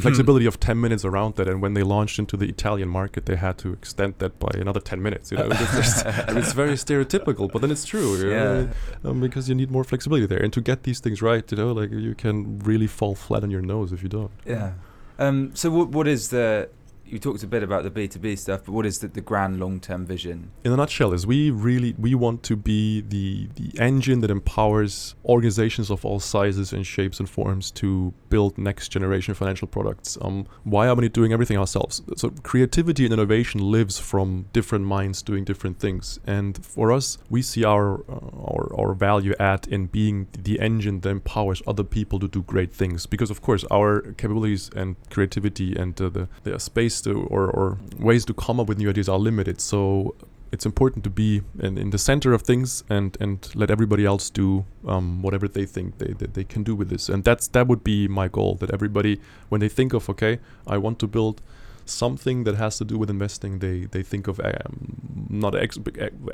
flexibility 0.00 0.46
of 0.46 0.56
ten 0.60 0.78
minutes 0.80 1.04
around 1.04 1.36
that. 1.36 1.48
And 1.48 1.62
when 1.62 1.72
they 1.74 1.82
launched 1.82 2.18
into 2.18 2.36
the 2.36 2.46
Italian 2.48 2.88
market, 2.90 3.24
they 3.24 3.36
had 3.36 3.56
to 3.58 3.72
extend 3.72 4.14
that 4.18 4.38
by 4.38 4.50
another 4.54 4.80
ten 4.80 5.00
minutes. 5.02 5.30
You 5.32 5.38
know, 5.38 5.48
it's, 5.50 5.76
just, 5.80 6.04
it's 6.40 6.52
very 6.52 6.74
stereotypical, 6.74 7.50
but 7.50 7.62
then 7.62 7.70
it's 7.70 7.86
true. 7.86 8.16
you 8.18 8.30
know? 8.30 8.68
Yeah, 9.04 9.10
um, 9.10 9.20
because 9.20 9.48
you 9.48 9.54
need 9.54 9.70
more 9.70 9.84
flexibility 9.84 10.26
there. 10.26 10.42
And 10.42 10.52
to 10.52 10.60
get 10.60 10.82
these 10.82 11.00
things 11.00 11.22
right, 11.22 11.50
you 11.50 11.56
know, 11.56 11.72
like 11.72 11.90
you 11.90 12.14
can 12.14 12.58
really 12.60 12.86
fall 12.86 13.14
flat 13.14 13.42
on 13.42 13.50
your 13.50 13.62
nose 13.62 13.92
if 13.92 14.02
you 14.02 14.08
don't. 14.10 14.30
yeah. 14.46 14.72
Um, 15.18 15.54
so 15.54 15.70
what 15.70 15.88
what 15.88 16.08
is 16.08 16.28
the? 16.28 16.68
You 17.12 17.18
talked 17.18 17.42
a 17.42 17.46
bit 17.46 17.62
about 17.62 17.82
the 17.82 17.90
B 17.90 18.08
two 18.08 18.18
B 18.18 18.34
stuff, 18.36 18.62
but 18.64 18.72
what 18.72 18.86
is 18.86 19.00
the, 19.00 19.08
the 19.08 19.20
grand 19.20 19.60
long 19.60 19.80
term 19.80 20.06
vision? 20.06 20.50
In 20.64 20.72
a 20.72 20.76
nutshell, 20.78 21.12
is 21.12 21.26
we 21.26 21.50
really 21.50 21.94
we 21.98 22.14
want 22.14 22.42
to 22.44 22.56
be 22.56 23.02
the 23.02 23.50
the 23.54 23.78
engine 23.78 24.20
that 24.22 24.30
empowers 24.30 25.14
organizations 25.26 25.90
of 25.90 26.06
all 26.06 26.20
sizes 26.20 26.72
and 26.72 26.86
shapes 26.86 27.20
and 27.20 27.28
forms 27.28 27.70
to 27.72 28.14
build 28.30 28.56
next 28.56 28.88
generation 28.88 29.34
financial 29.34 29.68
products. 29.68 30.16
Um, 30.22 30.46
why 30.64 30.88
are 30.88 30.94
we 30.94 31.10
doing 31.10 31.34
everything 31.34 31.58
ourselves? 31.58 32.00
So 32.16 32.30
creativity 32.42 33.04
and 33.04 33.12
innovation 33.12 33.60
lives 33.60 33.98
from 33.98 34.46
different 34.54 34.86
minds 34.86 35.20
doing 35.20 35.44
different 35.44 35.78
things, 35.78 36.18
and 36.26 36.64
for 36.64 36.90
us, 36.90 37.18
we 37.28 37.42
see 37.42 37.62
our 37.62 38.00
uh, 38.10 38.52
our, 38.52 38.74
our 38.74 38.94
value 38.94 39.34
add 39.38 39.68
in 39.68 39.84
being 39.84 40.28
the 40.32 40.58
engine 40.60 41.00
that 41.00 41.10
empowers 41.10 41.60
other 41.66 41.84
people 41.84 42.18
to 42.20 42.26
do 42.26 42.40
great 42.40 42.72
things. 42.72 43.04
Because 43.04 43.30
of 43.30 43.42
course, 43.42 43.66
our 43.70 44.00
capabilities 44.16 44.70
and 44.74 44.96
creativity 45.10 45.76
and 45.76 46.00
uh, 46.00 46.08
the 46.08 46.28
the 46.44 46.58
space 46.58 47.01
to 47.02 47.22
or, 47.24 47.50
or 47.50 47.78
ways 47.98 48.24
to 48.26 48.34
come 48.34 48.60
up 48.60 48.68
with 48.68 48.78
new 48.78 48.88
ideas 48.88 49.08
are 49.08 49.18
limited. 49.18 49.60
So 49.60 50.14
it's 50.52 50.66
important 50.66 51.02
to 51.02 51.10
be 51.10 51.40
in, 51.60 51.78
in 51.78 51.90
the 51.90 51.98
center 51.98 52.32
of 52.34 52.42
things 52.42 52.84
and 52.88 53.16
and 53.20 53.50
let 53.54 53.70
everybody 53.70 54.04
else 54.04 54.28
do 54.30 54.64
um, 54.86 55.22
whatever 55.22 55.48
they 55.48 55.64
think 55.64 55.98
they, 55.98 56.12
they, 56.12 56.26
they 56.26 56.44
can 56.44 56.62
do 56.62 56.74
with 56.76 56.90
this 56.90 57.08
and 57.08 57.24
that's 57.24 57.48
that 57.48 57.66
would 57.66 57.82
be 57.82 58.06
my 58.06 58.28
goal 58.28 58.54
that 58.56 58.70
everybody 58.70 59.18
when 59.48 59.60
they 59.60 59.68
think 59.68 59.94
of 59.94 60.10
okay 60.10 60.38
i 60.66 60.76
want 60.76 60.98
to 60.98 61.06
build 61.06 61.40
something 61.84 62.44
that 62.44 62.54
has 62.56 62.78
to 62.78 62.84
do 62.84 62.96
with 62.98 63.10
investing 63.10 63.58
they 63.58 63.86
they 63.94 64.02
think 64.02 64.28
of 64.28 64.40
um, 64.40 64.96
not 65.30 65.54
ex, 65.54 65.78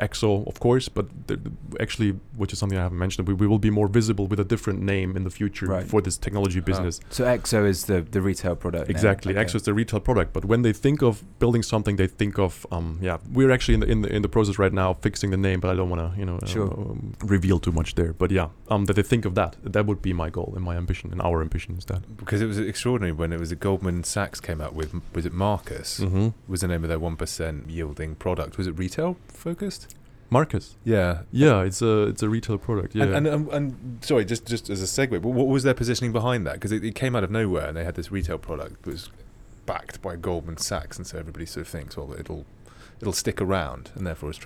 exo 0.01 0.47
of 0.47 0.61
course 0.61 0.89
but 0.89 1.07
the, 1.27 1.37
the- 1.37 1.53
actually 1.81 2.11
which 2.37 2.53
is 2.53 2.59
something 2.59 2.79
i 2.79 2.83
haven't 2.83 2.99
mentioned 2.99 3.27
we, 3.29 3.35
we 3.35 3.47
will 3.47 3.59
be 3.59 3.71
more 3.71 3.89
visible 3.89 4.27
with 4.27 4.41
a 4.41 4.45
different 4.45 4.81
name 4.81 5.17
in 5.17 5.25
the 5.25 5.31
future 5.31 5.67
Right. 5.67 5.87
for 5.87 6.01
this 6.01 6.17
technology 6.19 6.61
business 6.61 7.01
So 7.11 7.25
EXO 7.25 7.67
is 7.69 7.85
the 7.85 7.99
the 8.15 8.21
retail 8.21 8.55
product. 8.57 8.89
name. 8.89 8.97
Exactly, 8.97 9.33
Okay. 9.37 9.45
Exo 9.45 9.57
is 9.57 9.63
the 9.63 9.75
retail 9.75 10.01
product. 10.01 10.33
But 10.33 10.45
when 10.45 10.63
they 10.63 10.73
think 10.73 11.03
of 11.03 11.23
building 11.39 11.63
something, 11.63 11.97
they 11.97 12.07
think 12.21 12.39
of 12.39 12.67
um, 12.77 12.99
yeah. 13.09 13.17
We're 13.37 13.51
actually 13.57 13.75
in 13.75 13.81
the 13.81 13.89
in 13.95 13.99
the 14.03 14.09
in 14.17 14.23
the 14.23 14.29
process 14.37 14.59
right 14.65 14.73
now 14.83 14.89
of 14.91 14.99
fixing 15.09 15.31
the 15.31 15.37
name, 15.49 15.59
but 15.63 15.69
I 15.73 15.75
don't 15.79 15.91
want 15.95 16.03
to 16.07 16.11
you 16.21 16.27
know 16.29 16.39
Sure. 16.47 16.71
um, 16.73 17.15
reveal 17.37 17.59
too 17.67 17.73
much 17.73 17.91
there. 17.95 18.13
But 18.23 18.31
yeah, 18.31 18.49
um, 18.73 18.85
that 18.87 18.95
they 18.99 19.03
think 19.13 19.25
of 19.29 19.35
that. 19.35 19.51
That 19.75 19.85
would 19.89 20.01
be 20.09 20.13
my 20.13 20.31
goal 20.31 20.51
and 20.57 20.65
my 20.71 20.77
ambition 20.83 21.07
and 21.13 21.21
our 21.29 21.39
ambition 21.47 21.77
is 21.79 21.85
that. 21.87 22.01
Because 22.23 22.41
it 22.45 22.47
was 22.53 22.59
extraordinary 22.59 23.13
when 23.21 23.31
it 23.33 23.41
was 23.41 23.51
a 23.53 23.57
Goldman 23.57 24.05
Sachs 24.05 24.41
came 24.41 24.61
out 24.65 24.75
with, 24.81 24.91
was 25.15 25.25
it 25.27 25.33
Marcus? 25.39 26.01
Mm-hmm. 26.01 26.29
Was 26.47 26.61
the 26.61 26.69
name 26.69 26.85
of 26.85 26.89
their 26.89 26.99
1% 26.99 27.71
yielding 27.71 28.17
product. 28.17 28.59
Was 28.59 28.67
it 28.67 28.73
retail 28.73 29.17
focused? 29.29 29.95
Marcus. 30.31 30.77
Yeah. 30.85 31.23
Yeah, 31.33 31.63
it's 31.63 31.81
a 31.81 32.03
it's 32.03 32.23
a 32.23 32.29
retail 32.29 32.59
product. 32.59 32.95
Yeah. 32.95 33.05
And, 33.05 33.15
and, 33.15 33.27
and, 33.27 33.51
and 33.51 34.05
sorry, 34.05 34.25
just 34.25 34.47
just 34.47 34.69
as 34.69 34.83
a 34.83 34.85
segue, 34.85 35.23
but 35.23 35.31
what 35.31 35.47
was 35.47 35.63
their 35.63 35.75
positioning 35.75 36.13
behind 36.13 36.47
that? 36.47 36.55
Because 36.55 36.73
it, 36.73 36.85
it 36.85 36.95
came 36.95 37.17
out 37.17 37.25
of 37.25 37.31
nowhere, 37.31 37.69
and 37.69 37.77
they 37.77 37.85
had 37.85 37.95
this 37.95 38.13
retail 38.13 38.37
product 38.39 38.83
that 38.83 38.91
was 38.91 39.11
backed 39.65 40.03
by 40.03 40.17
Goldman 40.17 40.59
Sachs, 40.59 40.99
and 40.99 41.07
so 41.07 41.19
everybody 41.19 41.47
sort 41.47 41.67
of 41.67 41.69
thinks, 41.69 41.97
well, 41.97 42.13
it'll 42.13 42.45
it'll 43.01 43.13
stick 43.15 43.41
around, 43.41 43.91
and 43.95 44.07
therefore 44.07 44.31
is 44.31 44.37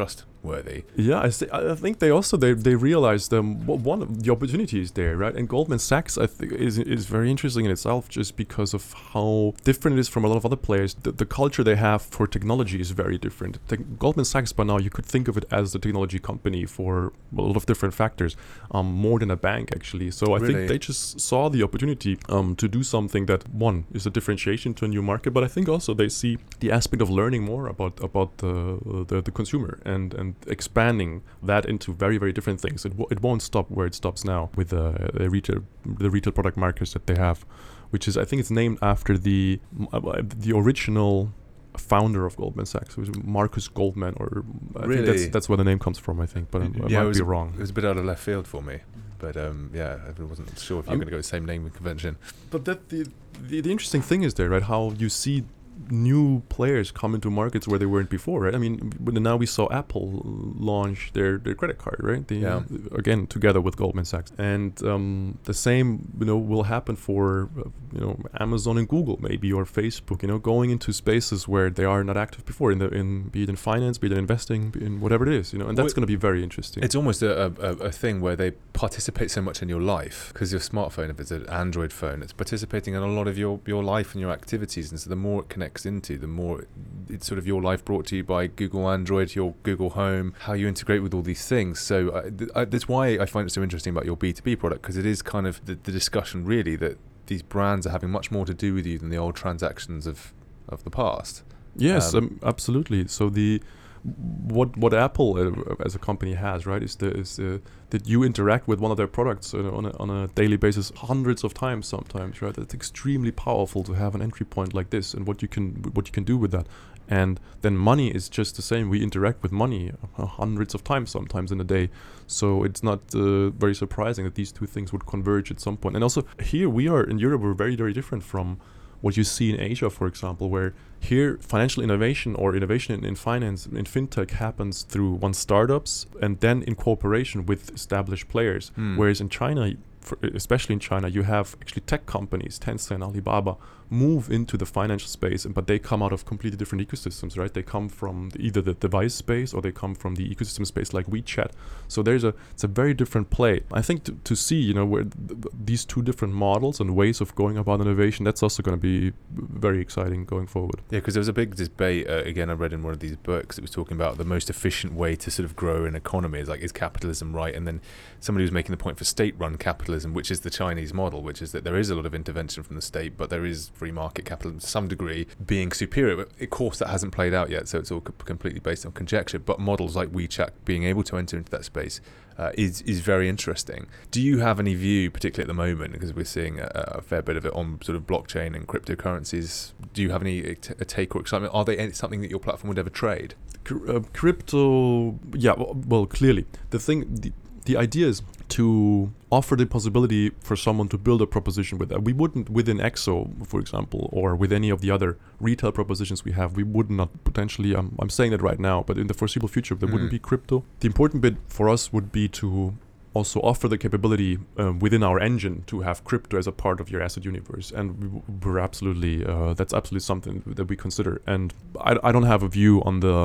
trustworthy. 0.42 0.84
Yeah, 0.96 1.20
I, 1.20 1.30
see, 1.30 1.46
I 1.52 1.74
think 1.74 1.98
they 1.98 2.10
also 2.10 2.36
they 2.36 2.52
they 2.52 2.74
realized 2.74 3.32
um 3.34 3.66
one 3.66 4.02
of 4.02 4.22
the 4.22 4.32
opportunity 4.32 4.80
is 4.80 4.92
there, 4.92 5.16
right? 5.16 5.34
And 5.34 5.48
Goldman 5.48 5.78
Sachs 5.78 6.18
I 6.18 6.26
think 6.26 6.52
is 6.52 6.78
is 6.78 7.06
very 7.06 7.30
interesting 7.30 7.64
in 7.64 7.70
itself 7.70 8.08
just 8.08 8.36
because 8.36 8.74
of 8.74 8.92
how 9.12 9.54
different 9.64 9.96
it 9.96 10.00
is 10.00 10.08
from 10.08 10.24
a 10.24 10.28
lot 10.28 10.36
of 10.36 10.44
other 10.44 10.56
players. 10.56 10.94
The, 10.94 11.12
the 11.12 11.26
culture 11.26 11.64
they 11.64 11.76
have 11.76 12.02
for 12.02 12.26
technology 12.26 12.80
is 12.80 12.90
very 12.90 13.18
different. 13.18 13.58
Te- 13.68 13.76
Goldman 13.98 14.24
Sachs 14.24 14.52
by 14.52 14.64
now 14.64 14.78
you 14.78 14.90
could 14.90 15.06
think 15.06 15.28
of 15.28 15.36
it 15.36 15.44
as 15.50 15.72
the 15.72 15.78
technology 15.78 16.18
company 16.18 16.66
for 16.66 17.12
a 17.36 17.42
lot 17.42 17.56
of 17.56 17.66
different 17.66 17.94
factors, 17.94 18.36
um, 18.70 18.86
more 18.86 19.18
than 19.18 19.30
a 19.30 19.36
bank 19.36 19.70
actually. 19.74 20.10
So 20.10 20.34
I 20.34 20.38
Really? 20.38 20.54
think 20.54 20.68
they 20.68 20.78
just 20.78 21.20
saw 21.20 21.48
the 21.48 21.62
opportunity 21.62 22.18
um 22.28 22.56
to 22.56 22.68
do 22.68 22.82
something 22.82 23.26
that 23.26 23.48
one 23.54 23.84
is 23.92 24.06
a 24.06 24.10
differentiation 24.10 24.74
to 24.74 24.84
a 24.84 24.88
new 24.88 25.02
market, 25.02 25.30
but 25.32 25.44
I 25.44 25.48
think 25.48 25.68
also 25.68 25.94
they 25.94 26.08
see 26.08 26.38
the 26.60 26.70
aspect 26.72 27.02
of 27.02 27.10
learning 27.10 27.42
more 27.44 27.66
about 27.68 28.00
about 28.02 28.38
the 28.38 28.78
the, 29.08 29.20
the 29.22 29.30
consumer 29.30 29.78
and 29.84 30.14
and 30.14 30.31
and 30.42 30.52
expanding 30.52 31.22
that 31.42 31.64
into 31.66 31.92
very 31.92 32.18
very 32.18 32.32
different 32.32 32.60
things. 32.60 32.84
It, 32.84 32.90
w- 32.90 33.08
it 33.10 33.20
won't 33.22 33.42
stop 33.42 33.70
where 33.70 33.86
it 33.86 33.94
stops 33.94 34.24
now 34.24 34.50
with 34.56 34.68
the, 34.70 35.10
the 35.14 35.28
retail 35.30 35.60
the 35.84 36.10
retail 36.10 36.32
product 36.32 36.56
Marcus 36.56 36.92
that 36.92 37.06
they 37.06 37.16
have, 37.16 37.44
which 37.90 38.06
is 38.08 38.16
I 38.16 38.24
think 38.24 38.40
it's 38.40 38.50
named 38.50 38.78
after 38.82 39.16
the 39.18 39.60
uh, 39.92 40.22
the 40.22 40.52
original 40.56 41.32
founder 41.76 42.26
of 42.26 42.36
Goldman 42.36 42.66
Sachs, 42.66 42.96
was 42.98 43.08
Marcus 43.24 43.66
Goldman, 43.68 44.14
or 44.18 44.44
I 44.76 44.84
Really? 44.84 44.94
think 44.96 45.06
that's 45.06 45.28
that's 45.32 45.48
where 45.48 45.56
the 45.56 45.64
name 45.64 45.78
comes 45.78 45.98
from. 45.98 46.20
I 46.20 46.26
think, 46.26 46.50
but 46.50 46.62
I, 46.62 46.66
I 46.66 46.68
Yeah, 46.68 47.00
it 47.00 47.02
might 47.02 47.08
was- 47.08 47.18
be 47.18 47.24
wrong. 47.24 47.52
It 47.54 47.60
was 47.60 47.70
a 47.70 47.72
bit 47.72 47.84
out 47.84 47.96
of 47.96 48.04
left 48.04 48.22
field 48.22 48.46
for 48.46 48.62
me, 48.62 48.80
but 49.18 49.36
um, 49.36 49.70
yeah, 49.74 49.98
I 50.18 50.22
wasn't 50.22 50.58
sure 50.58 50.80
if 50.80 50.86
you 50.86 50.90
were 50.92 50.96
going 50.96 51.06
to 51.06 51.10
go 51.12 51.16
the 51.16 51.22
same 51.22 51.44
naming 51.46 51.70
convention. 51.70 52.16
But 52.50 52.64
that 52.66 52.88
the, 52.90 53.06
the 53.48 53.60
the 53.62 53.72
interesting 53.72 54.02
thing 54.02 54.22
is 54.22 54.34
there, 54.34 54.48
right? 54.50 54.62
How 54.64 54.92
you 54.98 55.08
see 55.08 55.44
new 55.90 56.42
players 56.48 56.90
come 56.90 57.14
into 57.14 57.30
markets 57.30 57.68
where 57.68 57.78
they 57.78 57.86
weren't 57.86 58.10
before, 58.10 58.40
right? 58.42 58.54
I 58.54 58.58
mean, 58.58 58.92
now 59.00 59.36
we 59.36 59.46
saw 59.46 59.70
Apple 59.70 60.22
launch 60.24 61.10
their, 61.12 61.38
their 61.38 61.54
credit 61.54 61.78
card, 61.78 62.00
right? 62.00 62.26
The, 62.26 62.36
Yeah. 62.36 62.62
Again, 62.92 63.26
together 63.26 63.60
with 63.60 63.76
Goldman 63.76 64.04
Sachs, 64.04 64.32
and 64.38 64.82
um, 64.84 65.38
the 65.44 65.54
same, 65.54 66.12
you 66.18 66.26
know, 66.26 66.36
will 66.36 66.64
happen 66.64 66.96
for 66.96 67.48
uh, 67.58 67.68
you 67.92 68.00
know 68.00 68.18
Amazon 68.40 68.78
and 68.78 68.88
Google 68.88 69.18
maybe 69.20 69.52
or 69.52 69.64
Facebook, 69.64 70.22
you 70.22 70.28
know, 70.28 70.38
going 70.38 70.70
into 70.70 70.92
spaces 70.92 71.46
where 71.46 71.70
they 71.70 71.84
are 71.84 72.02
not 72.04 72.16
active 72.16 72.44
before 72.44 72.72
in 72.72 72.78
the 72.78 72.88
in 72.88 73.28
be 73.28 73.42
it 73.42 73.48
in 73.48 73.56
finance, 73.56 73.98
be 73.98 74.06
it 74.06 74.12
in 74.12 74.18
investing, 74.18 74.70
be 74.70 74.84
in 74.84 75.00
whatever 75.00 75.26
it 75.26 75.32
is, 75.32 75.52
you 75.52 75.58
know, 75.58 75.68
and 75.68 75.76
that's 75.76 75.92
going 75.92 76.02
to 76.02 76.06
be 76.06 76.16
very 76.16 76.42
interesting. 76.42 76.82
It's 76.82 76.94
almost 76.94 77.22
a, 77.22 77.46
a, 77.46 77.72
a 77.90 77.92
thing 77.92 78.20
where 78.20 78.36
they 78.36 78.52
participate 78.72 79.30
so 79.30 79.42
much 79.42 79.62
in 79.62 79.68
your 79.68 79.80
life 79.80 80.30
because 80.32 80.52
your 80.52 80.60
smartphone, 80.60 81.10
if 81.10 81.20
it's 81.20 81.30
an 81.30 81.48
Android 81.48 81.92
phone, 81.92 82.22
it's 82.22 82.32
participating 82.32 82.94
in 82.94 83.02
a 83.02 83.06
lot 83.06 83.28
of 83.28 83.38
your, 83.38 83.60
your 83.66 83.82
life 83.82 84.12
and 84.12 84.20
your 84.20 84.30
activities. 84.30 84.90
And 84.90 85.00
so 85.00 85.10
the 85.10 85.16
more 85.16 85.42
it 85.42 85.48
connects 85.62 85.86
into, 85.86 86.18
the 86.18 86.26
more 86.26 86.66
it's 87.08 87.26
sort 87.26 87.38
of 87.38 87.46
your 87.46 87.62
life 87.62 87.84
brought 87.84 88.06
to 88.06 88.16
you 88.16 88.24
by 88.24 88.48
Google 88.48 88.90
Android, 88.90 89.34
your 89.34 89.54
Google 89.62 89.90
Home, 89.90 90.34
how 90.40 90.54
you 90.54 90.66
integrate 90.66 91.02
with 91.02 91.14
all 91.14 91.22
these 91.22 91.46
things. 91.46 91.80
So 91.80 92.08
uh, 92.10 92.30
th- 92.30 92.50
I, 92.54 92.64
that's 92.64 92.88
why 92.88 93.18
I 93.18 93.26
find 93.26 93.46
it 93.46 93.50
so 93.52 93.62
interesting 93.62 93.92
about 93.92 94.04
your 94.04 94.16
B2B 94.16 94.58
product 94.58 94.82
because 94.82 94.96
it 94.96 95.06
is 95.06 95.22
kind 95.22 95.46
of 95.46 95.64
the, 95.66 95.74
the 95.74 95.92
discussion 95.92 96.44
really 96.44 96.74
that 96.76 96.98
these 97.26 97.42
brands 97.42 97.86
are 97.86 97.90
having 97.90 98.10
much 98.10 98.30
more 98.32 98.44
to 98.44 98.54
do 98.54 98.74
with 98.74 98.86
you 98.86 98.98
than 98.98 99.10
the 99.10 99.16
old 99.16 99.36
transactions 99.36 100.06
of, 100.06 100.32
of 100.68 100.82
the 100.82 100.90
past. 100.90 101.44
Yes, 101.76 102.12
Um, 102.12 102.24
um, 102.24 102.40
absolutely. 102.42 103.06
So 103.06 103.30
the 103.30 103.62
what 104.04 104.76
what 104.76 104.92
Apple 104.92 105.38
uh, 105.38 105.84
as 105.84 105.94
a 105.94 105.98
company 105.98 106.34
has, 106.34 106.66
right, 106.66 106.82
is 106.82 106.96
the 106.96 107.10
is 107.12 107.36
the, 107.36 107.60
that 107.90 108.08
you 108.08 108.24
interact 108.24 108.66
with 108.66 108.80
one 108.80 108.90
of 108.90 108.96
their 108.96 109.06
products 109.06 109.54
uh, 109.54 109.58
on 109.58 109.86
a, 109.86 109.96
on 109.98 110.10
a 110.10 110.28
daily 110.28 110.56
basis, 110.56 110.92
hundreds 110.96 111.44
of 111.44 111.54
times 111.54 111.86
sometimes, 111.86 112.42
right? 112.42 112.56
It's 112.58 112.74
extremely 112.74 113.30
powerful 113.30 113.84
to 113.84 113.92
have 113.92 114.14
an 114.14 114.22
entry 114.22 114.46
point 114.46 114.74
like 114.74 114.90
this, 114.90 115.14
and 115.14 115.26
what 115.26 115.42
you 115.42 115.48
can 115.48 115.82
what 115.94 116.08
you 116.08 116.12
can 116.12 116.24
do 116.24 116.36
with 116.36 116.50
that. 116.50 116.66
And 117.08 117.38
then 117.60 117.76
money 117.76 118.08
is 118.08 118.28
just 118.28 118.56
the 118.56 118.62
same. 118.62 118.88
We 118.88 119.02
interact 119.02 119.42
with 119.42 119.52
money 119.52 119.92
uh, 120.18 120.26
hundreds 120.26 120.74
of 120.74 120.82
times 120.82 121.10
sometimes 121.10 121.52
in 121.52 121.60
a 121.60 121.64
day. 121.64 121.90
So 122.26 122.64
it's 122.64 122.82
not 122.82 123.00
uh, 123.14 123.50
very 123.50 123.74
surprising 123.74 124.24
that 124.24 124.34
these 124.34 124.52
two 124.52 124.66
things 124.66 124.92
would 124.92 125.04
converge 125.06 125.50
at 125.50 125.60
some 125.60 125.76
point. 125.76 125.94
And 125.96 126.02
also 126.02 126.24
here 126.42 126.68
we 126.68 126.88
are 126.88 127.04
in 127.04 127.18
Europe, 127.18 127.42
we're 127.42 127.54
very 127.54 127.76
very 127.76 127.92
different 127.92 128.24
from 128.24 128.58
what 129.02 129.16
you 129.16 129.24
see 129.24 129.52
in 129.52 129.60
Asia, 129.60 129.90
for 129.90 130.06
example, 130.06 130.48
where 130.48 130.72
here 130.98 131.36
financial 131.42 131.82
innovation 131.82 132.34
or 132.36 132.56
innovation 132.56 132.94
in, 132.94 133.04
in 133.04 133.14
finance 133.16 133.66
in 133.66 133.84
fintech 133.84 134.30
happens 134.30 134.84
through 134.84 135.12
one 135.14 135.34
startups 135.34 136.06
and 136.22 136.40
then 136.40 136.62
in 136.62 136.74
cooperation 136.74 137.44
with 137.44 137.70
established 137.74 138.28
players. 138.28 138.70
Hmm. 138.76 138.96
Whereas 138.96 139.20
in 139.20 139.28
China, 139.28 139.74
especially 140.22 140.74
in 140.74 140.80
China, 140.80 141.08
you 141.08 141.24
have 141.24 141.56
actually 141.60 141.82
tech 141.82 142.06
companies, 142.06 142.58
Tencent, 142.58 143.02
Alibaba, 143.02 143.56
move 143.92 144.30
into 144.30 144.56
the 144.56 144.66
financial 144.66 145.08
space, 145.08 145.44
but 145.46 145.66
they 145.66 145.78
come 145.78 146.02
out 146.02 146.12
of 146.12 146.24
completely 146.24 146.56
different 146.56 146.86
ecosystems, 146.86 147.36
right? 147.36 147.52
They 147.52 147.62
come 147.62 147.88
from 147.88 148.30
either 148.38 148.62
the 148.62 148.74
device 148.74 149.14
space 149.14 149.52
or 149.52 149.60
they 149.60 149.72
come 149.72 149.94
from 149.94 150.14
the 150.14 150.28
ecosystem 150.32 150.66
space 150.66 150.92
like 150.92 151.06
WeChat. 151.06 151.50
So 151.88 152.02
there's 152.02 152.24
a 152.24 152.34
it's 152.52 152.64
a 152.64 152.68
very 152.68 152.94
different 152.94 153.30
play. 153.30 153.62
I 153.72 153.82
think 153.82 154.04
to, 154.04 154.12
to 154.12 154.36
see 154.36 154.60
you 154.60 154.74
know 154.74 154.86
where 154.86 155.04
th- 155.04 155.42
th- 155.42 155.54
these 155.64 155.84
two 155.84 156.02
different 156.02 156.34
models 156.34 156.80
and 156.80 156.94
ways 156.94 157.20
of 157.20 157.34
going 157.34 157.58
about 157.58 157.80
innovation, 157.80 158.24
that's 158.24 158.42
also 158.42 158.62
going 158.62 158.76
to 158.76 158.80
be 158.80 159.12
very 159.30 159.80
exciting 159.80 160.24
going 160.24 160.46
forward. 160.46 160.80
Yeah, 160.90 161.00
because 161.00 161.14
there 161.14 161.20
was 161.20 161.28
a 161.28 161.32
big 161.32 161.56
debate. 161.56 162.08
Uh, 162.08 162.22
again, 162.24 162.50
I 162.50 162.54
read 162.54 162.72
in 162.72 162.82
one 162.82 162.92
of 162.92 163.00
these 163.00 163.16
books. 163.16 163.58
It 163.58 163.62
was 163.62 163.70
talking 163.70 163.96
about 163.96 164.18
the 164.18 164.24
most 164.24 164.48
efficient 164.48 164.94
way 164.94 165.16
to 165.16 165.30
sort 165.30 165.44
of 165.44 165.56
grow 165.56 165.84
an 165.84 165.94
economy 165.94 166.40
is 166.40 166.48
like 166.48 166.60
is 166.60 166.72
capitalism 166.72 167.32
right? 167.32 167.54
And 167.54 167.66
then 167.66 167.80
somebody 168.20 168.42
was 168.42 168.52
making 168.52 168.72
the 168.72 168.76
point 168.76 168.98
for 168.98 169.04
state-run 169.04 169.56
capitalism, 169.56 170.14
which 170.14 170.30
is 170.30 170.40
the 170.40 170.50
Chinese 170.50 170.92
model, 170.92 171.22
which 171.22 171.42
is 171.42 171.52
that 171.52 171.64
there 171.64 171.76
is 171.76 171.90
a 171.90 171.94
lot 171.94 172.06
of 172.06 172.14
intervention 172.14 172.62
from 172.62 172.76
the 172.76 172.82
state, 172.82 173.16
but 173.16 173.30
there 173.30 173.44
is 173.44 173.68
free 173.82 173.90
market 173.90 174.24
capitalism 174.24 174.60
to 174.60 174.66
some 174.66 174.86
degree 174.86 175.26
being 175.44 175.72
superior. 175.72 176.14
But 176.14 176.28
of 176.40 176.50
course, 176.50 176.78
that 176.78 176.88
hasn't 176.88 177.12
played 177.12 177.34
out 177.34 177.50
yet, 177.50 177.66
so 177.66 177.80
it's 177.80 177.90
all 177.90 178.00
completely 178.00 178.60
based 178.60 178.86
on 178.86 178.92
conjecture. 178.92 179.40
But 179.40 179.58
models 179.58 179.96
like 179.96 180.08
WeChat 180.12 180.50
being 180.64 180.84
able 180.84 181.02
to 181.02 181.16
enter 181.16 181.36
into 181.36 181.50
that 181.50 181.64
space 181.64 182.00
uh, 182.38 182.52
is 182.54 182.82
is 182.82 183.00
very 183.00 183.28
interesting. 183.28 183.88
Do 184.12 184.20
you 184.22 184.38
have 184.38 184.60
any 184.60 184.74
view, 184.76 185.10
particularly 185.10 185.46
at 185.46 185.52
the 185.54 185.60
moment, 185.66 185.94
because 185.94 186.14
we're 186.14 186.24
seeing 186.24 186.60
a, 186.60 186.70
a 186.98 187.02
fair 187.02 187.22
bit 187.22 187.36
of 187.36 187.44
it 187.44 187.52
on 187.54 187.80
sort 187.82 187.96
of 187.96 188.06
blockchain 188.06 188.54
and 188.54 188.68
cryptocurrencies? 188.68 189.72
Do 189.92 190.00
you 190.00 190.10
have 190.10 190.22
any 190.22 190.54
take 190.86 191.16
or 191.16 191.20
excitement? 191.20 191.52
Are 191.52 191.64
they 191.64 191.76
any- 191.76 191.92
something 191.92 192.20
that 192.20 192.30
your 192.30 192.38
platform 192.38 192.68
would 192.68 192.78
ever 192.78 192.90
trade? 192.90 193.34
Cr- 193.64 193.90
uh, 193.90 194.00
crypto, 194.12 195.18
yeah, 195.34 195.54
well, 195.54 195.76
well, 195.88 196.06
clearly 196.06 196.46
the 196.70 196.78
thing, 196.78 196.98
the, 197.24 197.32
the 197.64 197.76
idea 197.76 198.06
is 198.06 198.22
to 198.50 199.12
offer 199.38 199.56
the 199.56 199.64
possibility 199.66 200.30
for 200.48 200.54
someone 200.56 200.88
to 200.88 200.98
build 200.98 201.20
a 201.22 201.26
proposition 201.26 201.78
with 201.78 201.88
that. 201.88 202.00
We 202.04 202.12
wouldn't 202.12 202.50
within 202.50 202.78
EXO, 202.78 203.46
for 203.46 203.58
example, 203.64 204.10
or 204.12 204.36
with 204.36 204.52
any 204.52 204.68
of 204.70 204.80
the 204.82 204.90
other 204.90 205.10
retail 205.40 205.72
propositions 205.72 206.18
we 206.28 206.32
have, 206.32 206.54
we 206.54 206.62
would 206.62 206.90
not 206.90 207.08
potentially. 207.24 207.74
I'm, 207.74 207.88
I'm 207.98 208.10
saying 208.10 208.32
that 208.32 208.42
right 208.42 208.60
now, 208.60 208.82
but 208.88 208.98
in 208.98 209.06
the 209.06 209.14
foreseeable 209.14 209.48
future, 209.48 209.74
there 209.74 209.88
wouldn't 209.92 210.10
Mm. 210.10 210.18
be 210.18 210.18
crypto. 210.30 210.56
The 210.80 210.86
important 210.86 211.22
bit 211.22 211.36
for 211.48 211.64
us 211.74 211.82
would 211.94 212.08
be 212.12 212.28
to 212.40 212.74
also 213.14 213.40
offer 213.40 213.68
the 213.68 213.76
capability 213.86 214.38
um, 214.56 214.78
within 214.84 215.02
our 215.02 215.18
engine 215.20 215.64
to 215.66 215.80
have 215.88 216.02
crypto 216.04 216.34
as 216.38 216.46
a 216.46 216.52
part 216.64 216.80
of 216.80 216.86
your 216.90 217.02
asset 217.06 217.24
universe 217.32 217.70
and 217.78 217.86
we, 218.00 218.06
we're 218.42 218.58
absolutely 218.68 219.14
uh, 219.32 219.52
that's 219.58 219.74
absolutely 219.78 220.00
something 220.12 220.42
that 220.58 220.66
we 220.70 220.76
consider 220.76 221.20
and 221.26 221.52
I, 221.88 221.92
I 222.08 222.10
don't 222.14 222.28
have 222.34 222.42
a 222.42 222.48
view 222.48 222.82
on 222.88 223.00
the 223.00 223.16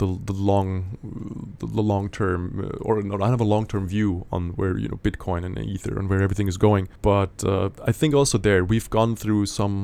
the, 0.00 0.08
the 0.30 0.36
long 0.50 0.70
the, 1.60 1.82
long 1.92 2.04
term 2.20 2.40
uh, 2.64 2.86
or 2.88 2.92
no, 3.10 3.14
I 3.26 3.28
have 3.34 3.40
a 3.48 3.50
long 3.54 3.64
term 3.72 3.84
view 3.96 4.10
on 4.36 4.42
where 4.58 4.74
you 4.82 4.88
know 4.90 4.98
Bitcoin 5.08 5.40
and 5.46 5.54
Ether 5.74 5.94
and 5.98 6.06
where 6.10 6.22
everything 6.26 6.48
is 6.52 6.58
going. 6.68 6.84
But 7.02 7.34
uh, 7.52 7.68
I 7.90 7.92
think 7.92 8.10
also 8.20 8.36
there 8.48 8.62
we've 8.72 8.90
gone 8.98 9.12
through 9.22 9.46
some 9.46 9.74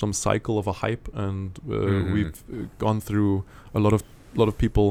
some 0.00 0.12
cycle 0.26 0.56
of 0.62 0.66
a 0.66 0.76
hype 0.84 1.06
and 1.26 1.48
uh, 1.68 1.72
Mhm. 1.72 2.12
we've 2.14 2.38
uh, 2.52 2.66
gone 2.84 3.00
through 3.08 3.32
a 3.74 3.80
lot 3.84 3.92
of 3.96 4.00
a 4.34 4.38
lot 4.40 4.48
of 4.52 4.56
people 4.64 4.88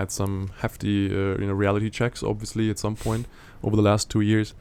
had 0.00 0.08
some 0.10 0.34
hefty 0.62 0.96
uh, 1.20 1.34
you 1.40 1.46
know 1.48 1.56
reality 1.64 1.90
checks 1.98 2.22
obviously 2.22 2.70
at 2.70 2.78
some 2.78 2.96
point 3.06 3.24
over 3.62 3.76
the 3.80 3.86
last 3.90 4.04
two 4.14 4.22
years 4.32 4.54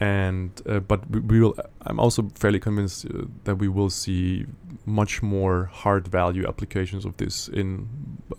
and 0.00 0.62
uh, 0.68 0.78
but 0.80 1.08
we, 1.10 1.20
we 1.20 1.40
will 1.40 1.56
i'm 1.86 1.98
also 1.98 2.30
fairly 2.34 2.60
convinced 2.60 3.04
uh, 3.06 3.24
that 3.44 3.56
we 3.56 3.68
will 3.68 3.90
see 3.90 4.46
much 4.86 5.22
more 5.22 5.64
hard 5.72 6.08
value 6.08 6.46
applications 6.46 7.04
of 7.04 7.16
this 7.16 7.48
in 7.48 7.88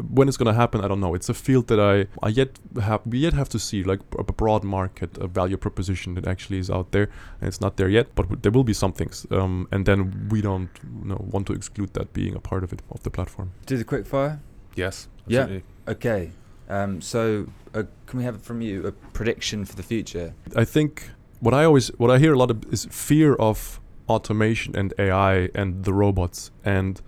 when 0.10 0.28
it's 0.28 0.38
going 0.38 0.47
to 0.47 0.53
happen 0.53 0.82
i 0.82 0.88
don't 0.88 0.99
know 0.99 1.14
it's 1.14 1.30
a 1.30 1.34
field 1.34 1.68
that 1.68 1.80
i 1.80 2.05
i 2.26 2.30
yet 2.30 2.57
have 2.82 3.01
we 3.05 3.20
yet 3.20 3.34
have 3.34 3.49
to 3.49 3.60
see 3.60 3.84
like 3.84 3.99
a 4.18 4.24
broad 4.24 4.64
market 4.64 5.18
a 5.18 5.28
value 5.28 5.57
proposition 5.57 6.16
that 6.16 6.26
actually 6.26 6.57
is 6.57 6.70
out 6.70 6.91
there 6.91 7.10
and 7.41 7.47
it's 7.47 7.62
not 7.62 7.78
there 7.78 7.89
yet 7.89 8.07
but 8.16 8.24
w- 8.24 8.39
there 8.41 8.51
will 8.51 8.64
be 8.64 8.74
some 8.74 8.93
things 8.93 9.28
um, 9.32 9.68
and 9.72 9.86
then 9.86 10.28
we 10.30 10.41
don't 10.41 10.70
you 10.84 11.10
know, 11.10 11.24
want 11.30 11.45
to 11.45 11.53
exclude 11.53 11.93
that 11.93 12.14
being 12.14 12.36
a 12.36 12.39
part 12.39 12.64
of 12.64 12.72
it 12.74 12.82
of 12.91 13.03
the 13.03 13.10
platform 13.10 13.51
Do 13.66 13.78
the 13.78 13.84
quick 13.84 14.05
fire. 14.05 14.39
Yes. 14.76 15.07
Yeah. 15.28 15.41
absolutely. 15.41 15.64
Okay. 15.88 16.32
Um, 16.70 17.01
so 17.01 17.47
uh, 17.74 17.84
can 18.05 18.20
we 18.20 18.24
have 18.26 18.41
from 18.41 18.62
you 18.62 18.88
a 18.88 18.91
prediction 18.91 19.66
for 19.66 19.76
the 19.76 19.84
future? 19.84 20.34
I 20.55 20.66
think 20.66 21.10
what 21.40 21.54
I 21.54 21.66
always 21.66 21.88
what 21.98 22.12
I 22.12 22.20
hear 22.20 22.34
a 22.34 22.38
lot 22.38 22.52
of 22.52 22.66
is 22.72 22.86
fear 22.92 23.36
of 23.36 23.80
automation 24.08 24.76
and 24.76 24.94
AI 24.98 25.50
and 25.56 25.84
the 25.84 25.94
robots, 25.94 26.52
and 26.64 27.02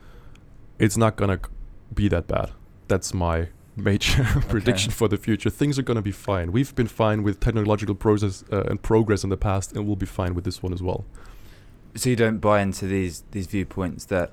it's 0.79 0.97
not 0.97 1.15
gonna 1.15 1.39
be 1.93 2.07
that 2.09 2.27
bad. 2.27 2.51
That's 2.88 3.13
my 3.13 3.49
major 3.75 4.23
prediction 4.49 4.91
for 4.91 5.07
the 5.07 5.17
future. 5.17 5.49
Things 5.49 5.79
are 5.79 5.84
gonna 5.84 6.01
be 6.01 6.11
fine. 6.11 6.51
We've 6.51 6.73
been 6.75 6.88
fine 6.88 7.23
with 7.23 7.39
technological 7.39 7.95
process 7.95 8.43
uh, 8.51 8.63
and 8.63 8.82
progress 8.82 9.23
in 9.23 9.29
the 9.29 9.38
past, 9.38 9.75
and 9.75 9.86
we'll 9.86 9.95
be 9.95 10.05
fine 10.05 10.34
with 10.34 10.45
this 10.45 10.61
one 10.61 10.73
as 10.73 10.82
well. 10.82 11.05
So 11.95 12.09
you 12.09 12.15
don't 12.15 12.39
buy 12.39 12.61
into 12.61 12.86
these 12.86 13.23
these 13.32 13.47
viewpoints 13.47 14.05
that 14.05 14.32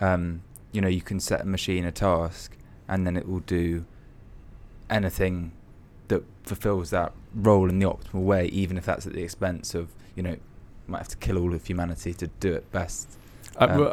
um, 0.00 0.42
you 0.72 0.80
know 0.80 0.88
you 0.88 1.02
can 1.02 1.20
set 1.20 1.42
a 1.42 1.44
machine 1.44 1.84
a 1.84 1.92
task 1.92 2.56
and 2.88 3.06
then 3.06 3.16
it 3.16 3.28
will 3.28 3.40
do 3.40 3.84
anything 4.90 5.52
that 6.14 6.24
fulfills 6.44 6.90
that 6.90 7.12
role 7.34 7.68
in 7.72 7.78
the 7.78 7.86
optimal 7.86 8.22
way, 8.32 8.46
even 8.46 8.76
if 8.78 8.84
that's 8.86 9.06
at 9.06 9.12
the 9.12 9.22
expense 9.22 9.74
of 9.74 9.88
you 10.16 10.22
know 10.22 10.36
might 10.86 10.98
have 10.98 11.08
to 11.08 11.16
kill 11.26 11.38
all 11.38 11.52
of 11.54 11.66
humanity 11.66 12.12
to 12.14 12.26
do 12.40 12.52
it 12.58 12.64
best. 12.72 13.08
Uh, 13.60 13.66
Um, 13.70 13.80
uh, 13.80 13.86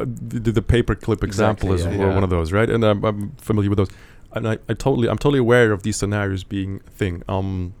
uh, 0.00 0.04
the, 0.44 0.52
the 0.60 0.62
paperclip 0.74 1.22
example 1.24 1.72
Exactly, 1.72 1.74
is 1.74 1.84
yeah. 1.84 2.06
one- 2.06 2.14
one 2.16 2.24
of 2.24 2.30
those, 2.30 2.52
right? 2.58 2.68
And 2.74 2.84
I'm, 2.84 3.04
I'm 3.04 3.20
familiar 3.48 3.70
with 3.70 3.78
those, 3.78 3.90
and 4.32 4.42
I, 4.52 4.54
I 4.70 4.74
totally 4.74 5.08
I'm 5.08 5.18
totally 5.18 5.38
aware 5.46 5.72
of 5.72 5.82
these 5.82 5.96
scenarios 5.96 6.44
being 6.44 6.80
a 6.86 6.90
thing. 6.90 7.22
Um, 7.28 7.72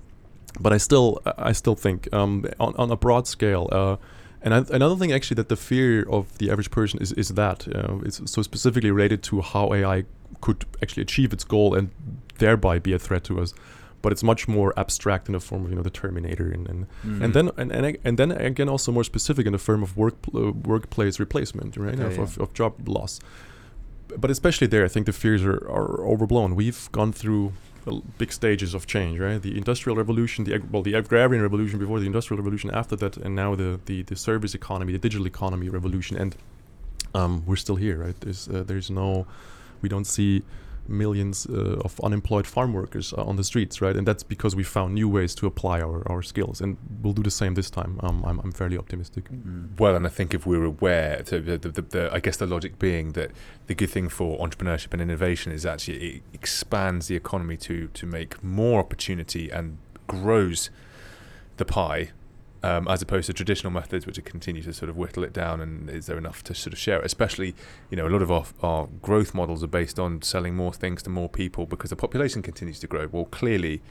but 0.64 0.72
I 0.72 0.78
still 0.78 1.08
I 1.50 1.52
still 1.52 1.74
think 1.84 2.08
um 2.20 2.32
on, 2.58 2.72
on 2.82 2.90
a 2.90 2.96
broad 2.96 3.26
scale. 3.36 3.64
Uh, 3.78 3.96
and 4.42 4.54
I, 4.54 4.58
another 4.78 4.96
thing 5.00 5.12
actually 5.12 5.34
that 5.40 5.48
the 5.48 5.56
fear 5.70 5.90
of 6.08 6.24
the 6.38 6.50
average 6.52 6.70
person 6.70 6.96
is 7.04 7.12
is 7.22 7.28
that 7.42 7.58
uh, 7.68 7.98
it's 8.06 8.18
so 8.34 8.42
specifically 8.42 8.90
related 8.90 9.20
to 9.30 9.34
how 9.52 9.64
AI 9.74 10.04
could 10.40 10.64
actually 10.82 11.02
achieve 11.08 11.30
its 11.36 11.44
goal 11.44 11.74
and 11.78 11.90
thereby 12.38 12.78
be 12.78 12.92
a 12.92 12.98
threat 12.98 13.24
to 13.24 13.40
us. 13.40 13.54
But 14.02 14.12
it's 14.12 14.22
much 14.22 14.46
more 14.46 14.72
abstract 14.76 15.28
in 15.28 15.32
the 15.32 15.40
form 15.40 15.64
of 15.64 15.70
you 15.70 15.76
know 15.76 15.82
the 15.82 15.90
Terminator 15.90 16.50
and 16.50 16.68
and, 16.68 16.86
Mm. 17.04 17.24
and 17.24 17.34
then 17.34 17.50
and, 17.56 17.72
and 17.72 17.96
and 18.04 18.18
then 18.18 18.30
again 18.32 18.68
also 18.68 18.92
more 18.92 19.04
specific 19.04 19.46
in 19.46 19.52
the 19.52 19.58
form 19.58 19.82
of 19.82 19.96
work 19.96 20.14
uh, 20.34 20.52
workplace 20.52 21.18
replacement, 21.18 21.76
right? 21.76 21.94
Okay, 21.94 22.04
of, 22.04 22.16
yeah. 22.16 22.22
of, 22.22 22.38
of 22.38 22.54
job 22.54 22.72
loss. 22.88 23.20
But 24.18 24.30
especially 24.30 24.68
there, 24.68 24.84
I 24.84 24.88
think 24.88 25.06
the 25.06 25.12
fears 25.12 25.42
are, 25.44 25.56
are 25.68 26.06
overblown. 26.06 26.54
We've 26.54 26.88
gone 26.92 27.12
through 27.12 27.52
big 28.18 28.32
stages 28.32 28.74
of 28.74 28.86
change, 28.86 29.18
right? 29.18 29.40
The 29.42 29.56
industrial 29.56 29.96
revolution, 29.96 30.44
the 30.44 30.60
well, 30.70 30.82
the 30.82 30.94
agrarian 30.94 31.42
revolution 31.42 31.78
before 31.78 32.00
the 32.00 32.06
industrial 32.06 32.38
revolution, 32.38 32.70
after 32.70 32.96
that, 32.96 33.16
and 33.16 33.34
now 33.34 33.54
the 33.56 33.80
the, 33.86 34.02
the 34.02 34.16
service 34.16 34.54
economy, 34.54 34.92
the 34.92 34.98
digital 34.98 35.26
economy 35.26 35.68
revolution, 35.68 36.16
and 36.16 36.36
um, 37.14 37.42
we're 37.46 37.56
still 37.56 37.76
here, 37.76 37.98
right? 37.98 38.20
There's 38.20 38.48
uh, 38.48 38.62
there's 38.66 38.90
no, 38.90 39.26
we 39.82 39.88
don't 39.88 40.06
see 40.06 40.42
millions 40.88 41.46
uh, 41.46 41.80
of 41.84 42.00
unemployed 42.00 42.46
farm 42.46 42.72
workers 42.72 43.12
uh, 43.12 43.22
on 43.22 43.36
the 43.36 43.44
streets, 43.44 43.80
right? 43.80 43.96
And 43.96 44.06
that's 44.06 44.22
because 44.22 44.56
we 44.56 44.62
found 44.62 44.94
new 44.94 45.08
ways 45.08 45.34
to 45.36 45.46
apply 45.46 45.80
our, 45.80 46.02
our 46.10 46.22
skills, 46.22 46.60
and 46.60 46.76
we'll 47.02 47.12
do 47.12 47.22
the 47.22 47.30
same 47.30 47.54
this 47.54 47.70
time. 47.70 48.00
Um, 48.02 48.24
I'm 48.24 48.38
I'm 48.40 48.52
fairly 48.52 48.78
optimistic. 48.78 49.30
Mm. 49.30 49.78
Well, 49.78 49.96
and 49.96 50.06
I 50.06 50.10
think 50.10 50.34
if 50.34 50.46
we're 50.46 50.64
aware, 50.64 51.22
so 51.24 51.40
the, 51.40 51.58
the, 51.58 51.82
the, 51.82 52.10
I 52.12 52.20
guess 52.20 52.36
the 52.36 52.46
logic 52.46 52.78
being 52.78 53.12
that 53.12 53.30
the 53.66 53.74
good 53.74 53.90
thing 53.90 54.08
for 54.08 54.38
entrepreneurship 54.38 54.92
and 54.92 55.02
innovation 55.02 55.52
is 55.52 55.66
actually 55.66 55.96
it 55.96 56.22
expands 56.32 57.08
the 57.08 57.16
economy 57.16 57.56
to 57.58 57.88
to 57.88 58.06
make 58.06 58.42
more 58.42 58.80
opportunity 58.80 59.50
and 59.50 59.78
grows 60.06 60.70
the 61.56 61.64
pie, 61.64 62.10
um, 62.66 62.88
as 62.88 63.00
opposed 63.00 63.26
to 63.26 63.32
traditional 63.32 63.72
methods 63.72 64.06
which 64.06 64.22
continue 64.24 64.62
to 64.62 64.72
sort 64.72 64.88
of 64.88 64.96
whittle 64.96 65.22
it 65.22 65.32
down. 65.32 65.60
And 65.60 65.88
is 65.88 66.06
there 66.06 66.18
enough 66.18 66.42
to 66.44 66.54
sort 66.54 66.72
of 66.72 66.78
share 66.78 66.98
it? 66.98 67.04
Especially, 67.04 67.54
you 67.90 67.96
know, 67.96 68.06
a 68.06 68.10
lot 68.10 68.22
of 68.22 68.30
our, 68.30 68.44
our 68.62 68.88
growth 69.02 69.34
models 69.34 69.62
are 69.62 69.68
based 69.68 69.98
on 69.98 70.22
selling 70.22 70.56
more 70.56 70.72
things 70.72 71.02
to 71.04 71.10
more 71.10 71.28
people 71.28 71.66
because 71.66 71.90
the 71.90 71.96
population 71.96 72.42
continues 72.42 72.80
to 72.80 72.86
grow. 72.86 73.08
Well, 73.10 73.26
clearly, 73.26 73.82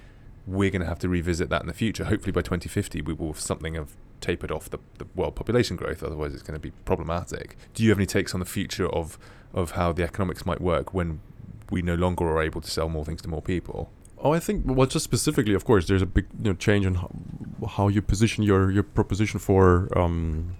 we're 0.46 0.70
going 0.70 0.82
to 0.82 0.88
have 0.88 1.00
to 1.00 1.10
revisit 1.10 1.50
that 1.50 1.62
in 1.62 1.68
the 1.68 1.74
future. 1.74 2.06
Hopefully, 2.06 2.32
by 2.32 2.42
2050, 2.42 3.02
we 3.02 3.14
will 3.14 3.28
have 3.28 3.40
something 3.40 3.78
of 3.78 3.96
tapered 4.20 4.52
off 4.52 4.70
the, 4.70 4.80
the 4.98 5.06
world 5.16 5.36
population 5.36 5.78
growth. 5.78 6.04
Otherwise, 6.04 6.34
it's 6.34 6.44
going 6.44 6.60
to 6.60 6.60
be 6.60 6.72
problematic. 6.84 7.56
Do 7.74 7.84
you 7.84 7.90
have 7.90 7.98
any 7.98 8.06
takes 8.06 8.34
on 8.34 8.40
the 8.40 8.46
future 8.46 8.88
of 8.90 9.18
of 9.54 9.72
how 9.72 9.94
the 9.94 10.04
economics 10.04 10.46
might 10.46 10.60
work 10.60 10.94
when 10.94 11.22
we 11.72 11.82
no 11.82 11.96
longer 11.96 12.26
are 12.26 12.42
able 12.42 12.60
to 12.60 12.70
sell 12.70 12.90
more 12.90 13.06
things 13.06 13.22
to 13.22 13.30
more 13.30 13.42
people? 13.42 13.90
Oh, 14.26 14.34
I 14.34 14.40
think 14.40 14.64
well, 14.66 14.88
just 14.88 15.06
specifically, 15.06 15.54
of 15.54 15.66
course, 15.66 15.86
there's 15.88 16.02
a 16.02 16.12
big 16.18 16.26
you 16.44 16.50
know, 16.50 16.56
change 16.56 16.84
in 16.90 16.96
how, 16.96 17.10
how 17.76 17.88
you 17.96 18.02
position 18.02 18.44
your 18.44 18.72
your 18.72 18.82
proposition 18.98 19.40
for 19.40 19.88
um, 19.96 20.56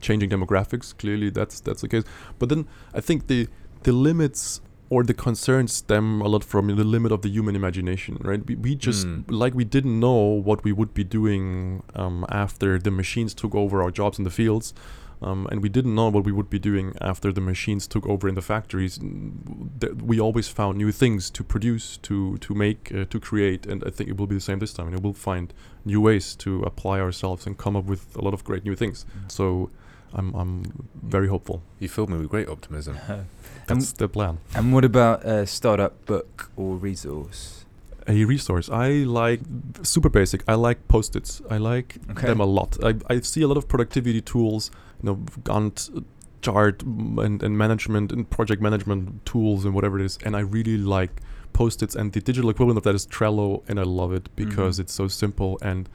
changing 0.00 0.30
demographics. 0.30 0.96
Clearly, 0.96 1.28
that's 1.30 1.56
that's 1.66 1.80
the 1.82 1.88
case. 1.88 2.04
But 2.38 2.48
then 2.48 2.62
I 2.94 3.00
think 3.00 3.26
the 3.26 3.48
the 3.82 3.92
limits 3.92 4.60
or 4.88 5.02
the 5.02 5.14
concerns 5.14 5.72
stem 5.72 6.20
a 6.20 6.28
lot 6.28 6.44
from 6.44 6.68
the 6.68 6.84
limit 6.84 7.10
of 7.12 7.22
the 7.22 7.28
human 7.36 7.56
imagination, 7.56 8.18
right? 8.20 8.42
We, 8.46 8.54
we 8.66 8.72
just 8.76 9.06
Mm. 9.06 9.24
like 9.42 9.54
we 9.54 9.64
didn't 9.64 9.98
know 9.98 10.20
what 10.48 10.62
we 10.62 10.72
would 10.78 10.92
be 10.94 11.04
doing 11.18 11.82
um, 12.02 12.24
after 12.28 12.78
the 12.78 12.90
machines 12.90 13.34
took 13.34 13.54
over 13.54 13.82
our 13.82 13.90
jobs 13.90 14.18
in 14.18 14.24
the 14.24 14.30
fields. 14.40 14.74
Um, 15.22 15.46
and 15.50 15.62
we 15.62 15.68
didn't 15.68 15.94
know 15.94 16.08
what 16.10 16.24
we 16.24 16.32
would 16.32 16.50
be 16.50 16.58
doing 16.58 16.94
after 17.00 17.32
the 17.32 17.40
machines 17.40 17.86
took 17.86 18.06
over 18.06 18.28
in 18.28 18.34
the 18.34 18.42
factories. 18.42 18.98
N- 18.98 19.70
th- 19.80 19.92
We 20.02 20.20
always 20.20 20.48
found 20.48 20.78
new 20.78 20.92
things 20.92 21.30
to 21.30 21.44
produce, 21.44 21.96
to 22.08 22.36
to 22.38 22.54
make, 22.54 22.90
uh, 22.94 23.04
to 23.10 23.20
create, 23.20 23.66
and 23.70 23.82
I 23.86 23.90
think 23.90 24.10
it 24.10 24.16
will 24.18 24.26
be 24.26 24.34
the 24.34 24.40
same 24.50 24.58
this 24.58 24.72
time. 24.74 24.88
And 24.88 25.00
we'll 25.02 25.12
find 25.32 25.52
new 25.84 26.00
ways 26.00 26.34
to 26.36 26.62
apply 26.64 27.00
ourselves 27.00 27.46
and 27.46 27.56
come 27.56 27.78
up 27.78 27.84
with 27.88 28.02
a 28.16 28.20
lot 28.20 28.34
of 28.34 28.42
great 28.44 28.64
new 28.64 28.76
things. 28.76 29.06
So 29.28 29.70
I'm 30.12 30.34
I'm 30.34 30.62
very 31.02 31.28
hopeful. 31.28 31.60
You 31.80 31.88
filled 31.88 32.10
me 32.10 32.16
with 32.18 32.28
great 32.30 32.48
optimism. 32.48 32.96
That's 33.66 33.92
the 33.92 34.08
plan. 34.08 34.38
And 34.54 34.72
what 34.74 34.84
about 34.84 35.24
a 35.24 35.46
startup 35.46 35.92
book 36.06 36.50
or 36.56 36.76
resource? 36.76 37.64
A 38.08 38.24
resource 38.24 38.68
I 38.68 39.04
like, 39.06 39.40
super 39.82 40.08
basic. 40.10 40.42
I 40.48 40.54
like 40.68 40.78
post-its. 40.88 41.40
I 41.48 41.58
like 41.58 41.98
Okay. 42.10 42.26
them 42.26 42.40
a 42.40 42.44
lot. 42.44 42.76
I, 42.82 42.94
I 43.14 43.20
see 43.20 43.42
a 43.42 43.46
lot 43.48 43.56
of 43.56 43.66
productivity 43.68 44.20
tools, 44.20 44.70
you 45.02 45.10
know, 45.10 45.16
Gantt 45.42 46.04
chart 46.42 46.82
and, 46.82 47.42
and 47.42 47.56
management 47.56 48.10
and 48.12 48.28
project 48.28 48.60
management 48.60 49.24
tools 49.24 49.64
and 49.64 49.74
whatever 49.74 49.98
it 50.00 50.04
is. 50.04 50.18
And 50.24 50.34
I 50.36 50.40
really 50.40 50.76
like 50.76 51.20
post-its 51.52 51.94
and 51.94 52.12
the 52.12 52.20
digital 52.20 52.50
equivalent 52.50 52.78
of 52.78 52.84
that 52.84 52.94
is 52.94 53.06
Trello 53.06 53.62
and 53.68 53.78
I 53.78 53.82
love 53.84 54.12
it 54.12 54.28
because 54.34 54.78
Mhm. 54.78 54.80
it's 54.80 54.92
so 54.94 55.06
simple 55.06 55.58
and 55.62 55.88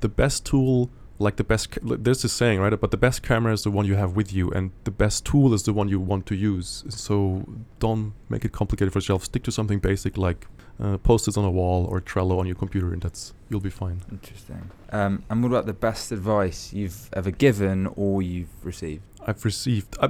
the 0.00 0.08
best 0.08 0.44
tool 0.44 0.90
like 1.18 1.34
the 1.36 1.42
best 1.42 1.72
ca- 1.72 1.80
there's 1.82 2.22
this 2.22 2.32
saying 2.32 2.60
right 2.60 2.78
but 2.80 2.90
the 2.92 2.96
best 2.96 3.22
camera 3.24 3.52
is 3.52 3.62
the 3.64 3.70
one 3.72 3.86
you 3.86 3.96
have 3.96 4.14
with 4.14 4.32
you 4.32 4.50
and 4.52 4.70
the 4.84 4.90
best 4.92 5.24
tool 5.24 5.52
is 5.52 5.62
the 5.64 5.72
one 5.72 5.88
you 5.88 5.98
want 5.98 6.26
to 6.26 6.36
use 6.36 6.84
so 6.88 7.44
don't 7.80 8.12
make 8.28 8.44
it 8.44 8.52
complicated 8.52 8.92
for 8.92 8.98
yourself 9.00 9.24
stick 9.24 9.42
to 9.42 9.50
something 9.50 9.78
basic 9.80 10.16
like 10.16 10.46
uh, 10.80 10.96
post-its 10.98 11.36
on 11.36 11.44
a 11.44 11.50
wall 11.50 11.86
or 11.90 12.00
Trello 12.00 12.38
on 12.38 12.46
your 12.46 12.54
computer 12.54 12.92
and 12.92 13.02
that's 13.02 13.34
you'll 13.48 13.60
be 13.60 13.70
fine 13.70 14.00
Interesting. 14.12 14.70
Um, 14.90 15.22
and 15.28 15.42
what 15.42 15.48
about 15.48 15.66
the 15.66 15.72
best 15.72 16.12
advice 16.12 16.72
you've 16.72 17.08
ever 17.12 17.30
given 17.30 17.86
or 17.96 18.22
you've 18.22 18.48
received? 18.64 19.02
I've 19.26 19.44
received. 19.44 19.96
I, 20.00 20.08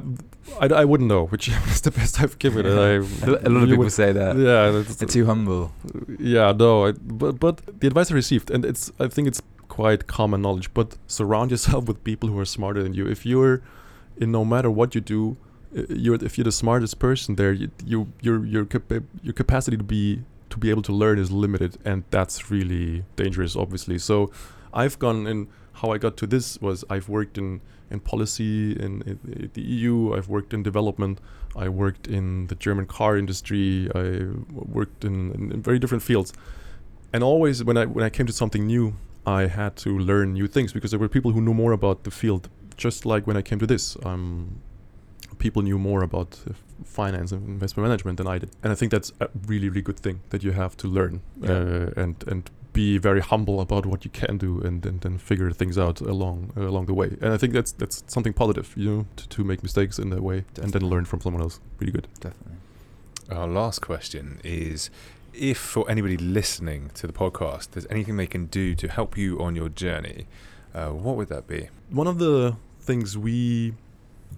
I, 0.61 0.67
I 0.83 0.85
wouldn't 0.85 1.09
know 1.09 1.27
which 1.27 1.49
is 1.75 1.81
the 1.81 1.91
best 1.91 2.21
I've 2.21 2.39
given. 2.39 2.67
and 2.67 2.77
a 2.77 3.49
lot 3.51 3.63
of 3.63 3.69
people 3.69 3.79
would- 3.85 3.93
say 3.93 4.13
that. 4.13 4.37
Yeah, 4.37 4.71
that's, 4.71 4.97
They're 4.97 5.09
too 5.09 5.27
humble. 5.27 5.73
yeah, 6.21 6.53
no. 6.53 6.87
I, 6.87 6.93
but 6.93 7.41
but 7.41 7.81
the 7.81 7.87
advice 7.89 8.13
I 8.13 8.15
received, 8.15 8.51
and 8.51 8.65
it's 8.65 8.93
I 9.01 9.09
think 9.09 9.27
it's 9.27 9.43
quite 9.69 10.07
common 10.07 10.43
knowledge. 10.43 10.73
But 10.75 10.97
surround 11.09 11.51
yourself 11.51 11.87
with 11.87 12.05
people 12.05 12.29
who 12.29 12.39
are 12.39 12.45
smarter 12.45 12.83
than 12.83 12.95
you. 12.95 13.09
If 13.09 13.27
you're, 13.27 13.63
in 14.19 14.31
no 14.31 14.45
matter 14.45 14.71
what 14.71 14.95
you 14.95 15.01
do, 15.01 15.37
uh, 15.77 15.83
you're 15.89 16.23
if 16.23 16.39
you're 16.39 16.45
the 16.45 16.53
smartest 16.53 16.99
person 17.01 17.35
there, 17.37 17.53
you, 17.53 17.71
you 17.85 18.13
your 18.21 18.45
your 18.47 18.65
capa- 18.67 19.03
your 19.23 19.33
capacity 19.33 19.77
to 19.79 19.83
be 19.85 20.23
to 20.51 20.59
be 20.59 20.71
able 20.71 20.83
to 20.83 20.93
learn 20.93 21.19
is 21.19 21.31
limited, 21.31 21.79
and 21.85 22.05
that's 22.11 22.51
really 22.51 23.05
dangerous, 23.17 23.57
obviously. 23.57 23.99
So, 23.99 24.31
I've 24.73 24.99
gone 24.99 25.27
in. 25.27 25.49
How 25.75 25.93
I 25.93 25.99
got 25.99 26.17
to 26.17 26.27
this 26.27 26.61
was 26.61 26.85
I've 26.91 27.09
worked 27.09 27.39
in 27.39 27.61
in 27.91 28.01
policy 28.01 28.73
in, 28.73 29.03
in, 29.03 29.51
the 29.55 29.63
EU. 29.63 30.15
I've 30.15 30.29
worked 30.29 30.53
in 30.53 30.63
development. 30.63 31.21
I 31.57 31.69
worked 31.69 32.07
in 32.07 32.47
the 32.49 32.55
German 32.55 32.87
car 32.87 33.17
industry. 33.17 33.89
I 33.95 34.27
worked 34.51 35.05
in, 35.05 35.33
in, 35.33 35.53
in 35.53 35.63
very 35.63 35.79
different 35.79 36.03
fields. 36.03 36.33
And 37.13 37.23
always 37.23 37.65
when 37.65 37.77
I 37.77 37.87
when 37.87 38.05
I 38.05 38.11
came 38.11 38.27
to 38.27 38.33
something 38.33 38.67
new, 38.67 38.95
I 39.27 39.47
had 39.47 39.77
to 39.77 39.99
learn 39.99 40.35
new 40.35 40.47
things 40.47 40.73
because 40.73 40.91
there 40.91 41.01
were 41.01 41.09
people 41.09 41.33
who 41.33 41.41
knew 41.41 41.55
more 41.55 41.73
about 41.73 42.05
the 42.05 42.11
field. 42.11 42.49
Just 42.77 43.07
like 43.07 43.27
when 43.27 43.37
I 43.37 43.43
came 43.43 43.59
to 43.59 43.67
this, 43.67 43.97
um, 44.05 44.61
people 45.39 45.63
knew 45.63 45.79
more 45.79 46.03
about 46.03 46.39
uh, 46.49 46.53
finance 46.85 47.33
and 47.33 47.49
investment 47.49 47.89
management 47.89 48.17
than 48.19 48.27
I 48.27 48.39
did. 48.39 48.51
And 48.63 48.73
I 48.73 48.77
think 48.77 48.93
that's 48.93 49.13
a 49.21 49.29
really 49.47 49.69
really 49.69 49.83
good 49.83 49.99
thing 50.01 50.21
that 50.31 50.43
you 50.43 50.53
have 50.53 50.77
to 50.77 50.89
learn 50.89 51.21
Yeah. 51.41 51.51
uh, 51.51 52.03
and 52.03 52.15
and 52.27 52.51
be 52.73 52.99
very 52.99 53.21
humble 53.21 53.61
about 53.61 53.87
what 53.87 54.05
you 54.05 54.11
can 54.11 54.39
do 54.39 54.61
and 54.67 54.87
and, 54.87 55.05
and 55.05 55.21
figure 55.21 55.51
things 55.53 55.77
out 55.79 56.01
along 56.01 56.53
uh, 56.57 56.69
along 56.69 56.87
the 56.87 56.95
way. 56.95 57.09
And 57.23 57.33
I 57.35 57.37
think 57.39 57.53
that's 57.53 57.73
that's 57.73 58.05
something 58.07 58.35
positive, 58.35 58.69
you 58.77 58.91
know, 58.91 59.07
to, 59.17 59.29
to 59.29 59.45
make 59.45 59.63
mistakes 59.63 59.99
in 59.99 60.11
that 60.11 60.23
way 60.23 60.45
and 60.63 60.73
then 60.73 60.83
learn 60.91 61.05
from 61.05 61.21
someone 61.21 61.43
else. 61.43 61.61
Really 61.81 61.93
good. 61.93 62.07
Definitely. 62.21 62.57
Our 63.31 63.47
last 63.49 63.81
question 63.81 64.41
is 64.45 64.91
if 65.35 65.59
for 65.59 65.91
anybody 65.91 66.17
listening 66.17 66.91
to 66.95 67.07
the 67.07 67.13
podcast, 67.13 67.71
there's 67.73 67.87
anything 67.91 68.17
they 68.17 68.27
can 68.27 68.47
do 68.47 68.75
to 68.75 68.89
help 68.89 69.17
you 69.19 69.39
on 69.41 69.55
your 69.57 69.69
journey, 69.69 70.27
uh, 70.75 70.89
what 71.05 71.17
would 71.17 71.29
that 71.29 71.47
be? 71.47 71.69
one 71.91 72.07
of 72.11 72.19
the 72.19 72.55
things 72.81 73.17
we 73.17 73.73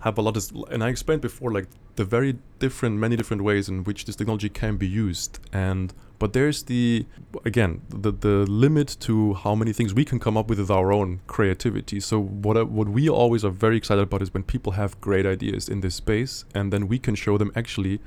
have 0.01 0.17
a 0.19 0.23
lot 0.23 0.37
of, 0.37 0.51
and 0.71 0.83
i 0.83 0.89
explained 0.89 1.21
before 1.21 1.53
like 1.53 1.69
the 2.01 2.05
very 2.05 2.39
different 2.59 2.97
many 2.97 3.15
different 3.15 3.43
ways 3.43 3.69
in 3.69 3.85
which 3.85 4.07
this 4.07 4.17
technology 4.17 4.49
can 4.49 4.77
be 4.79 4.87
used. 4.87 5.39
And 5.53 5.93
but 6.19 6.33
there's 6.33 6.63
the 6.63 7.07
again 7.45 7.83
the 7.89 8.11
the 8.11 8.37
limit 8.65 8.97
to 9.01 9.35
how 9.35 9.55
many 9.55 9.73
things 9.75 9.93
we 9.93 10.05
can 10.05 10.19
come 10.19 10.37
up 10.37 10.49
with 10.49 10.59
with 10.59 10.71
our 10.71 10.93
own 10.93 11.21
creativity. 11.27 12.01
So 12.01 12.19
what 12.19 12.57
what 12.71 12.89
we 12.89 13.09
always 13.09 13.45
are 13.45 13.51
very 13.51 13.77
excited 13.77 14.03
about 14.03 14.23
is 14.23 14.33
when 14.33 14.45
people 14.45 14.73
have 14.73 15.01
great 15.01 15.27
ideas 15.27 15.69
in 15.69 15.81
this 15.81 15.97
space 15.97 16.45
and 16.55 16.73
then 16.73 16.89
we 16.89 16.99
can 16.99 17.15
show 17.15 17.37
them 17.37 17.51
actually 17.55 18.01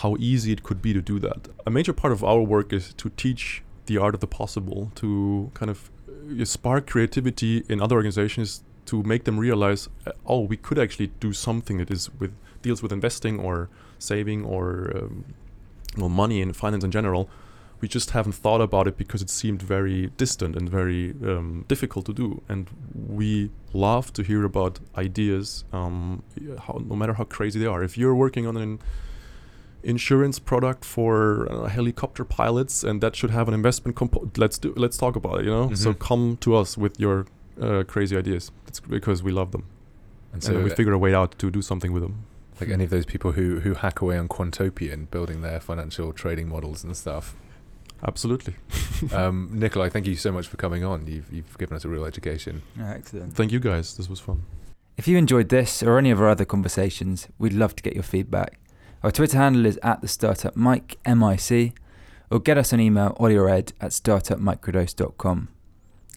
how 0.00 0.16
easy 0.18 0.52
it 0.52 0.62
could 0.62 0.80
be 0.80 0.92
to 0.92 1.02
do 1.02 1.18
that. 1.18 1.48
A 1.66 1.70
major 1.70 1.92
part 1.92 2.12
of 2.12 2.22
our 2.22 2.40
work 2.40 2.72
is 2.72 2.94
to 2.94 3.10
teach 3.10 3.62
the 3.86 3.98
art 3.98 4.14
of 4.14 4.20
the 4.20 4.26
possible 4.26 4.92
to 4.94 5.50
kind 5.54 5.70
of 5.70 5.90
uh, 6.08 6.44
spark 6.44 6.86
creativity 6.86 7.64
in 7.68 7.80
other 7.80 7.96
organizations 7.96 8.62
to 8.90 9.02
make 9.12 9.22
them 9.24 9.36
realize 9.48 9.88
uh, 10.06 10.12
oh 10.32 10.40
we 10.52 10.56
could 10.66 10.78
actually 10.84 11.10
do 11.26 11.30
something 11.32 11.76
that 11.80 11.90
is 11.96 12.10
with 12.20 12.32
deals 12.62 12.82
with 12.82 12.92
investing 12.92 13.34
or 13.46 13.68
saving 13.98 14.40
or 14.54 14.64
um, 14.96 15.24
well 16.00 16.08
money 16.22 16.38
and 16.42 16.50
finance 16.56 16.84
in 16.84 16.90
general. 16.90 17.24
We 17.82 17.86
just 17.88 18.10
haven't 18.10 18.34
thought 18.44 18.60
about 18.68 18.88
it 18.90 18.96
because 19.02 19.22
it 19.22 19.30
seemed 19.30 19.62
very 19.62 20.00
distant 20.16 20.56
and 20.58 20.68
very 20.68 21.02
um, 21.30 21.64
difficult 21.68 22.04
to 22.06 22.12
do. 22.12 22.28
And 22.48 22.66
we 23.20 23.50
love 23.72 24.12
to 24.14 24.22
hear 24.30 24.42
about 24.44 24.80
ideas 25.06 25.64
um, 25.72 26.22
how, 26.64 26.74
no 26.90 26.96
matter 26.96 27.14
how 27.14 27.24
crazy 27.36 27.60
they 27.60 27.66
are. 27.74 27.84
If 27.84 27.96
you're 27.96 28.16
working 28.16 28.44
on 28.48 28.56
an 28.56 28.80
insurance 29.82 30.40
product 30.40 30.84
for 30.84 31.46
uh, 31.50 31.68
helicopter 31.68 32.24
pilots 32.24 32.82
and 32.82 33.00
that 33.00 33.14
should 33.14 33.30
have 33.30 33.46
an 33.46 33.54
investment 33.54 33.94
compo- 33.96 34.28
let's 34.36 34.58
do 34.58 34.72
let's 34.76 34.96
talk 34.96 35.14
about 35.14 35.38
it 35.40 35.44
you 35.44 35.50
know? 35.56 35.72
So 35.74 35.92
Mhm. 35.92 35.98
come 36.08 36.36
to 36.40 36.56
us 36.56 36.76
with 36.76 36.98
your 36.98 37.26
uh, 37.60 37.84
crazy 37.84 38.16
ideas 38.16 38.50
it's 38.66 38.80
because 38.80 39.22
we 39.22 39.32
love 39.32 39.52
them 39.52 39.64
And 40.32 40.42
so 40.42 40.52
so, 40.52 40.62
we 40.62 40.70
figure 40.70 40.92
a 40.92 40.98
way 40.98 41.14
out 41.14 41.38
to 41.38 41.50
do 41.50 41.62
something 41.62 41.92
with 41.92 42.02
them 42.02 42.24
like 42.60 42.70
any 42.70 42.84
of 42.84 42.90
those 42.90 43.06
people 43.06 43.32
who, 43.32 43.60
who 43.60 43.74
hack 43.74 44.00
away 44.00 44.18
on 44.18 44.28
Quantopian, 44.28 45.10
building 45.10 45.42
their 45.42 45.60
financial 45.60 46.12
trading 46.12 46.48
models 46.48 46.84
and 46.84 46.96
stuff. 46.96 47.34
Absolutely. 48.06 48.54
um, 49.12 49.48
Nikolai, 49.52 49.88
thank 49.88 50.06
you 50.06 50.16
so 50.16 50.32
much 50.32 50.46
for 50.46 50.56
coming 50.56 50.84
on. 50.84 51.06
You've, 51.06 51.32
you've 51.32 51.58
given 51.58 51.76
us 51.76 51.84
a 51.84 51.88
real 51.88 52.04
education. 52.04 52.62
excellent. 52.80 53.34
Thank 53.34 53.52
you 53.52 53.60
guys. 53.60 53.96
This 53.96 54.08
was 54.08 54.20
fun. 54.20 54.42
If 54.96 55.06
you 55.06 55.16
enjoyed 55.16 55.48
this 55.48 55.82
or 55.82 55.98
any 55.98 56.10
of 56.10 56.20
our 56.20 56.28
other 56.28 56.44
conversations, 56.44 57.28
we'd 57.38 57.52
love 57.52 57.76
to 57.76 57.82
get 57.82 57.94
your 57.94 58.02
feedback. 58.02 58.58
Our 59.02 59.12
Twitter 59.12 59.36
handle 59.36 59.64
is 59.64 59.78
at 59.82 60.00
the 60.00 60.08
startup 60.08 60.56
mic, 60.56 60.98
M-I-C, 61.04 61.72
or 62.30 62.40
get 62.40 62.58
us 62.58 62.72
an 62.72 62.80
email, 62.80 63.16
Ollie 63.20 63.36
or 63.36 63.48
Ed, 63.48 63.72
at 63.80 63.92
startupmicrodose.com. 63.92 65.48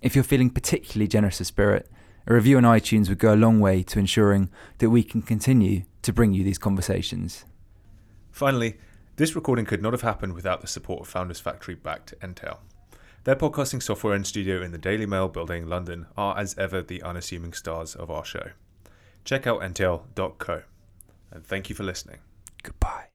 If 0.02 0.16
you're 0.16 0.24
feeling 0.24 0.50
particularly 0.50 1.08
generous 1.08 1.40
of 1.40 1.48
spirit, 1.48 1.90
a 2.28 2.34
review 2.34 2.58
on 2.58 2.64
iTunes 2.64 3.10
would 3.10 3.20
go 3.20 3.34
a 3.34 3.36
long 3.36 3.60
way 3.60 3.84
to 3.84 4.00
ensuring 4.00 4.50
that 4.80 4.90
we 4.90 5.04
can 5.04 5.22
continue 5.22 5.84
to 6.02 6.14
bring 6.14 6.34
you 6.34 6.44
these 6.44 6.58
conversations. 6.58 7.46
Finally, 8.32 8.78
this 9.18 9.36
recording 9.36 9.66
could 9.66 9.82
not 9.82 9.94
have 9.94 10.02
happened 10.02 10.34
without 10.34 10.62
the 10.62 10.68
support 10.68 11.02
of 11.02 11.08
Founders 11.10 11.40
Factory 11.40 11.76
backed 11.76 12.14
Entale. 12.22 12.60
Their 13.24 13.36
podcasting 13.36 13.84
software 13.84 14.16
and 14.16 14.26
studio 14.26 14.64
in 14.64 14.72
the 14.72 14.80
Daily 14.80 15.06
Mail 15.06 15.28
building, 15.28 15.68
London, 15.68 16.08
are 16.18 16.38
as 16.38 16.58
ever 16.58 16.82
the 16.82 17.04
unassuming 17.04 17.54
stars 17.54 17.94
of 17.94 18.10
our 18.10 18.26
show. 18.26 18.52
Check 19.24 19.46
out 19.46 19.62
entale.co. 19.62 20.64
And 21.30 21.46
thank 21.46 21.70
you 21.70 21.76
for 21.76 21.84
listening. 21.84 22.18
Goodbye. 22.64 23.11